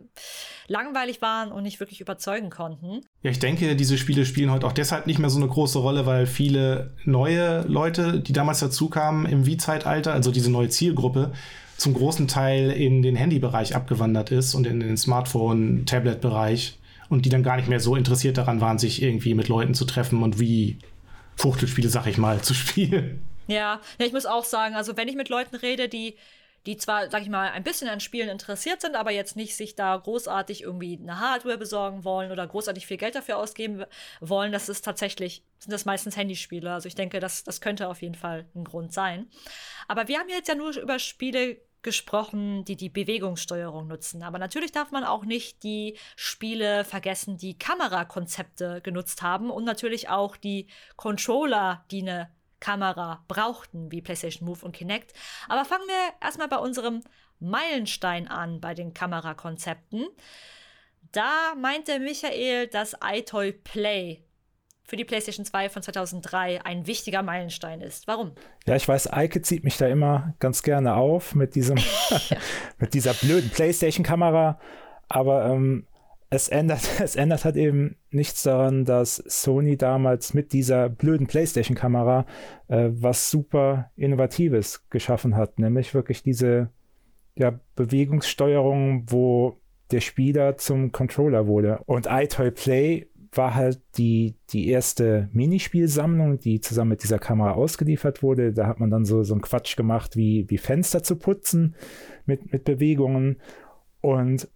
langweilig 0.66 1.23
waren 1.23 1.53
und 1.53 1.62
nicht 1.62 1.81
wirklich 1.81 2.01
überzeugen 2.01 2.51
konnten. 2.51 3.01
Ja, 3.23 3.31
ich 3.31 3.39
denke, 3.39 3.77
diese 3.77 3.99
Spiele 3.99 4.27
spielen 4.27 4.51
heute 4.51 4.66
auch 4.66 4.73
deshalb 4.73 5.07
nicht 5.07 5.19
mehr 5.19 5.31
so 5.31 5.39
eine 5.39 5.49
große 5.49 5.78
Rolle, 5.78 6.07
weil 6.07 6.27
viele 6.27 6.94
neue 7.05 7.62
Leute, 7.62 8.20
die 8.20 8.32
damals 8.32 8.61
dazu 8.61 8.89
kamen 8.89 9.27
im 9.27 9.47
Wii-Zeitalter, 9.47 10.12
also 10.12 10.31
diese 10.31 10.51
neue 10.51 10.69
Zielgruppe, 10.69 11.32
zum 11.77 11.94
großen 11.94 12.28
Teil 12.28 12.70
in 12.70 13.03
den 13.03 13.16
Handybereich 13.16 13.74
abgewandert 13.74 14.31
ist 14.31 14.55
und 14.55 14.66
in 14.66 14.81
den 14.81 14.97
Smartphone-Tablet-Bereich 14.97 16.78
und 17.09 17.24
die 17.24 17.28
dann 17.28 17.43
gar 17.43 17.57
nicht 17.57 17.69
mehr 17.69 17.81
so 17.81 17.97
interessiert 17.97 18.39
daran 18.39 18.61
waren, 18.61 18.78
sich 18.78 19.03
irgendwie 19.03 19.35
mit 19.35 19.49
Leuten 19.49 19.74
zu 19.74 19.85
treffen 19.85 20.23
und 20.23 20.39
wie 20.39 20.78
Fuchtelspiele, 21.36 21.89
sag 21.89 22.07
ich 22.07 22.19
mal, 22.19 22.40
zu 22.40 22.55
spielen. 22.55 23.23
Ja, 23.47 23.81
ich 23.98 24.12
muss 24.12 24.27
auch 24.27 24.44
sagen, 24.44 24.74
also 24.74 24.97
wenn 24.97 25.09
ich 25.09 25.16
mit 25.16 25.28
Leuten 25.28 25.56
rede, 25.56 25.89
die 25.89 26.16
die 26.66 26.77
zwar, 26.77 27.10
sag 27.10 27.23
ich 27.23 27.28
mal, 27.28 27.51
ein 27.51 27.64
bisschen 27.64 27.89
an 27.89 28.01
Spielen 28.01 28.28
interessiert 28.28 28.81
sind, 28.81 28.94
aber 28.94 29.10
jetzt 29.10 29.35
nicht 29.35 29.56
sich 29.56 29.74
da 29.74 29.97
großartig 29.97 30.62
irgendwie 30.62 30.98
eine 31.01 31.19
Hardware 31.19 31.59
besorgen 31.59 32.05
wollen 32.05 32.31
oder 32.31 32.47
großartig 32.47 32.86
viel 32.86 32.98
Geld 32.98 33.14
dafür 33.14 33.39
ausgeben 33.39 33.85
wollen, 34.20 34.52
das 34.52 34.69
ist 34.69 34.85
tatsächlich, 34.85 35.43
sind 35.59 35.73
das 35.73 35.85
meistens 35.85 36.16
Handyspiele. 36.16 36.73
Also 36.73 36.86
ich 36.86 36.94
denke, 36.94 37.19
das, 37.19 37.43
das 37.43 37.60
könnte 37.60 37.89
auf 37.89 38.01
jeden 38.01 38.14
Fall 38.14 38.47
ein 38.55 38.64
Grund 38.64 38.93
sein. 38.93 39.28
Aber 39.89 40.06
wir 40.06 40.19
haben 40.19 40.28
jetzt 40.28 40.48
ja 40.48 40.55
nur 40.55 40.77
über 40.78 41.01
Spiele 41.01 41.59
gesprochen, 41.82 42.64
die 42.64 42.77
die 42.77 42.90
Bewegungssteuerung 42.90 43.89
nutzen. 43.89 44.23
Aber 44.23 44.39
natürlich 44.39 44.70
darf 44.70 44.93
man 44.93 45.02
auch 45.02 45.24
nicht 45.24 45.64
die 45.64 45.98
Spiele 46.14 46.85
vergessen, 46.85 47.39
die 47.39 47.59
Kamerakonzepte 47.59 48.81
genutzt 48.82 49.23
haben 49.23 49.51
und 49.51 49.64
natürlich 49.64 50.09
auch 50.09 50.36
die 50.36 50.69
Controller, 50.94 51.85
die 51.90 52.02
eine 52.02 52.31
Kamera 52.62 53.24
brauchten, 53.26 53.90
wie 53.90 54.01
PlayStation 54.01 54.48
Move 54.48 54.64
und 54.64 54.72
Kinect. 54.72 55.12
Aber 55.48 55.64
fangen 55.64 55.86
wir 55.89 56.14
erstmal 56.26 56.48
bei 56.48 56.59
unserem 56.59 57.02
Meilenstein 57.40 58.28
an, 58.28 58.60
bei 58.60 58.72
den 58.72 58.94
Kamerakonzepten. 58.94 60.06
Da 61.10 61.55
meinte 61.60 61.98
Michael, 61.98 62.68
dass 62.68 62.97
iToy 63.05 63.52
Play 63.52 64.22
für 64.84 64.97
die 64.97 65.05
PlayStation 65.05 65.44
2 65.44 65.70
von 65.70 65.82
2003 65.82 66.64
ein 66.64 66.86
wichtiger 66.86 67.22
Meilenstein 67.22 67.80
ist. 67.80 68.06
Warum? 68.06 68.32
Ja, 68.66 68.76
ich 68.76 68.86
weiß, 68.86 69.12
Eike 69.12 69.43
zieht 69.43 69.64
mich 69.64 69.76
da 69.76 69.89
immer 69.89 70.34
ganz 70.39 70.62
gerne 70.62 70.94
auf 70.94 71.34
mit 71.34 71.56
diesem, 71.56 71.78
mit 72.78 72.94
dieser 72.94 73.14
blöden 73.14 73.51
PlayStation-Kamera. 73.51 74.60
Aber 75.09 75.47
ähm, 75.47 75.86
es 76.32 76.48
ändert, 76.48 76.88
es 77.00 77.14
ändert 77.14 77.44
halt 77.44 77.56
eben 77.56 77.96
nichts 78.10 78.42
daran, 78.42 78.84
dass 78.84 79.16
Sony 79.16 79.76
damals 79.76 80.34
mit 80.34 80.52
dieser 80.52 80.88
blöden 80.88 81.26
PlayStation-Kamera 81.26 82.26
äh, 82.68 82.88
was 82.90 83.30
super 83.30 83.90
Innovatives 83.96 84.88
geschaffen 84.88 85.36
hat, 85.36 85.59
nämlich 85.59 85.94
wirklich 85.94 86.22
diese 86.22 86.70
ja, 87.36 87.59
Bewegungssteuerung, 87.76 89.04
wo 89.09 89.59
der 89.90 90.00
Spieler 90.00 90.56
zum 90.56 90.90
Controller 90.90 91.46
wurde. 91.46 91.80
Und 91.84 92.06
iToy 92.10 92.50
Play 92.50 93.09
war 93.34 93.54
halt 93.54 93.80
die, 93.96 94.34
die 94.50 94.68
erste 94.68 95.28
Minispielsammlung, 95.32 96.38
die 96.38 96.60
zusammen 96.60 96.90
mit 96.90 97.02
dieser 97.02 97.18
Kamera 97.18 97.52
ausgeliefert 97.52 98.22
wurde. 98.22 98.52
Da 98.52 98.66
hat 98.66 98.80
man 98.80 98.90
dann 98.90 99.04
so, 99.04 99.22
so 99.22 99.34
einen 99.34 99.42
Quatsch 99.42 99.76
gemacht, 99.76 100.16
wie, 100.16 100.48
wie 100.48 100.59
Fenster 100.59 101.02
zu 101.02 101.16
putzen 101.16 101.74
mit, 102.26 102.52
mit 102.52 102.64
Bewegungen. 102.64 103.36
Und 104.02 104.48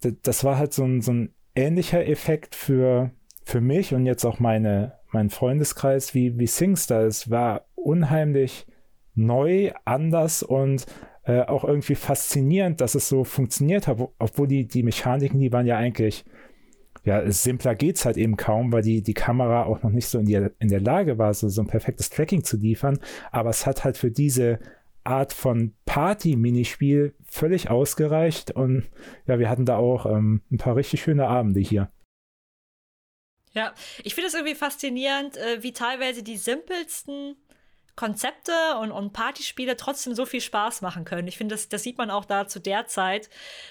das 0.00 0.44
war 0.44 0.58
halt 0.58 0.72
so 0.72 0.84
ein, 0.84 1.00
so 1.00 1.12
ein 1.12 1.34
ähnlicher 1.54 2.06
Effekt 2.06 2.54
für, 2.54 3.10
für 3.44 3.60
mich 3.60 3.94
und 3.94 4.06
jetzt 4.06 4.24
auch 4.24 4.38
meine, 4.38 4.94
meinen 5.10 5.30
Freundeskreis 5.30 6.14
wie, 6.14 6.38
wie 6.38 6.46
Singstar. 6.46 7.02
Es 7.02 7.30
war 7.30 7.66
unheimlich 7.74 8.66
neu, 9.14 9.72
anders 9.84 10.42
und 10.42 10.86
äh, 11.24 11.40
auch 11.40 11.64
irgendwie 11.64 11.94
faszinierend, 11.94 12.80
dass 12.80 12.94
es 12.94 13.08
so 13.08 13.24
funktioniert 13.24 13.88
hat, 13.88 13.98
obwohl 14.18 14.46
die, 14.46 14.68
die 14.68 14.82
Mechaniken, 14.82 15.40
die 15.40 15.52
waren 15.52 15.66
ja 15.66 15.76
eigentlich, 15.76 16.24
ja, 17.04 17.28
simpler 17.30 17.74
geht 17.74 17.96
es 17.96 18.04
halt 18.04 18.16
eben 18.16 18.36
kaum, 18.36 18.72
weil 18.72 18.82
die, 18.82 19.02
die 19.02 19.14
Kamera 19.14 19.64
auch 19.64 19.82
noch 19.82 19.90
nicht 19.90 20.06
so 20.06 20.18
in, 20.18 20.26
die, 20.26 20.46
in 20.58 20.68
der 20.68 20.80
Lage 20.80 21.18
war, 21.18 21.32
so, 21.34 21.48
so 21.48 21.62
ein 21.62 21.66
perfektes 21.68 22.10
Tracking 22.10 22.44
zu 22.44 22.56
liefern. 22.56 22.98
Aber 23.30 23.50
es 23.50 23.64
hat 23.64 23.84
halt 23.84 23.96
für 23.96 24.10
diese 24.10 24.58
Art 25.06 25.32
von 25.32 25.74
Party-Minispiel 25.84 27.14
völlig 27.24 27.70
ausgereicht. 27.70 28.50
Und 28.50 28.88
ja, 29.26 29.38
wir 29.38 29.48
hatten 29.48 29.66
da 29.66 29.76
auch 29.76 30.06
ähm, 30.06 30.42
ein 30.50 30.58
paar 30.58 30.76
richtig 30.76 31.02
schöne 31.02 31.28
Abende 31.28 31.60
hier. 31.60 31.90
Ja, 33.52 33.72
ich 34.04 34.14
finde 34.14 34.28
es 34.28 34.34
irgendwie 34.34 34.54
faszinierend, 34.54 35.38
äh, 35.38 35.62
wie 35.62 35.72
teilweise 35.72 36.22
die 36.22 36.36
simpelsten 36.36 37.36
Konzepte 37.96 38.52
und, 38.82 38.92
und 38.92 39.14
Partyspiele 39.14 39.76
trotzdem 39.76 40.14
so 40.14 40.26
viel 40.26 40.42
Spaß 40.42 40.82
machen 40.82 41.06
können. 41.06 41.26
Ich 41.26 41.38
finde, 41.38 41.54
das, 41.54 41.70
das 41.70 41.82
sieht 41.82 41.96
man 41.96 42.10
auch 42.10 42.26
da 42.26 42.46
zu 42.46 42.60
der 42.60 42.86
Zeit. 42.86 43.30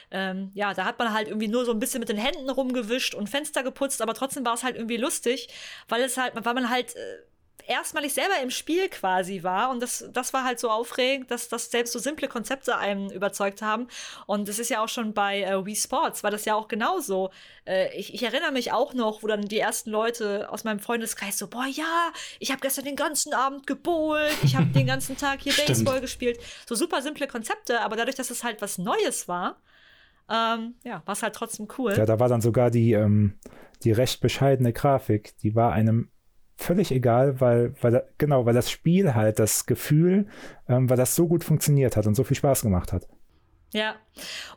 Ähm, 0.10 0.50
ja, 0.56 0.74
da 0.74 0.86
hat 0.86 0.98
man 0.98 1.14
halt 1.14 1.28
irgendwie 1.28 1.48
nur 1.48 1.64
so 1.64 1.72
ein 1.72 1.78
bisschen 1.78 2.00
mit 2.00 2.10
den 2.10 2.18
Händen 2.18 2.50
rumgewischt 2.50 3.14
und 3.14 3.30
Fenster 3.30 3.62
geputzt, 3.62 4.02
aber 4.02 4.16
trotzdem 4.16 4.44
war 4.44 4.56
es 4.56 4.64
halt 4.64 4.76
irgendwie 4.76 4.98
lustig, 4.98 5.50
weil 5.88 6.02
es 6.02 6.18
halt, 6.18 6.34
weil 6.36 6.56
man 6.56 6.72
halt 6.72 6.96
äh, 6.96 7.18
erstmalig 7.68 8.14
selber 8.14 8.36
im 8.42 8.50
Spiel 8.50 8.90
quasi 8.90 9.44
war. 9.44 9.70
Und 9.70 9.82
das, 9.82 10.08
das 10.12 10.34
war 10.34 10.44
halt 10.44 10.60
so 10.60 10.70
aufregend, 10.70 11.32
dass, 11.32 11.48
dass 11.48 11.72
selbst 11.72 11.94
so 11.94 12.00
simple 12.00 12.28
Konzepte 12.28 12.78
einem 12.78 13.10
überzeugt 13.10 13.62
haben. 13.62 13.88
Und 14.26 14.48
das 14.48 14.60
ist 14.60 14.70
ja 14.70 14.84
auch 14.84 14.90
schon 14.90 15.14
bei 15.14 15.44
äh, 15.44 15.66
Wii 15.66 15.76
Sports, 15.76 16.24
war 16.24 16.32
das 16.32 16.46
ja 16.46 16.56
auch 16.56 16.68
genauso. 16.68 17.32
Äh, 17.66 17.96
ich, 17.98 18.14
ich 18.14 18.24
erinnere 18.24 18.52
mich 18.52 18.72
auch 18.72 18.94
noch, 18.94 19.24
wo 19.24 19.28
dann 19.28 19.42
die 19.42 19.60
ersten 19.60 19.90
Leute 19.90 20.50
aus 20.52 20.64
meinem 20.64 20.80
Freundeskreis 20.80 21.38
so, 21.38 21.48
boah, 21.48 21.66
ja, 21.66 22.12
ich 22.40 22.52
habe 22.52 22.62
gestern 22.62 22.86
den 22.86 22.96
ganzen 22.96 23.34
Abend 23.34 23.68
gebohlt, 23.68 24.38
ich 24.44 24.56
habe 24.56 24.68
den 24.68 24.88
ganzen 24.88 25.18
Tag 25.18 25.42
hier 25.42 25.54
Baseball 25.68 26.02
gespielt. 26.02 26.40
So 26.68 26.76
super 26.76 27.02
simple 27.02 27.28
Konzepte, 27.28 27.82
aber 27.82 27.96
dadurch, 27.96 28.16
dass 28.16 28.30
es 28.30 28.44
halt 28.44 28.62
was 28.62 28.78
Neues 28.78 29.28
war, 29.28 29.58
ähm, 30.30 30.76
ja, 30.84 31.04
war 31.06 31.14
es 31.14 31.22
halt 31.22 31.36
trotzdem 31.36 31.68
cool. 31.78 31.94
Ja, 31.96 32.06
da 32.06 32.20
war 32.20 32.30
dann 32.30 32.42
sogar 32.42 32.72
die, 32.72 32.94
ähm, 32.94 33.38
die 33.84 33.92
recht 33.92 34.22
bescheidene 34.22 34.74
Grafik, 34.74 35.38
die 35.38 35.56
war 35.56 35.72
einem 35.72 36.10
völlig 36.56 36.92
egal, 36.92 37.40
weil, 37.42 37.74
weil, 37.82 38.08
genau, 38.18 38.46
weil 38.46 38.54
das 38.54 38.72
Spiel 38.72 39.14
halt, 39.14 39.40
das 39.40 39.66
Gefühl, 39.66 40.28
ähm, 40.68 40.90
weil 40.90 40.98
das 40.98 41.16
so 41.16 41.28
gut 41.28 41.44
funktioniert 41.44 41.98
hat 41.98 42.08
und 42.08 42.16
so 42.16 42.24
viel 42.24 42.38
Spaß 42.38 42.62
gemacht 42.62 42.94
hat. 42.94 43.08
Ja, 43.74 43.96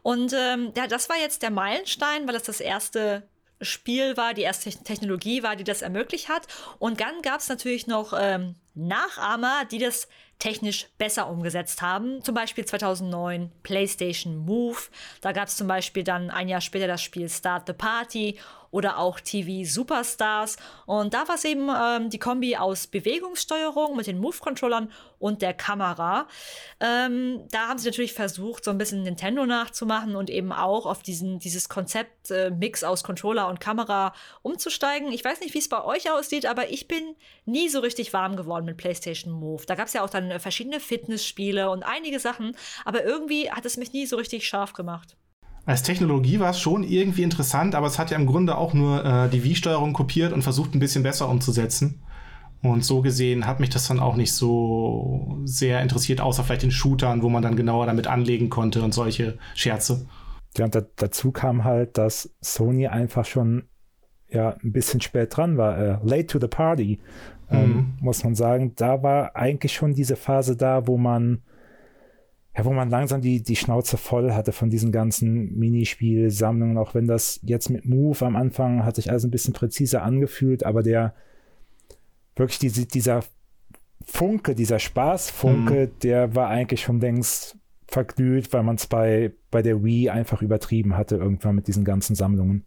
und 0.02 0.32
ähm, 0.32 0.72
ja, 0.76 0.86
das 0.86 1.08
war 1.08 1.16
jetzt 1.16 1.42
der 1.42 1.50
Meilenstein, 1.50 2.26
weil 2.26 2.34
das 2.34 2.44
das 2.44 2.60
erste 2.60 3.24
Spiel 3.60 4.16
war, 4.16 4.34
die 4.34 4.42
erste 4.42 4.70
Technologie 4.70 5.42
war, 5.42 5.56
die 5.56 5.64
das 5.64 5.82
ermöglicht 5.82 6.28
hat. 6.28 6.46
Und 6.78 7.00
dann 7.00 7.22
gab 7.22 7.40
es 7.40 7.48
natürlich 7.48 7.86
noch 7.88 8.12
ähm, 8.16 8.54
Nachahmer, 8.74 9.64
die 9.70 9.78
das 9.78 10.08
technisch 10.38 10.86
besser 10.98 11.28
umgesetzt 11.28 11.82
haben. 11.82 12.22
Zum 12.22 12.34
Beispiel 12.34 12.64
2009 12.64 13.50
PlayStation 13.64 14.36
Move. 14.36 14.78
Da 15.20 15.32
gab 15.32 15.48
es 15.48 15.56
zum 15.56 15.66
Beispiel 15.66 16.04
dann 16.04 16.30
ein 16.30 16.48
Jahr 16.48 16.60
später 16.60 16.86
das 16.86 17.02
Spiel 17.02 17.28
Start 17.28 17.66
the 17.66 17.72
Party 17.72 18.38
oder 18.70 18.98
auch 18.98 19.20
TV 19.20 19.68
Superstars. 19.68 20.56
Und 20.86 21.14
da 21.14 21.28
war 21.28 21.36
es 21.36 21.44
eben 21.44 21.68
ähm, 21.68 22.10
die 22.10 22.18
Kombi 22.18 22.56
aus 22.56 22.86
Bewegungssteuerung 22.86 23.96
mit 23.96 24.06
den 24.06 24.18
Move-Controllern 24.18 24.92
und 25.18 25.42
der 25.42 25.54
Kamera. 25.54 26.28
Ähm, 26.80 27.44
da 27.50 27.68
haben 27.68 27.78
sie 27.78 27.88
natürlich 27.88 28.12
versucht, 28.12 28.64
so 28.64 28.70
ein 28.70 28.78
bisschen 28.78 29.02
Nintendo 29.02 29.46
nachzumachen 29.46 30.16
und 30.16 30.30
eben 30.30 30.52
auch 30.52 30.86
auf 30.86 31.02
diesen, 31.02 31.38
dieses 31.38 31.68
Konzept 31.68 32.30
äh, 32.30 32.52
aus 32.84 33.02
Controller 33.02 33.48
und 33.48 33.60
Kamera 33.60 34.12
umzusteigen. 34.42 35.10
Ich 35.12 35.24
weiß 35.24 35.40
nicht, 35.40 35.54
wie 35.54 35.58
es 35.58 35.68
bei 35.68 35.82
euch 35.82 36.10
aussieht, 36.10 36.46
aber 36.46 36.70
ich 36.70 36.88
bin 36.88 37.16
nie 37.44 37.68
so 37.68 37.80
richtig 37.80 38.12
warm 38.12 38.36
geworden 38.36 38.66
mit 38.66 38.76
PlayStation 38.76 39.32
Move. 39.32 39.64
Da 39.66 39.74
gab 39.74 39.86
es 39.86 39.92
ja 39.94 40.04
auch 40.04 40.10
dann 40.10 40.30
äh, 40.30 40.38
verschiedene 40.38 40.80
Fitnessspiele 40.80 41.70
und 41.70 41.82
einige 41.82 42.20
Sachen, 42.20 42.56
aber 42.84 43.04
irgendwie 43.04 43.50
hat 43.50 43.64
es 43.64 43.76
mich 43.76 43.92
nie 43.92 44.06
so 44.06 44.16
richtig 44.16 44.46
scharf 44.46 44.72
gemacht. 44.72 45.16
Als 45.68 45.82
Technologie 45.82 46.40
war 46.40 46.52
es 46.52 46.60
schon 46.60 46.82
irgendwie 46.82 47.22
interessant, 47.22 47.74
aber 47.74 47.88
es 47.88 47.98
hat 47.98 48.10
ja 48.10 48.16
im 48.16 48.24
Grunde 48.24 48.56
auch 48.56 48.72
nur 48.72 49.04
äh, 49.04 49.28
die 49.28 49.44
Wii-Steuerung 49.44 49.92
kopiert 49.92 50.32
und 50.32 50.40
versucht 50.40 50.74
ein 50.74 50.78
bisschen 50.78 51.02
besser 51.02 51.28
umzusetzen. 51.28 52.00
Und 52.62 52.86
so 52.86 53.02
gesehen 53.02 53.46
hat 53.46 53.60
mich 53.60 53.68
das 53.68 53.86
dann 53.86 54.00
auch 54.00 54.16
nicht 54.16 54.32
so 54.32 55.38
sehr 55.44 55.82
interessiert, 55.82 56.22
außer 56.22 56.42
vielleicht 56.42 56.62
in 56.62 56.70
Shootern, 56.70 57.20
wo 57.20 57.28
man 57.28 57.42
dann 57.42 57.54
genauer 57.54 57.84
damit 57.84 58.06
anlegen 58.06 58.48
konnte 58.48 58.80
und 58.82 58.94
solche 58.94 59.36
Scherze. 59.54 60.06
Ja, 60.56 60.64
und 60.64 60.74
da, 60.74 60.80
dazu 60.96 61.32
kam 61.32 61.64
halt, 61.64 61.98
dass 61.98 62.34
Sony 62.40 62.86
einfach 62.86 63.26
schon 63.26 63.64
ja 64.30 64.56
ein 64.64 64.72
bisschen 64.72 65.02
spät 65.02 65.36
dran 65.36 65.58
war, 65.58 65.76
äh, 65.76 65.98
late 66.02 66.28
to 66.28 66.40
the 66.40 66.48
party, 66.48 66.98
ähm, 67.50 67.68
mhm. 67.68 67.86
muss 68.00 68.24
man 68.24 68.34
sagen. 68.34 68.72
Da 68.74 69.02
war 69.02 69.36
eigentlich 69.36 69.74
schon 69.74 69.92
diese 69.92 70.16
Phase 70.16 70.56
da, 70.56 70.86
wo 70.86 70.96
man 70.96 71.42
ja, 72.59 72.64
wo 72.64 72.72
man 72.72 72.90
langsam 72.90 73.20
die, 73.20 73.40
die 73.40 73.55
Schnauze 73.55 73.97
voll 73.97 74.32
hatte 74.32 74.51
von 74.51 74.68
diesen 74.68 74.90
ganzen 74.90 75.56
Minispielsammlungen, 75.56 76.76
auch 76.76 76.93
wenn 76.93 77.06
das 77.06 77.39
jetzt 77.44 77.70
mit 77.70 77.86
Move 77.86 78.26
am 78.26 78.35
Anfang 78.35 78.85
hat 78.85 78.97
sich 78.97 79.10
alles 79.10 79.22
ein 79.24 79.30
bisschen 79.30 79.55
präziser 79.55 80.02
angefühlt, 80.02 80.66
aber 80.66 80.82
der 80.82 81.14
wirklich 82.35 82.59
diese, 82.59 82.85
dieser 82.85 83.22
Funke, 84.05 84.56
dieser 84.56 84.80
Spaßfunke, 84.80 85.86
mhm. 85.86 85.98
der 86.02 86.35
war 86.35 86.48
eigentlich 86.48 86.82
schon 86.82 86.98
längst 86.98 87.56
verglüht, 87.86 88.52
weil 88.52 88.64
man 88.64 88.74
es 88.74 88.89
bei, 88.89 89.32
bei 89.52 89.62
der 89.62 89.85
Wii 89.85 90.10
einfach 90.10 90.43
übertrieben 90.43 90.97
hatte, 90.97 91.14
irgendwann 91.14 91.55
mit 91.55 91.68
diesen 91.68 91.85
ganzen 91.85 92.16
Sammlungen. 92.16 92.64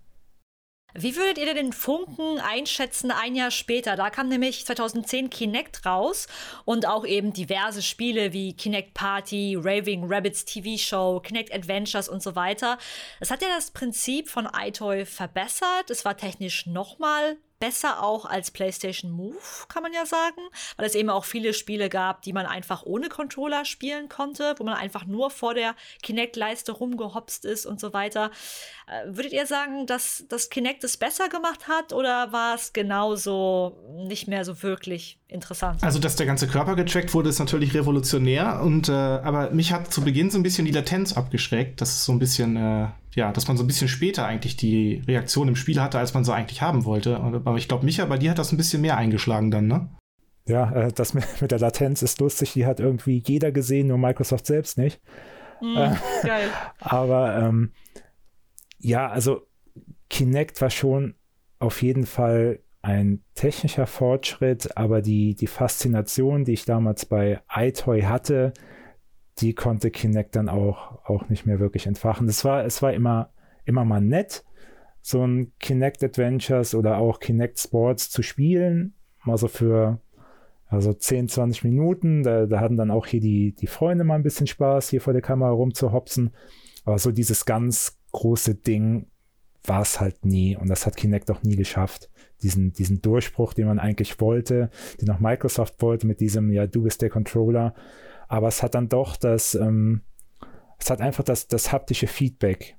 Wie 0.94 1.16
würdet 1.16 1.38
ihr 1.38 1.46
denn 1.46 1.56
den 1.56 1.74
Funken 1.74 2.40
einschätzen 2.40 3.12
ein 3.12 3.36
Jahr 3.36 3.52
später? 3.52 3.96
Da 3.96 4.10
kam 4.10 4.28
nämlich 4.28 4.66
2010 4.66 5.30
Kinect 5.30 5.86
raus 5.86 6.28
und 6.66 6.86
auch 6.86 7.06
eben 7.06 7.34
diverse 7.34 7.82
Spiele 7.82 8.34
wie 8.34 8.54
Kinect 8.54 8.94
Party, 8.94 9.56
Raving 9.58 10.12
Rabbits 10.12 10.46
TV 10.46 10.78
Show, 10.78 11.20
Kinect 11.22 11.54
Adventures 11.54 12.10
und 12.10 12.22
so 12.22 12.36
weiter. 12.36 12.78
Es 13.20 13.32
hat 13.32 13.42
ja 13.42 13.48
das 13.50 13.72
Prinzip 13.72 14.30
von 14.30 14.50
iToy 14.54 15.06
verbessert. 15.06 15.90
Es 15.90 16.04
war 16.04 16.18
technisch 16.18 16.66
nochmal 16.66 17.38
besser 17.62 18.04
auch 18.04 18.26
als 18.26 18.52
PlayStation 18.52 19.12
Move, 19.12 19.38
kann 19.70 19.84
man 19.84 19.94
ja 19.94 20.06
sagen, 20.06 20.42
weil 20.76 20.88
es 20.88 20.96
eben 20.96 21.10
auch 21.10 21.24
viele 21.24 21.54
Spiele 21.54 21.88
gab, 21.88 22.24
die 22.24 22.34
man 22.34 22.46
einfach 22.46 22.84
ohne 22.84 23.08
Controller 23.08 23.64
spielen 23.64 24.10
konnte, 24.10 24.56
wo 24.58 24.66
man 24.66 24.74
einfach 24.74 25.06
nur 25.06 25.30
vor 25.30 25.54
der 25.54 25.76
Kinect-Leiste 26.02 26.74
rumgehopst 26.74 27.46
ist 27.46 27.66
und 27.66 27.80
so 27.80 27.94
weiter. 27.94 28.32
Äh, 28.88 29.16
würdet 29.16 29.32
ihr 29.32 29.46
sagen, 29.46 29.86
dass 29.86 30.26
das 30.28 30.50
Kinect 30.50 30.84
es 30.84 30.98
besser 30.98 31.30
gemacht 31.30 31.68
hat 31.68 31.94
oder 31.94 32.34
war 32.34 32.56
es 32.56 32.74
genauso 32.74 33.78
nicht 34.08 34.28
mehr 34.28 34.44
so 34.44 34.64
wirklich 34.64 35.20
interessant? 35.28 35.84
Also, 35.84 36.00
dass 36.00 36.16
der 36.16 36.26
ganze 36.26 36.48
Körper 36.48 36.76
getrackt 36.76 37.14
wurde, 37.14 37.30
ist 37.30 37.40
natürlich 37.40 37.76
revolutionär 37.76 38.62
und 38.64 38.90
äh, 38.90 38.92
aber 38.92 39.52
mich 39.52 39.72
hat 39.72 39.94
zu 39.94 40.02
Beginn 40.02 40.32
so 40.32 40.40
ein 40.40 40.44
bisschen 40.44 40.66
die 40.66 40.72
Latenz 40.72 41.14
abgeschreckt. 41.14 41.80
Das 41.80 41.90
ist 41.90 42.06
so 42.06 42.12
ein 42.12 42.20
bisschen 42.20 42.58
äh, 42.58 42.88
ja, 43.14 43.32
dass 43.32 43.48
man 43.48 43.58
so 43.58 43.64
ein 43.64 43.68
bisschen 43.68 43.88
später 43.88 44.26
eigentlich 44.26 44.56
die 44.56 45.02
Reaktion 45.08 45.48
im 45.48 45.56
Spiel 45.56 45.82
hatte, 45.82 46.00
als 46.00 46.14
man 46.14 46.24
so 46.24 46.32
eigentlich 46.32 46.62
haben 46.62 46.86
wollte. 46.86 47.18
Aber 47.18 47.58
ich 47.58 47.68
glaube, 47.68 47.86
Micha, 47.86 48.06
bei 48.06 48.18
dir 48.18 48.32
hat 48.32 48.40
das 48.40 48.52
ein 48.52 48.58
bisschen 48.58 48.82
mehr 48.82 48.98
eingeschlagen 48.98 49.52
dann, 49.52 49.68
ne? 49.68 49.90
Ja, 50.48 50.72
äh, 50.72 50.92
das 50.92 51.14
mit, 51.14 51.26
mit, 51.42 51.52
der 51.52 51.60
Latenz 51.60 52.02
ist 52.02 52.20
lustig. 52.20 52.54
Die 52.54 52.66
hat 52.66 52.80
irgendwie 52.80 53.22
jeder 53.26 53.52
gesehen, 53.52 53.88
nur 53.88 53.98
Microsoft 53.98 54.46
selbst 54.46 54.78
nicht. 54.78 55.02
Mm, 55.62 55.78
äh, 55.78 55.96
geil. 56.24 56.50
Aber 56.80 57.38
ähm, 57.38 57.72
ja, 58.80 59.10
also 59.10 59.48
Kinect 60.10 60.60
war 60.62 60.70
schon 60.70 61.16
auf 61.60 61.82
jeden 61.82 62.06
Fall 62.06 62.60
ein 62.82 63.24
technischer 63.36 63.86
Fortschritt, 63.86 64.76
aber 64.76 65.04
die, 65.04 65.36
die 65.36 65.46
Faszination, 65.46 66.46
die 66.46 66.54
ich 66.54 66.66
damals 66.66 67.06
bei 67.06 67.40
iToy 67.54 68.02
hatte, 68.02 68.54
die 69.40 69.54
konnte 69.54 69.92
Kinect 69.92 70.36
dann 70.36 70.50
auch, 70.50 71.06
auch 71.06 71.30
nicht 71.30 71.46
mehr 71.46 71.60
wirklich 71.60 71.88
entfachen. 71.88 72.28
Es 72.28 72.46
war, 72.46 72.66
es 72.66 72.82
war 72.82 72.94
immer, 72.94 73.32
immer 73.66 73.86
mal 73.86 74.02
nett, 74.02 74.44
so 75.02 75.26
ein 75.26 75.52
Kinect 75.60 76.04
Adventures 76.04 76.76
oder 76.76 76.98
auch 76.98 77.20
Kinect 77.20 77.60
Sports 77.60 78.10
zu 78.10 78.22
spielen, 78.22 78.94
mal 79.24 79.38
so 79.38 79.48
für 79.48 80.00
also 80.72 80.94
10, 80.94 81.28
20 81.28 81.64
Minuten. 81.66 82.24
Da, 82.24 82.46
da 82.46 82.60
hatten 82.62 82.78
dann 82.78 82.92
auch 82.92 83.06
hier 83.06 83.20
die, 83.20 83.54
die 83.54 83.68
Freunde 83.68 84.06
mal 84.06 84.16
ein 84.16 84.24
bisschen 84.24 84.48
Spaß, 84.48 84.90
hier 84.90 85.02
vor 85.02 85.14
der 85.14 85.22
Kamera 85.22 85.52
rumzuhopsen. 85.52 86.32
Aber 86.86 86.98
so 86.98 87.12
dieses 87.12 87.46
ganz 87.46 88.00
große 88.14 88.56
Ding 88.56 89.08
war 89.66 89.82
es 89.82 90.00
halt 90.00 90.24
nie. 90.26 90.56
Und 90.56 90.70
das 90.70 90.86
hat 90.86 90.96
Kinect 90.96 91.30
auch 91.30 91.44
nie 91.44 91.58
geschafft. 91.58 92.10
Diesen, 92.42 92.72
diesen 92.72 93.02
Durchbruch, 93.02 93.54
den 93.54 93.68
man 93.68 93.80
eigentlich 93.80 94.20
wollte, 94.22 94.72
den 95.00 95.10
auch 95.12 95.20
Microsoft 95.20 95.82
wollte 95.82 96.08
mit 96.08 96.22
diesem, 96.22 96.52
ja, 96.52 96.66
du 96.68 96.84
bist 96.84 97.02
der 97.02 97.10
Controller. 97.10 97.76
Aber 98.32 98.48
es 98.48 98.64
hat 98.64 98.76
dann 98.76 98.88
doch 98.88 99.18
das, 99.18 99.56
ähm, 99.56 100.04
es 100.78 100.90
hat 100.90 101.02
einfach 101.02 101.26
das, 101.26 101.50
das 101.50 101.74
haptische 101.74 102.08
Feedback 102.08 102.78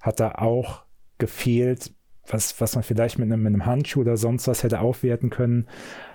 hat 0.00 0.20
da 0.20 0.36
auch 0.36 0.84
gefehlt, 1.18 1.92
was, 2.28 2.60
was 2.60 2.76
man 2.76 2.84
vielleicht 2.84 3.18
mit 3.18 3.26
einem, 3.26 3.42
mit 3.42 3.52
einem 3.52 3.66
Handschuh 3.66 4.02
oder 4.02 4.16
sonst 4.16 4.46
was 4.46 4.62
hätte 4.62 4.78
aufwerten 4.78 5.28
können. 5.28 5.68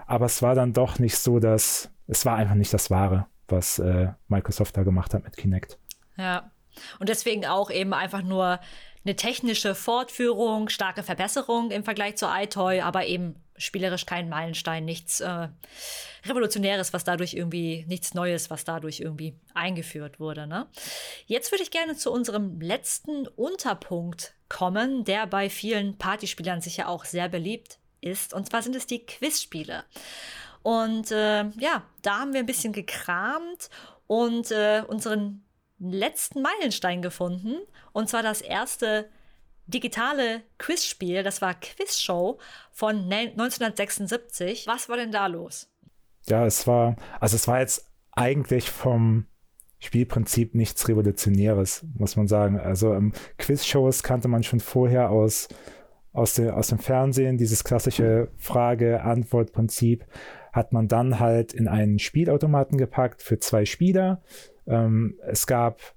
Aber 0.05 0.25
es 0.25 0.41
war 0.41 0.55
dann 0.55 0.71
doch 0.71 0.99
nicht 0.99 1.17
so, 1.17 1.39
dass 1.39 1.91
es 2.07 2.25
war 2.25 2.37
einfach 2.37 2.55
nicht 2.55 2.73
das 2.73 2.89
Wahre, 2.89 3.27
was 3.49 3.77
äh, 3.79 4.07
Microsoft 4.29 4.77
da 4.77 4.83
gemacht 4.83 5.13
hat 5.13 5.25
mit 5.25 5.35
Kinect. 5.35 5.77
Ja. 6.17 6.49
Und 6.97 7.09
deswegen 7.09 7.45
auch 7.45 7.69
eben 7.69 7.93
einfach 7.93 8.21
nur 8.21 8.61
eine 9.03 9.17
technische 9.17 9.75
Fortführung, 9.75 10.69
starke 10.69 11.03
Verbesserung 11.03 11.71
im 11.71 11.83
Vergleich 11.83 12.15
zu 12.15 12.27
iToy, 12.27 12.79
aber 12.79 13.05
eben 13.05 13.35
spielerisch 13.57 14.05
kein 14.05 14.29
Meilenstein, 14.29 14.85
nichts 14.85 15.19
äh, 15.19 15.49
Revolutionäres, 16.25 16.93
was 16.93 17.03
dadurch 17.03 17.33
irgendwie, 17.33 17.85
nichts 17.87 18.13
Neues, 18.13 18.49
was 18.49 18.63
dadurch 18.63 18.99
irgendwie 18.99 19.35
eingeführt 19.53 20.19
wurde. 20.19 20.47
Ne? 20.47 20.67
Jetzt 21.25 21.51
würde 21.51 21.63
ich 21.63 21.71
gerne 21.71 21.95
zu 21.95 22.11
unserem 22.11 22.59
letzten 22.61 23.27
Unterpunkt 23.27 24.33
kommen, 24.49 25.03
der 25.03 25.27
bei 25.27 25.49
vielen 25.49 25.97
Partyspielern 25.97 26.61
sicher 26.61 26.87
auch 26.87 27.05
sehr 27.05 27.29
beliebt 27.29 27.79
ist. 28.01 28.33
Und 28.33 28.47
zwar 28.47 28.61
sind 28.61 28.75
es 28.75 28.87
die 28.87 29.05
Quizspiele. 29.05 29.83
Und 30.63 31.11
äh, 31.11 31.45
ja, 31.59 31.83
da 32.01 32.19
haben 32.19 32.33
wir 32.33 32.41
ein 32.41 32.45
bisschen 32.45 32.73
gekramt 32.73 33.69
und 34.07 34.51
äh, 34.51 34.83
unseren 34.87 35.45
letzten 35.79 36.41
Meilenstein 36.41 37.01
gefunden. 37.01 37.57
Und 37.93 38.09
zwar 38.09 38.23
das 38.23 38.41
erste 38.41 39.09
digitale 39.67 40.41
Quizspiel, 40.57 41.23
das 41.23 41.41
war 41.41 41.53
Quizshow 41.53 42.39
von 42.71 43.11
1976. 43.11 44.65
Was 44.67 44.89
war 44.89 44.97
denn 44.97 45.11
da 45.11 45.27
los? 45.27 45.69
Ja, 46.27 46.45
es 46.45 46.67
war, 46.67 46.95
also 47.19 47.35
es 47.35 47.47
war 47.47 47.59
jetzt 47.59 47.85
eigentlich 48.11 48.69
vom 48.69 49.27
Spielprinzip 49.79 50.55
nichts 50.55 50.87
Revolutionäres, 50.87 51.85
muss 51.97 52.15
man 52.15 52.27
sagen. 52.27 52.59
Also 52.59 52.93
ähm, 52.93 53.13
Quizshows 53.37 54.03
kannte 54.03 54.27
man 54.27 54.43
schon 54.43 54.59
vorher 54.59 55.11
aus, 55.11 55.47
aus, 56.13 56.33
de, 56.33 56.49
aus 56.49 56.67
dem 56.67 56.79
Fernsehen. 56.79 57.37
Dieses 57.37 57.63
klassische 57.63 58.31
Frage-Antwort-Prinzip 58.37 60.05
hat 60.51 60.73
man 60.73 60.87
dann 60.87 61.19
halt 61.19 61.53
in 61.53 61.67
einen 61.67 61.99
Spielautomaten 61.99 62.77
gepackt 62.77 63.21
für 63.21 63.37
zwei 63.37 63.65
Spieler. 63.65 64.21
Ähm, 64.65 65.19
es 65.27 65.45
gab 65.45 65.95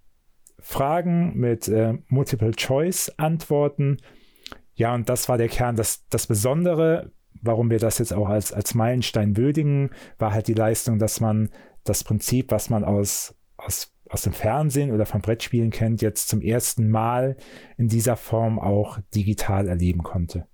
Fragen 0.62 1.36
mit 1.36 1.68
äh, 1.68 1.94
Multiple-Choice-Antworten. 2.08 3.98
Ja, 4.74 4.94
und 4.94 5.08
das 5.08 5.28
war 5.28 5.38
der 5.38 5.48
Kern. 5.48 5.76
Das, 5.76 6.06
das 6.08 6.26
Besondere, 6.26 7.12
warum 7.42 7.70
wir 7.70 7.78
das 7.78 7.98
jetzt 7.98 8.12
auch 8.12 8.28
als, 8.28 8.52
als 8.52 8.74
Meilenstein 8.74 9.36
würdigen, 9.36 9.90
war 10.18 10.32
halt 10.32 10.48
die 10.48 10.54
Leistung, 10.54 10.98
dass 10.98 11.20
man 11.20 11.50
das 11.84 12.04
Prinzip, 12.04 12.50
was 12.50 12.70
man 12.70 12.84
aus, 12.84 13.34
aus, 13.56 13.92
aus 14.08 14.22
dem 14.22 14.32
Fernsehen 14.32 14.92
oder 14.92 15.06
von 15.06 15.20
Brettspielen 15.20 15.70
kennt, 15.70 16.02
jetzt 16.02 16.28
zum 16.28 16.40
ersten 16.40 16.88
Mal 16.88 17.36
in 17.76 17.88
dieser 17.88 18.16
Form 18.16 18.58
auch 18.58 18.98
digital 19.14 19.68
erleben 19.68 20.02
konnte. 20.02 20.46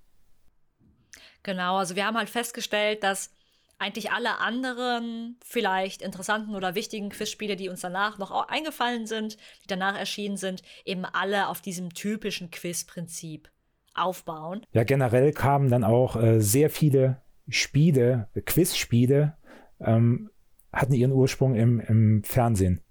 Genau, 1.43 1.77
also 1.77 1.95
wir 1.95 2.05
haben 2.05 2.17
halt 2.17 2.29
festgestellt, 2.29 3.03
dass 3.03 3.31
eigentlich 3.79 4.11
alle 4.11 4.39
anderen 4.39 5.37
vielleicht 5.43 6.01
interessanten 6.01 6.55
oder 6.55 6.75
wichtigen 6.75 7.09
Quizspiele, 7.09 7.55
die 7.55 7.69
uns 7.69 7.81
danach 7.81 8.17
noch 8.17 8.31
eingefallen 8.47 9.05
sind, 9.05 9.37
die 9.63 9.67
danach 9.67 9.97
erschienen 9.97 10.37
sind, 10.37 10.63
eben 10.85 11.05
alle 11.05 11.47
auf 11.47 11.61
diesem 11.61 11.93
typischen 11.93 12.49
Quizprinzip 12.51 13.49
aufbauen. 13.93 14.61
Ja, 14.71 14.83
generell 14.83 15.31
kamen 15.31 15.69
dann 15.69 15.83
auch 15.83 16.15
äh, 16.15 16.39
sehr 16.39 16.69
viele 16.69 17.21
Spiele, 17.49 18.29
Quizspiele, 18.45 19.37
ähm, 19.79 20.29
hatten 20.71 20.93
ihren 20.93 21.11
Ursprung 21.11 21.55
im, 21.55 21.79
im 21.79 22.23
Fernsehen. 22.23 22.81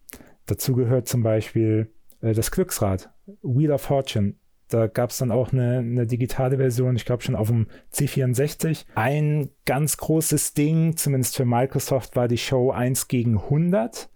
Dazu 0.47 0.75
gehört 0.75 1.09
zum 1.09 1.23
Beispiel 1.23 1.93
äh, 2.21 2.33
das 2.33 2.51
Glücksrad, 2.51 3.11
Wheel 3.43 3.73
of 3.73 3.83
Fortune, 3.83 4.35
da 4.69 4.89
gab 4.89 5.11
es 5.11 5.19
dann 5.19 5.31
auch 5.31 5.53
eine, 5.53 5.79
eine 5.79 6.07
digitale 6.07 6.57
Version, 6.57 6.97
ich 6.97 7.05
glaube 7.05 7.23
schon 7.23 7.37
auf 7.37 7.49
dem 7.49 7.69
C64. 7.93 8.85
Ein 8.95 9.51
ganz 9.65 9.97
großes 9.97 10.55
Ding, 10.55 10.97
zumindest 10.97 11.37
für 11.37 11.45
Microsoft, 11.45 12.17
war 12.17 12.27
die 12.27 12.39
Show 12.39 12.71
1 12.71 13.09
gegen 13.09 13.39
100. 13.39 14.09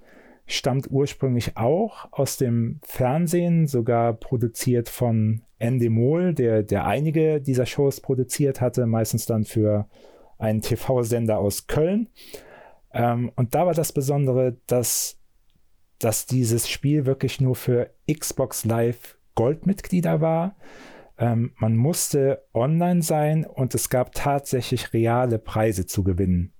Stammt 0.47 0.91
ursprünglich 0.91 1.57
auch 1.57 2.09
aus 2.11 2.37
dem 2.37 2.81
Fernsehen, 2.83 3.69
sogar 3.69 4.13
produziert 4.15 4.89
von 4.89 5.43
Endemol, 5.59 6.35
der, 6.35 6.65
der 6.65 6.85
einige 6.85 7.41
dieser 7.41 7.67
Shows 7.67 8.01
produziert 8.01 8.61
hatte, 8.61 8.87
meistens 8.87 9.27
dann 9.27 9.45
für 9.45 9.89
einen 10.39 10.63
TV-Sender 10.63 11.39
aus 11.39 11.69
Köln. 11.69 12.09
Ähm, 12.93 13.31
und 13.37 13.55
da 13.55 13.67
war 13.67 13.75
das 13.75 13.93
Besondere, 13.93 14.57
dass, 14.67 15.21
dass 16.01 16.27
dieses 16.27 16.69
Spiel 16.69 17.07
wirklich 17.07 17.41
nur 17.41 17.55
für 17.55 17.91
Xbox 18.13 18.65
Live 18.65 19.20
Goldmitglieder 19.35 20.21
war. 20.21 20.57
Ähm, 21.19 21.53
man 21.57 21.77
musste 21.77 22.45
online 22.55 23.03
sein 23.03 23.45
und 23.45 23.75
es 23.75 23.91
gab 23.91 24.13
tatsächlich 24.13 24.93
reale 24.93 25.39
Preise 25.39 25.87
zu 25.87 26.03
gewinnen. 26.03 26.53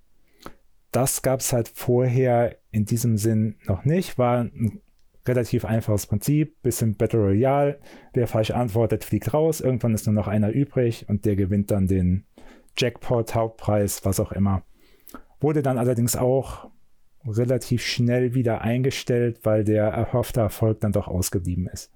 Das 0.91 1.21
gab 1.21 1.39
es 1.39 1.53
halt 1.53 1.69
vorher 1.69 2.57
in 2.69 2.85
diesem 2.85 3.17
Sinn 3.17 3.55
noch 3.65 3.85
nicht. 3.85 4.17
War 4.17 4.41
ein 4.43 4.81
relativ 5.25 5.65
einfaches 5.65 6.05
Prinzip. 6.05 6.61
Bisschen 6.61 6.95
Battle 6.95 7.21
Royale. 7.21 7.79
Wer 8.13 8.27
falsch 8.27 8.51
antwortet, 8.51 9.03
fliegt 9.03 9.33
raus. 9.33 9.61
Irgendwann 9.61 9.93
ist 9.93 10.05
nur 10.05 10.15
noch 10.15 10.27
einer 10.27 10.49
übrig 10.49 11.07
und 11.07 11.25
der 11.25 11.35
gewinnt 11.35 11.71
dann 11.71 11.87
den 11.87 12.25
Jackpot, 12.77 13.33
Hauptpreis, 13.35 14.05
was 14.05 14.19
auch 14.19 14.31
immer. 14.31 14.63
Wurde 15.39 15.61
dann 15.61 15.77
allerdings 15.77 16.15
auch 16.15 16.69
relativ 17.25 17.83
schnell 17.83 18.33
wieder 18.33 18.61
eingestellt, 18.61 19.39
weil 19.43 19.63
der 19.63 19.85
erhoffte 19.85 20.41
Erfolg 20.41 20.81
dann 20.81 20.91
doch 20.91 21.07
ausgeblieben 21.07 21.67
ist. 21.67 21.91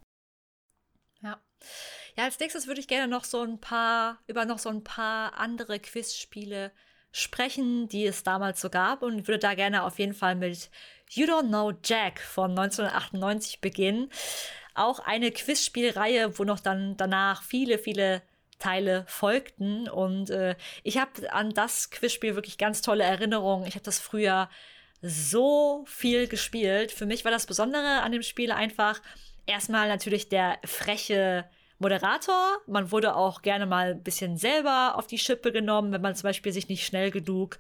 Ja, 2.18 2.24
als 2.24 2.40
nächstes 2.40 2.68
würde 2.68 2.80
ich 2.80 2.88
gerne 2.88 3.10
noch 3.10 3.26
so 3.26 3.42
ein 3.42 3.60
paar, 3.60 4.20
über 4.28 4.46
noch 4.46 4.60
so 4.60 4.70
ein 4.70 4.84
paar 4.84 5.38
andere 5.38 5.80
Quizspiele 5.80 6.72
sprechen, 7.12 7.88
die 7.90 8.06
es 8.06 8.24
damals 8.24 8.62
so 8.62 8.70
gab 8.70 9.02
und 9.02 9.28
würde 9.28 9.40
da 9.40 9.54
gerne 9.54 9.84
auf 9.84 10.00
jeden 10.00 10.14
Fall 10.14 10.36
mit 10.36 10.70
You 11.10 11.26
Don't 11.26 11.48
Know 11.48 11.74
Jack 11.84 12.20
von 12.22 12.52
1998 12.52 13.60
beginnen. 13.62 14.10
Auch 14.76 15.00
eine 15.00 15.32
Quizspielreihe, 15.32 16.38
wo 16.40 16.44
noch 16.46 16.60
dann 16.60 16.98
danach 16.98 17.44
viele, 17.44 17.78
viele 17.78 18.22
Teile 18.60 19.06
folgten. 19.08 19.90
Und 19.90 20.30
äh, 20.30 20.56
ich 20.84 20.98
habe 20.98 21.34
an 21.34 21.54
das 21.54 21.90
Quizspiel 21.90 22.36
wirklich 22.36 22.58
ganz 22.58 22.82
tolle 22.82 23.04
Erinnerungen. 23.04 23.68
Ich 23.68 23.76
habe 23.76 23.86
das 23.86 24.00
früher 24.00 24.50
so 25.02 25.84
viel 25.88 26.28
gespielt. 26.28 26.92
Für 26.92 27.06
mich 27.06 27.26
war 27.26 27.32
das 27.32 27.46
Besondere 27.46 28.02
an 28.02 28.12
dem 28.14 28.24
Spiel 28.24 28.52
einfach 28.52 29.02
erstmal 29.46 29.88
natürlich 29.88 30.30
der 30.30 30.60
freche 30.66 31.46
Moderator. 31.80 32.58
Man 32.68 32.92
wurde 32.92 33.16
auch 33.16 33.42
gerne 33.42 33.66
mal 33.66 33.92
ein 33.92 34.04
bisschen 34.04 34.38
selber 34.38 34.94
auf 34.96 35.08
die 35.08 35.18
Schippe 35.18 35.52
genommen, 35.52 35.92
wenn 35.92 36.02
man 36.02 36.16
zum 36.16 36.28
Beispiel 36.30 36.52
sich 36.52 36.70
nicht 36.70 36.86
schnell 36.86 37.12
genug 37.12 37.58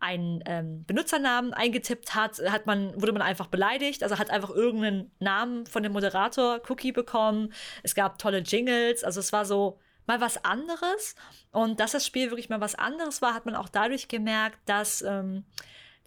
einen 0.00 0.42
ähm, 0.46 0.84
Benutzernamen 0.86 1.52
eingetippt 1.52 2.14
hat, 2.14 2.38
hat 2.50 2.64
man, 2.66 2.94
wurde 3.00 3.12
man 3.12 3.22
einfach 3.22 3.48
beleidigt. 3.48 4.02
Also 4.02 4.18
hat 4.18 4.30
einfach 4.30 4.50
irgendeinen 4.50 5.10
Namen 5.20 5.66
von 5.66 5.82
dem 5.82 5.92
Moderator 5.92 6.60
Cookie 6.68 6.92
bekommen. 6.92 7.52
Es 7.82 7.94
gab 7.94 8.18
tolle 8.18 8.38
Jingles. 8.38 9.04
Also 9.04 9.20
es 9.20 9.32
war 9.32 9.44
so 9.44 9.78
mal 10.06 10.20
was 10.20 10.42
anderes. 10.42 11.14
Und 11.52 11.80
dass 11.80 11.92
das 11.92 12.06
Spiel 12.06 12.30
wirklich 12.30 12.48
mal 12.48 12.60
was 12.60 12.74
anderes 12.74 13.20
war, 13.20 13.34
hat 13.34 13.44
man 13.44 13.54
auch 13.54 13.68
dadurch 13.68 14.08
gemerkt, 14.08 14.58
dass 14.64 15.02
ähm, 15.02 15.44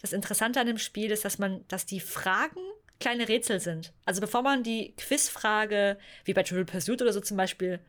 das 0.00 0.12
Interessante 0.12 0.60
an 0.60 0.66
dem 0.66 0.78
Spiel 0.78 1.12
ist, 1.12 1.24
dass 1.24 1.38
man, 1.38 1.64
dass 1.68 1.86
die 1.86 2.00
Fragen 2.00 2.60
kleine 3.00 3.28
Rätsel 3.28 3.60
sind. 3.60 3.92
Also 4.04 4.20
bevor 4.20 4.42
man 4.42 4.62
die 4.62 4.94
Quizfrage, 4.96 5.98
wie 6.24 6.34
bei 6.34 6.42
Trivial 6.42 6.64
Pursuit 6.64 7.02
oder 7.02 7.12
so 7.12 7.20
zum 7.20 7.36
Beispiel, 7.36 7.80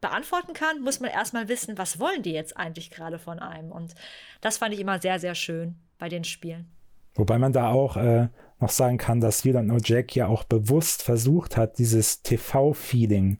beantworten 0.00 0.52
kann, 0.52 0.82
muss 0.82 1.00
man 1.00 1.10
erstmal 1.10 1.48
wissen, 1.48 1.78
was 1.78 1.98
wollen 2.00 2.22
die 2.22 2.32
jetzt 2.32 2.56
eigentlich 2.56 2.90
gerade 2.90 3.18
von 3.18 3.38
einem. 3.38 3.70
Und 3.70 3.94
das 4.40 4.58
fand 4.58 4.74
ich 4.74 4.80
immer 4.80 5.00
sehr, 5.00 5.18
sehr 5.18 5.34
schön 5.34 5.76
bei 5.98 6.08
den 6.08 6.24
Spielen. 6.24 6.70
Wobei 7.14 7.38
man 7.38 7.52
da 7.52 7.70
auch 7.70 7.96
äh, 7.96 8.28
noch 8.58 8.70
sagen 8.70 8.98
kann, 8.98 9.20
dass 9.20 9.44
You 9.44 9.52
Don't 9.52 9.64
Know 9.64 9.78
Jack 9.82 10.16
ja 10.16 10.26
auch 10.26 10.44
bewusst 10.44 11.02
versucht 11.02 11.56
hat, 11.56 11.78
dieses 11.78 12.22
TV-Feeling 12.22 13.38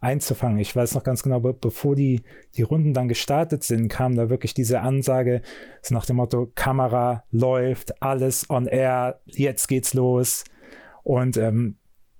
einzufangen. 0.00 0.58
Ich 0.58 0.74
weiß 0.74 0.94
noch 0.94 1.04
ganz 1.04 1.22
genau, 1.22 1.40
be 1.40 1.54
bevor 1.54 1.94
die, 1.94 2.22
die 2.56 2.62
Runden 2.62 2.92
dann 2.92 3.08
gestartet 3.08 3.62
sind, 3.62 3.88
kam 3.88 4.16
da 4.16 4.28
wirklich 4.28 4.52
diese 4.52 4.80
Ansage 4.80 5.42
so 5.80 5.94
nach 5.94 6.04
dem 6.04 6.16
Motto, 6.16 6.50
Kamera 6.54 7.24
läuft, 7.30 8.02
alles 8.02 8.50
on 8.50 8.66
air, 8.66 9.20
jetzt 9.26 9.68
geht's 9.68 9.94
los. 9.94 10.44
Und 11.02 11.36
ähm, 11.36 11.76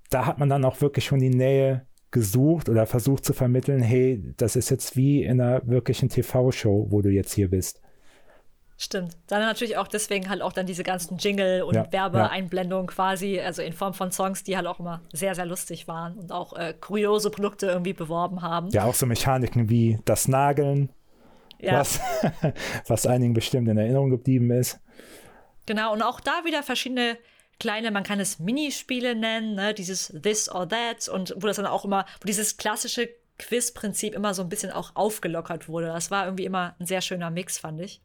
da 0.09 0.25
hat 0.25 0.39
man 0.39 0.49
dann 0.49 0.65
auch 0.65 0.81
wirklich 0.81 1.05
schon 1.05 1.19
die 1.19 1.29
Nähe 1.29 1.85
gesucht 2.11 2.69
oder 2.69 2.85
versucht 2.85 3.25
zu 3.25 3.33
vermitteln, 3.33 3.81
hey, 3.81 4.23
das 4.37 4.55
ist 4.55 4.69
jetzt 4.69 4.95
wie 4.95 5.23
in 5.23 5.41
einer 5.41 5.67
wirklichen 5.67 6.09
TV-Show, 6.09 6.87
wo 6.89 7.01
du 7.01 7.09
jetzt 7.09 7.33
hier 7.33 7.49
bist. 7.49 7.81
Stimmt. 8.77 9.17
Dann 9.27 9.41
natürlich 9.41 9.77
auch 9.77 9.87
deswegen 9.87 10.29
halt 10.29 10.41
auch 10.41 10.51
dann 10.51 10.65
diese 10.65 10.83
ganzen 10.83 11.17
Jingle 11.17 11.63
und 11.63 11.75
ja, 11.75 11.91
Werbeeinblendungen 11.91 12.87
ja. 12.87 12.93
quasi, 12.93 13.39
also 13.39 13.61
in 13.61 13.73
Form 13.73 13.93
von 13.93 14.11
Songs, 14.11 14.43
die 14.43 14.57
halt 14.57 14.67
auch 14.67 14.79
immer 14.79 15.01
sehr, 15.11 15.35
sehr 15.35 15.45
lustig 15.45 15.87
waren 15.87 16.17
und 16.17 16.31
auch 16.31 16.53
äh, 16.53 16.73
kuriose 16.79 17.29
Produkte 17.29 17.67
irgendwie 17.67 17.93
beworben 17.93 18.41
haben. 18.41 18.69
Ja, 18.69 18.85
auch 18.85 18.95
so 18.95 19.05
Mechaniken 19.05 19.69
wie 19.69 19.99
das 20.05 20.27
Nageln, 20.27 20.89
ja. 21.59 21.79
was, 21.79 21.99
was 22.87 23.07
einigen 23.07 23.33
bestimmt 23.33 23.69
in 23.69 23.77
Erinnerung 23.77 24.09
geblieben 24.09 24.51
ist. 24.51 24.79
Genau, 25.65 25.93
und 25.93 26.01
auch 26.01 26.19
da 26.19 26.43
wieder 26.43 26.61
verschiedene 26.61 27.17
kleine, 27.63 27.91
man 27.91 28.03
kann 28.03 28.19
es 28.19 28.39
Minispiele 28.39 29.15
nennen, 29.15 29.55
ne? 29.55 29.73
dieses 29.73 30.13
This 30.21 30.49
or 30.49 30.67
That 30.67 31.07
und 31.07 31.33
wo 31.37 31.47
das 31.47 31.55
dann 31.55 31.65
auch 31.65 31.85
immer, 31.85 32.05
wo 32.19 32.25
dieses 32.25 32.57
klassische 32.57 33.07
Quiz-Prinzip 33.39 34.13
immer 34.13 34.33
so 34.33 34.41
ein 34.41 34.49
bisschen 34.49 34.73
auch 34.73 34.97
aufgelockert 34.97 35.69
wurde. 35.69 35.87
Das 35.87 36.11
war 36.11 36.25
irgendwie 36.25 36.43
immer 36.43 36.75
ein 36.77 36.85
sehr 36.85 36.99
schöner 36.99 37.29
Mix, 37.29 37.57
fand 37.57 37.79
ich. 37.79 38.01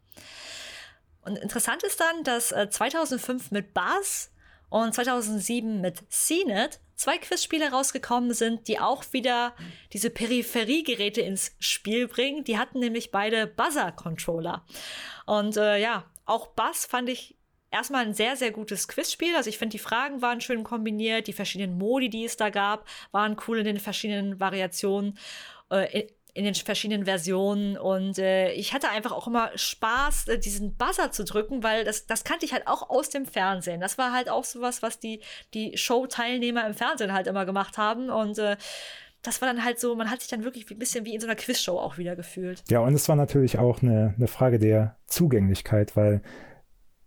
Und 1.23 1.37
interessant 1.37 1.83
ist 1.83 1.99
dann, 1.99 2.23
dass 2.23 2.53
äh, 2.53 2.69
2005 2.69 3.51
mit 3.51 3.73
Buzz 3.73 4.31
und 4.69 4.95
2007 4.95 5.81
mit 5.81 6.09
CNET 6.09 6.79
zwei 6.95 7.17
Quizspiele 7.17 7.69
rausgekommen 7.69 8.33
sind, 8.33 8.69
die 8.69 8.79
auch 8.79 9.03
wieder 9.11 9.53
diese 9.91 10.09
Peripheriegeräte 10.09 11.19
ins 11.19 11.51
Spiel 11.59 12.07
bringen. 12.07 12.45
Die 12.45 12.57
hatten 12.57 12.79
nämlich 12.79 13.11
beide 13.11 13.45
Buzzer-Controller. 13.45 14.65
Und 15.25 15.57
äh, 15.57 15.79
ja, 15.79 16.05
auch 16.23 16.47
Buzz 16.47 16.85
fand 16.85 17.09
ich 17.09 17.35
erstmal 17.71 18.05
ein 18.05 18.13
sehr, 18.13 18.35
sehr 18.35 18.51
gutes 18.51 18.87
Quizspiel. 18.87 19.35
Also 19.35 19.49
ich 19.49 19.57
finde, 19.57 19.73
die 19.73 19.79
Fragen 19.79 20.21
waren 20.21 20.41
schön 20.41 20.63
kombiniert, 20.63 21.27
die 21.27 21.33
verschiedenen 21.33 21.77
Modi, 21.77 22.09
die 22.09 22.25
es 22.25 22.37
da 22.37 22.49
gab, 22.49 22.85
waren 23.11 23.37
cool 23.47 23.59
in 23.59 23.65
den 23.65 23.79
verschiedenen 23.79 24.39
Variationen. 24.39 25.17
Äh, 25.69 26.07
in 26.35 26.45
den 26.45 26.55
verschiedenen 26.55 27.05
Versionen 27.05 27.75
und 27.75 28.19
äh, 28.19 28.51
ich 28.51 28.73
hatte 28.73 28.89
einfach 28.89 29.11
auch 29.11 29.27
immer 29.27 29.49
Spaß, 29.55 30.27
äh, 30.27 30.39
diesen 30.39 30.75
Buzzer 30.77 31.11
zu 31.11 31.25
drücken, 31.25 31.63
weil 31.63 31.83
das, 31.83 32.05
das 32.05 32.23
kannte 32.23 32.45
ich 32.45 32.53
halt 32.53 32.67
auch 32.67 32.89
aus 32.89 33.09
dem 33.09 33.25
Fernsehen. 33.25 33.81
Das 33.81 33.97
war 33.97 34.13
halt 34.13 34.29
auch 34.29 34.43
sowas, 34.43 34.81
was 34.81 34.99
die, 34.99 35.21
die 35.53 35.75
Show-Teilnehmer 35.75 36.65
im 36.67 36.75
Fernsehen 36.75 37.13
halt 37.13 37.27
immer 37.27 37.45
gemacht 37.45 37.77
haben 37.77 38.09
und 38.09 38.37
äh, 38.37 38.57
das 39.21 39.41
war 39.41 39.51
dann 39.51 39.65
halt 39.65 39.79
so, 39.79 39.95
man 39.95 40.09
hat 40.09 40.21
sich 40.21 40.29
dann 40.29 40.43
wirklich 40.43 40.69
ein 40.71 40.79
bisschen 40.79 41.03
wie 41.03 41.13
in 41.13 41.19
so 41.19 41.27
einer 41.27 41.35
Quizshow 41.35 41.77
auch 41.77 41.97
wieder 41.97 42.15
gefühlt. 42.15 42.63
Ja, 42.69 42.79
und 42.79 42.93
es 42.93 43.09
war 43.09 43.15
natürlich 43.15 43.57
auch 43.57 43.81
eine, 43.81 44.13
eine 44.15 44.27
Frage 44.27 44.59
der 44.59 44.95
Zugänglichkeit, 45.07 45.97
weil 45.97 46.21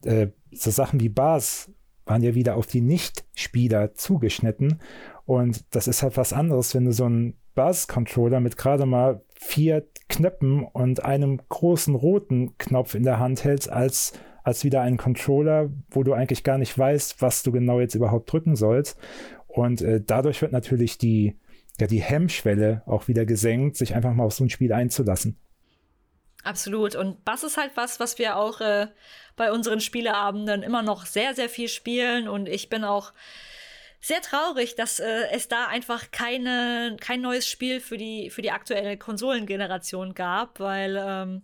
äh, 0.05 0.29
so 0.53 0.71
Sachen 0.71 1.01
wie 1.01 1.09
Bars 1.09 1.71
waren 2.05 2.23
ja 2.23 2.35
wieder 2.35 2.57
auf 2.57 2.67
die 2.67 2.81
Nicht-Spieler 2.81 3.95
zugeschnitten. 3.95 4.81
Und 5.25 5.65
das 5.75 5.89
ist 5.89 6.03
halt 6.03 6.17
was 6.17 6.33
anderes, 6.33 6.75
wenn 6.75 6.85
du 6.85 6.93
so 6.93 7.05
einen 7.05 7.35
Buzz-Controller 7.55 8.41
mit 8.41 8.57
gerade 8.57 8.87
mal 8.87 9.23
vier 9.35 9.87
Knöpfen 10.09 10.65
und 10.65 11.05
einem 11.05 11.41
großen 11.49 11.95
roten 11.95 12.57
Knopf 12.59 12.95
in 12.95 13.05
der 13.05 13.19
Hand 13.19 13.45
hältst, 13.45 13.71
als, 13.71 14.13
als 14.43 14.65
wieder 14.65 14.83
einen 14.83 14.97
Controller, 14.97 15.71
wo 15.91 16.03
du 16.03 16.13
eigentlich 16.13 16.45
gar 16.45 16.59
nicht 16.59 16.77
weißt, 16.77 17.23
was 17.23 17.43
du 17.43 17.53
genau 17.53 17.81
jetzt 17.81 17.95
überhaupt 17.95 18.33
drücken 18.33 18.57
sollst. 18.57 18.99
Und 19.47 19.83
äh, 19.83 20.01
dadurch 20.05 20.43
wird 20.43 20.53
natürlich 20.53 20.99
die, 20.99 21.37
ja, 21.79 21.87
die 21.87 22.03
Hemmschwelle 22.03 22.83
auch 22.87 23.09
wieder 23.09 23.27
gesenkt, 23.27 23.77
sich 23.77 23.95
einfach 23.95 24.15
mal 24.15 24.25
auf 24.25 24.35
so 24.35 24.45
ein 24.45 24.51
Spiel 24.51 24.73
einzulassen. 24.73 25.39
Absolut. 26.43 26.97
Und 26.97 27.25
Bass 27.25 27.45
ist 27.45 27.57
halt 27.57 27.73
was, 27.77 28.01
was 28.01 28.19
wir 28.19 28.37
auch 28.37 28.61
äh, 28.61 28.89
bei 29.37 29.53
unseren 29.53 29.81
Spieleabenden 29.81 30.63
immer 30.63 30.83
noch 30.83 31.07
sehr, 31.07 31.35
sehr 31.35 31.49
viel 31.49 31.69
spielen. 31.69 32.29
Und 32.29 32.49
ich 32.49 32.69
bin 32.69 32.85
auch 32.85 33.13
sehr 34.01 34.21
traurig, 34.21 34.75
dass 34.75 34.99
äh, 34.99 35.29
es 35.31 35.47
da 35.47 35.67
einfach 35.67 36.11
keine, 36.11 36.97
kein 37.01 37.21
neues 37.21 37.49
Spiel 37.49 37.81
für 37.81 37.97
die, 37.97 38.31
für 38.31 38.43
die 38.43 38.51
aktuelle 38.51 38.97
Konsolengeneration 38.97 40.15
gab, 40.15 40.59
weil 40.59 41.01
ähm, 41.01 41.43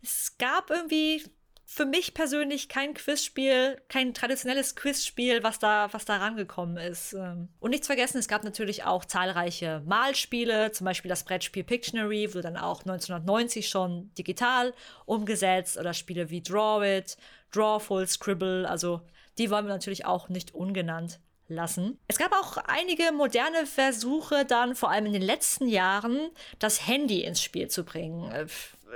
es 0.00 0.36
gab 0.38 0.70
irgendwie 0.70 1.24
für 1.72 1.86
mich 1.86 2.14
persönlich 2.14 2.68
kein 2.68 2.94
Quizspiel, 2.94 3.80
kein 3.86 4.12
traditionelles 4.12 4.74
Quizspiel, 4.74 5.44
was 5.44 5.60
da, 5.60 5.88
was 5.92 6.04
da 6.04 6.16
rangekommen 6.16 6.76
ist. 6.76 7.12
Ähm, 7.12 7.48
und 7.60 7.70
nichts 7.70 7.86
vergessen, 7.86 8.18
es 8.18 8.26
gab 8.26 8.42
natürlich 8.42 8.82
auch 8.82 9.04
zahlreiche 9.04 9.80
Malspiele, 9.86 10.72
zum 10.72 10.86
Beispiel 10.86 11.08
das 11.08 11.22
Brettspiel 11.22 11.62
Pictionary, 11.62 12.28
wurde 12.30 12.42
dann 12.42 12.56
auch 12.56 12.80
1990 12.80 13.68
schon 13.68 14.12
digital 14.18 14.74
umgesetzt 15.06 15.78
oder 15.78 15.94
Spiele 15.94 16.28
wie 16.28 16.42
Draw 16.42 16.98
It, 16.98 17.16
Drawful, 17.52 18.04
Scribble, 18.08 18.68
also 18.68 19.02
die 19.38 19.48
wollen 19.48 19.66
wir 19.66 19.72
natürlich 19.72 20.04
auch 20.04 20.28
nicht 20.28 20.52
ungenannt 20.52 21.20
lassen. 21.46 21.98
Es 22.08 22.18
gab 22.18 22.32
auch 22.32 22.56
einige 22.66 23.12
moderne 23.12 23.66
Versuche 23.66 24.44
dann, 24.44 24.74
vor 24.74 24.90
allem 24.90 25.06
in 25.06 25.12
den 25.12 25.22
letzten 25.22 25.68
Jahren, 25.68 26.30
das 26.58 26.86
Handy 26.86 27.22
ins 27.22 27.40
Spiel 27.40 27.68
zu 27.68 27.84
bringen. 27.84 28.28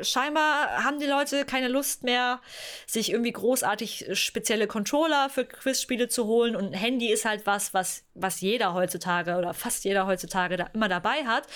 Scheinbar 0.03 0.85
haben 0.85 0.99
die 0.99 1.07
Leute 1.07 1.45
keine 1.45 1.69
Lust 1.69 2.03
mehr, 2.03 2.41
sich 2.87 3.11
irgendwie 3.11 3.33
großartig 3.33 4.07
spezielle 4.13 4.67
Controller 4.67 5.29
für 5.31 5.45
Quizspiele 5.45 6.09
zu 6.09 6.27
holen. 6.27 6.57
Und 6.57 6.67
ein 6.67 6.73
Handy 6.73 7.13
ist 7.13 7.25
halt 7.25 7.47
was, 7.47 7.75
was, 7.75 8.05
was 8.15 8.41
jeder 8.41 8.75
heutzutage 8.75 9.37
oder 9.37 9.55
fast 9.55 9.85
jeder 9.85 10.07
heutzutage 10.07 10.57
da 10.57 10.71
immer 10.75 10.89
dabei 10.89 11.25
hat. 11.25 11.47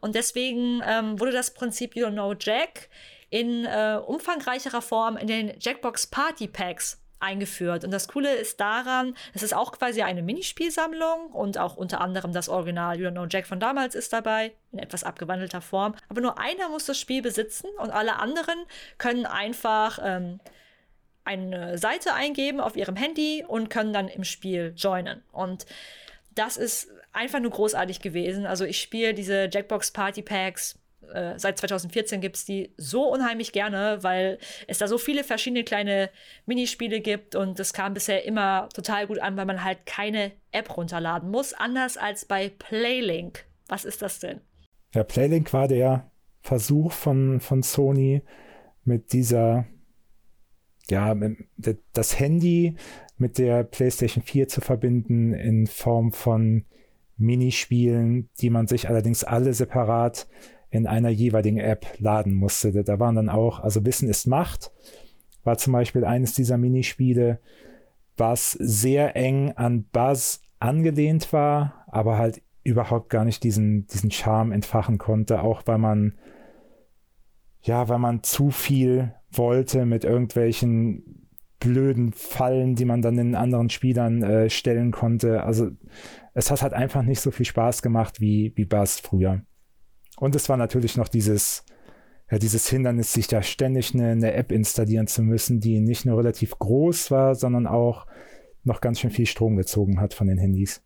Und 0.00 0.14
deswegen 0.14 0.82
ähm, 0.86 1.18
wurde 1.18 1.32
das 1.32 1.54
Prinzip 1.54 1.96
You 1.96 2.06
Don't 2.06 2.12
Know 2.12 2.34
Jack 2.38 2.88
in 3.30 3.64
äh, 3.64 4.00
umfangreicherer 4.04 4.82
Form 4.82 5.16
in 5.16 5.26
den 5.26 5.54
Jackbox 5.60 6.06
Party 6.06 6.48
Packs 6.48 6.98
eingeführt. 7.20 7.84
Und 7.84 7.90
das 7.90 8.08
Coole 8.08 8.34
ist 8.34 8.60
daran, 8.60 9.14
es 9.34 9.42
ist 9.42 9.54
auch 9.54 9.72
quasi 9.72 10.02
eine 10.02 10.22
Minispielsammlung 10.22 11.32
und 11.32 11.58
auch 11.58 11.76
unter 11.76 12.00
anderem 12.00 12.32
das 12.32 12.48
Original 12.48 12.98
You 12.98 13.08
Don't 13.08 13.12
Know 13.12 13.26
Jack 13.28 13.46
von 13.46 13.60
damals 13.60 13.94
ist 13.94 14.12
dabei, 14.12 14.52
in 14.72 14.78
etwas 14.78 15.04
abgewandelter 15.04 15.60
Form. 15.60 15.94
Aber 16.08 16.20
nur 16.20 16.38
einer 16.38 16.68
muss 16.68 16.86
das 16.86 16.98
Spiel 16.98 17.22
besitzen 17.22 17.68
und 17.78 17.90
alle 17.90 18.16
anderen 18.16 18.58
können 18.98 19.26
einfach 19.26 19.98
ähm, 20.02 20.40
eine 21.24 21.76
Seite 21.78 22.14
eingeben 22.14 22.60
auf 22.60 22.76
ihrem 22.76 22.96
Handy 22.96 23.44
und 23.46 23.68
können 23.68 23.92
dann 23.92 24.08
im 24.08 24.24
Spiel 24.24 24.72
joinen. 24.76 25.22
Und 25.32 25.66
das 26.34 26.56
ist 26.56 26.88
einfach 27.12 27.40
nur 27.40 27.50
großartig 27.50 28.00
gewesen. 28.00 28.46
Also 28.46 28.64
ich 28.64 28.80
spiele 28.80 29.12
diese 29.12 29.48
Jackbox 29.50 29.90
Party 29.90 30.22
Packs 30.22 30.78
äh, 31.12 31.38
seit 31.38 31.58
2014 31.58 32.20
gibt 32.20 32.36
es 32.36 32.44
die 32.44 32.72
so 32.76 33.12
unheimlich 33.12 33.52
gerne, 33.52 33.98
weil 34.02 34.38
es 34.66 34.78
da 34.78 34.88
so 34.88 34.98
viele 34.98 35.24
verschiedene 35.24 35.64
kleine 35.64 36.10
Minispiele 36.46 37.00
gibt 37.00 37.34
und 37.34 37.58
das 37.58 37.72
kam 37.72 37.94
bisher 37.94 38.24
immer 38.24 38.68
total 38.74 39.06
gut 39.06 39.18
an, 39.18 39.36
weil 39.36 39.46
man 39.46 39.64
halt 39.64 39.86
keine 39.86 40.32
App 40.52 40.76
runterladen 40.76 41.30
muss, 41.30 41.54
anders 41.54 41.96
als 41.96 42.24
bei 42.24 42.50
Playlink. 42.50 43.44
Was 43.68 43.84
ist 43.84 44.02
das 44.02 44.18
denn? 44.20 44.40
Ja, 44.94 45.04
Playlink 45.04 45.52
war 45.52 45.68
der 45.68 46.10
Versuch 46.40 46.92
von, 46.92 47.40
von 47.40 47.62
Sony 47.62 48.22
mit 48.84 49.12
dieser, 49.12 49.66
ja, 50.88 51.14
das 51.92 52.18
Handy 52.18 52.76
mit 53.18 53.38
der 53.38 53.64
PlayStation 53.64 54.22
4 54.22 54.48
zu 54.48 54.60
verbinden 54.60 55.34
in 55.34 55.66
Form 55.66 56.12
von 56.12 56.64
Minispielen, 57.18 58.30
die 58.40 58.48
man 58.48 58.68
sich 58.68 58.88
allerdings 58.88 59.24
alle 59.24 59.52
separat 59.52 60.28
in 60.70 60.86
einer 60.86 61.08
jeweiligen 61.08 61.58
App 61.58 61.86
laden 61.98 62.34
musste. 62.34 62.72
Da 62.84 62.98
waren 62.98 63.16
dann 63.16 63.28
auch, 63.28 63.60
also 63.60 63.84
Wissen 63.84 64.08
ist 64.08 64.26
Macht, 64.26 64.70
war 65.44 65.56
zum 65.56 65.72
Beispiel 65.72 66.04
eines 66.04 66.34
dieser 66.34 66.58
Minispiele, 66.58 67.40
was 68.16 68.52
sehr 68.52 69.16
eng 69.16 69.52
an 69.52 69.84
Buzz 69.84 70.42
angelehnt 70.58 71.32
war, 71.32 71.84
aber 71.86 72.18
halt 72.18 72.42
überhaupt 72.64 73.08
gar 73.08 73.24
nicht 73.24 73.44
diesen, 73.44 73.86
diesen 73.86 74.10
Charme 74.10 74.52
entfachen 74.52 74.98
konnte, 74.98 75.42
auch 75.42 75.62
weil 75.66 75.78
man, 75.78 76.18
ja, 77.62 77.88
weil 77.88 77.98
man 77.98 78.22
zu 78.22 78.50
viel 78.50 79.14
wollte 79.30 79.86
mit 79.86 80.04
irgendwelchen 80.04 81.28
blöden 81.60 82.12
Fallen, 82.12 82.74
die 82.74 82.84
man 82.84 83.02
dann 83.02 83.16
den 83.16 83.34
anderen 83.34 83.70
Spielern 83.70 84.22
äh, 84.22 84.50
stellen 84.50 84.90
konnte. 84.90 85.42
Also 85.42 85.70
es 86.34 86.50
hat 86.50 86.62
halt 86.62 86.72
einfach 86.72 87.02
nicht 87.02 87.20
so 87.20 87.30
viel 87.30 87.46
Spaß 87.46 87.82
gemacht 87.82 88.20
wie, 88.20 88.52
wie 88.56 88.64
Bust 88.64 89.00
früher. 89.00 89.42
Und 90.20 90.34
es 90.34 90.48
war 90.48 90.56
natürlich 90.56 90.96
noch 90.96 91.08
dieses, 91.08 91.64
ja, 92.30 92.38
dieses 92.38 92.68
Hindernis, 92.68 93.12
sich 93.12 93.26
da 93.26 93.42
ständig 93.42 93.94
eine, 93.94 94.10
eine 94.10 94.32
App 94.34 94.52
installieren 94.52 95.06
zu 95.06 95.22
müssen, 95.22 95.60
die 95.60 95.80
nicht 95.80 96.04
nur 96.04 96.18
relativ 96.18 96.58
groß 96.58 97.10
war, 97.10 97.34
sondern 97.34 97.66
auch 97.66 98.06
noch 98.64 98.80
ganz 98.80 99.00
schön 99.00 99.10
viel 99.10 99.26
Strom 99.26 99.56
gezogen 99.56 100.00
hat 100.00 100.14
von 100.14 100.26
den 100.26 100.38
Handys. 100.38 100.82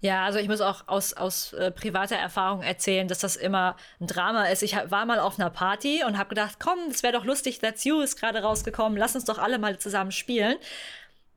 Ja, 0.00 0.26
also 0.26 0.38
ich 0.38 0.48
muss 0.48 0.60
auch 0.60 0.86
aus, 0.86 1.14
aus 1.14 1.54
äh, 1.54 1.70
privater 1.70 2.16
Erfahrung 2.16 2.60
erzählen, 2.60 3.08
dass 3.08 3.20
das 3.20 3.36
immer 3.36 3.74
ein 4.00 4.06
Drama 4.06 4.44
ist. 4.48 4.62
Ich 4.62 4.76
war 4.76 5.06
mal 5.06 5.18
auf 5.18 5.40
einer 5.40 5.48
Party 5.48 6.02
und 6.06 6.18
habe 6.18 6.28
gedacht, 6.28 6.56
komm, 6.60 6.78
es 6.90 7.02
wäre 7.02 7.14
doch 7.14 7.24
lustig, 7.24 7.60
That's 7.60 7.84
You 7.84 8.02
ist 8.02 8.20
gerade 8.20 8.42
rausgekommen, 8.42 8.98
lass 8.98 9.14
uns 9.14 9.24
doch 9.24 9.38
alle 9.38 9.58
mal 9.58 9.78
zusammen 9.78 10.12
spielen. 10.12 10.56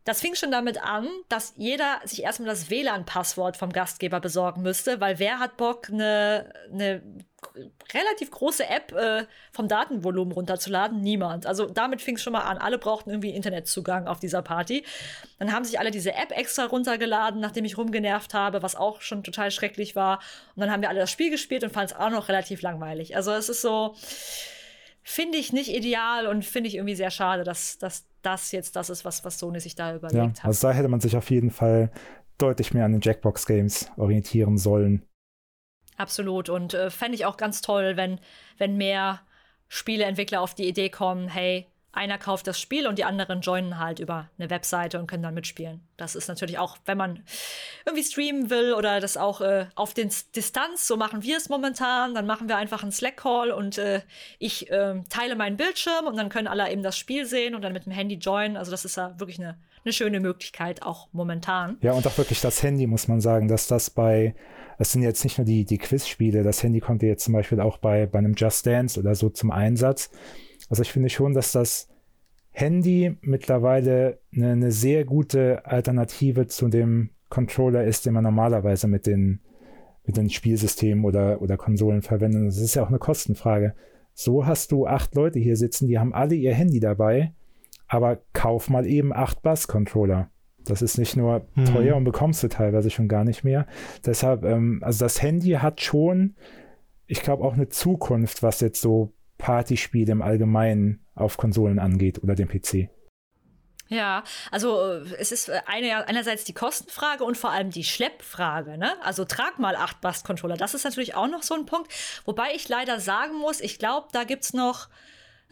Das 0.07 0.21
fing 0.21 0.35
schon 0.35 0.51
damit 0.51 0.81
an, 0.81 1.05
dass 1.27 1.53
jeder 1.57 1.99
sich 2.05 2.23
erstmal 2.23 2.47
das 2.47 2.69
WLAN-Passwort 2.69 3.57
vom 3.57 3.73
Gastgeber 3.73 4.21
besorgen 4.21 4.61
müsste, 4.61 5.01
weil 5.01 5.19
wer 5.19 5.38
hat 5.38 5.57
Bock, 5.57 5.89
eine, 5.89 6.49
eine 6.71 7.01
relativ 7.93 8.31
große 8.31 8.65
App 8.65 8.93
äh, 8.93 9.25
vom 9.51 9.67
Datenvolumen 9.67 10.31
runterzuladen? 10.31 11.01
Niemand. 11.01 11.45
Also 11.45 11.65
damit 11.65 12.01
fing 12.01 12.15
es 12.15 12.23
schon 12.23 12.31
mal 12.31 12.43
an. 12.43 12.57
Alle 12.57 12.77
brauchten 12.77 13.09
irgendwie 13.09 13.31
Internetzugang 13.31 14.07
auf 14.07 14.21
dieser 14.21 14.41
Party. 14.41 14.85
Dann 15.39 15.51
haben 15.51 15.65
sich 15.65 15.77
alle 15.77 15.91
diese 15.91 16.13
App 16.13 16.31
extra 16.31 16.67
runtergeladen, 16.67 17.41
nachdem 17.41 17.65
ich 17.65 17.77
rumgenervt 17.77 18.34
habe, 18.34 18.63
was 18.63 18.77
auch 18.77 19.01
schon 19.01 19.25
total 19.25 19.51
schrecklich 19.51 19.97
war. 19.97 20.19
Und 20.55 20.61
dann 20.61 20.71
haben 20.71 20.81
wir 20.81 20.88
alle 20.88 21.01
das 21.01 21.11
Spiel 21.11 21.31
gespielt 21.31 21.65
und 21.65 21.73
fanden 21.73 21.91
es 21.91 21.99
auch 21.99 22.11
noch 22.11 22.29
relativ 22.29 22.61
langweilig. 22.61 23.17
Also 23.17 23.34
es 23.34 23.49
ist 23.49 23.59
so 23.59 23.93
finde 25.09 25.38
ich 25.38 25.53
nicht 25.53 25.73
ideal 25.73 26.27
und 26.27 26.43
finde 26.43 26.67
ich 26.67 26.75
irgendwie 26.75 26.95
sehr 26.95 27.11
schade, 27.11 27.45
dass, 27.45 27.77
dass 27.77 28.05
das 28.23 28.51
jetzt 28.51 28.75
das 28.75 28.89
ist, 28.89 29.05
was, 29.05 29.23
was 29.23 29.39
Sony 29.39 29.61
sich 29.61 29.73
da 29.73 29.95
überlegt 29.95 30.38
ja, 30.38 30.43
hat. 30.43 30.45
Also 30.45 30.67
da 30.67 30.73
hätte 30.73 30.89
man 30.89 30.99
sich 30.99 31.15
auf 31.15 31.31
jeden 31.31 31.49
Fall 31.49 31.91
deutlich 32.38 32.73
mehr 32.73 32.84
an 32.84 32.91
den 32.91 32.99
Jackbox-Games 32.99 33.89
orientieren 33.95 34.57
sollen. 34.57 35.05
Absolut. 35.95 36.49
Und 36.49 36.73
äh, 36.73 36.89
fände 36.89 37.15
ich 37.15 37.25
auch 37.25 37.38
ganz 37.38 37.61
toll, 37.61 37.95
wenn, 37.95 38.19
wenn 38.57 38.75
mehr 38.75 39.21
Spieleentwickler 39.69 40.41
auf 40.41 40.55
die 40.55 40.67
Idee 40.67 40.89
kommen, 40.89 41.29
hey, 41.29 41.67
einer 41.97 42.17
kauft 42.17 42.47
das 42.47 42.59
Spiel 42.59 42.87
und 42.87 42.97
die 42.97 43.03
anderen 43.03 43.41
joinen 43.41 43.79
halt 43.79 43.99
über 43.99 44.29
eine 44.37 44.49
Webseite 44.49 44.99
und 44.99 45.07
können 45.07 45.23
dann 45.23 45.33
mitspielen. 45.33 45.81
Das 45.97 46.15
ist 46.15 46.27
natürlich 46.27 46.57
auch, 46.59 46.77
wenn 46.85 46.97
man 46.97 47.23
irgendwie 47.85 48.03
streamen 48.03 48.49
will 48.49 48.73
oder 48.73 48.99
das 48.99 49.17
auch 49.17 49.41
äh, 49.41 49.65
auf 49.75 49.93
den 49.93 50.09
Distanz, 50.35 50.87
so 50.87 50.95
machen 50.95 51.23
wir 51.23 51.37
es 51.37 51.49
momentan, 51.49 52.13
dann 52.13 52.25
machen 52.25 52.47
wir 52.47 52.57
einfach 52.57 52.83
einen 52.83 52.91
Slack-Call 52.91 53.51
und 53.51 53.77
äh, 53.77 54.01
ich 54.39 54.69
äh, 54.71 55.01
teile 55.09 55.35
meinen 55.35 55.57
Bildschirm 55.57 56.05
und 56.05 56.15
dann 56.15 56.29
können 56.29 56.47
alle 56.47 56.71
eben 56.71 56.83
das 56.83 56.97
Spiel 56.97 57.25
sehen 57.25 57.55
und 57.55 57.63
dann 57.63 57.73
mit 57.73 57.85
dem 57.85 57.91
Handy 57.91 58.15
joinen. 58.15 58.55
Also 58.55 58.71
das 58.71 58.85
ist 58.85 58.95
ja 58.95 59.19
wirklich 59.19 59.39
eine, 59.39 59.57
eine 59.83 59.91
schöne 59.91 60.19
Möglichkeit, 60.19 60.83
auch 60.83 61.09
momentan. 61.11 61.77
Ja, 61.81 61.93
und 61.93 62.05
auch 62.07 62.17
wirklich 62.17 62.41
das 62.41 62.63
Handy, 62.63 62.87
muss 62.87 63.07
man 63.07 63.19
sagen, 63.19 63.47
dass 63.47 63.67
das 63.67 63.89
bei 63.89 64.35
es 64.77 64.91
sind 64.91 65.01
jetzt 65.01 65.23
nicht 65.23 65.37
nur 65.37 65.45
die, 65.45 65.65
die 65.65 65.77
Quizspiele, 65.77 66.43
das 66.43 66.61
Handy 66.61 66.79
kommt 66.79 67.01
jetzt 67.01 67.25
zum 67.25 67.33
Beispiel 67.33 67.59
auch 67.59 67.77
bei, 67.77 68.05
bei 68.05 68.19
einem 68.19 68.35
Just 68.35 68.65
Dance 68.65 68.99
oder 68.99 69.15
so 69.15 69.29
zum 69.29 69.51
Einsatz. 69.51 70.11
Also 70.69 70.81
ich 70.81 70.91
finde 70.91 71.10
schon, 71.10 71.34
dass 71.34 71.52
das 71.52 71.88
Handy 72.52 73.15
mittlerweile 73.22 74.19
eine, 74.34 74.52
eine 74.52 74.72
sehr 74.72 75.06
gute 75.06 75.65
Alternative 75.65 76.48
zu 76.48 76.69
dem 76.69 77.11
Controller 77.30 77.84
ist, 77.84 78.06
den 78.06 78.14
man 78.14 78.23
normalerweise 78.23 78.88
mit 78.88 79.06
den, 79.06 79.41
mit 80.06 80.18
den 80.18 80.30
Spielsystemen 80.30 81.06
oder, 81.06 81.41
oder 81.41 81.57
Konsolen 81.57 82.02
verwendet. 82.02 82.48
Das 82.48 82.57
ist 82.57 82.76
ja 82.76 82.84
auch 82.84 82.89
eine 82.89 82.99
Kostenfrage. 82.99 83.76
So 84.14 84.45
hast 84.45 84.72
du 84.72 84.88
acht 84.88 85.14
Leute 85.14 85.38
hier 85.38 85.56
sitzen, 85.56 85.88
die 85.88 85.99
haben 85.99 86.14
alle 86.14 86.34
ihr 86.34 86.53
Handy 86.53 86.80
dabei, 86.80 87.34
aber 87.88 88.19
kauf 88.34 88.69
mal 88.69 88.88
eben 88.88 89.14
acht 89.14 89.44
Bass-Controller. 89.44 90.31
Das 90.65 90.81
ist 90.81 90.98
nicht 90.98 91.15
nur 91.15 91.45
hm. 91.53 91.65
teuer 91.65 91.95
und 91.95 92.03
bekommst 92.03 92.41
du 92.44 92.48
teilweise 92.48 92.89
schon 92.89 93.07
gar 93.07 93.23
nicht 93.23 93.44
mehr. 93.44 93.68
Deshalb, 94.06 94.44
ähm, 94.44 94.81
also 94.84 95.06
das 95.06 95.22
Handy 95.22 95.52
hat 95.52 95.81
schon, 95.81 96.35
ich 97.06 97.22
glaube, 97.22 97.44
auch 97.44 97.53
eine 97.53 97.69
Zukunft, 97.69 98.41
was 98.41 98.60
jetzt 98.60 98.81
so 98.81 99.14
Partyspiele 99.38 100.11
im 100.11 100.22
Allgemeinen 100.22 101.05
auf 101.15 101.38
Konsolen 101.38 101.80
angeht 101.80 102.22
oder 102.23 102.35
dem 102.35 102.47
PC. 102.47 102.89
Ja, 103.89 104.23
also 104.51 104.81
äh, 104.81 105.15
es 105.18 105.31
ist 105.31 105.49
äh, 105.49 105.61
eine, 105.65 106.07
einerseits 106.07 106.43
die 106.43 106.53
Kostenfrage 106.53 107.23
und 107.23 107.38
vor 107.38 107.51
allem 107.51 107.69
die 107.69 107.84
Schleppfrage. 107.84 108.77
Ne? 108.77 108.91
Also 109.03 109.26
trag 109.26 109.59
mal 109.59 109.76
acht 109.76 110.01
Bass-Controller. 110.01 110.57
Das 110.57 110.73
ist 110.73 110.84
natürlich 110.84 111.15
auch 111.15 111.27
noch 111.27 111.43
so 111.43 111.53
ein 111.55 111.65
Punkt. 111.65 111.91
Wobei 112.26 112.53
ich 112.53 112.68
leider 112.68 112.99
sagen 112.99 113.35
muss, 113.38 113.61
ich 113.61 113.80
glaube, 113.80 114.07
da 114.11 114.23
gibt 114.23 114.43
es 114.43 114.53
noch 114.53 114.89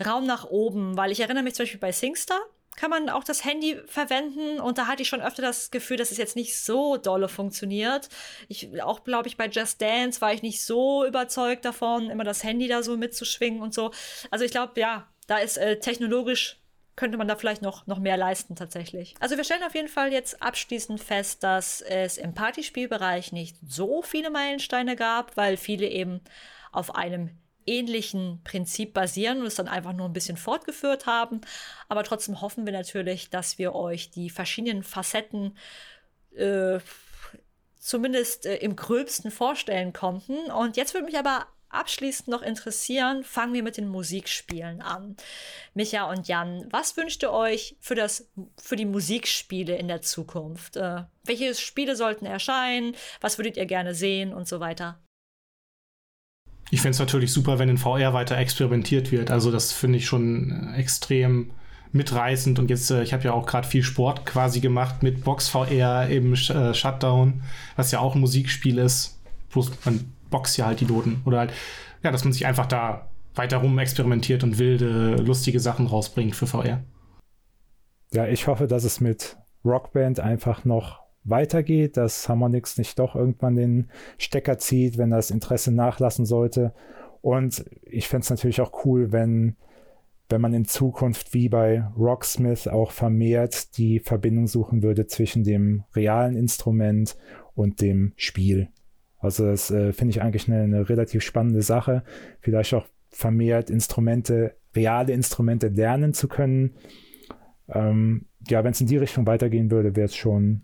Raum 0.06 0.26
nach 0.26 0.44
oben, 0.46 0.98
weil 0.98 1.12
ich 1.12 1.22
erinnere 1.22 1.44
mich 1.44 1.56
zum 1.56 1.64
Beispiel 1.64 1.80
bei 1.80 1.94
SingStar 1.94 2.42
kann 2.76 2.90
man 2.90 3.10
auch 3.10 3.24
das 3.24 3.46
Handy 3.46 3.80
verwenden 3.88 4.60
und 4.60 4.78
da 4.78 4.88
hatte 4.88 5.02
ich 5.02 5.10
schon 5.10 5.22
öfter 5.22 5.42
das 5.42 5.72
Gefühl, 5.72 5.98
dass 5.98 6.12
es 6.12 6.18
jetzt 6.18 6.36
nicht 6.36 6.58
so 6.60 6.98
dolle 6.98 7.28
funktioniert. 7.28 8.10
Ich 8.48 8.82
auch 8.82 9.04
glaube 9.04 9.28
ich 9.28 9.38
bei 9.38 9.48
Just 9.48 9.82
Dance 9.82 10.22
war 10.22 10.34
ich 10.34 10.42
nicht 10.42 10.64
so 10.64 11.06
überzeugt 11.06 11.66
davon, 11.66 12.10
immer 12.10 12.24
das 12.24 12.44
Handy 12.44 12.68
da 12.68 12.84
so 12.84 12.98
mitzuschwingen 12.98 13.62
und 13.62 13.74
so. 13.74 13.92
Also 14.32 14.46
ich 14.46 14.52
glaube, 14.52 14.80
ja, 14.80 15.08
da 15.28 15.38
ist 15.38 15.58
äh, 15.58 15.80
technologisch 15.80 16.60
könnte 16.96 17.18
man 17.18 17.28
da 17.28 17.36
vielleicht 17.36 17.62
noch, 17.62 17.88
noch 17.88 18.00
mehr 18.00 18.18
leisten 18.18 18.56
tatsächlich. 18.56 19.16
Also 19.20 19.36
wir 19.36 19.44
stellen 19.44 19.64
auf 19.64 19.76
jeden 19.76 19.90
Fall 19.90 20.14
jetzt 20.14 20.42
abschließend 20.42 21.02
fest, 21.02 21.44
dass 21.44 21.82
es 21.82 22.18
im 22.18 22.34
Partyspielbereich 22.34 23.32
nicht 23.32 23.58
so 23.68 24.02
viele 24.02 24.30
Meilensteine 24.30 24.96
gab, 24.96 25.36
weil 25.36 25.58
viele 25.58 25.88
eben 25.88 26.22
auf 26.72 26.96
einem 26.96 27.32
ähnlichen 27.66 28.42
Prinzip 28.44 28.94
basieren 28.94 29.42
und 29.42 29.48
es 29.48 29.56
dann 29.56 29.68
einfach 29.68 29.94
nur 29.94 30.08
ein 30.08 30.14
bisschen 30.14 30.38
fortgeführt 30.38 31.06
haben. 31.06 31.42
Aber 31.90 32.04
trotzdem 32.04 32.42
hoffen 32.42 32.66
wir 32.66 32.74
natürlich, 32.74 33.30
dass 33.30 33.58
wir 33.58 33.74
euch 33.76 34.12
die 34.12 34.30
verschiedenen 34.30 34.84
Facetten 34.84 35.58
äh, 36.36 36.80
zumindest 37.80 38.46
äh, 38.46 38.58
im 38.58 38.76
gröbsten 38.76 39.32
vorstellen 39.32 39.94
konnten. 39.94 40.52
Und 40.52 40.78
jetzt 40.78 40.94
würde 40.94 41.06
mich 41.06 41.18
aber 41.18 41.48
abschließend 41.70 42.30
noch 42.30 42.42
interessieren, 42.42 43.24
fangen 43.24 43.54
wir 43.54 43.64
mit 43.64 43.78
den 43.78 43.88
Musikspielen 43.88 44.82
an. 44.82 45.18
Micha 45.74 46.10
und 46.10 46.28
Jan, 46.28 46.68
was 46.72 46.96
wünscht 46.98 47.22
ihr 47.24 47.32
euch 47.32 47.76
für, 47.80 47.96
das, 47.96 48.30
für 48.58 48.76
die 48.76 48.86
Musikspiele 48.86 49.76
in 49.78 49.88
der 49.88 50.02
Zukunft? 50.02 50.78
Äh, 50.78 51.04
welche 51.24 51.54
Spiele 51.54 51.96
sollten 51.96 52.26
erscheinen? 52.26 52.96
Was 53.22 53.38
würdet 53.38 53.58
ihr 53.58 53.66
gerne 53.66 53.94
sehen 53.94 54.34
und 54.34 54.48
so 54.48 54.60
weiter? 54.60 55.00
Ich 56.72 56.82
fände 56.82 56.94
es 56.94 57.00
natürlich 57.00 57.32
super, 57.32 57.60
wenn 57.60 57.70
in 57.70 57.78
VR 57.78 58.14
weiter 58.14 58.38
experimentiert 58.38 59.12
wird. 59.12 59.32
Also 59.32 59.52
das 59.52 59.72
finde 59.72 59.98
ich 59.98 60.06
schon 60.08 60.74
äh, 60.74 60.78
extrem 60.78 61.52
mitreißend. 61.92 62.60
Und 62.60 62.70
jetzt, 62.70 62.90
äh, 62.92 63.04
ich 63.04 63.14
habe 63.14 63.24
ja 63.24 63.34
auch 63.34 63.46
gerade 63.46 63.68
viel 63.68 63.84
Sport 63.84 64.26
quasi 64.26 64.60
gemacht 64.60 65.04
mit 65.04 65.24
Box 65.24 65.48
VR 65.48 66.08
im 66.08 66.34
äh, 66.34 66.74
Shutdown, 66.74 67.44
was 67.76 67.92
ja 67.92 68.00
auch 68.00 68.16
ein 68.16 68.22
Musikspiel 68.22 68.80
ist. 68.80 69.20
Bloß 69.52 69.72
man 69.86 70.12
boxt 70.30 70.58
ja 70.58 70.66
halt 70.66 70.82
die 70.82 70.86
Noten. 70.86 71.22
Oder 71.26 71.40
halt, 71.40 71.54
ja, 72.04 72.12
dass 72.12 72.24
man 72.24 72.34
sich 72.34 72.46
einfach 72.46 72.66
da 72.66 73.10
weiter 73.36 73.58
rum 73.58 73.78
experimentiert 73.80 74.44
und 74.44 74.58
wilde, 74.58 75.16
lustige 75.18 75.60
Sachen 75.60 75.88
rausbringt 75.88 76.36
für 76.36 76.48
VR. 76.48 76.84
Ja, 78.12 78.28
ich 78.28 78.48
hoffe, 78.48 78.68
dass 78.68 78.84
es 78.84 79.02
mit 79.02 79.38
Rockband 79.64 80.20
einfach 80.20 80.66
noch 80.66 81.05
weitergeht, 81.26 81.98
dass 81.98 82.30
Harmonix 82.30 82.78
nicht 82.78 82.98
doch 83.00 83.16
irgendwann 83.16 83.56
den 83.56 83.90
Stecker 84.18 84.58
zieht, 84.58 84.98
wenn 84.98 85.10
das 85.10 85.32
Interesse 85.32 85.72
nachlassen 85.72 86.26
sollte. 86.26 86.74
Und 87.22 87.66
ich 87.84 88.08
fände 88.08 88.24
es 88.24 88.30
natürlich 88.30 88.62
auch 88.62 88.86
cool, 88.86 89.12
wenn, 89.12 89.56
wenn 90.30 90.42
man 90.42 90.54
in 90.54 90.66
Zukunft 90.66 91.34
wie 91.34 91.50
bei 91.50 91.84
Rocksmith 91.98 92.68
auch 92.68 92.92
vermehrt 92.92 93.78
die 93.78 94.00
Verbindung 94.00 94.48
suchen 94.48 94.84
würde 94.84 95.08
zwischen 95.08 95.44
dem 95.44 95.84
realen 95.96 96.36
Instrument 96.36 97.18
und 97.56 97.82
dem 97.82 98.14
Spiel. 98.16 98.70
Also 99.18 99.46
das 99.46 99.72
äh, 99.72 99.92
finde 99.92 100.12
ich 100.12 100.22
eigentlich 100.22 100.48
eine, 100.48 100.62
eine 100.62 100.88
relativ 100.88 101.24
spannende 101.24 101.64
Sache. 101.64 102.04
Vielleicht 102.42 102.76
auch 102.76 102.86
vermehrt 103.10 103.72
Instrumente, 103.72 104.56
reale 104.76 105.14
Instrumente 105.14 105.70
lernen 105.70 106.14
zu 106.14 106.28
können. 106.28 106.76
Ähm, 107.70 108.26
ja, 108.48 108.64
wenn 108.64 108.74
es 108.74 108.82
in 108.82 108.88
die 108.88 108.98
Richtung 108.98 109.26
weitergehen 109.26 109.72
würde, 109.72 109.96
wäre 109.96 110.06
es 110.06 110.16
schon 110.16 110.62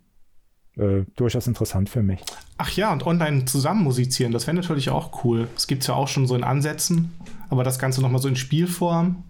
äh, 0.77 1.03
durchaus 1.15 1.47
interessant 1.47 1.89
für 1.89 2.01
mich. 2.01 2.21
Ach 2.57 2.71
ja, 2.71 2.91
und 2.93 3.05
online 3.05 3.45
zusammen 3.45 3.83
musizieren, 3.83 4.31
das 4.31 4.47
wäre 4.47 4.55
natürlich 4.55 4.89
auch 4.89 5.23
cool. 5.23 5.47
Das 5.53 5.67
gibt 5.67 5.81
es 5.81 5.87
ja 5.87 5.95
auch 5.95 6.07
schon 6.07 6.27
so 6.27 6.35
in 6.35 6.43
Ansätzen, 6.43 7.11
aber 7.49 7.63
das 7.63 7.79
Ganze 7.79 8.01
nochmal 8.01 8.21
so 8.21 8.27
in 8.27 8.35
Spielform. 8.35 9.23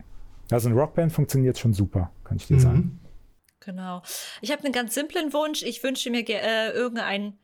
Also 0.52 0.70
ein 0.70 0.76
Rockband 0.76 1.14
funktioniert 1.14 1.58
schon 1.58 1.74
super, 1.74 2.12
kann 2.24 2.38
ich 2.38 2.48
dir 2.48 2.56
mhm. 2.56 2.60
sagen. 2.60 3.00
Genau. 3.62 4.02
Ich 4.42 4.52
habe 4.52 4.64
einen 4.64 4.74
ganz 4.74 4.94
simplen 4.94 5.34
Wunsch. 5.34 5.62
Ich 5.62 5.84
wünsche 5.84 6.10
mir 6.10 6.28
äh, 6.28 6.72
irgendein 6.72 7.38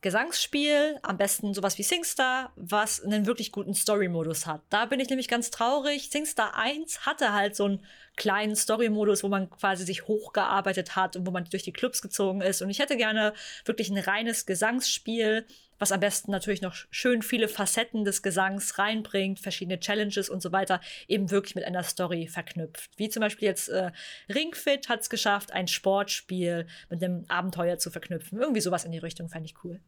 Gesangsspiel, 0.00 0.98
am 1.02 1.18
besten 1.18 1.52
sowas 1.52 1.76
wie 1.78 1.82
SingStar, 1.82 2.52
was 2.56 3.02
einen 3.02 3.26
wirklich 3.26 3.52
guten 3.52 3.74
Story-Modus 3.74 4.46
hat. 4.46 4.62
Da 4.70 4.86
bin 4.86 4.98
ich 4.98 5.10
nämlich 5.10 5.28
ganz 5.28 5.50
traurig. 5.50 6.08
SingStar 6.10 6.56
1 6.56 7.06
hatte 7.06 7.32
halt 7.32 7.54
so 7.54 7.64
einen 7.64 7.84
kleinen 8.16 8.56
Story-Modus, 8.56 9.22
wo 9.22 9.28
man 9.28 9.48
quasi 9.50 9.84
sich 9.84 10.06
hochgearbeitet 10.06 10.96
hat 10.96 11.16
und 11.16 11.26
wo 11.26 11.30
man 11.30 11.44
durch 11.44 11.62
die 11.62 11.72
Clubs 11.72 12.02
gezogen 12.02 12.40
ist. 12.40 12.62
Und 12.62 12.70
ich 12.70 12.78
hätte 12.78 12.96
gerne 12.96 13.32
wirklich 13.64 13.90
ein 13.90 13.98
reines 13.98 14.46
Gesangsspiel, 14.46 15.46
was 15.78 15.92
am 15.92 16.00
besten 16.00 16.30
natürlich 16.30 16.60
noch 16.60 16.74
schön 16.90 17.22
viele 17.22 17.48
Facetten 17.48 18.04
des 18.04 18.22
Gesangs 18.22 18.78
reinbringt, 18.78 19.40
verschiedene 19.40 19.80
Challenges 19.80 20.28
und 20.28 20.42
so 20.42 20.52
weiter, 20.52 20.80
eben 21.08 21.30
wirklich 21.30 21.54
mit 21.54 21.64
einer 21.64 21.82
Story 21.82 22.28
verknüpft. 22.28 22.90
Wie 22.96 23.08
zum 23.08 23.20
Beispiel 23.20 23.48
jetzt 23.48 23.68
äh, 23.70 23.90
Ringfit 24.28 24.90
hat 24.90 25.00
es 25.00 25.10
geschafft, 25.10 25.52
ein 25.52 25.66
Sportspiel 25.66 26.66
mit 26.90 27.02
einem 27.02 27.24
Abenteuer 27.28 27.78
zu 27.78 27.90
verknüpfen. 27.90 28.38
Irgendwie 28.38 28.60
sowas 28.60 28.84
in 28.84 28.92
die 28.92 28.98
Richtung 28.98 29.30
fände 29.30 29.46
ich 29.46 29.64
cool. 29.64 29.80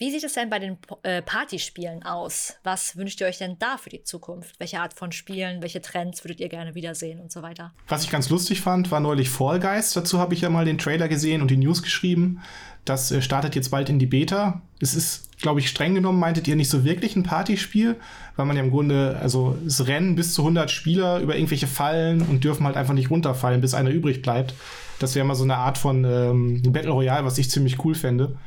Wie 0.00 0.10
sieht 0.10 0.24
es 0.24 0.32
denn 0.32 0.48
bei 0.48 0.58
den 0.58 0.78
äh, 1.02 1.20
Partyspielen 1.20 2.04
aus? 2.04 2.54
Was 2.64 2.96
wünscht 2.96 3.20
ihr 3.20 3.26
euch 3.26 3.36
denn 3.36 3.58
da 3.58 3.76
für 3.76 3.90
die 3.90 4.02
Zukunft? 4.02 4.58
Welche 4.58 4.80
Art 4.80 4.94
von 4.94 5.12
Spielen, 5.12 5.60
welche 5.60 5.82
Trends 5.82 6.24
würdet 6.24 6.40
ihr 6.40 6.48
gerne 6.48 6.74
wiedersehen 6.74 7.20
und 7.20 7.30
so 7.30 7.42
weiter? 7.42 7.74
Was 7.86 8.04
ich 8.04 8.10
ganz 8.10 8.30
lustig 8.30 8.62
fand, 8.62 8.90
war 8.90 9.00
neulich 9.00 9.28
Fall 9.28 9.60
Guys. 9.60 9.92
Dazu 9.92 10.18
habe 10.18 10.32
ich 10.32 10.40
ja 10.40 10.48
mal 10.48 10.64
den 10.64 10.78
Trailer 10.78 11.06
gesehen 11.06 11.42
und 11.42 11.50
die 11.50 11.58
News 11.58 11.82
geschrieben. 11.82 12.40
Das 12.86 13.12
äh, 13.12 13.20
startet 13.20 13.54
jetzt 13.54 13.70
bald 13.70 13.90
in 13.90 13.98
die 13.98 14.06
Beta. 14.06 14.62
Es 14.80 14.94
ist, 14.94 15.38
glaube 15.38 15.60
ich, 15.60 15.68
streng 15.68 15.94
genommen, 15.94 16.18
meintet 16.18 16.48
ihr 16.48 16.56
nicht 16.56 16.70
so 16.70 16.82
wirklich 16.82 17.14
ein 17.14 17.24
Partyspiel, 17.24 17.96
weil 18.36 18.46
man 18.46 18.56
ja 18.56 18.62
im 18.62 18.70
Grunde, 18.70 19.18
also 19.20 19.58
es 19.66 19.86
rennen 19.86 20.14
bis 20.14 20.32
zu 20.32 20.40
100 20.40 20.70
Spieler 20.70 21.20
über 21.20 21.34
irgendwelche 21.34 21.66
Fallen 21.66 22.22
und 22.22 22.42
dürfen 22.42 22.64
halt 22.64 22.78
einfach 22.78 22.94
nicht 22.94 23.10
runterfallen, 23.10 23.60
bis 23.60 23.74
einer 23.74 23.90
übrig 23.90 24.22
bleibt. 24.22 24.54
Das 24.98 25.14
wäre 25.14 25.26
mal 25.26 25.34
so 25.34 25.44
eine 25.44 25.56
Art 25.56 25.76
von 25.76 26.06
ähm, 26.06 26.62
Battle 26.72 26.92
Royale, 26.92 27.26
was 27.26 27.36
ich 27.36 27.50
ziemlich 27.50 27.84
cool 27.84 27.94
fände. 27.94 28.38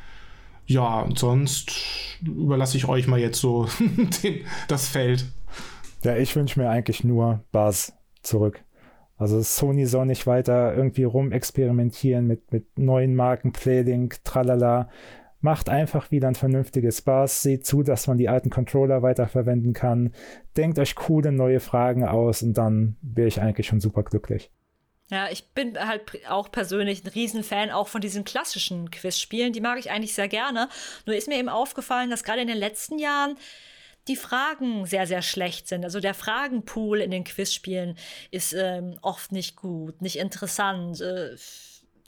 Ja, 0.66 1.02
und 1.02 1.20
sonst 1.20 1.74
überlasse 2.22 2.78
ich 2.78 2.88
euch 2.88 3.08
mal 3.08 3.20
jetzt 3.20 3.40
so 3.40 3.68
den, 4.24 4.46
das 4.68 4.88
Feld. 4.88 5.26
Ja, 6.04 6.18
ich 6.18 6.36
wünsche 6.36 6.60
mir 6.60 6.70
eigentlich 6.70 7.04
nur 7.04 7.44
Buzz 7.52 7.94
zurück. 8.22 8.64
Also 9.18 9.42
Sony 9.42 9.86
soll 9.86 10.06
nicht 10.06 10.28
weiter 10.28 10.76
irgendwie 10.76 11.04
rumexperimentieren 11.04 12.28
mit, 12.28 12.52
mit 12.52 12.78
neuen 12.78 13.16
Marken, 13.16 13.54
Playlink, 13.54 14.24
tralala. 14.24 14.90
Macht 15.40 15.70
einfach 15.70 16.12
wieder 16.12 16.28
ein 16.28 16.36
vernünftiges 16.36 17.02
Buzz. 17.02 17.42
Seht 17.42 17.66
zu, 17.66 17.84
dass 17.84 18.08
man 18.08 18.18
die 18.18 18.30
alten 18.30 18.50
Controller 18.50 19.02
weiterverwenden 19.02 19.74
kann. 19.74 20.12
Denkt 20.58 20.80
euch 20.80 20.96
coole 20.96 21.32
neue 21.32 21.60
Fragen 21.60 22.06
aus 22.06 22.44
und 22.44 22.58
dann 22.58 22.98
wäre 23.02 23.28
ich 23.28 23.42
eigentlich 23.42 23.68
schon 23.68 23.80
super 23.80 24.04
glücklich. 24.04 24.52
Ja, 25.10 25.30
ich 25.30 25.46
bin 25.50 25.78
halt 25.78 26.02
auch 26.28 26.52
persönlich 26.52 27.04
ein 27.04 27.10
Riesenfan 27.10 27.72
auch 27.72 27.88
von 27.88 28.02
diesen 28.02 28.24
klassischen 28.24 28.90
Quizspielen. 28.90 29.54
Die 29.54 29.62
mag 29.62 29.78
ich 29.78 29.92
eigentlich 29.92 30.16
sehr 30.16 30.28
gerne. 30.28 30.70
Nur 31.06 31.16
ist 31.16 31.28
mir 31.28 31.38
eben 31.38 31.50
aufgefallen, 31.50 32.10
dass 32.10 32.24
gerade 32.24 32.42
in 32.42 32.48
den 32.48 32.58
letzten 32.58 32.98
Jahren 33.00 33.38
die 34.08 34.16
Fragen 34.16 34.86
sehr, 34.86 35.08
sehr 35.08 35.22
schlecht 35.22 35.68
sind. 35.68 35.84
Also 35.84 36.00
der 36.00 36.14
Fragenpool 36.14 37.00
in 37.02 37.12
den 37.12 37.24
Quizspielen 37.24 37.98
ist 38.32 38.54
ähm, 38.54 38.98
oft 39.02 39.32
nicht 39.32 39.56
gut, 39.56 40.02
nicht 40.02 40.18
interessant, 40.18 41.00
äh, 41.02 41.36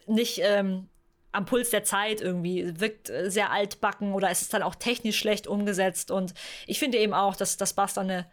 nicht 0.08 0.40
ähm, 0.44 0.90
am 1.32 1.46
Puls 1.46 1.70
der 1.70 1.84
Zeit 1.84 2.22
irgendwie, 2.22 2.80
wirkt 2.80 3.10
äh, 3.10 3.30
sehr 3.30 3.52
altbacken 3.52 4.14
oder 4.14 4.32
ist 4.32 4.42
es 4.42 4.50
dann 4.50 4.64
auch 4.64 4.76
technisch 4.76 5.18
schlecht 5.18 5.48
umgesetzt. 5.48 6.12
Und 6.12 6.34
ich 6.68 6.80
finde 6.80 6.98
eben 6.98 7.14
auch, 7.14 7.36
dass 7.36 7.58
das 7.58 7.76
dann 7.76 8.10
eine 8.10 8.26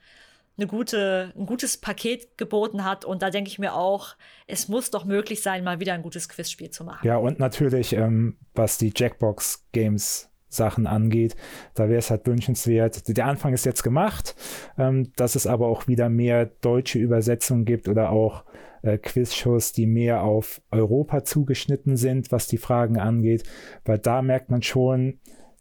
eine 0.57 0.67
gute, 0.67 1.33
ein 1.37 1.47
gutes 1.47 1.77
Paket 1.77 2.37
geboten 2.37 2.85
hat. 2.85 3.05
Und 3.05 3.23
da 3.23 3.31
denke 3.31 3.49
ich 3.49 3.59
mir 3.59 3.75
auch, 3.75 4.17
es 4.47 4.69
muss 4.69 4.91
doch 4.91 5.05
möglich 5.05 5.43
sein, 5.43 5.65
mal 5.65 5.81
wieder 5.81 5.95
ein 5.95 6.03
gutes 6.03 6.29
Quizspiel 6.29 6.71
zu 6.71 6.85
machen. 6.85 7.07
Ja, 7.07 7.17
und 7.17 7.39
natürlich, 7.39 7.95
ähm, 7.95 8.37
was 8.55 8.79
die 8.79 8.93
Jackbox-Games 8.95 10.29
Sachen 10.53 10.87
angeht. 10.87 11.35
Da 11.75 11.89
wäre 11.89 11.99
es 11.99 12.11
halt 12.11 12.27
wünschenswert. 12.27 13.17
Der 13.17 13.27
Anfang 13.27 13.55
ist 13.55 13.65
jetzt 13.65 13.83
gemacht, 13.83 14.37
ähm, 14.79 15.11
dass 15.17 15.35
es 15.35 15.47
aber 15.47 15.67
auch 15.67 15.89
wieder 15.89 16.09
mehr 16.09 16.47
deutsche 16.47 16.99
Übersetzungen 16.99 17.65
gibt 17.65 17.89
oder 17.89 18.11
auch 18.11 18.45
äh, 18.83 18.99
Quizshows, 18.99 19.73
die 19.73 19.87
mehr 19.87 20.23
auf 20.23 20.61
Europa 20.71 21.25
zugeschnitten 21.25 21.97
sind, 21.97 22.31
was 22.33 22.47
die 22.47 22.59
Fragen 22.59 22.99
angeht, 22.99 23.45
weil 23.85 23.99
da 23.99 24.23
merkt 24.23 24.51
man 24.51 24.63
schon, 24.63 25.21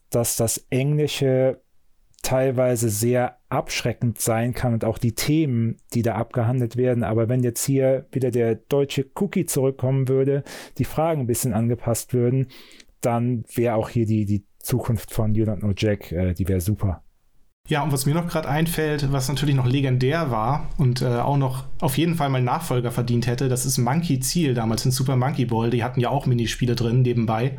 dass 0.09 0.35
das 0.35 0.65
Englische 0.69 1.60
teilweise 2.21 2.89
sehr 2.89 3.37
abschreckend 3.49 4.19
sein 4.19 4.53
kann 4.53 4.73
und 4.73 4.85
auch 4.85 4.97
die 4.97 5.13
Themen, 5.13 5.77
die 5.93 6.01
da 6.01 6.15
abgehandelt 6.15 6.77
werden. 6.77 7.03
Aber 7.03 7.29
wenn 7.29 7.43
jetzt 7.43 7.65
hier 7.65 8.05
wieder 8.11 8.31
der 8.31 8.55
deutsche 8.55 9.05
Cookie 9.15 9.45
zurückkommen 9.45 10.07
würde, 10.07 10.43
die 10.77 10.85
Fragen 10.85 11.21
ein 11.21 11.27
bisschen 11.27 11.53
angepasst 11.53 12.13
würden, 12.13 12.47
dann 13.01 13.43
wäre 13.53 13.75
auch 13.75 13.89
hier 13.89 14.05
die, 14.05 14.25
die 14.25 14.45
Zukunft 14.59 15.11
von 15.11 15.33
You 15.33 15.45
Don't 15.45 15.59
Know 15.59 15.73
Jack, 15.75 16.11
äh, 16.11 16.33
die 16.33 16.47
wäre 16.47 16.61
super. 16.61 17.03
Ja, 17.67 17.83
und 17.83 17.91
was 17.91 18.05
mir 18.05 18.15
noch 18.15 18.27
gerade 18.27 18.49
einfällt, 18.49 19.11
was 19.11 19.29
natürlich 19.29 19.55
noch 19.55 19.67
legendär 19.67 20.31
war 20.31 20.69
und 20.77 21.01
äh, 21.01 21.05
auch 21.05 21.37
noch 21.37 21.65
auf 21.79 21.97
jeden 21.97 22.15
Fall 22.15 22.29
mal 22.29 22.41
Nachfolger 22.41 22.91
verdient 22.91 23.27
hätte, 23.27 23.49
das 23.49 23.65
ist 23.65 23.77
Monkey 23.77 24.19
Ziel 24.19 24.53
damals 24.53 24.83
in 24.85 24.91
Super 24.91 25.15
Monkey 25.15 25.45
Ball. 25.45 25.69
Die 25.69 25.83
hatten 25.83 25.99
ja 25.99 26.09
auch 26.09 26.25
Minispiele 26.25 26.75
drin 26.75 27.01
nebenbei. 27.01 27.57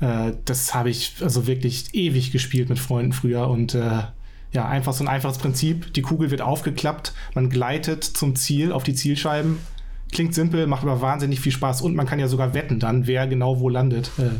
Äh, 0.00 0.32
das 0.44 0.74
habe 0.74 0.90
ich 0.90 1.16
also 1.20 1.46
wirklich 1.46 1.94
ewig 1.94 2.30
gespielt 2.30 2.68
mit 2.68 2.78
Freunden 2.78 3.12
früher 3.12 3.48
und 3.48 3.74
äh, 3.74 4.02
ja, 4.52 4.66
einfach 4.66 4.92
so 4.92 5.04
ein 5.04 5.08
einfaches 5.08 5.38
Prinzip. 5.38 5.92
Die 5.94 6.02
Kugel 6.02 6.30
wird 6.30 6.40
aufgeklappt, 6.40 7.12
man 7.34 7.50
gleitet 7.50 8.04
zum 8.04 8.36
Ziel 8.36 8.72
auf 8.72 8.82
die 8.82 8.94
Zielscheiben. 8.94 9.58
Klingt 10.10 10.34
simpel, 10.34 10.66
macht 10.66 10.84
aber 10.84 11.02
wahnsinnig 11.02 11.40
viel 11.40 11.52
Spaß 11.52 11.82
und 11.82 11.94
man 11.94 12.06
kann 12.06 12.18
ja 12.18 12.28
sogar 12.28 12.54
wetten 12.54 12.80
dann, 12.80 13.06
wer 13.06 13.26
genau 13.26 13.60
wo 13.60 13.68
landet. 13.68 14.10
Äh, 14.18 14.30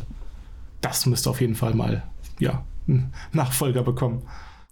das 0.81 1.07
müsste 1.07 1.29
auf 1.29 1.41
jeden 1.41 1.57
Fall 1.57 1.75
mal, 1.75 2.05
ja, 2.39 2.65
einen 2.87 3.13
Nachfolger 3.33 3.83
bekommen. 3.83 4.23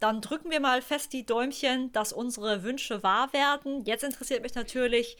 Dann 0.01 0.21
drücken 0.21 0.51
wir 0.51 0.61
mal 0.61 0.83
fest 0.83 1.13
die 1.13 1.27
Däumchen, 1.27 1.91
dass 1.93 2.13
unsere 2.13 2.63
Wünsche 2.63 3.03
wahr 3.03 3.33
werden. 3.33 3.85
Jetzt 3.85 4.05
interessiert 4.05 4.43
mich 4.43 4.55
natürlich, 4.55 5.17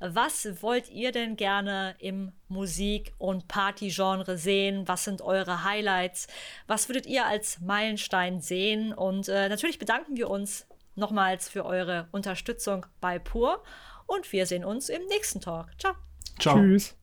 was 0.00 0.62
wollt 0.62 0.90
ihr 0.90 1.12
denn 1.12 1.36
gerne 1.36 1.96
im 1.98 2.32
Musik- 2.48 3.14
und 3.18 3.48
Partygenre 3.48 4.38
sehen? 4.38 4.86
Was 4.86 5.04
sind 5.04 5.22
eure 5.22 5.64
Highlights? 5.64 6.28
Was 6.66 6.88
würdet 6.88 7.06
ihr 7.06 7.26
als 7.26 7.60
Meilenstein 7.60 8.40
sehen? 8.40 8.92
Und 8.92 9.28
äh, 9.28 9.48
natürlich 9.48 9.78
bedanken 9.78 10.16
wir 10.16 10.30
uns 10.30 10.66
nochmals 10.94 11.48
für 11.48 11.64
eure 11.64 12.08
Unterstützung 12.12 12.86
bei 13.00 13.18
Pur 13.18 13.62
und 14.06 14.30
wir 14.32 14.46
sehen 14.46 14.64
uns 14.64 14.88
im 14.88 15.04
nächsten 15.06 15.40
Talk. 15.40 15.68
Ciao. 15.78 15.94
Ciao. 16.38 16.56
Tschüss. 16.56 16.98